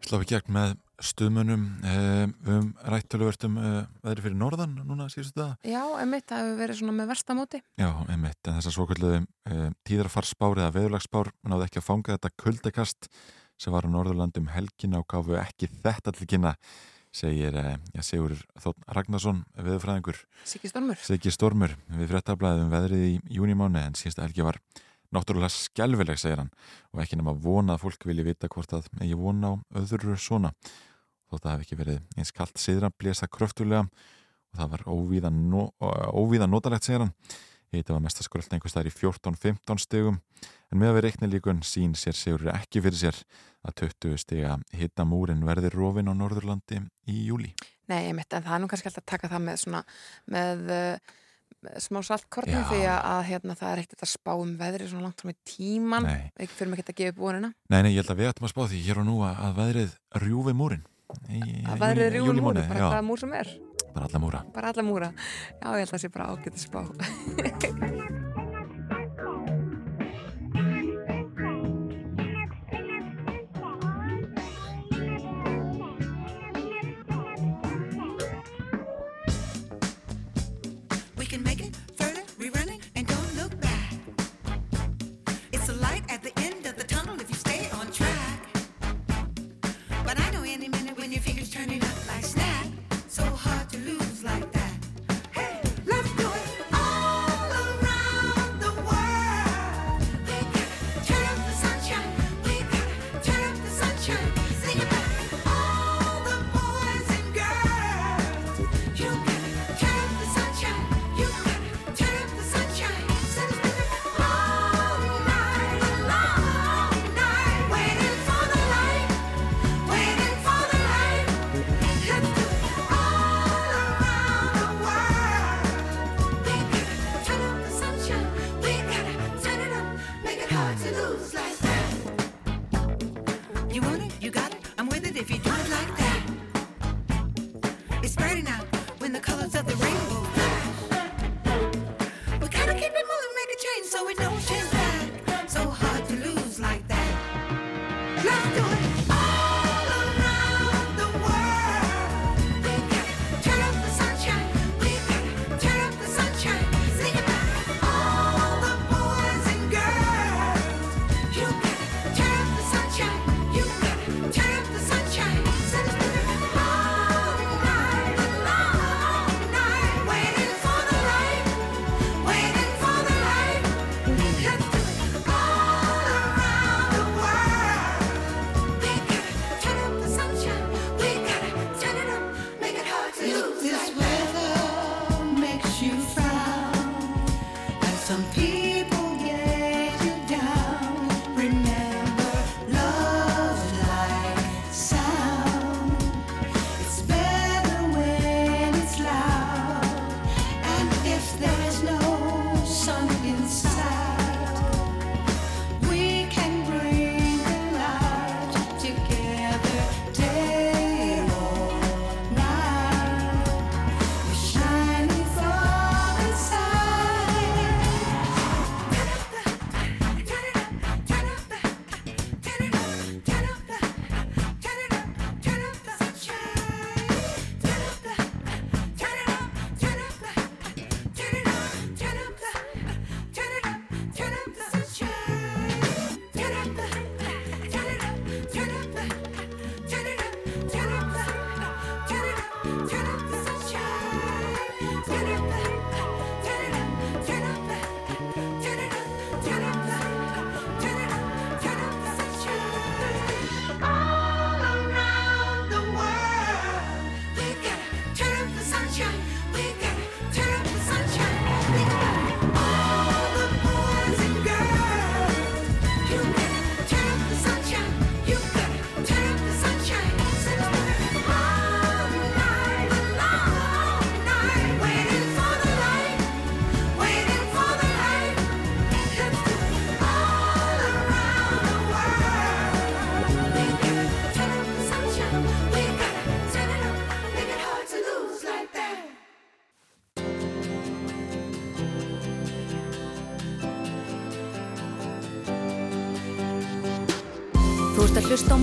Slá 0.07 0.15
við 0.23 0.31
gegn 0.31 0.53
með 0.57 0.71
stuðmunum 1.05 1.65
eh, 1.85 2.31
um 2.49 2.71
eh, 2.81 3.83
veðri 4.01 4.23
fyrir 4.25 4.39
norðan 4.41 4.79
núna 4.79 5.11
síðustu 5.13 5.43
það 5.43 5.69
Já, 5.69 5.83
emitt, 6.01 6.25
það 6.31 6.41
hefur 6.41 6.57
verið 6.63 6.79
svona 6.79 6.95
með 6.97 7.11
verstamóti. 7.13 7.61
Já, 7.77 7.91
einmitt, 8.07 8.41
en 8.47 8.57
þessar 8.57 8.75
svokvöldu 8.79 9.11
eh, 9.19 9.67
tíðarfarsspár 9.85 10.63
eða 10.63 10.73
veðurlagsspár 10.79 11.31
náðu 11.45 11.67
ekki 11.67 11.83
að 11.83 11.87
fanga 11.91 12.17
þetta 12.17 12.33
kuldakast 12.47 13.11
sem 13.61 13.77
var 13.77 13.85
á 13.85 13.93
Norðurlandum 13.93 14.49
helgina 14.55 15.03
og 15.03 15.11
gafu 15.13 15.37
ekki 15.43 15.69
þetta 15.83 16.17
til 16.17 16.31
kynna 16.31 16.55
segir, 17.13 17.53
eh, 17.61 17.77
já, 17.93 18.01
Sigur 18.01 18.33
Þótt 18.57 18.81
Ragnarsson 18.89 19.45
veðurfræðingur 19.61 20.25
Siggi 20.49 20.73
Stormur. 20.73 20.97
Siggi 20.97 21.35
Stormur 21.37 21.77
við 21.99 22.15
fréttablaðum 22.15 22.73
veðrið 22.73 23.05
í 23.11 23.15
júnimáni 23.37 23.85
en 23.85 23.99
síðasta 23.99 24.25
helgi 24.25 24.49
var 24.49 24.61
náttúrulega 25.13 25.53
skelvileg, 25.53 26.19
segir 26.21 26.43
hann 26.43 26.51
og 26.93 27.05
ekki 27.05 27.19
nema 27.21 27.37
vona 27.37 27.77
að 27.77 27.85
fólk 27.87 28.09
vilji 28.09 28.27
vita 28.27 28.51
hvort 28.53 28.75
að 28.77 28.89
eigi 29.01 29.19
vona 29.19 29.55
á 29.55 29.55
öðru 29.83 30.17
svona 30.17 30.53
þótt 31.31 31.39
að 31.41 31.47
það 31.47 31.55
hef 31.55 31.65
ekki 31.67 31.81
verið 31.81 32.03
eins 32.17 32.35
kallt 32.37 32.61
siðra 32.61 32.93
blésa 32.93 33.29
kröftulega 33.31 33.87
og 33.87 34.61
það 34.61 34.75
var 34.75 34.85
óvíða, 34.89 35.33
no, 35.33 35.71
óvíða 35.81 36.51
notalegt, 36.51 36.89
segir 36.89 37.07
hann 37.07 37.17
Hiti 37.73 37.95
var 37.95 38.03
mest 38.05 38.19
að 38.21 38.27
skrölda 38.27 38.53
einhvers 38.53 38.75
staðar 38.75 38.91
í 38.91 38.93
14-15 38.93 39.81
stegum 39.81 40.19
en 40.69 40.77
með 40.81 40.91
að 40.91 40.97
við 40.99 41.05
reikna 41.07 41.29
líkun 41.33 41.63
sín 41.65 41.95
sér 41.97 42.19
segur 42.19 42.51
ekki 42.53 42.83
fyrir 42.85 42.99
sér 43.01 43.21
að 43.65 43.87
20 43.87 44.21
stega 44.21 44.59
hitamúrin 44.77 45.45
verði 45.49 45.71
rofin 45.73 46.11
á 46.11 46.15
Norðurlandi 46.19 46.83
í 47.09 47.23
júli. 47.31 47.55
Nei, 47.89 48.11
emitt, 48.11 48.29
en 48.37 48.45
það 48.45 48.57
er 48.57 48.63
nú 48.63 48.69
kannski 48.69 48.91
alltaf 48.91 49.07
að 49.07 49.11
taka 49.15 49.31
það 49.33 49.45
með 49.47 49.61
svona, 49.63 49.83
með, 50.37 50.63
uh, 50.77 51.17
smá 51.83 52.01
saltkortni 52.07 52.55
Já. 52.57 52.63
því 52.71 52.81
að, 52.91 53.21
hérna, 53.31 53.55
það 53.59 53.73
er 53.75 53.83
ekkert 53.85 54.03
að 54.07 54.11
spá 54.13 54.33
um 54.35 54.55
veðri 54.59 54.89
svona 54.91 55.07
langt 55.09 55.21
fram 55.23 55.33
í 55.33 55.37
tíman, 55.47 56.09
ekki 56.37 56.57
fyrir 56.59 56.71
mig 56.73 56.83
ekki 56.83 56.93
að 56.95 57.01
gefa 57.03 57.15
upp 57.15 57.21
vonina. 57.27 57.53
Nei, 57.71 57.81
nei, 57.87 57.91
ég 57.95 58.01
held 58.03 58.11
að 58.15 58.21
við 58.23 58.31
ættum 58.33 58.49
að 58.49 58.55
spá 58.55 58.63
því 58.73 58.81
hér 58.89 59.03
og 59.03 59.07
nú 59.09 59.17
að, 59.27 59.35
að 59.47 59.57
veðrið 59.63 59.95
rjúfi 60.25 60.57
múrin. 60.59 60.85
Í, 61.29 61.41
Að 61.69 61.83
veðrið 61.85 62.07
júlí- 62.07 62.13
rjúin 62.17 62.25
múri, 62.25 62.39
júlímánuði, 62.41 62.69
bara 62.73 62.87
hvaða 62.89 63.07
múr 63.11 63.21
sem 63.21 63.33
er, 63.37 63.51
Bara 63.93 64.07
alla 64.09 64.19
múra. 64.25 64.45
bara 64.55 64.71
alla 64.73 64.83
múra. 64.87 65.11
Já, 65.61 65.67
ég 65.77 65.83
held 65.83 65.89
að 65.89 65.93
það 65.93 66.03
sé 66.07 66.09
bara 66.15 66.31
ágætt 66.33 66.57
að 66.57 66.65
spá. 66.65 68.39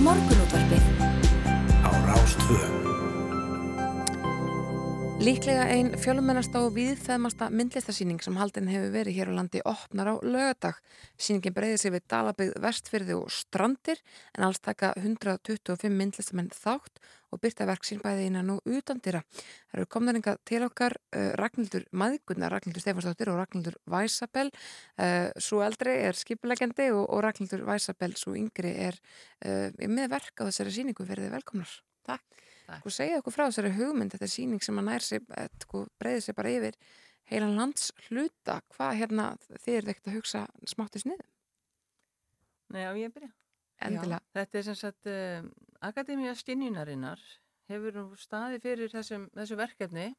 morgunútvarpið 0.00 0.84
á 1.84 1.90
Rástvö. 2.08 2.58
Líklega 5.20 5.66
ein 5.68 5.90
fjölumennasta 6.00 6.62
og 6.64 6.72
viðfæðmasta 6.78 7.50
myndlistarsýning 7.52 8.22
sem 8.24 8.38
haldin 8.40 8.70
hefur 8.72 8.94
verið 8.94 9.18
hér 9.18 9.32
á 9.36 9.36
landi 9.36 9.60
opnar 9.68 10.08
á 10.08 10.14
lögadag. 10.24 10.78
Sýningin 11.20 11.52
breyði 11.52 11.82
sig 11.82 11.92
við 11.92 12.06
Dalabygð, 12.08 12.56
Vestfyrði 12.64 13.18
og 13.18 13.28
Strandir 13.28 14.00
en 14.32 14.46
alls 14.48 14.62
taka 14.64 14.94
125 14.96 15.92
myndlistamenn 15.92 16.48
þátt 16.56 16.96
og 17.30 17.40
byrta 17.42 17.66
verk 17.68 17.86
sín 17.86 18.02
bæði 18.02 18.28
innan 18.28 18.52
og 18.54 18.66
utandira. 18.68 19.22
Það 19.70 19.78
eru 19.78 19.90
komðaringa 19.94 20.36
til 20.48 20.62
okkar 20.66 20.96
uh, 20.98 21.30
Ragnhildur 21.40 21.86
Maðgunna, 22.02 22.50
Ragnhildur 22.52 22.84
Stefansdóttir 22.84 23.32
og 23.32 23.40
Ragnhildur 23.40 23.78
Væsabell. 23.90 24.52
Uh, 24.98 25.30
svo 25.40 25.62
eldri 25.66 25.96
er 26.08 26.18
skipulegjandi 26.18 26.90
og, 26.94 27.04
og 27.06 27.24
Ragnhildur 27.26 27.64
Væsabell, 27.68 28.16
svo 28.18 28.34
yngri 28.38 28.74
er 28.88 28.98
uh, 29.46 29.68
með 29.86 30.10
verk 30.16 30.42
á 30.42 30.48
þessari 30.48 30.74
sýningu. 30.78 31.06
Verðið 31.08 31.36
velkomnar. 31.38 31.76
Takk. 32.06 32.26
Sko 32.70 32.92
segja 32.94 33.18
okkur 33.18 33.34
frá 33.34 33.46
þessari 33.48 33.72
hugmynd, 33.74 34.12
þetta 34.14 34.26
er 34.28 34.30
sýning 34.30 34.62
sem 34.62 34.76
að 34.78 34.86
nær 34.86 35.02
sig, 35.02 35.24
sko, 35.64 35.88
breyði 35.98 36.20
sig 36.22 36.36
bara 36.38 36.52
yfir 36.54 36.76
heilan 37.30 37.56
lands 37.58 37.90
hluta. 38.06 38.60
Hvað 38.76 38.96
hérna, 39.00 39.26
þið 39.64 39.78
eru 39.80 39.92
ekkert 39.92 40.10
að 40.10 40.16
hugsa 40.18 40.44
smáttu 40.70 41.02
sniðum? 41.02 41.26
Nei, 42.70 42.84
á 42.86 42.94
ég 42.94 43.10
byrja. 43.14 43.32
Endilega. 43.80 44.20
Já, 44.20 44.32
þetta 44.36 44.58
er 44.58 44.66
sem 44.66 44.76
sagt 44.78 45.08
uh, 45.08 45.46
Akademía 45.88 46.34
Stinjunarinnar 46.36 47.20
hefur 47.70 47.96
nú 47.96 48.04
staði 48.20 48.60
fyrir 48.60 48.92
þessum, 48.92 49.28
þessu 49.36 49.56
verkefni 49.60 50.10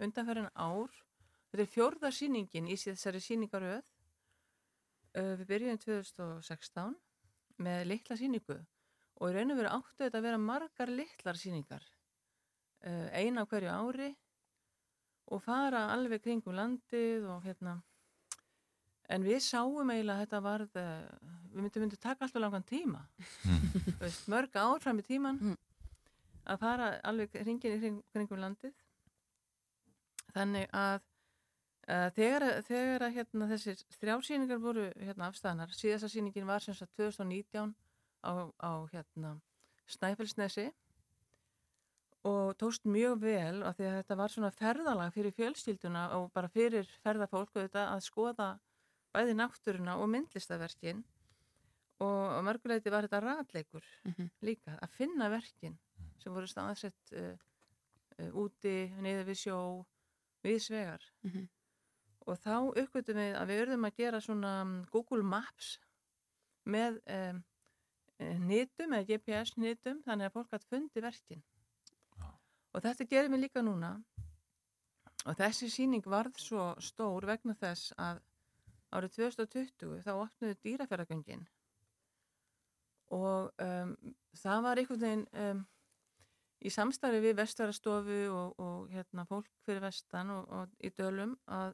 undanferðin 0.00 0.50
ár. 0.56 0.90
Þetta 1.50 1.64
er 1.66 1.70
fjórða 1.70 2.10
sýningin 2.14 2.70
í 2.70 2.78
þessari 2.80 3.22
sýningaröð. 3.22 3.84
Uh, 5.14 5.34
við 5.40 5.46
byrjum 5.52 5.80
2016 5.84 6.96
með 7.60 7.86
litla 7.90 8.16
sýningu 8.18 8.58
og 9.20 9.28
í 9.28 9.36
raun 9.36 9.52
og 9.52 9.58
veru 9.60 9.72
áttu 9.74 10.04
þetta 10.04 10.20
að 10.20 10.26
vera 10.28 10.42
margar 10.42 10.92
litlar 10.94 11.38
sýningar. 11.38 11.84
Uh, 12.80 13.06
eina 13.12 13.44
á 13.44 13.50
hverju 13.50 13.70
ári 13.70 14.10
og 15.30 15.42
fara 15.44 15.90
alveg 15.94 16.24
kringum 16.24 16.56
landið 16.56 17.26
og 17.28 17.44
hérna 17.44 17.76
En 19.10 19.24
við 19.26 19.40
sáum 19.42 19.90
eiginlega 19.90 20.16
að 20.18 20.22
þetta 20.24 20.40
varð, 20.44 20.76
uh, 20.78 21.30
við 21.50 21.64
myndum 21.64 21.84
myndum 21.84 22.02
taka 22.02 22.26
alltaf 22.26 22.42
langan 22.42 22.66
tíma, 22.66 23.00
Þú 23.42 23.96
veist, 24.04 24.28
mörg 24.30 24.54
ár 24.54 24.82
fram 24.84 25.00
í 25.02 25.06
tíman 25.06 25.40
að 26.46 26.60
fara 26.62 26.90
alveg 27.06 27.34
hringin 27.42 27.76
í 27.76 27.80
kring, 27.82 27.98
kringum 28.14 28.42
landið. 28.42 28.74
Þannig 30.34 30.68
að 30.76 31.00
uh, 31.90 32.06
þegar, 32.16 32.46
þegar 32.68 33.06
að, 33.06 33.16
hérna, 33.18 33.50
þessir 33.50 33.82
þrjálsýningar 33.98 34.62
voru 34.62 34.86
hérna, 34.94 35.30
afstæðanar, 35.30 35.74
síðasta 35.74 36.10
sýningin 36.12 36.48
var 36.48 36.62
sem 36.64 36.78
sagt 36.78 36.94
2019 37.00 37.74
á, 38.22 38.32
á 38.62 38.72
hérna, 38.92 39.34
Snæfellsnesi. 39.90 40.70
Og 42.30 42.52
tókst 42.60 42.84
mjög 42.84 43.22
vel 43.24 43.62
af 43.64 43.78
því 43.78 43.86
að 43.88 43.94
þetta 43.96 44.16
var 44.20 44.32
svona 44.32 44.50
ferðalag 44.52 45.14
fyrir 45.14 45.32
fjölskylduna 45.34 46.10
og 46.18 46.26
bara 46.36 46.50
fyrir 46.52 46.88
ferðafólk 47.00 47.54
auðvitað 47.56 47.86
að 47.88 48.02
skoða 48.04 48.48
bæði 49.14 49.34
náttúruna 49.38 49.96
og 50.00 50.08
myndlistaverkin 50.12 51.04
og 52.00 52.32
á 52.32 52.40
mörguleiti 52.46 52.90
var 52.92 53.04
þetta 53.08 53.20
ratleikur 53.24 53.84
líka 54.42 54.78
að 54.80 54.94
finna 54.96 55.28
verkin 55.32 55.78
sem 56.18 56.32
voru 56.32 56.46
staðsett 56.48 57.12
uh, 57.12 57.34
uh, 58.18 58.30
úti, 58.40 58.92
niður 59.00 59.26
við 59.30 59.38
sjó 59.44 59.58
við 60.44 60.58
svegar 60.64 61.02
Mhm. 61.22 61.48
og 62.26 62.38
þá 62.38 62.56
uppgötum 62.82 63.16
við 63.16 63.34
að 63.36 63.46
við 63.48 63.60
urðum 63.66 63.84
að 63.88 63.96
gera 63.96 64.20
svona 64.20 64.62
um, 64.62 64.84
Google 64.92 65.22
Maps 65.22 65.78
með 66.64 67.00
um, 67.08 67.42
nýtum 68.46 68.92
eða 68.92 69.06
GPS 69.08 69.56
nýtum 69.56 70.02
þannig 70.04 70.26
að 70.28 70.32
fólk 70.32 70.50
hatt 70.52 70.64
fundi 70.68 71.00
verkin. 71.00 71.42
Og 72.72 72.82
þetta 72.84 73.06
gerum 73.08 73.32
við 73.32 73.40
líka 73.40 73.62
núna. 73.64 73.94
Og 75.26 75.34
þessi 75.36 75.68
síning 75.72 76.04
varð 76.06 76.36
svo 76.38 76.74
stór 76.80 77.26
vegna 77.26 77.54
þess 77.54 77.92
að 77.98 78.20
árið 78.96 79.16
2020 79.18 80.00
þá 80.06 80.12
opnuðu 80.14 80.56
dýraferðagöngin 80.64 81.44
og 83.14 83.50
um, 83.62 83.92
það 84.38 84.64
var 84.66 84.80
einhvern 84.80 85.04
veginn 85.04 85.26
um, 85.44 85.62
í 86.60 86.70
samstarfi 86.70 87.22
við 87.24 87.38
vestarastofu 87.40 88.18
og, 88.30 88.58
og 88.60 88.90
hérna, 88.92 89.24
fólk 89.26 89.48
fyrir 89.66 89.82
vestan 89.84 90.30
og, 90.34 90.50
og 90.52 90.74
í 90.84 90.92
dölum 90.94 91.34
að 91.50 91.72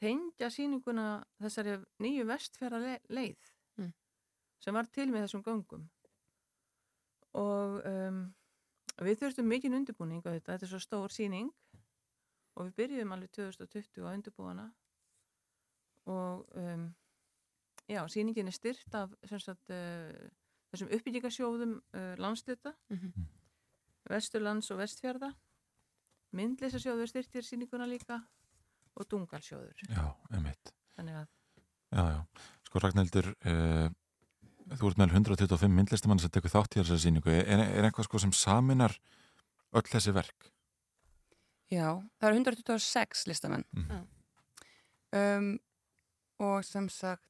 tengja 0.00 0.50
síninguna 0.50 1.24
þessari 1.42 1.78
nýju 2.02 2.26
vestfjara 2.28 2.80
leið 3.08 3.54
Mm. 3.76 3.92
sem 4.62 4.74
var 4.74 4.86
til 4.86 5.08
með 5.10 5.26
þessum 5.26 5.42
göngum. 5.42 5.88
Og 7.34 7.80
um, 7.90 8.20
við 9.02 9.18
þurftum 9.22 9.48
mikinn 9.50 9.74
undirbúning 9.74 10.22
á 10.22 10.30
þetta, 10.30 10.52
þetta 10.52 10.66
er 10.66 10.70
svo 10.70 10.82
stór 10.82 11.14
síning 11.14 11.50
og 12.54 12.68
við 12.68 12.76
byrjuðum 12.78 13.14
alveg 13.16 13.32
2020 13.34 14.04
að 14.04 14.18
undirbúana 14.20 14.68
og 16.06 16.44
um, 16.56 16.94
já, 17.88 18.02
síningin 18.08 18.48
er 18.48 18.56
styrt 18.56 18.94
af 18.94 19.10
sagt, 19.40 19.70
uh, 19.70 20.28
þessum 20.72 20.90
uppbyggingasjóðum 20.92 21.78
uh, 21.94 22.14
landsluta 22.20 22.74
Mhm. 22.90 23.12
Vesturlands 24.10 24.70
og 24.70 24.78
Vestfjörða 24.82 25.30
myndlisasjóður 26.36 27.08
styrtir 27.08 27.42
síninguna 27.46 27.86
líka 27.88 28.18
og 28.96 29.06
Dungalsjóður 29.08 29.78
Já, 29.88 30.04
einmitt. 30.30 30.72
þannig 30.98 31.14
að 31.22 31.28
Já, 31.94 32.02
já. 32.10 32.24
Sko 32.66 32.80
Ragnhildur, 32.82 33.28
uh, 33.46 33.88
þú 34.74 34.88
ert 34.90 34.98
með 34.98 35.12
125 35.14 35.70
myndlistamann 35.70 36.18
sem 36.18 36.30
tekur 36.34 36.50
þátt 36.50 36.74
í 36.74 36.80
þessari 36.82 37.02
sýningu. 37.04 37.30
Er, 37.30 37.60
er 37.60 37.84
eitthvað 37.86 38.08
sko 38.08 38.18
sem 38.18 38.32
saminar 38.34 38.96
öll 39.72 39.86
þessi 39.86 40.12
verk? 40.16 40.48
Já, 41.70 41.94
það 42.18 42.28
eru 42.28 42.40
126 42.40 43.26
listamenn 43.30 43.64
Mhm. 43.72 44.02
um, 45.12 45.58
og 46.42 46.64
sem 46.66 46.88
sagt 46.90 47.28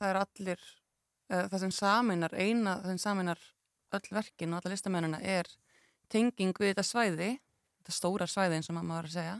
það 0.00 0.08
er 0.08 0.18
allir 0.20 0.60
uh, 1.30 1.46
það 1.50 1.58
sem 1.64 1.74
saminar, 1.74 2.34
eina 2.34 2.78
það 2.80 2.94
sem 2.94 3.02
saminar 3.04 3.42
öll 3.96 4.14
verkin 4.14 4.54
og 4.54 4.60
alla 4.60 4.72
listamennina 4.72 5.20
er 5.20 5.48
tenging 6.10 6.54
við 6.58 6.72
þetta 6.72 6.86
svæði 6.86 7.30
þetta 7.80 7.96
stóra 7.96 8.28
svæði 8.28 8.58
eins 8.58 8.70
og 8.70 8.76
mamma 8.76 9.00
var 9.00 9.08
að 9.08 9.16
segja. 9.16 9.36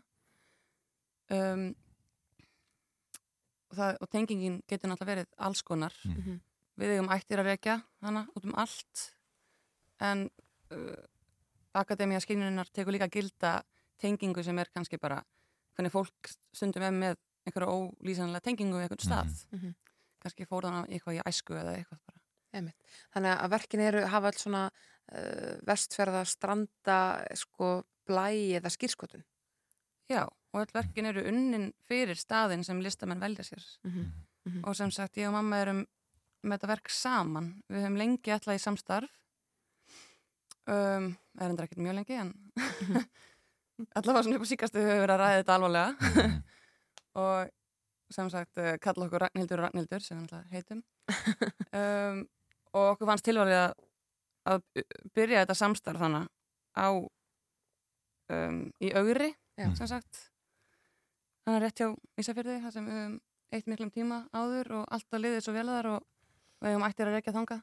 Um, 1.30 1.64
og, 3.70 3.74
það, 3.78 3.98
og 4.00 4.10
tengingin 4.10 4.60
getur 4.68 4.90
náttúrulega 4.90 5.14
verið 5.14 5.34
alls 5.46 5.62
konar. 5.62 5.96
Mhm. 6.04 6.40
við 6.80 6.94
eigum 6.94 7.10
ættir 7.12 7.36
að 7.42 7.50
rekja 7.50 7.74
hana 8.00 8.22
út 8.32 8.44
um 8.48 8.54
allt 8.56 9.00
en 10.00 10.30
uh, 10.72 11.02
Akademía 11.76 12.18
skynjuninnar 12.24 12.70
tekur 12.72 12.94
líka 12.94 13.04
að 13.04 13.18
gilda 13.18 13.50
tengingu 14.00 14.42
sem 14.42 14.58
er 14.58 14.70
kannski 14.72 14.96
bara 14.98 15.20
hvernig 15.76 15.92
fólk 15.92 16.30
stundum 16.56 16.86
er 16.86 16.94
með 16.94 17.18
einhverja 17.46 17.74
ólýsanlega 17.74 18.44
tengingu 18.44 18.78
við 18.78 18.86
einhvern 18.86 19.06
stað. 19.06 19.36
Mhm. 19.54 19.76
kannski 20.20 20.44
fór 20.44 20.66
þannig 20.68 20.90
eitthvað 20.92 21.16
í 21.16 21.22
æsku 21.30 21.54
eða 21.56 21.76
eitthvað 21.78 22.00
bara. 22.04 22.18
Einmitt. 22.52 22.96
Þannig 23.14 23.30
að 23.32 23.52
verkin 23.54 23.80
eru, 23.80 24.00
hafa 24.12 24.28
alls 24.28 24.42
svona 24.44 24.64
uh, 24.68 25.54
vestferða, 25.64 26.24
stranda, 26.28 26.98
sko, 27.38 27.70
blæ 28.08 28.58
eða 28.58 28.72
skýrskotun. 28.74 29.24
Já, 30.10 30.26
og 30.26 30.60
öll 30.60 30.74
verkin 30.74 31.08
eru 31.08 31.24
unnin 31.30 31.70
fyrir 31.88 32.18
staðin 32.18 32.66
sem 32.66 32.82
listamenn 32.84 33.22
velja 33.22 33.46
sér. 33.46 33.64
Mhm, 33.86 34.12
mhm. 34.44 34.60
og 34.66 34.76
sem 34.76 34.90
sagt 34.90 35.16
ég 35.16 35.30
og 35.30 35.38
mamma 35.38 35.62
erum 35.62 35.86
með 36.42 36.58
þetta 36.58 36.72
verk 36.74 36.92
saman. 36.92 37.50
Við 37.70 37.84
höfum 37.84 37.98
lengi 38.00 38.34
alltaf 38.34 38.56
í 38.56 38.62
samstarf. 38.62 39.16
Um, 40.70 41.14
er 41.40 41.48
endur 41.48 41.64
ekkert 41.64 41.80
mjög 41.82 41.96
lengi 41.96 42.18
en 42.20 42.28
allavega 43.96 44.22
svona 44.22 44.36
upp 44.36 44.44
á 44.44 44.50
síkastu 44.50 44.78
höfum 44.78 44.92
við 44.92 45.00
verið 45.00 45.14
að 45.14 45.20
ræða 45.22 45.38
þetta 45.40 45.54
alvarlega 45.56 46.34
og 47.18 47.50
sem 48.10 48.30
sagt 48.32 48.58
uh, 48.58 48.74
kalla 48.82 49.06
okkur 49.06 49.24
Ragnhildur 49.26 49.60
og 49.60 49.68
Ragnhildur 49.68 50.04
sem 50.04 50.18
við 50.18 50.26
náttúrulega 50.26 50.56
heitum. 50.56 50.84
Um, 51.70 52.24
og 52.74 52.96
okkur 52.96 53.06
fannst 53.06 53.22
tilvalið 53.22 53.54
að, 53.60 53.74
að 54.50 54.80
byrja 55.14 55.44
þetta 55.44 55.54
samstarf 55.54 56.02
þannig 56.02 56.24
á 56.74 56.88
um, 58.34 58.58
í 58.82 58.90
augri 58.98 59.28
Já, 59.54 59.68
sem 59.78 59.86
sagt. 59.86 60.24
Hann 61.46 61.60
er 61.60 61.68
rétt 61.68 61.78
hjá 61.78 61.92
Ísafjörði 62.18 62.56
þar 62.64 62.74
sem 62.74 62.88
við 62.88 62.98
höfum 62.98 63.14
eitt 63.54 63.70
miklum 63.70 63.92
tíma 63.94 64.20
áður 64.34 64.72
og 64.80 64.88
alltaf 64.94 65.22
liðið 65.22 65.44
svo 65.46 65.54
vel 65.54 65.66
að 65.68 65.76
þar 65.76 65.90
og 65.92 66.04
við 66.58 66.74
höfum 66.74 66.86
ættir 66.88 67.10
að 67.10 67.16
rekja 67.18 67.36
þangað 67.38 67.62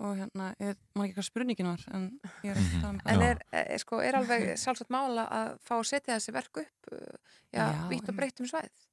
og 0.00 0.16
hérna, 0.16 0.54
ég 0.58 0.78
má 0.96 1.04
ekki 1.04 1.14
hvað 1.18 1.26
spurningin 1.28 1.68
var 1.68 1.82
en 1.92 2.06
ég 2.42 2.50
er 2.54 2.58
að 2.60 2.70
tala 2.80 2.92
um 2.94 3.00
En 3.12 3.22
er, 3.26 3.42
er, 3.52 3.78
sko, 3.82 3.98
er 4.00 4.16
alveg 4.18 4.46
sjálfsagt 4.58 4.90
mála 4.90 5.26
að 5.28 5.50
fá 5.62 5.74
að 5.76 5.84
setja 5.90 6.16
þessi 6.16 6.32
verk 6.32 6.62
upp 6.64 6.88
uh, 6.92 7.18
já, 7.52 7.66
Já, 7.68 7.88
vítt 7.90 8.08
og 8.08 8.16
breytt 8.16 8.40
um 8.40 8.48
svæð? 8.48 8.86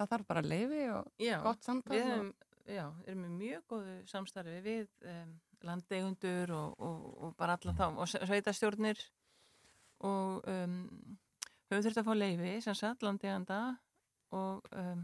það 0.00 0.10
þarf 0.14 0.26
bara 0.28 0.42
leifi 0.44 0.82
og 0.94 1.08
Já, 1.20 1.38
gott 1.44 1.64
samtal 1.64 1.96
við 1.96 2.02
og- 2.04 2.10
hefum, 2.12 2.28
já, 2.70 2.84
erum 3.06 3.24
við 3.26 3.32
mjög 3.40 3.64
góðu 3.72 3.96
samstarfi 4.12 4.58
við 4.64 4.86
um, 5.14 5.32
landeigundur 5.68 6.52
og, 6.56 6.76
og, 6.80 7.00
og 7.26 7.34
bara 7.40 7.56
alla 7.58 7.74
þá 7.76 7.86
og 8.00 8.08
sveitastjórnir 8.12 9.00
og 10.08 10.44
um, 10.48 10.76
höfum 11.70 11.82
þurft 11.84 12.00
að 12.00 12.06
fá 12.08 12.14
leifi 12.16 12.52
sem 12.64 12.74
sagt 12.78 13.02
landeiganda 13.04 13.58
og 14.32 14.64
um, 14.72 15.02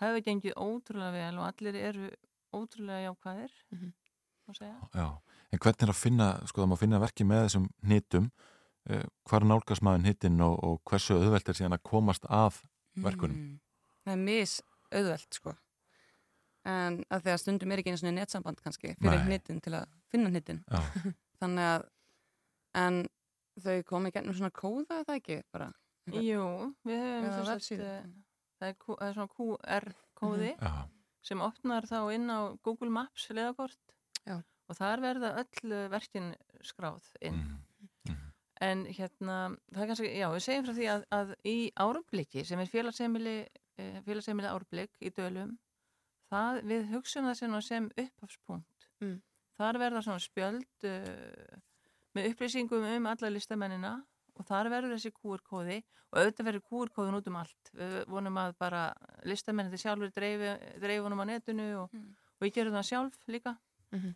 það 0.00 0.08
hefur 0.10 0.26
gengið 0.26 0.58
ótrúlega 0.60 1.14
vel 1.16 1.38
og 1.40 1.46
allir 1.52 1.78
eru 1.84 2.10
ótrúlega 2.56 3.06
jákvæðir 3.10 3.54
Mhm. 3.70 3.86
má 3.86 3.92
segja. 3.92 4.02
Já, 4.94 5.06
en 5.52 5.58
hvernig 5.58 5.82
er 5.82 5.92
að 5.92 6.00
finna, 6.00 6.28
sko 6.46 6.62
það 6.62 6.70
má 6.72 6.76
finna 6.78 7.00
verki 7.02 7.24
með 7.26 7.44
þessum 7.46 7.68
hnitum, 7.86 8.30
uh, 8.90 9.04
hvar 9.28 9.46
nálgast 9.48 9.82
maður 9.82 10.04
hnitin 10.04 10.40
og, 10.46 10.56
og 10.64 10.80
hversu 10.90 11.14
auðvelt 11.18 11.48
er 11.48 11.58
síðan 11.58 11.76
að 11.78 11.82
komast 11.90 12.24
að 12.30 12.60
verkunum? 13.02 13.36
Mm. 13.36 13.60
Það 14.06 14.12
er 14.12 14.22
mis 14.24 14.56
auðvelt 14.92 15.34
sko 15.40 15.56
en 16.66 16.96
að 17.14 17.22
því 17.22 17.30
að 17.32 17.40
stundum 17.42 17.72
er 17.74 17.78
ekki 17.82 17.92
einu 17.92 17.98
svona 18.00 18.14
netsamband 18.20 18.58
kannski 18.62 18.94
fyrir 18.98 19.20
hnitin 19.26 19.60
til 19.62 19.74
að 19.78 19.84
finna 20.10 20.30
hnitin 20.32 20.64
Já. 20.66 20.80
þannig 21.42 21.66
að 21.70 21.84
en 22.82 22.96
þau 23.62 23.76
komi 23.88 24.10
gennum 24.14 24.34
svona 24.36 24.50
kóða 24.54 24.98
er 25.00 25.06
það 25.08 25.20
ekki 25.20 25.36
bara 25.54 25.68
Jú, 26.06 26.42
við 26.86 27.28
sagt, 27.34 27.48
vefsíðu. 27.50 27.86
eh, 27.86 28.02
það, 28.58 28.68
er, 28.70 29.14
svona 29.14 29.30
QR-kóði 29.36 30.50
Mhm. 30.56 30.62
Já. 30.62 30.88
sem 31.26 31.40
opnar 31.42 31.86
þá 31.90 31.98
inn 32.14 32.30
á 32.30 32.38
Google 32.62 32.90
Maps 32.94 33.28
leðakort 33.34 33.95
Já. 34.26 34.40
og 34.42 34.78
þar 34.78 35.04
verða 35.04 35.32
öll 35.42 35.72
eh, 35.72 35.86
verkin 35.92 36.32
skráð 36.66 37.06
inn. 37.20 37.44
En 38.64 38.86
hérna, 38.88 39.52
það 39.68 39.82
er 39.82 39.88
kannski, 39.90 40.10
já, 40.16 40.26
við 40.32 40.42
segjum 40.46 40.64
frá 40.64 40.74
því 40.78 40.86
að, 40.88 41.02
að 41.12 41.32
í 41.44 41.56
árumbliki 41.76 42.44
sem 42.48 42.60
er 42.62 42.70
félagsheimili 42.72 43.36
eh, 43.44 43.98
félagsheimili 44.06 44.48
árblik 44.48 44.96
í 45.04 45.12
dölum 45.12 45.52
það, 46.32 46.60
við 46.70 46.90
hugsaum 46.94 47.28
það 47.28 47.38
sem, 47.40 47.56
sem 47.64 47.88
upphafspunkt. 48.04 48.90
Mm. 49.04 49.16
þar 49.58 49.78
verða 49.80 50.02
svona 50.04 50.22
spjöld 50.24 50.86
uh, 50.88 51.56
með 52.16 52.30
upplýsingum 52.30 52.86
um 52.94 53.08
alla 53.10 53.30
listamennina 53.32 53.92
og 54.36 54.46
þar 54.48 54.70
verður 54.72 54.96
þessi 54.96 55.12
QR-kóði 55.16 55.78
og 56.12 56.18
auðvitað 56.20 56.48
verður 56.48 56.64
QR-kóðin 56.70 57.18
út 57.18 57.28
um 57.30 57.38
allt. 57.40 57.70
Við 57.76 57.96
vonum 58.12 58.40
að 58.40 58.56
bara 58.60 58.82
listamenninni 59.28 59.80
sjálfur 59.80 60.12
dreifi, 60.16 60.52
dreifunum 60.80 61.22
á 61.24 61.26
netinu 61.28 61.68
og, 61.82 61.96
og 61.96 62.44
við 62.44 62.54
gerum 62.58 62.76
það 62.76 62.88
sjálf 62.90 63.30
líka 63.32 63.56
Mhm. 63.94 64.14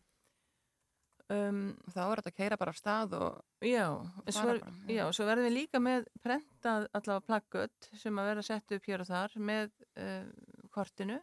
um, 1.31 1.61
þá 1.95 2.01
er 2.05 2.21
þetta 2.21 2.33
að 2.33 2.39
keira 2.41 2.61
bara 2.61 2.75
af 2.75 2.81
stað 2.81 3.15
og 3.21 3.67
já, 3.67 3.87
svo, 4.27 4.47
bara, 4.49 4.73
já, 4.91 5.05
svo 5.15 5.29
verðum 5.29 5.47
við 5.47 5.57
líka 5.57 5.83
með 5.83 6.09
prentað 6.25 6.89
allavega 6.91 7.27
plaggött 7.29 7.91
sem 7.95 8.19
að 8.19 8.31
vera 8.33 8.43
sett 8.43 8.77
upp 8.77 8.91
hér 8.91 9.05
og 9.05 9.11
þar 9.13 9.39
með 9.39 9.71
uh, 9.95 10.27
kortinu 10.75 11.21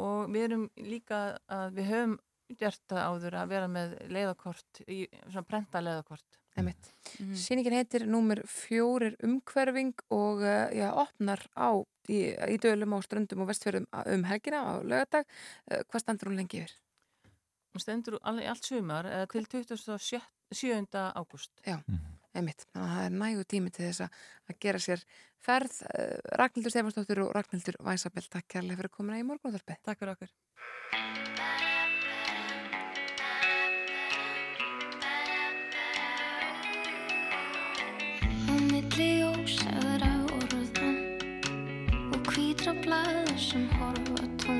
og 0.00 0.30
við 0.32 0.48
erum 0.48 0.66
líka 0.80 1.38
að 1.50 1.76
við 1.76 1.90
höfum 1.92 2.18
gert 2.58 2.82
það 2.90 3.06
áður 3.06 3.34
að 3.38 3.50
vera 3.52 3.66
með 3.70 3.92
leiðakort, 4.10 4.80
í, 4.90 5.04
svona 5.28 5.46
prenta 5.46 5.82
leiðakort 5.82 6.40
Einmitt. 6.58 6.90
Mhm. 7.20 7.34
Sýningin 7.38 7.76
heitir 7.78 8.06
númer 8.10 8.42
fjórir 8.48 9.16
umhverfing 9.22 9.94
og 10.10 10.42
uh, 10.42 10.66
já, 10.74 10.90
opnar 10.90 11.44
á 11.54 11.78
í, 12.10 12.34
í 12.34 12.56
dölum 12.58 12.96
á 12.96 12.98
ströndum 13.06 13.44
og 13.44 13.50
vestfjörðum 13.52 13.86
um 13.86 14.24
helgina 14.26 14.62
á 14.66 14.72
lögadag. 14.82 15.28
Uh, 15.70 15.82
hvað 15.86 16.04
standur 16.04 16.30
hún 16.30 16.40
lengi 16.40 16.64
yfir? 16.64 16.74
Hún 17.74 17.82
stendur 17.84 18.18
allt 18.22 18.64
sumar 18.66 19.06
eða 19.06 19.26
til 19.30 19.46
27. 19.46 20.20
ágúst 21.14 21.50
Já, 21.66 21.78
einmitt. 22.34 22.66
Þannig 22.74 22.86
að 22.86 22.94
það 22.96 23.04
er 23.06 23.18
nægu 23.22 23.44
tími 23.52 23.70
til 23.74 23.84
þess 23.86 24.00
að- 24.06 24.20
að 24.50 24.58
gera 24.60 24.78
sér 24.78 25.04
ferð. 25.40 25.76
Uh, 25.94 26.18
Ragnhildur 26.40 26.70
Stefansdóttir 26.74 27.22
og 27.24 27.34
Ragnhildur 27.34 27.78
Væsabell, 27.86 28.28
takk 28.28 28.48
kærlega 28.48 28.76
fyrir 28.80 28.90
að 28.90 28.96
koma 28.98 29.18
í 29.20 29.26
morgunúðarpi. 29.26 29.76
Takk 29.84 29.98
fyrir 29.98 30.16
okkur. 30.16 31.40
Á 38.50 38.54
milli 38.70 39.10
ósæðra 39.30 40.12
orða 40.38 40.90
og 42.14 42.20
hvítra 42.32 42.72
blaða 42.84 43.34
sem 43.48 43.66
horfa 43.78 44.24
tóm 44.42 44.59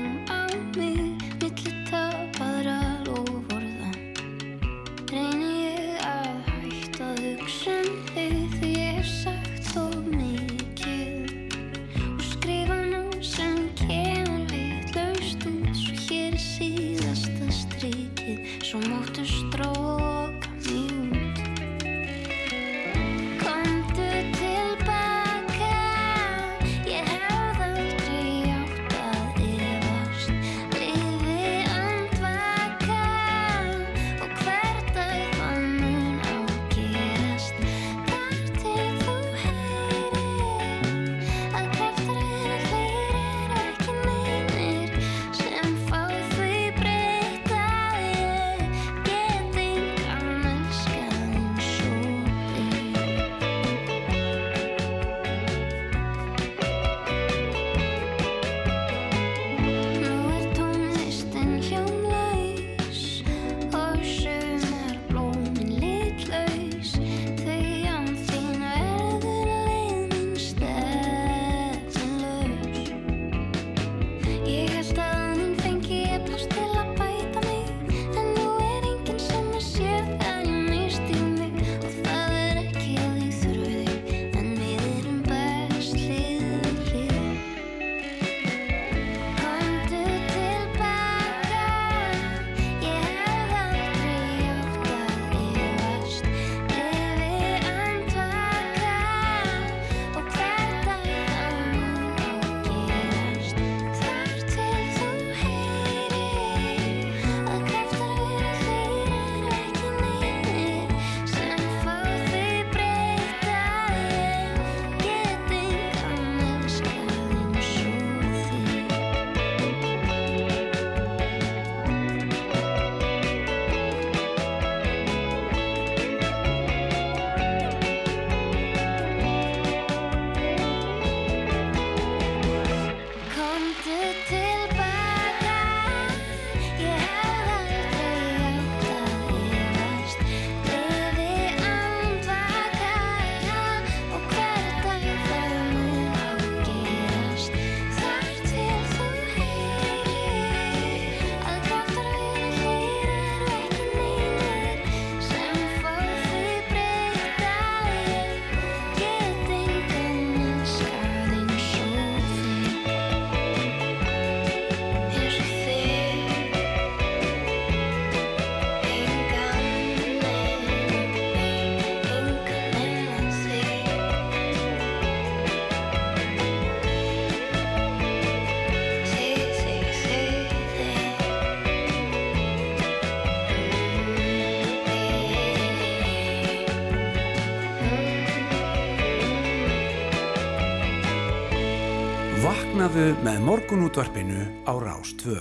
Vaknaðu 192.81 193.11
með 193.21 193.35
morgunútvarpinu 193.45 194.43
á 194.65 194.73
Rás 194.81 195.11
2. 195.21 195.35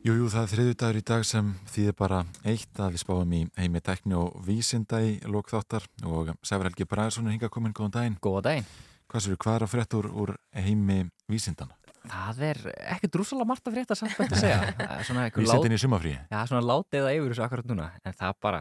Jú, 0.00 0.14
jú, 0.16 0.28
það 0.32 0.40
er 0.40 0.52
þriðu 0.54 0.76
dagur 0.80 0.96
í 0.96 1.02
dag 1.10 1.26
sem 1.28 1.50
þýðir 1.68 1.96
bara 1.98 2.20
eitt 2.40 2.80
að 2.80 2.94
við 2.94 3.02
spáum 3.02 3.34
í 3.36 3.40
heimi 3.60 3.82
tekni 3.84 4.16
og 4.16 4.38
vísinda 4.46 5.02
í 5.04 5.18
lokþáttar 5.28 5.84
og 6.08 6.32
Sævar 6.40 6.70
Helgi 6.70 6.88
Bræðarsson 6.88 7.28
er 7.28 7.36
hinga 7.36 7.52
komin, 7.52 7.76
góðan 7.76 7.92
daginn. 7.98 8.16
Góðan 8.24 8.46
daginn. 8.46 8.70
Hvað 9.12 9.26
séu, 9.26 9.36
hvað 9.44 9.58
er 9.58 9.66
að 9.66 9.72
frétta 9.74 10.00
úr, 10.00 10.08
úr 10.08 10.32
heimi 10.56 11.02
vísindana? 11.28 11.76
Það 12.08 12.42
er 12.48 12.60
ekkert 12.94 13.14
drúsalega 13.14 13.48
margt 13.48 13.68
að 13.68 13.76
frétta 13.76 13.96
samt 13.98 14.18
að 14.24 14.34
segja. 14.40 14.58
Er 14.98 15.06
svona 15.06 15.24
einhver 15.26 15.44
Vísindin 15.44 15.76
í 15.76 15.80
sumafríi? 15.82 16.16
Já, 16.30 16.38
svona 16.50 16.62
látið 16.64 17.08
að 17.08 17.16
yfir 17.18 17.34
þessu 17.34 17.44
akkurat 17.46 17.70
núna. 17.70 17.88
En 18.08 18.16
það 18.18 18.36
bara 18.44 18.60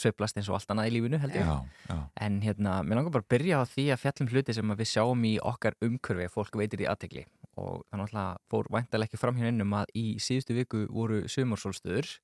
sveiflast 0.00 0.40
eins 0.40 0.50
og 0.50 0.58
allt 0.58 0.74
annað 0.74 0.90
í 0.90 0.94
lífinu, 0.96 1.20
held 1.22 1.36
ég. 1.36 1.48
Já, 1.48 1.82
já. 1.90 1.98
En 2.26 2.38
hérna, 2.44 2.76
mér 2.86 3.00
langar 3.00 3.16
bara 3.16 3.26
að 3.26 3.32
byrja 3.36 3.60
á 3.60 3.64
því 3.70 3.88
að 3.94 4.02
fjallum 4.04 4.30
hluti 4.32 4.56
sem 4.56 4.74
að 4.74 4.82
við 4.82 4.92
sjáum 4.92 5.26
í 5.28 5.34
okkar 5.52 5.78
umhverfi, 5.86 6.28
fólk 6.32 6.60
veitir 6.60 6.84
í 6.84 6.88
aðtegli. 6.90 7.26
Og 7.56 7.82
það 7.88 8.02
náttúrulega 8.02 8.30
fór 8.52 8.70
væntalega 8.76 9.10
ekki 9.10 9.20
fram 9.20 9.40
hjá 9.40 9.50
innum 9.50 9.76
að 9.78 9.92
í 9.96 10.06
síðustu 10.22 10.56
viku 10.56 10.86
voru 10.92 11.24
sumarsólstöður 11.32 12.16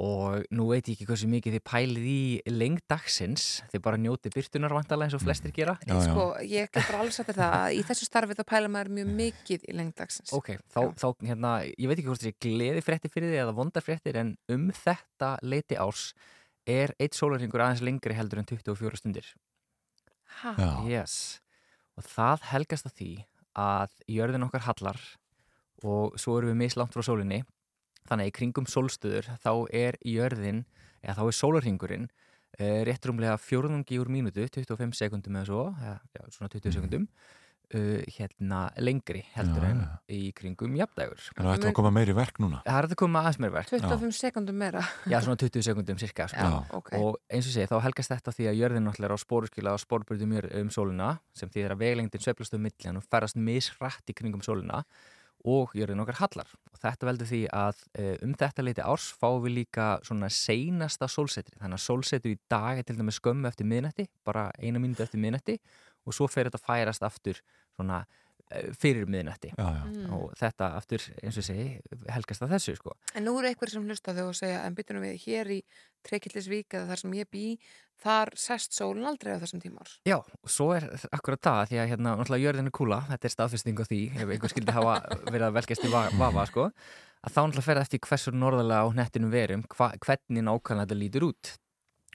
og 0.00 0.46
nú 0.56 0.66
veit 0.70 0.86
ég 0.88 0.94
ekki 0.96 1.06
hversu 1.10 1.28
mikið 1.28 1.58
þið 1.58 1.64
pælið 1.68 2.06
í 2.08 2.20
lengd 2.54 2.84
dagsins 2.88 3.46
þið 3.72 3.82
bara 3.84 4.00
njóti 4.00 4.32
byrtunar 4.32 4.72
vantarlega 4.72 5.10
eins 5.10 5.16
og 5.18 5.24
flestir 5.24 5.52
gera 5.56 5.74
Já, 5.84 5.92
já. 5.92 6.06
Sko, 6.06 6.24
ég 6.40 6.70
get 6.72 6.88
bara 6.88 7.02
alveg 7.02 7.16
sagt 7.18 7.30
þér 7.30 7.40
það 7.42 7.56
að 7.58 7.76
í 7.76 7.82
þessu 7.90 8.08
starfi 8.08 8.38
þá 8.38 8.42
pæla 8.48 8.72
maður 8.72 8.92
mjög 8.96 9.12
mikið 9.20 9.68
í 9.68 9.76
lengdagsins. 9.76 10.32
Ok, 10.36 10.50
þá, 10.72 10.80
þá 10.96 11.06
hérna, 11.28 11.52
ég 11.68 11.90
veit 11.90 11.98
ekki 11.98 12.08
hvort 12.08 12.24
það 12.24 12.32
er 12.32 12.40
gleði 12.46 12.84
fréttir 12.86 13.12
fyrir 13.12 13.34
því 13.34 13.42
eða 13.44 13.56
vondar 13.60 13.84
fréttir 13.84 14.20
en 14.22 14.34
um 14.56 14.66
þetta 14.80 15.34
leiti 15.44 15.76
ás 15.76 16.08
er 16.70 16.94
eitt 17.00 17.18
sólarringur 17.18 17.60
aðeins 17.64 17.84
lengri 17.84 18.16
heldur 18.16 18.40
en 18.40 18.48
24 18.48 19.02
stundir 19.02 19.32
Ha? 20.40 20.54
Já. 20.56 20.70
Yes, 20.88 21.14
og 21.98 22.06
það 22.06 22.44
helgast 22.52 22.86
að 22.88 22.96
því 23.00 23.10
að 23.60 23.96
jörðin 24.14 24.46
okkar 24.46 24.64
hallar 24.68 25.00
og 25.82 26.14
svo 26.20 26.36
erum 26.38 26.52
við 26.52 26.60
mislangt 26.62 26.94
frá 26.94 27.02
sólinni 27.04 27.42
þannig 28.10 28.26
að 28.26 28.32
í 28.32 28.36
kringum 28.38 28.68
sólstöður 28.70 29.30
þá 29.40 29.52
er 29.82 30.00
jörðin, 30.06 30.64
eða 31.00 31.18
þá 31.20 31.22
er 31.26 31.38
sólarringurinn 31.40 32.08
uh, 32.10 32.80
rétt 32.88 33.06
rúmlega 33.06 33.36
fjórðungi 33.40 34.00
úr 34.02 34.10
mínútu, 34.12 34.46
25 34.50 34.98
sekundum 34.98 35.38
eða 35.38 35.50
svo, 35.52 35.68
ja, 35.80 35.94
já, 36.16 36.24
svona 36.34 36.52
20 36.52 36.76
sekundum 36.76 37.06
uh, 37.74 38.00
hérna 38.16 38.60
lengri 38.82 39.22
heldur 39.34 39.64
Já, 39.64 39.70
en 39.70 39.82
já. 39.84 39.90
í 40.16 40.20
kringum 40.36 40.74
jafndægur 40.78 41.28
En 41.36 41.44
það 41.44 41.52
ætti 41.54 41.70
að 41.70 41.76
koma 41.78 41.92
meiri 41.94 42.16
verk 42.16 42.40
núna? 42.42 42.62
Það 42.66 42.78
er 42.80 42.88
að 42.88 42.96
koma 43.02 43.22
aðeins 43.22 43.40
meiri 43.42 43.54
verk 43.54 43.70
25 43.74 44.16
sekundum 44.18 44.58
meira. 44.60 44.82
Já, 45.10 45.18
svona 45.24 45.38
20 45.40 45.66
sekundum 45.68 46.00
cirka 46.00 46.26
sko. 46.32 46.48
Já, 46.48 46.74
ok. 46.80 46.90
og 46.98 47.20
eins 47.30 47.46
og 47.46 47.54
sé, 47.54 47.68
þá 47.70 47.76
helgast 47.86 48.14
þetta 48.14 48.34
því 48.36 48.50
að 48.50 48.60
jörðin 48.60 48.86
náttúrulega 48.88 49.10
er 49.10 49.16
á 49.16 49.24
spóruskila 49.24 49.76
og 49.76 49.84
spórbrytum 49.84 50.36
um 50.62 50.74
sólina 50.74 51.14
sem 51.36 51.52
þýðir 51.52 51.76
að 51.76 51.84
veglengdin 51.84 52.26
sveiflast 52.26 52.58
um 52.58 52.66
milli 52.66 52.94
og 52.96 53.06
ferðast 53.06 53.40
misrætt 53.40 54.10
í 54.10 54.16
kringum 54.16 54.44
sólina 54.44 54.82
og 55.48 55.74
jörðin 55.76 56.02
okkar 56.04 56.20
hallar. 56.20 56.50
Og 56.72 56.80
þetta 56.82 57.08
veldur 57.08 57.30
því 57.30 57.40
að 57.56 57.82
eh, 57.98 58.16
um 58.24 58.32
þetta 58.38 58.64
leiti 58.64 58.84
árs 58.84 59.10
fáum 59.20 59.42
við 59.44 59.56
líka 59.60 59.86
svona 60.06 60.30
seinasta 60.32 61.08
sólsetri 61.10 61.56
þannig 61.60 61.78
að 61.80 61.86
sólsetri 61.86 62.34
í 62.36 62.40
dag 62.50 62.80
er 62.80 62.88
til 62.88 62.98
dæmis 62.98 63.20
skömmu 63.20 63.48
eftir 63.50 63.68
miðnætti, 63.68 64.08
bara 64.26 64.48
eina 64.58 64.82
mínúti 64.82 65.04
eftir 65.04 65.22
miðnætti 65.22 65.58
og 66.06 66.16
svo 66.16 66.28
fer 66.30 66.48
þetta 66.48 66.60
að 66.60 66.68
færast 66.68 67.06
aftur 67.06 67.40
svona 67.76 68.04
fyrir 68.78 69.06
miðnætti 69.06 69.52
Já, 69.54 69.66
já. 69.66 69.82
Mm. 69.86 70.08
og 70.16 70.32
þetta 70.40 70.70
aftur, 70.78 71.04
eins 71.22 71.36
og 71.38 71.44
segi, 71.46 71.68
helgast 72.10 72.42
að 72.42 72.56
þessu 72.56 72.74
sko. 72.80 72.96
En 73.14 73.24
nú 73.28 73.36
eru 73.38 73.50
einhverjir 73.50 73.76
sem 73.76 73.86
hlusta 73.86 74.10
á 74.10 74.16
þau 74.18 74.26
og 74.32 74.38
segja 74.38 74.64
en 74.66 74.74
byttunum 74.78 75.04
við 75.06 75.20
hér 75.26 75.52
í 75.54 75.60
Trekillisvík 76.06 76.74
eða 76.74 76.88
þar 76.90 77.00
sem 77.02 77.14
ég 77.18 77.28
bý, 77.30 77.44
þar 78.00 78.30
sest 78.40 78.72
sólun 78.72 79.04
aldrei 79.10 79.34
á 79.36 79.42
þessum 79.42 79.60
tíma 79.60 79.82
árs. 79.84 79.98
Já, 80.08 80.16
og 80.18 80.48
svo 80.50 80.70
er 80.72 80.86
akkurat 81.12 81.42
það 81.44 81.62
því 81.70 81.80
að 81.82 81.90
hérna, 81.92 82.14
náttúrulega 82.16 82.46
jörðin 82.46 82.70
er 82.70 82.76
kúla, 82.80 83.00
þetta 83.10 83.28
er 83.28 83.34
staðfesting 83.36 83.82
á 83.82 83.84
því 83.84 84.00
ef 84.16 84.32
einhver 84.34 84.54
skildi 84.54 84.72
hafa 84.78 84.94
verið 85.28 85.46
að 85.50 85.56
velkast 85.60 85.84
í 85.84 85.92
va- 85.92 86.08
vafa, 86.16 86.46
sko, 86.48 86.64
að 87.20 87.34
þá 87.34 87.40
náttúrulega 87.44 87.66
fer 87.68 87.82
eftir 87.84 88.00
hversu 88.08 88.32
norðalega 88.32 88.80
á 88.80 88.88
hnettinum 88.96 89.30
verum, 89.34 89.66
hva, 89.76 89.90
hvernig 90.00 90.46
nákvæmlega 90.48 90.86
þetta 90.88 91.00
lítur 91.04 91.28
út 91.28 91.52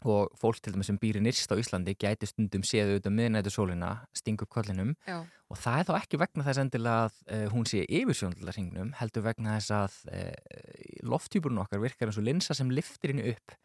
og 0.03 0.33
fólk 0.37 0.59
til 0.61 0.75
dæmis 0.75 0.89
sem 0.91 0.99
býri 0.99 1.21
nýrst 1.23 1.49
á 1.49 1.55
Íslandi 1.55 1.95
gæti 1.95 2.27
stundum 2.27 2.65
séð 2.67 2.91
auðvitað 2.91 3.15
miðnættu 3.15 3.53
sólina, 3.53 3.91
stinga 4.13 4.45
upp 4.45 4.51
kollinum. 4.51 4.95
Já. 5.07 5.23
og 5.49 5.59
það 5.61 5.79
er 5.79 5.87
þá 5.87 5.93
ekki 6.01 6.19
vegna 6.19 6.45
þess 6.45 6.61
endilega 6.63 7.05
að 7.05 7.17
uh, 7.29 7.45
hún 7.53 7.67
sé 7.69 7.83
yfir 7.85 8.17
sjóndalarhingnum, 8.19 8.93
heldur 8.99 9.25
vegna 9.25 9.55
þess 9.59 9.75
að 9.77 9.99
uh, 10.11 11.05
lofttjúburinn 11.05 11.61
okkar 11.63 11.83
virkar 11.83 12.09
eins 12.09 12.19
og 12.19 12.25
linsa 12.27 12.57
sem 12.57 12.71
liftir 12.73 13.13
henni 13.13 13.29
upp. 13.31 13.55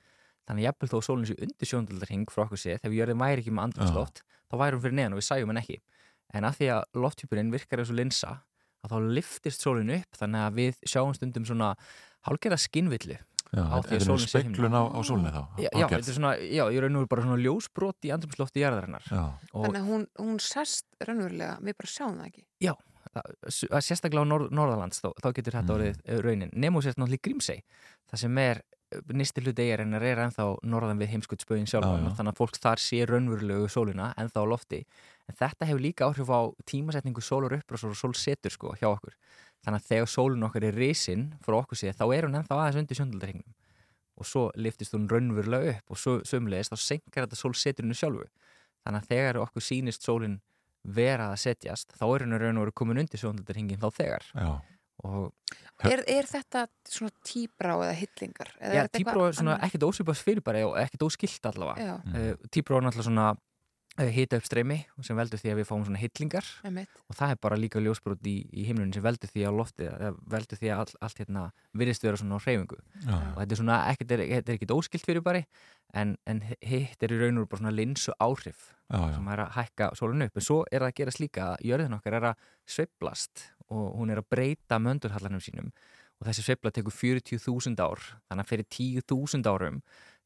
Þannig 0.47 0.62
að 0.62 0.69
jafnvel 0.69 0.90
þó 0.93 0.98
sólinn 1.07 1.31
sé 1.31 1.36
undir 1.40 1.70
sjóndalarhing 1.70 2.28
frá 2.31 2.44
okkur 2.44 2.61
séð, 2.61 2.82
þegar 2.85 2.98
jörðin 3.01 3.24
væri 3.24 3.43
ekki 3.43 3.57
með 3.57 3.69
andrumsloft 3.69 4.23
þá 4.51 4.59
væri 4.59 4.77
hún 4.77 4.85
fyrir 4.85 4.98
neðan 4.98 5.16
og 5.16 5.20
við 5.20 5.28
sæjum 5.28 5.52
henn 5.52 5.62
ekki. 5.62 5.81
En 6.35 6.47
að 6.47 6.61
því 6.61 6.70
að 6.74 7.01
lofttjúburinn 7.05 7.52
virkar 7.55 7.82
eins 7.82 7.93
og 7.93 7.98
linsa 7.98 8.32
að 8.81 8.93
þá 8.93 9.11
liftist 9.16 9.65
sólinn 9.65 9.93
upp 9.94 10.19
þannig 10.19 10.47
að 10.47 10.59
við 10.59 10.81
sjáum 10.89 11.15
stundum 11.16 11.47
svona 11.48 11.73
hálgerða 12.27 12.61
skinnvillu 12.61 13.19
Já, 13.51 13.65
á 13.67 13.77
er 13.77 13.83
því 13.83 13.91
að 13.91 13.91
þetta 13.91 14.07
sólin 14.07 14.23
sé 14.23 14.31
speklun 14.31 14.77
á, 14.79 14.83
á 14.87 15.01
sólni 15.07 15.33
þá? 15.35 15.41
Já, 15.59 15.71
já, 15.75 15.87
þetta 15.91 15.99
er 16.01 16.17
svona, 16.17 16.35
já, 16.39 16.63
ég 16.71 16.85
raun 16.85 16.99
og 16.99 17.03
veru 17.03 17.11
bara 17.11 17.25
svona 17.25 17.41
ljósbrot 17.43 18.07
í 18.07 18.13
andrumslofti 18.15 18.63
jarðarinnar 18.63 19.09
Já. 19.11 19.25
og 19.51 19.67
Þannig 19.67 19.81
að 19.81 19.89
hún, 19.91 20.07
hún 20.21 20.39
sest 20.45 20.87
raunverulega, 21.03 21.57
við 21.67 21.79
bara 21.81 21.91
sjáum 21.91 22.21
það 22.21 22.29
ekki. 22.31 22.45
Já, 22.63 22.75
það, 23.11 23.31
sérstaklega 23.87 24.23
á 24.23 24.31
norð, 24.31 24.51
Norðalands 24.55 25.03
þá, 25.03 25.09
þá 25.19 25.29
getur 25.39 25.57
þetta 25.59 25.77
orðið 25.77 25.97
mm. 25.99 26.21
raunin 26.27 26.53
nefnum 26.55 26.85
sérst 26.85 27.01
náttúrulega 27.01 27.21
í 27.21 27.27
Grímsey 27.27 27.65
það 28.11 28.23
sem 28.23 28.43
er 28.45 28.63
nýsti 29.15 29.43
hluti 29.45 29.67
eigarinnar 29.69 30.03
er 30.03 30.21
ennþá 30.25 30.47
norðan 30.67 30.99
við 30.99 31.13
heimskutspögin 31.15 31.69
sjálfan 31.71 32.03
Já, 32.03 32.09
já. 32.09 32.15
þannig 32.19 32.35
að 32.35 32.41
fólk 32.41 32.59
þar 32.59 32.83
sé 32.83 33.05
raunverulegu 33.07 33.69
sólina 33.71 34.11
ennþá 34.19 34.43
á 34.43 34.51
lofti 34.51 34.81
en 35.31 35.39
þetta 35.39 35.69
hefur 35.69 35.85
líka 35.85 36.09
áhrif 36.09 36.33
á 36.35 36.41
tímasetningu 36.67 37.23
sólur 37.23 37.55
upp 37.55 37.77
og 37.77 37.95
sólsetur 37.99 38.55
sko 38.55 38.75
hjá 38.81 38.89
okkur 38.91 39.15
þannig 39.65 39.82
að 39.82 39.89
þegar 39.93 40.12
sólun 40.15 40.47
okkar 40.49 40.66
er 40.69 40.78
risin 40.81 41.27
frá 41.45 41.59
okkur 41.61 41.81
séð 41.81 41.99
þá 41.99 42.07
er 42.16 42.27
hún 42.27 42.39
ennþá 42.41 42.59
aðeins 42.59 42.81
undir 42.81 43.01
sjöndaldarhingnum 43.01 43.57
og 44.20 44.28
svo 44.28 44.45
liftist 44.61 44.95
hún 44.97 45.09
raunverulega 45.09 45.77
upp 45.77 45.95
og 45.95 46.01
svo 46.01 46.19
sömulegist 46.28 46.74
þá 46.74 46.85
senkar 46.85 47.27
þetta 47.27 47.41
sólseturinu 47.41 47.97
sjálfu 47.97 48.27
þannig 48.85 49.03
að 49.03 49.11
þegar 49.12 49.41
okkur 49.45 49.65
sýnist 49.65 50.07
sólin 50.07 50.41
vera 50.85 51.31
að 51.32 51.43
setjast 51.45 51.93
þá 51.97 52.05
er 52.09 52.24
henni 52.24 52.41
raun 52.41 52.61
og 52.61 52.66
veru 52.66 52.77
komin 52.81 53.03
undir 53.03 53.20
sjónaldarhingin 53.20 53.81
þá 53.81 53.89
þegar 53.97 54.28
Já. 54.32 54.51
og 55.05 55.32
Er, 55.89 56.03
er 56.12 56.27
þetta 56.28 56.66
svona 56.85 57.09
tíbrá 57.24 57.73
eða 57.87 57.93
hillingar? 57.97 58.51
Eða 58.59 58.74
Já, 58.74 58.81
er 58.82 58.89
þetta 58.89 58.99
tíbrá 58.99 59.23
er 59.24 59.37
svona 59.39 59.55
ekkert 59.65 59.87
ósvipast 59.87 60.27
fyrirbæri 60.27 60.65
og 60.69 60.74
ekkert 60.77 61.07
óskilt 61.07 61.47
allavega 61.49 61.87
Já. 61.87 61.95
uh, 62.05 62.49
tíbrá 62.53 62.77
er 62.77 62.85
náttúrulega 62.85 63.09
svona 63.09 63.28
hita 64.17 64.39
upp 64.41 64.47
streymi 64.47 64.77
sem 65.05 65.17
veldur 65.19 65.41
því 65.41 65.51
að 65.53 65.59
við 65.61 65.67
fáum 65.69 65.85
svona 65.85 66.01
hillingar. 66.01 66.47
Og 67.11 67.17
það 67.19 67.31
er 67.35 67.39
bara 67.45 67.59
líka 67.61 67.83
ljósbrot 67.85 68.25
í, 68.27 68.35
í 68.53 68.65
himnunin 68.65 68.93
sem 68.97 69.05
veldur 69.05 69.29
því 69.29 69.45
að 69.49 69.59
loftið, 69.61 69.91
eða 69.93 70.11
veldur 70.35 70.61
því 70.61 70.71
að 70.73 70.83
all, 70.85 70.95
allt 71.05 71.21
hérna 71.21 71.43
virðist 71.77 72.07
vera 72.07 72.17
svona 72.17 72.39
á 72.39 72.45
hreyfingu. 72.45 72.79
Já. 73.05 73.15
og 73.19 73.39
þetta 73.43 73.53
er 73.57 73.61
svona, 73.61 73.79
ekkert 73.93 74.15
er, 74.17 74.25
er 74.25 74.53
ekkert 74.57 74.75
óskilt 74.77 75.05
fyrirbæri 75.05 75.45
en, 76.01 76.17
en 76.27 76.43
hitt 76.65 77.03
er 77.03 77.13
í 77.13 77.21
raun 77.21 77.43
og 77.43 77.49
bara 77.51 77.61
svona 77.61 77.75
linsu 77.77 78.13
áhrif 78.19 78.71
Já, 78.91 78.99
já. 79.05 79.15
sem 79.15 79.29
er 79.31 79.45
að 79.45 79.55
hækka 79.59 79.91
sólinu 80.01 80.27
upp. 80.27 80.37
En 80.41 80.47
svo 80.49 80.61
er 80.71 80.81
það 80.83 80.89
að 80.89 80.99
gera 81.01 81.15
slíka 81.15 81.49
að 81.53 81.67
jörðin 81.71 81.97
okkar 82.01 82.17
er 82.19 82.29
að 82.33 82.47
sveiflast 82.67 83.45
og 83.71 83.91
hún 84.01 84.11
er 84.11 84.19
að 84.23 84.31
breyta 84.33 84.81
möndurhallanum 84.83 85.43
sínum. 85.45 85.69
Og 86.21 86.27
þessi 86.29 86.43
sveifla 86.45 86.73
tekur 86.75 86.93
40.000 86.93 87.79
ár. 87.81 88.03
Þannig 88.29 88.45
að 88.45 88.51
fyrir 88.51 88.67
10.000 89.07 89.47
árum 89.49 89.79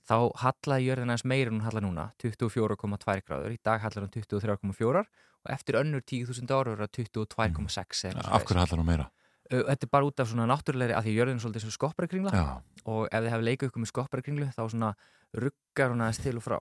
þá 0.05 0.16
hallaði 0.43 0.89
jörðin 0.89 1.12
aðeins 1.12 1.26
meira 1.28 1.51
en 1.51 1.59
hún 1.59 1.66
hallar 1.66 1.85
núna 1.85 2.06
24,2 2.22 3.24
gráður, 3.24 3.55
í 3.55 3.60
dag 3.64 3.82
hallar 3.85 4.06
hún 4.06 4.12
23,4 4.14 5.05
og 5.44 5.52
eftir 5.52 5.78
önnur 5.81 6.05
10.000 6.05 6.55
ára 6.56 6.74
er 6.74 6.85
það 6.85 6.93
22,6 7.01 8.05
eða 8.09 8.20
eitthvað 8.20 8.36
Af 8.36 8.47
hverju 8.48 8.62
hallar 8.62 8.82
hún 8.82 8.90
meira? 8.90 9.09
Þetta 9.51 9.85
er 9.85 9.90
bara 9.93 10.09
út 10.09 10.20
af 10.22 10.31
svona 10.31 10.47
náttúrulegri 10.48 10.94
að 10.97 11.09
því 11.09 11.16
jörðin 11.18 11.39
er 11.39 11.43
svolítið 11.44 11.64
sem 11.66 11.74
skopparakringla 11.74 12.44
og 12.89 13.02
ef 13.10 13.18
þið 13.18 13.32
hefur 13.32 13.44
leikið 13.48 13.68
ykkur 13.68 13.82
með 13.82 13.90
skopparakringlu 13.90 14.47
þá 14.55 14.62
svona 14.62 14.93
ruggar 15.36 15.93
hún 15.93 16.05
aðeins 16.05 16.20
til 16.24 16.39
og 16.40 16.44
frá. 16.47 16.56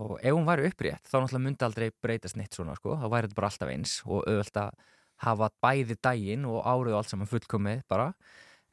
Og 0.00 0.12
ef 0.20 0.36
hún 0.36 0.48
væri 0.48 0.68
upprétt 0.68 1.08
þá 1.08 1.16
náttúrulega 1.22 1.44
myndi 1.46 1.66
aldrei 1.66 1.88
breytast 2.04 2.36
neitt 2.36 2.56
svona 2.56 2.76
sko, 2.76 2.98
þá 3.00 3.06
væri 3.12 3.28
þetta 3.28 3.38
bara 3.38 3.48
alltaf 3.48 3.72
eins 3.72 3.94
og 4.04 4.28
auðvelt 4.28 4.60
að 4.60 4.84
hafa 5.24 5.48
bæði 5.64 5.96
daginn 6.04 6.46
og 6.48 6.60
árið 6.68 6.92
og 6.92 7.00
allt 7.00 7.12
saman 7.12 7.30
fullkomið 7.30 7.82
bara. 7.92 8.10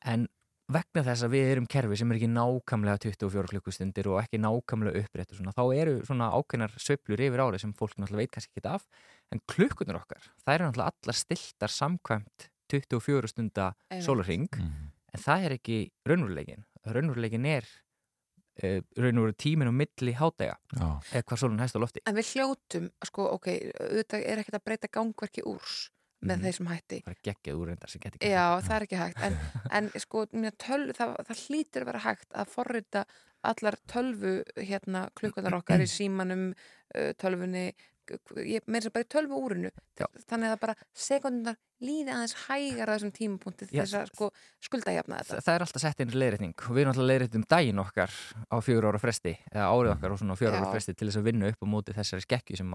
En 0.04 0.28
vegna 0.70 1.04
þess 1.08 1.26
að 1.26 1.34
við 1.34 1.52
erum 1.54 1.68
kerfi 1.70 1.98
sem 2.00 2.12
er 2.12 2.20
ekki 2.20 2.30
nákvæmlega 2.32 3.02
24 3.08 3.52
klukkustundir 3.54 4.10
og 4.12 4.20
ekki 4.22 4.42
nákvæmlega 4.42 5.04
upprétt 5.04 5.34
og 5.34 5.40
svona, 5.40 5.56
þá 5.58 5.64
eru 5.82 5.98
svona 6.06 6.30
ákveðnar 6.38 6.78
sveiflur 6.78 7.26
yfir 7.26 7.44
árið 7.46 7.66
sem 7.66 7.76
fólk 7.78 7.98
náttúrulega 7.98 8.24
veit 8.24 8.34
kannski 8.36 8.54
ekki 8.56 8.70
af. 8.70 8.88
En 9.34 9.42
klukkunar 9.50 10.02
okkar, 10.02 10.32
það 10.46 10.56
eru 10.56 10.70
náttúrulega 10.70 10.94
allar 10.94 11.20
stiltar 11.20 11.74
samkvæmt 11.74 12.50
24 12.70 13.34
stunda 13.34 13.72
sólarring 14.06 14.50
en 14.60 15.22
það 15.24 15.46
er 15.48 15.56
ekki 15.58 15.78
raunveruleikin 16.06 16.68
raunveruleikin 16.88 17.46
er 17.50 17.68
uh, 18.64 18.82
raunveru 18.98 19.36
tímin 19.38 19.72
og 19.72 19.78
milli 19.78 20.16
hádega 20.18 20.58
Já. 20.74 20.90
eða 21.14 21.24
hvað 21.24 21.42
sólun 21.44 21.64
hæst 21.64 21.78
á 21.78 21.84
lofti. 21.84 22.04
En 22.06 22.18
við 22.18 22.34
hljótum, 22.34 22.90
sko, 23.10 23.30
ok, 23.38 23.50
auðvitað 23.86 24.28
er 24.32 24.44
ekkert 24.44 24.60
að 24.60 24.68
breyta 24.70 24.92
gangverki 25.00 25.46
úrs 25.50 25.90
með 26.26 26.46
þeir 26.46 26.58
sem 26.58 26.70
hætti. 26.70 27.02
bara 27.06 27.22
geggjað 27.30 27.62
úr 27.62 27.72
reyndar 27.72 27.94
sem 27.94 28.02
geti 28.04 28.32
Já, 28.32 28.46
það 28.66 28.76
er 28.76 28.88
ekki 28.88 29.00
hægt. 29.00 29.22
En, 29.28 29.38
en 29.80 29.92
sko, 30.04 30.26
mér 30.36 30.58
töl, 30.60 30.82
það, 30.98 31.16
það 31.30 31.44
hlýtur 31.46 31.86
að 31.86 31.92
vera 31.94 32.06
hægt 32.08 32.36
að 32.36 32.52
forrita 32.56 33.06
allar 33.50 33.78
tölvu 33.88 34.34
hérna 34.58 35.06
klukkunar 35.16 35.62
okkar 35.62 35.86
í 35.86 35.88
símanum, 36.00 36.50
tölvunni, 37.22 37.70
meira 38.66 38.82
sem 38.88 38.94
bara 38.94 39.06
í 39.06 39.10
tölvu 39.14 39.38
úrinu 39.38 39.70
þannig 40.28 40.50
að 40.50 40.62
bara 40.64 40.74
sekundunar 40.98 41.58
líði 41.86 42.10
aðeins 42.10 42.34
hægar 42.48 42.90
að 42.90 42.96
þessum 42.98 43.12
tímapunkti 43.16 43.68
Já. 43.70 43.84
þess 43.84 43.98
að 44.00 44.10
sko 44.10 44.30
skuldajafna 44.66 45.20
þetta 45.20 45.38
Þa, 45.38 45.44
það 45.46 45.54
er 45.60 45.66
alltaf 45.66 45.84
sett 45.84 46.02
inn 46.04 46.16
leiðrétning 46.16 46.56
og 46.66 46.72
við 46.74 46.82
erum 46.82 46.94
alltaf 46.96 47.08
leiðréttum 47.12 47.46
daginn 47.54 47.84
okkar 47.84 48.16
á 48.50 48.56
fjögur 48.66 48.90
ára 48.90 49.02
fresti 49.04 49.36
eða 49.54 49.68
árið 49.70 49.94
okkar 49.94 50.16
á 50.16 50.20
svona 50.24 50.40
fjögur 50.42 50.58
ára 50.58 50.66
Já. 50.66 50.74
fresti 50.74 50.96
til 50.98 51.10
þess 51.12 51.22
að 51.22 51.30
vinna 51.30 51.52
upp 51.54 51.62
á 51.62 51.68
móti 51.70 51.96
þessari 52.00 52.26
skekki 52.26 52.58
sem 52.60 52.74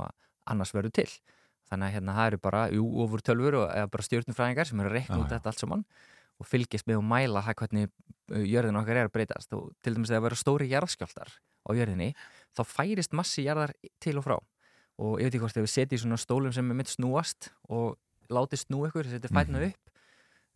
annars 0.55 0.75
verður 0.77 0.95
til 1.03 1.09
þannig 1.71 1.87
að 1.89 1.95
hérna 1.97 2.15
það 2.19 2.27
eru 2.33 2.39
bara 2.45 2.63
jú, 2.75 2.85
ofur 3.05 3.23
tölfur 3.25 3.55
og 3.63 3.67
eða 3.75 3.91
bara 3.95 4.03
stjórnufræðingar 4.09 4.67
sem 4.71 4.81
eru 4.81 4.91
að 4.91 4.97
reikna 4.99 5.17
Já, 5.17 5.23
út 5.25 5.33
þetta 5.35 5.51
allt 5.53 5.63
saman 5.65 5.85
og 6.41 6.47
fylgjast 6.51 6.87
með 6.91 6.99
og 6.99 7.05
mæla 7.07 7.43
það 7.47 7.55
hvernig 7.63 7.89
uh, 8.35 8.45
jörðin 8.45 8.81
okkar 8.81 8.97
er 9.01 9.09
að 9.09 9.13
breytast 9.15 9.53
og 9.55 9.71
til 9.83 9.95
dæmis 9.95 10.11
þegar 10.11 10.19
það 10.21 10.27
verður 10.29 10.43
stóri 10.43 10.71
jarðskjáltar 10.73 11.31
á 11.65 11.71
jörðinni 11.79 12.11
þá 12.59 12.63
færist 12.67 13.13
massi 13.15 13.45
jarðar 13.47 13.73
til 14.03 14.19
og 14.19 14.25
frá 14.27 14.37
og 14.99 15.19
ég 15.21 15.27
veit 15.27 15.35
ekki 15.35 15.43
hvort 15.45 15.57
ef 15.59 15.65
við 15.67 15.73
setjum 15.75 16.03
svona 16.05 16.19
stólum 16.21 16.53
sem 16.55 16.71
er 16.71 16.77
mitt 16.79 16.91
snúast 16.93 17.51
og 17.69 17.97
látið 18.31 18.65
snú 18.67 18.85
ykkur, 18.89 19.09
setjum 19.11 19.35
fætna 19.35 19.59
Mhm. 19.59 19.71
upp 19.71 19.91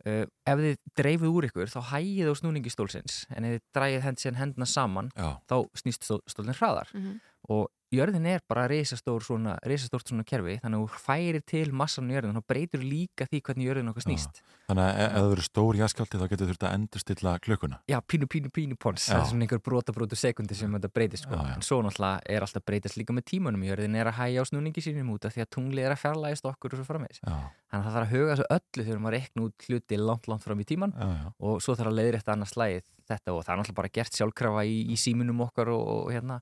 uh, 0.07 0.25
ef 0.47 0.59
þið 0.63 0.77
dreifið 0.99 1.33
úr 1.35 1.47
ykkur 1.49 1.71
þá 1.71 1.79
hægið 1.93 2.29
á 2.31 2.33
snúningi 2.39 2.71
stólsins 2.71 3.25
en 3.35 3.45
ef 3.49 3.57
þið 3.57 3.65
drægið 3.75 4.35
hendina 4.39 4.65
saman 4.67 5.11
Já. 5.15 5.39
þá 5.49 5.55
snýst 5.75 6.03
stól, 6.07 6.21
stólinn 6.27 6.55
hraðar 6.55 6.87
Mhm. 6.93 7.19
og 7.49 7.67
jörðin 7.93 8.27
er 8.29 8.43
bara 8.47 8.67
risastór 8.69 9.23
svona, 9.25 9.57
svona 9.65 10.25
kerfi 10.27 10.59
þannig 10.61 10.79
að 10.79 10.85
þú 10.85 11.03
færir 11.05 11.43
til 11.47 11.67
massan 11.73 12.09
á 12.09 12.13
jörðin 12.17 12.37
þá 12.37 12.47
breytur 12.51 12.85
líka 12.85 13.27
því 13.29 13.41
hvernig 13.47 13.69
jörðin 13.69 13.91
okkar 13.93 14.05
snýst 14.05 14.41
Þannig 14.69 14.85
að 14.85 14.91
e- 14.93 15.05
ef 15.07 15.13
það 15.15 15.27
verður 15.31 15.47
stór 15.47 15.77
jaskjálti 15.79 16.19
þá 16.19 16.25
getur 16.29 16.49
þurft 16.51 16.63
að 16.67 16.73
endurstilla 16.77 17.31
klukkuna. 17.41 17.77
Já, 17.89 17.97
pínu, 18.05 18.27
pínu, 18.29 18.51
pínu 18.53 18.75
pons 18.77 19.07
Já. 19.07 19.15
það 19.15 19.23
er 19.23 19.29
svona 19.31 19.45
einhver 19.47 19.61
brota, 19.65 19.95
brota 19.95 20.19
sekundi 20.19 20.57
sem 20.57 20.75
þetta 20.77 20.91
breytist 20.93 21.25
sko. 21.25 21.33
Já, 21.33 21.41
já. 21.47 21.55
en 21.55 21.65
svo 21.65 21.79
náttúrulega 21.81 22.21
er 22.35 22.45
alltaf 22.45 22.65
breytist 22.69 22.99
líka 22.99 23.15
með 23.17 23.25
tímanum 23.31 23.65
jörðin 23.65 23.97
er 23.97 24.11
að 24.11 24.19
hægja 24.19 24.45
á 24.45 24.49
snúningi 24.51 24.83
sínum 24.85 25.09
út 25.15 25.25
af 25.25 25.33
því 25.33 25.45
að 25.47 25.49
tunglið 25.57 25.89
er 25.89 25.95
að 25.95 26.01
fjarlægist 26.03 26.49
okkur 26.51 26.75
og 26.77 26.83
svo 26.83 26.85
framvegis 26.85 27.23
Já. 27.23 27.33
þannig 27.33 27.79
að 27.79 27.89
það 27.89 27.97
þarf 27.97 28.05
að 28.05 28.13
huga 28.13 28.35
þessu 28.35 28.47
öllu 28.59 28.85
þegar 28.85 29.03
maður 29.07 29.17
reikna 29.17 29.47
út 29.47 29.67
hluti 29.69 30.01
langt, 30.05 30.29
langt 30.29 30.45
fram 30.45 30.61
í 30.61 30.69
tíman 30.69 30.93
Já, 30.93 31.09
já. 31.09 31.27
og 31.49 31.61
svo 31.65 31.77
þarf 31.79 31.89
að 31.89 31.99
leiðrétta 32.03 32.37
annars 32.37 32.53
slæðið 32.53 32.85
þetta 33.09 33.33
og 33.33 33.41
það 33.41 33.53
er 33.53 33.59
náttúrulega 33.63 33.79
bara 33.81 33.93
gert 33.97 34.17
sjálfkrafa 34.19 34.65
í, 34.69 34.77
í 34.93 34.97
síminum 34.99 35.41
okkar 35.47 35.71
og, 35.73 35.81
og 35.81 36.11
hérna 36.13 36.39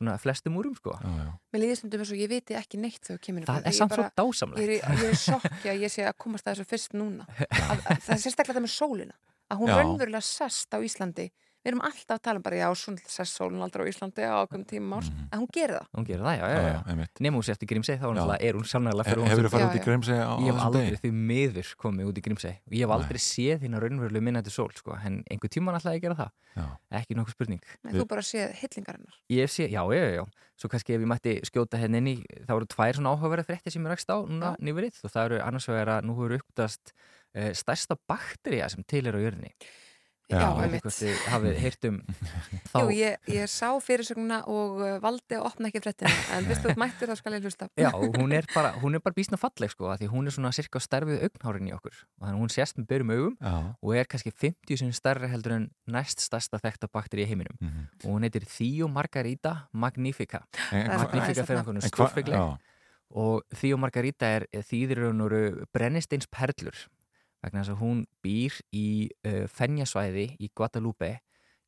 svona 0.00 0.16
flestum 0.20 0.56
úrum 0.56 0.74
sko 0.78 0.94
já, 0.96 1.08
já. 1.12 1.32
Mér 1.52 1.62
líður 1.64 1.78
stundum 1.82 2.04
eins 2.04 2.12
og 2.14 2.20
ég 2.22 2.30
viti 2.32 2.56
ekki 2.56 2.80
neitt 2.80 3.04
þegar 3.04 3.20
kemur 3.26 3.48
Það 3.50 3.66
er 3.68 3.76
samt 3.76 3.96
svo 3.96 4.06
dásamlegt. 4.16 4.62
Ég 4.64 4.80
er, 4.80 4.94
er 4.96 5.12
í 5.12 5.18
sjokki 5.20 5.72
að 5.72 5.84
ég 5.84 5.92
sé 5.92 6.06
að 6.08 6.16
komast 6.24 6.48
að 6.48 6.56
þessu 6.56 6.70
fyrst 6.70 6.96
núna 6.96 7.26
að, 7.36 7.84
að, 7.84 8.00
Það 8.06 8.14
er 8.16 8.22
sérstaklega 8.24 8.56
þetta 8.56 8.64
með 8.64 8.74
sólina 8.74 9.18
að 9.50 9.60
hún 9.60 9.72
raunverulega 9.74 10.24
sest 10.24 10.72
á 10.72 10.78
Íslandi 10.80 11.28
Við 11.60 11.68
erum 11.74 11.82
alltaf 11.84 12.14
að 12.16 12.22
tala 12.24 12.40
um 12.40 12.44
bara 12.46 12.56
já, 12.56 12.68
svona 12.80 13.02
sest 13.12 13.36
sólin 13.36 13.60
aldrei 13.60 13.84
á 13.84 13.90
Íslandi 13.92 14.24
á 14.24 14.32
okkur 14.46 14.62
tíma 14.64 14.96
árs 14.96 15.10
en 15.12 15.40
hún 15.42 15.48
gerir 15.52 15.74
það. 15.76 15.88
Hún 15.98 16.06
gerir 16.08 16.22
það, 16.24 16.36
já, 16.40 16.46
já, 16.48 16.60
Já, 16.60 16.78
já, 16.88 17.06
nema 17.20 17.36
hún 17.36 17.44
sé 17.44 17.52
eftir 17.52 17.68
Grímsey 17.68 17.98
þá 18.00 18.06
er 18.40 18.54
hún 18.56 18.64
sannlega 18.70 19.04
He- 19.04 19.16
hefurðu 19.28 19.50
farið 19.52 19.66
út 19.68 19.76
í 19.76 19.82
Grímsey 19.84 20.16
á- 20.16 20.24
á 20.24 20.36
ég 20.40 20.48
hef 20.48 20.56
þessum 20.56 20.66
aldrei 20.70 20.96
því 21.02 21.10
miður 21.28 21.68
komið 21.76 22.08
út 22.08 22.16
í 22.16 22.24
Grímsey. 22.24 22.54
Og 22.64 22.72
ég 22.72 22.80
hef 22.80 22.88
Nei. 22.88 22.96
aldrei 22.96 23.20
séð 23.20 23.60
hérna 23.66 23.82
raunverulegu 23.84 24.24
minnættu 24.24 24.50
sól 24.54 24.72
sko, 24.72 24.96
en 25.04 25.20
einhver 25.30 25.52
tíma 25.52 25.76
ætlaði 25.76 26.00
ég 26.00 26.00
að 26.00 26.06
gera 26.08 26.16
það. 26.22 26.30
Já. 26.56 26.64
ekki 26.98 27.14
nokkuð 27.20 27.34
spurning. 27.36 27.60
Nei, 27.84 27.92
Þú 27.92 28.06
bara 28.08 28.22
séð 28.24 28.54
hillingarinnar? 28.56 29.14
Ég 29.30 29.40
hef 29.44 29.52
séð, 29.52 29.68
já, 29.70 29.82
já, 29.84 30.00
já, 30.00 30.14
já. 30.16 30.24
Svo 30.56 30.68
kannski 30.72 30.94
ef 30.96 31.00
ég 31.04 31.08
mætti 31.12 31.32
skjóta 31.44 31.76
hérna 31.78 32.00
inn 32.00 32.08
í 32.08 32.16
þá 32.48 32.56
eru 32.56 32.66
tvær 32.66 32.96
svona 32.96 33.12
áhugaverða 33.14 33.44
frétti 33.46 33.70
sem 33.70 33.84
ég 33.84 33.92
rakst 33.92 34.08
á 34.10 34.16
núna 34.24 34.56
nýverið. 34.58 34.96
Og 35.04 35.12
það 35.12 35.24
eru 35.28 35.38
annars 35.44 35.68
vegar 35.68 35.92
að 36.00 36.04
nú 36.08 36.16
hefur 36.18 36.34
uppdast 36.40 36.92
uh, 37.36 37.52
stærsta 37.54 37.96
baktería 38.08 38.68
sem 38.68 38.82
til 38.84 39.06
er 39.06 39.14
á 39.16 39.20
jörðinni 39.22 39.52
Já, 40.30 40.40
ég 40.40 40.56
veit 40.56 40.64
einmitt. 40.64 40.74
ekki 40.78 40.86
hvort 40.86 40.98
þið 41.00 41.22
hafið 41.32 41.56
heyrt 41.64 41.86
um 41.88 41.96
þá. 42.70 42.78
Jú, 42.80 42.90
ég, 42.94 43.16
ég 43.34 43.50
sá 43.50 43.68
fyrirsögnuna 43.82 44.38
og 44.46 44.80
uh, 44.80 44.98
valdi 45.02 45.36
að 45.36 45.46
opna 45.50 45.68
ekki 45.70 45.82
fréttina 45.82 46.12
en 46.36 46.46
fyrst 46.48 46.62
þú 46.64 46.70
ert 46.70 46.80
mættur 46.82 47.10
þá 47.10 47.16
skal 47.20 47.34
ég 47.36 47.42
hlusta. 47.48 47.68
Já, 47.80 47.90
og 47.94 48.16
hún 48.20 48.32
er 48.36 48.46
bara, 48.54 48.70
hún 48.82 48.94
er 48.94 49.02
bara 49.04 49.14
bísna 49.18 49.36
falleg 49.40 49.70
sko, 49.74 49.90
af 49.90 49.98
því 50.00 50.08
hún 50.12 50.26
er 50.30 50.36
svona 50.36 50.52
cirka 50.54 50.78
stærfið 50.80 51.24
augnhárin 51.28 51.68
í 51.70 51.74
okkur. 51.76 51.98
Og 52.20 52.26
þannig 52.28 52.40
hún 52.44 52.54
sést 52.54 52.78
með 52.78 52.86
byrjum 52.94 53.12
augum 53.16 53.36
Já. 53.40 53.54
og 53.82 53.94
er 53.96 54.04
kannski 54.10 54.30
50 54.32 54.76
sem 54.84 54.92
stærri 54.92 55.28
heldur 55.32 55.56
en 55.58 55.68
næst 55.90 56.20
stærsta 56.22 56.60
þekta 56.62 56.88
bakteri 56.92 57.26
í 57.26 57.30
heiminum. 57.30 57.56
Mhm. 57.60 57.86
og 58.04 58.10
hún 58.14 58.22
heitir 58.28 58.46
Theo 58.46 58.88
Margarita 58.88 59.68
Magnifica. 59.72 60.44
En- 60.72 60.86
Magnifica 60.88 61.44
fyrir 61.44 61.58
einhvern 61.64 61.80
hva- 61.82 61.88
stórfegleg 61.90 62.58
og 63.10 63.42
Theo 63.58 63.76
Margarita 63.76 64.26
er 64.26 64.46
þýðir 64.54 65.02
raun 65.02 65.18
vegna 67.44 67.62
þess 67.62 67.74
að 67.74 67.82
hún 67.82 68.04
býr 68.24 68.58
í 68.76 68.86
uh, 69.26 69.46
fennjasvæði 69.50 70.26
í 70.40 70.50
Guadalupe 70.56 71.16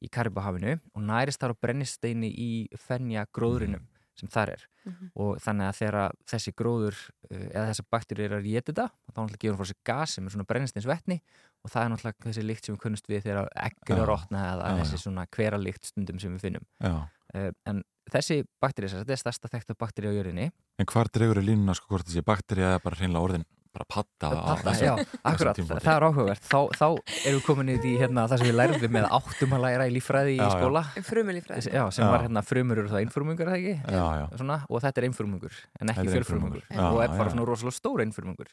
í 0.03 0.11
Karibahafinu 0.13 0.77
og 0.93 1.07
nærist 1.07 1.43
þar 1.43 1.55
á 1.55 1.61
brennisteini 1.63 2.31
í 2.31 2.53
fennja 2.79 3.25
gróðrinum 3.35 3.87
sem 4.19 4.29
þar 4.29 4.57
er. 4.57 4.69
Mhm. 4.83 5.13
og 5.15 5.37
þannig 5.39 5.69
að 5.69 5.77
þegar 5.79 6.15
þessi 6.27 6.53
gróður 6.59 6.97
uh, 7.31 7.45
eða 7.55 7.69
þessar 7.69 7.87
bakteríur 7.95 8.33
er 8.33 8.41
að 8.41 8.49
geta 8.51 8.73
þetta 8.73 8.87
þá 8.91 9.21
náttúrulega 9.21 9.43
gefur 9.45 9.55
hún 9.55 9.61
frá 9.61 9.69
sér 9.71 9.79
gas 9.87 10.15
sem 10.17 10.27
er 10.27 10.35
svona 10.35 10.47
brennisteins 10.51 10.89
vetni 10.91 11.19
og 11.63 11.71
það 11.71 11.85
er 11.85 11.93
náttúrulega 11.93 12.27
þessi 12.27 12.45
lykt 12.49 12.67
sem 12.67 12.75
við 12.75 12.83
kunnust 12.83 13.11
við 13.13 13.23
þegar 13.29 13.49
Já. 13.55 13.95
er 13.95 14.05
rotna 14.11 14.43
eða 14.49 14.73
Já, 14.73 14.77
þessi 14.83 15.01
svona 15.05 15.27
hvera 15.37 15.63
lykt 15.63 15.87
stundum 15.87 16.19
sem 16.19 16.35
við 16.35 16.49
finnum. 16.49 16.67
Uh, 16.83 17.53
en 17.71 17.85
þessi 18.11 18.43
bakteríu, 18.61 18.91
þetta 18.91 19.15
er 19.15 19.23
stærsta 19.23 19.53
þekta 19.55 19.79
bakteríu 19.79 20.11
á 20.11 20.19
jörðinni. 20.19 20.51
En 20.83 20.91
hvar 20.91 21.11
dregur 21.15 21.39
er 21.39 21.47
línuna 21.47 21.79
sko 21.79 21.95
hvort 21.95 22.11
þessi 22.11 22.27
bakterja 22.27 22.75
eða 22.75 22.83
bara 22.83 22.99
hreinlega 22.99 23.29
orðin 23.29 23.47
bara 23.73 23.87
patta 23.89 24.31
Patta, 24.33 24.71
þessum- 24.71 24.85
já, 24.85 25.21
akkurat, 25.25 25.57
það 25.57 25.91
er 25.97 26.07
áhugavert 26.09 26.45
þá, 26.45 26.59
þá 26.77 26.87
erum 27.25 27.39
við 27.39 27.45
komin 27.47 27.71
í 27.73 27.93
hérna, 28.03 28.27
það 28.29 28.43
sem 28.43 28.51
við 28.51 28.59
lærðum 28.61 28.93
með 28.99 29.09
áttum 29.19 29.57
að 29.57 29.65
læra 29.65 29.87
í 29.89 29.95
líffræði 29.97 30.35
í 30.35 30.37
Já, 30.37 30.45
já. 30.45 30.53
skóla 30.59 30.83
Frumulíffræði. 31.09 31.73
já, 31.73 31.85
sem 31.93 32.05
Já. 32.05 32.11
var 32.13 32.27
hérna 32.27 32.45
frumur 32.45 32.83
og 32.85 32.91
það 32.93 33.01
einfrumungur 33.07 33.47
er 33.49 33.53
það 33.53 33.59
ekki 33.63 33.75
Já, 33.97 34.05
já. 34.21 34.27
Svona, 34.43 34.59
og 34.69 34.83
þetta 34.85 34.99
er 35.03 35.09
einfrumungur 35.09 35.57
en 35.81 35.89
Þetta 35.89 35.97
ekki 36.03 36.15
fjölfrumungur 36.19 36.63
einfrumungur. 36.69 36.93
Og 36.93 37.03
er 37.03 37.19
bara 37.19 37.31
svona 37.35 37.47
rosalega 37.49 37.79
stór 37.81 38.05
einfrumungur 38.07 38.53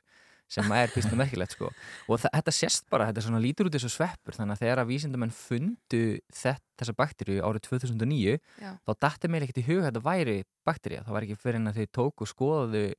sem 0.49 0.65
er 0.73 0.87
býstna 0.89 1.13
merkilegt 1.13 1.51
sko. 1.53 1.67
og 2.09 2.17
þetta 2.23 2.49
sést 2.49 2.87
bara, 2.89 3.05
þetta 3.11 3.21
svona 3.21 3.37
lítur 3.43 3.67
út 3.69 3.75
þessu 3.75 3.91
sveppur 3.93 4.33
þannig 4.33 4.55
að 4.57 4.61
þegar 4.63 4.79
að 4.81 4.87
vísindamenn 4.89 5.29
fundu 5.35 5.99
þett, 6.33 6.63
þessa 6.79 6.95
bakteríu 6.97 7.43
árið 7.45 7.67
2009 7.69 8.39
Já. 8.57 8.71
þá 8.81 8.91
datti 9.05 9.29
meira 9.29 9.45
ekkert 9.45 9.61
í 9.61 9.67
hug 9.67 9.83
að 9.83 9.91
þetta 9.91 10.01
væri 10.07 10.37
baktería, 10.65 11.03
það 11.05 11.13
var 11.13 11.27
ekki 11.27 11.37
fyrir 11.37 11.59
en 11.61 11.69
að 11.69 11.77
þið 11.83 11.91
tóku 11.99 12.25
og 12.25 12.31
skoðuðu 12.33 12.81
eh, 12.89 12.95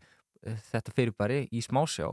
þetta 0.71 0.95
fyrirbæri 0.97 1.41
í 1.53 1.63
smásjá 1.65 2.11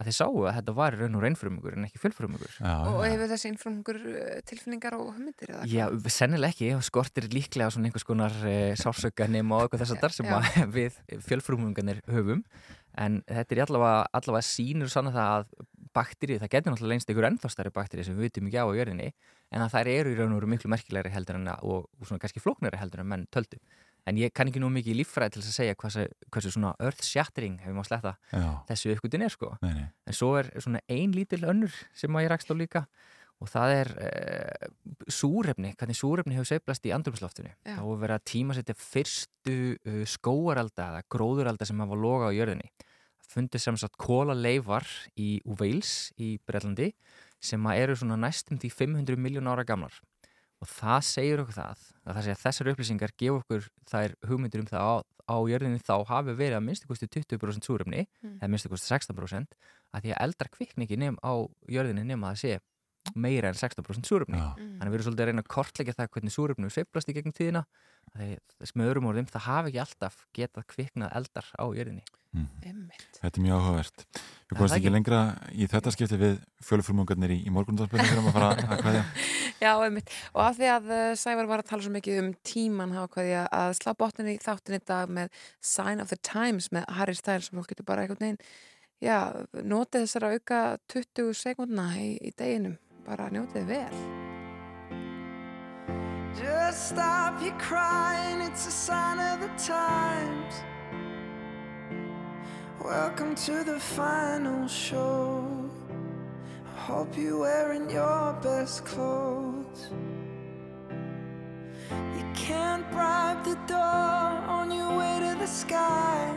að 0.00 0.08
þið 0.08 0.16
sáu 0.16 0.44
að 0.46 0.54
þetta 0.56 0.74
var 0.78 0.94
í 0.94 0.98
raun 1.00 1.16
og 1.18 1.24
reynfrumungur 1.24 1.76
en 1.76 1.86
ekki 1.86 2.00
fjölfrumungur 2.00 2.52
Og 2.64 3.00
hefur 3.04 3.30
þessi 3.32 3.50
innfrumungur 3.50 3.98
uh, 4.00 4.36
tilfinningar 4.48 4.96
og 4.96 5.10
hugmyndir 5.10 5.52
eða 5.52 5.66
Já, 5.68 5.84
sennilega 6.14 6.54
ekki, 6.54 6.70
og 6.78 6.84
skortir 6.86 7.26
líklega 7.32 7.72
svona 7.74 7.90
einhvers 7.90 8.06
konar 8.08 8.36
e, 8.48 8.54
sársökanim 8.80 9.52
og 9.52 9.66
eitthvað 9.66 9.84
þess 9.84 9.96
að 9.96 10.04
þar 10.04 10.16
sem 10.16 10.30
að 10.36 10.48
við 10.78 11.00
fjölfrumunganir 11.26 12.00
höfum. 12.08 12.44
En 13.00 13.20
þetta 13.28 13.56
er 13.56 13.62
allavega, 13.66 14.06
allavega 14.20 14.48
sínur 14.48 14.90
sann 14.92 15.12
það 15.12 15.34
að 15.34 15.68
bakterið, 15.96 16.40
það 16.42 16.52
getur 16.54 16.72
náttúrulega 16.72 16.94
lengst 16.94 17.10
einhver 17.10 17.28
ennþá 17.28 17.50
stærri 17.50 17.74
bakterið 17.74 18.08
sem 18.08 18.16
við 18.16 18.28
vitum 18.28 18.48
ekki 18.48 18.62
á 18.62 18.66
á 18.66 18.78
jörðinni 18.78 19.08
en 19.50 19.64
að 19.64 19.72
þær 19.74 19.90
eru 19.90 20.12
í 20.12 20.18
raun 20.18 20.34
og 20.34 20.38
veru 20.38 20.50
miklu 20.52 20.70
merkilegri 20.70 21.10
heldur 21.10 21.38
en 21.40 21.48
að, 21.50 21.64
og, 21.66 21.88
og 21.98 22.06
svona 22.06 22.22
kannski 22.22 22.42
flóknari 22.42 22.78
heldur 22.78 23.02
en 23.02 23.10
menn 23.10 23.24
töldu 23.34 23.58
en 24.08 24.16
ég 24.20 24.32
kann 24.32 24.48
ekki 24.48 24.62
nú 24.62 24.70
mikið 24.72 24.94
í 24.94 24.98
líffræði 25.02 25.36
til 25.36 25.42
að 25.44 25.54
segja 25.54 25.76
hversu, 25.78 26.06
hversu 26.32 26.52
svona 26.54 26.74
earth 26.80 27.04
shattering 27.04 27.58
hefur 27.60 27.76
maður 27.76 27.90
sletta 27.92 28.14
þessu 28.70 28.94
uppgötin 28.94 29.24
er 29.26 29.32
sko 29.34 29.54
Nei, 29.62 29.72
nei. 29.76 29.86
en 30.06 30.16
svo 30.16 30.34
er 30.40 30.50
svona 30.60 30.80
ein 30.88 31.12
lítil 31.16 31.42
önnur 31.44 31.72
sem 31.92 32.16
að 32.16 32.26
ég 32.26 32.32
rakst 32.32 32.50
á 32.50 32.54
líka 32.56 32.86
og 33.40 33.48
það 33.48 33.70
er 33.72 33.90
uh, 34.04 34.66
súrefni, 35.08 35.70
hvernig 35.80 35.96
súrefni 35.96 36.36
hefur 36.36 36.48
sveiflast 36.50 36.84
í 36.84 36.92
andrumsloftinu. 36.92 37.48
Já. 37.64 37.78
Þá 37.78 37.80
hefur 37.80 38.00
verið 38.02 38.18
að 38.18 38.26
tíma 38.28 38.56
setja 38.58 38.74
fyrstu 38.76 39.54
uh, 39.80 40.02
skóarelda 40.04 40.88
eða 40.90 41.06
gróðurelda 41.14 41.68
sem 41.68 41.80
hafa 41.80 41.96
loga 41.96 42.28
á 42.28 42.36
jörðinni. 42.36 42.68
Það 43.24 43.32
fundið 43.32 43.64
sem 43.64 43.78
sagt 43.80 43.96
kóla 43.96 44.36
leifar 44.36 44.84
í 45.16 45.30
Wales 45.48 46.10
í 46.20 46.34
Breitlandi 46.44 46.90
sem 47.40 47.64
að 47.64 47.80
eru 47.86 47.96
svona 47.96 48.20
næstum 48.20 48.60
því 48.60 48.72
500 48.76 49.16
miljón 49.24 49.48
ára 49.48 49.64
gamlar. 49.64 49.94
Og 50.60 50.68
það 50.68 50.98
segir 51.08 51.40
okkur 51.40 51.56
það, 51.56 51.84
að 52.04 52.14
það 52.16 52.24
segja 52.26 52.36
að 52.36 52.42
þessar 52.44 52.68
upplýsingar 52.74 53.12
gefa 53.16 53.38
okkur 53.40 53.68
þær 53.88 54.14
hugmyndir 54.28 54.60
um 54.60 54.66
það 54.68 54.88
að 54.90 55.04
á 55.30 55.36
jörðinni 55.48 55.80
þá 55.86 55.94
hafi 56.10 56.34
verið 56.36 56.56
að 56.58 56.64
minnstu 56.66 56.88
kosti 56.90 57.06
20% 57.08 57.64
súrefni, 57.64 58.02
Mm. 58.20 58.34
eða 58.42 58.50
minnstu 58.50 58.68
kosti 58.68 58.90
16%, 58.90 59.54
að 59.94 60.02
því 60.04 60.10
að 60.12 60.20
eldra 60.26 60.48
kvikni 60.50 60.84
ekki 60.84 60.98
nefn 61.00 61.16
á 61.22 61.32
jörðinni 61.70 62.04
nema 62.04 62.28
að 62.28 62.34
það 62.34 62.42
sé 62.44 62.60
meira 63.16 63.48
en 63.48 63.54
16% 63.56 64.04
súrefni. 64.10 64.36
Já. 64.36 64.50
Þannig 64.58 64.84
að 64.84 64.90
við 64.90 64.98
erum 64.98 65.06
svolítið 65.06 65.24
að 65.24 65.30
reyna 65.30 65.42
að 65.42 65.48
kortleggja 65.54 65.94
það 65.96 66.10
hvernig 66.12 66.34
súrefni 66.34 66.70
sveiflast 66.70 67.08
í 67.08 67.14
gegnum 67.16 67.32
tíðina. 67.38 67.62
Er 68.20 68.38
með 68.76 68.90
öðrum 68.90 69.08
orðum, 69.08 69.26
það 69.30 69.46
hafi 69.46 69.70
ekki 69.70 69.80
alltaf 69.80 70.18
getað 70.36 70.66
kviknað 70.74 71.14
eldar 71.16 71.46
á 71.56 71.64
jörðinni. 71.72 72.04
Þetta 73.22 73.36
er 73.40 73.42
mjög 73.46 73.56
áhugavert. 73.64 74.04
Við 74.50 74.58
komumst 74.58 74.76
ekki 74.76 74.90
lengra 74.90 75.18
í 75.54 75.66
þetta 75.70 75.92
skipti 75.94 76.16
við 76.18 76.32
fjölfrumungarnir 76.66 77.36
í, 77.36 77.36
í 77.46 77.52
morgundarspilinu 77.54 78.08
fyrir 78.08 78.24
að 78.24 78.34
fara 78.34 78.48
að 78.56 78.80
hvaðja. 78.82 79.04
Já, 79.60 79.70
einmitt. 79.84 80.10
Og 80.34 80.42
af 80.42 80.56
því 80.58 80.70
að 80.74 80.90
uh, 80.90 81.04
Sævar 81.20 81.50
var 81.50 81.62
að 81.62 81.68
tala 81.70 81.84
svo 81.86 81.92
mikið 81.94 82.18
um 82.24 82.32
tíman 82.46 82.96
hafa 82.96 83.12
hvað 83.14 83.30
ég 83.30 83.54
að 83.60 83.76
slá 83.78 83.92
botninni 84.00 84.34
í 84.34 84.42
þáttin 84.42 84.80
í 84.80 84.82
dag 84.90 85.12
með 85.20 85.38
Sign 85.62 86.02
of 86.02 86.10
the 86.10 86.18
Times 86.26 86.72
með 86.74 86.88
Harry 86.98 87.14
Styles 87.14 87.46
sem 87.46 87.60
fólk 87.60 87.70
getur 87.70 87.86
bara 87.86 88.02
einhvern 88.02 88.24
veginn 88.24 88.42
já, 89.00 89.46
notið 89.62 90.04
þessara 90.04 90.34
auka 90.34 90.60
20 90.92 91.32
sekundna 91.36 91.86
í, 92.00 92.16
í 92.20 92.34
deginum 92.36 92.76
bara 93.06 93.30
njótið 93.32 93.70
vel 93.70 94.02
Just 96.40 96.90
stop 96.90 97.42
your 97.42 97.56
crying, 97.58 98.40
it's 98.40 98.66
a 98.66 98.70
sign 98.70 99.18
of 99.18 99.40
the 99.40 99.50
times. 99.58 100.54
Welcome 102.82 103.34
to 103.34 103.62
the 103.62 103.78
final 103.78 104.66
show. 104.66 105.46
I 106.64 106.80
hope 106.80 107.14
you're 107.14 107.38
wearing 107.38 107.90
your 107.90 108.32
best 108.42 108.86
clothes. 108.86 109.90
You 111.90 112.24
can't 112.34 112.90
bribe 112.90 113.44
the 113.44 113.56
door 113.66 113.76
on 113.76 114.70
your 114.72 114.96
way 114.96 115.20
to 115.20 115.38
the 115.38 115.46
sky. 115.46 116.34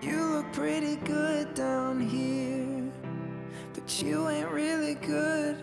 You 0.00 0.24
look 0.24 0.52
pretty 0.52 0.94
good 0.94 1.54
down 1.54 1.98
here, 1.98 2.92
but 3.74 4.00
you 4.00 4.28
ain't 4.28 4.50
really 4.50 4.94
good. 4.94 5.56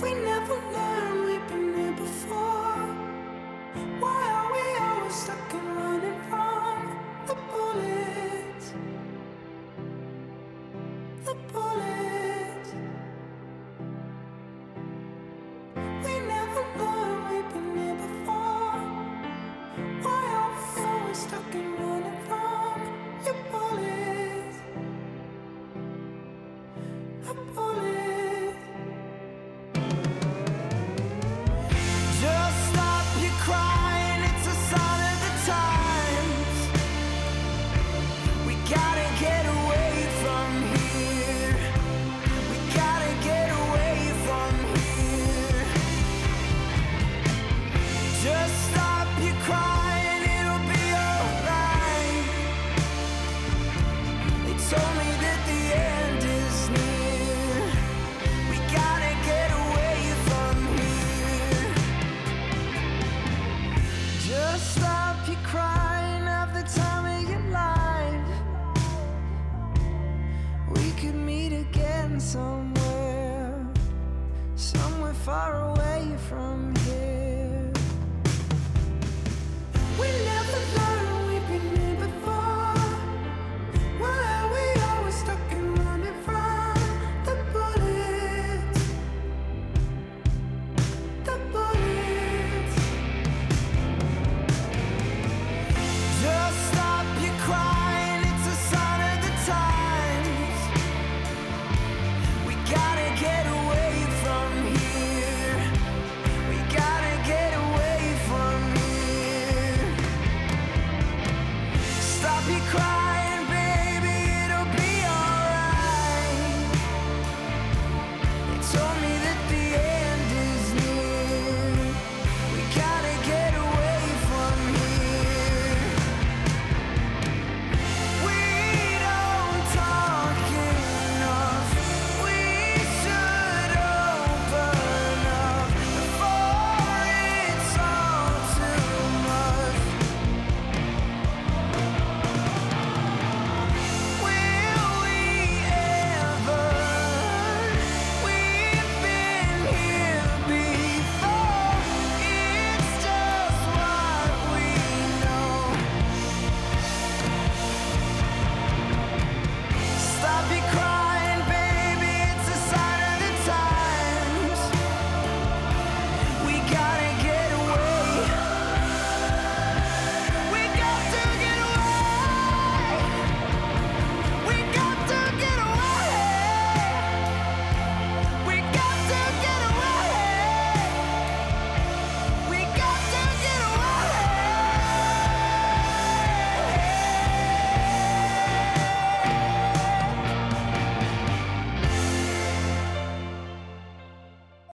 We 0.00 0.14
never 0.14 0.54
learned. 0.54 1.03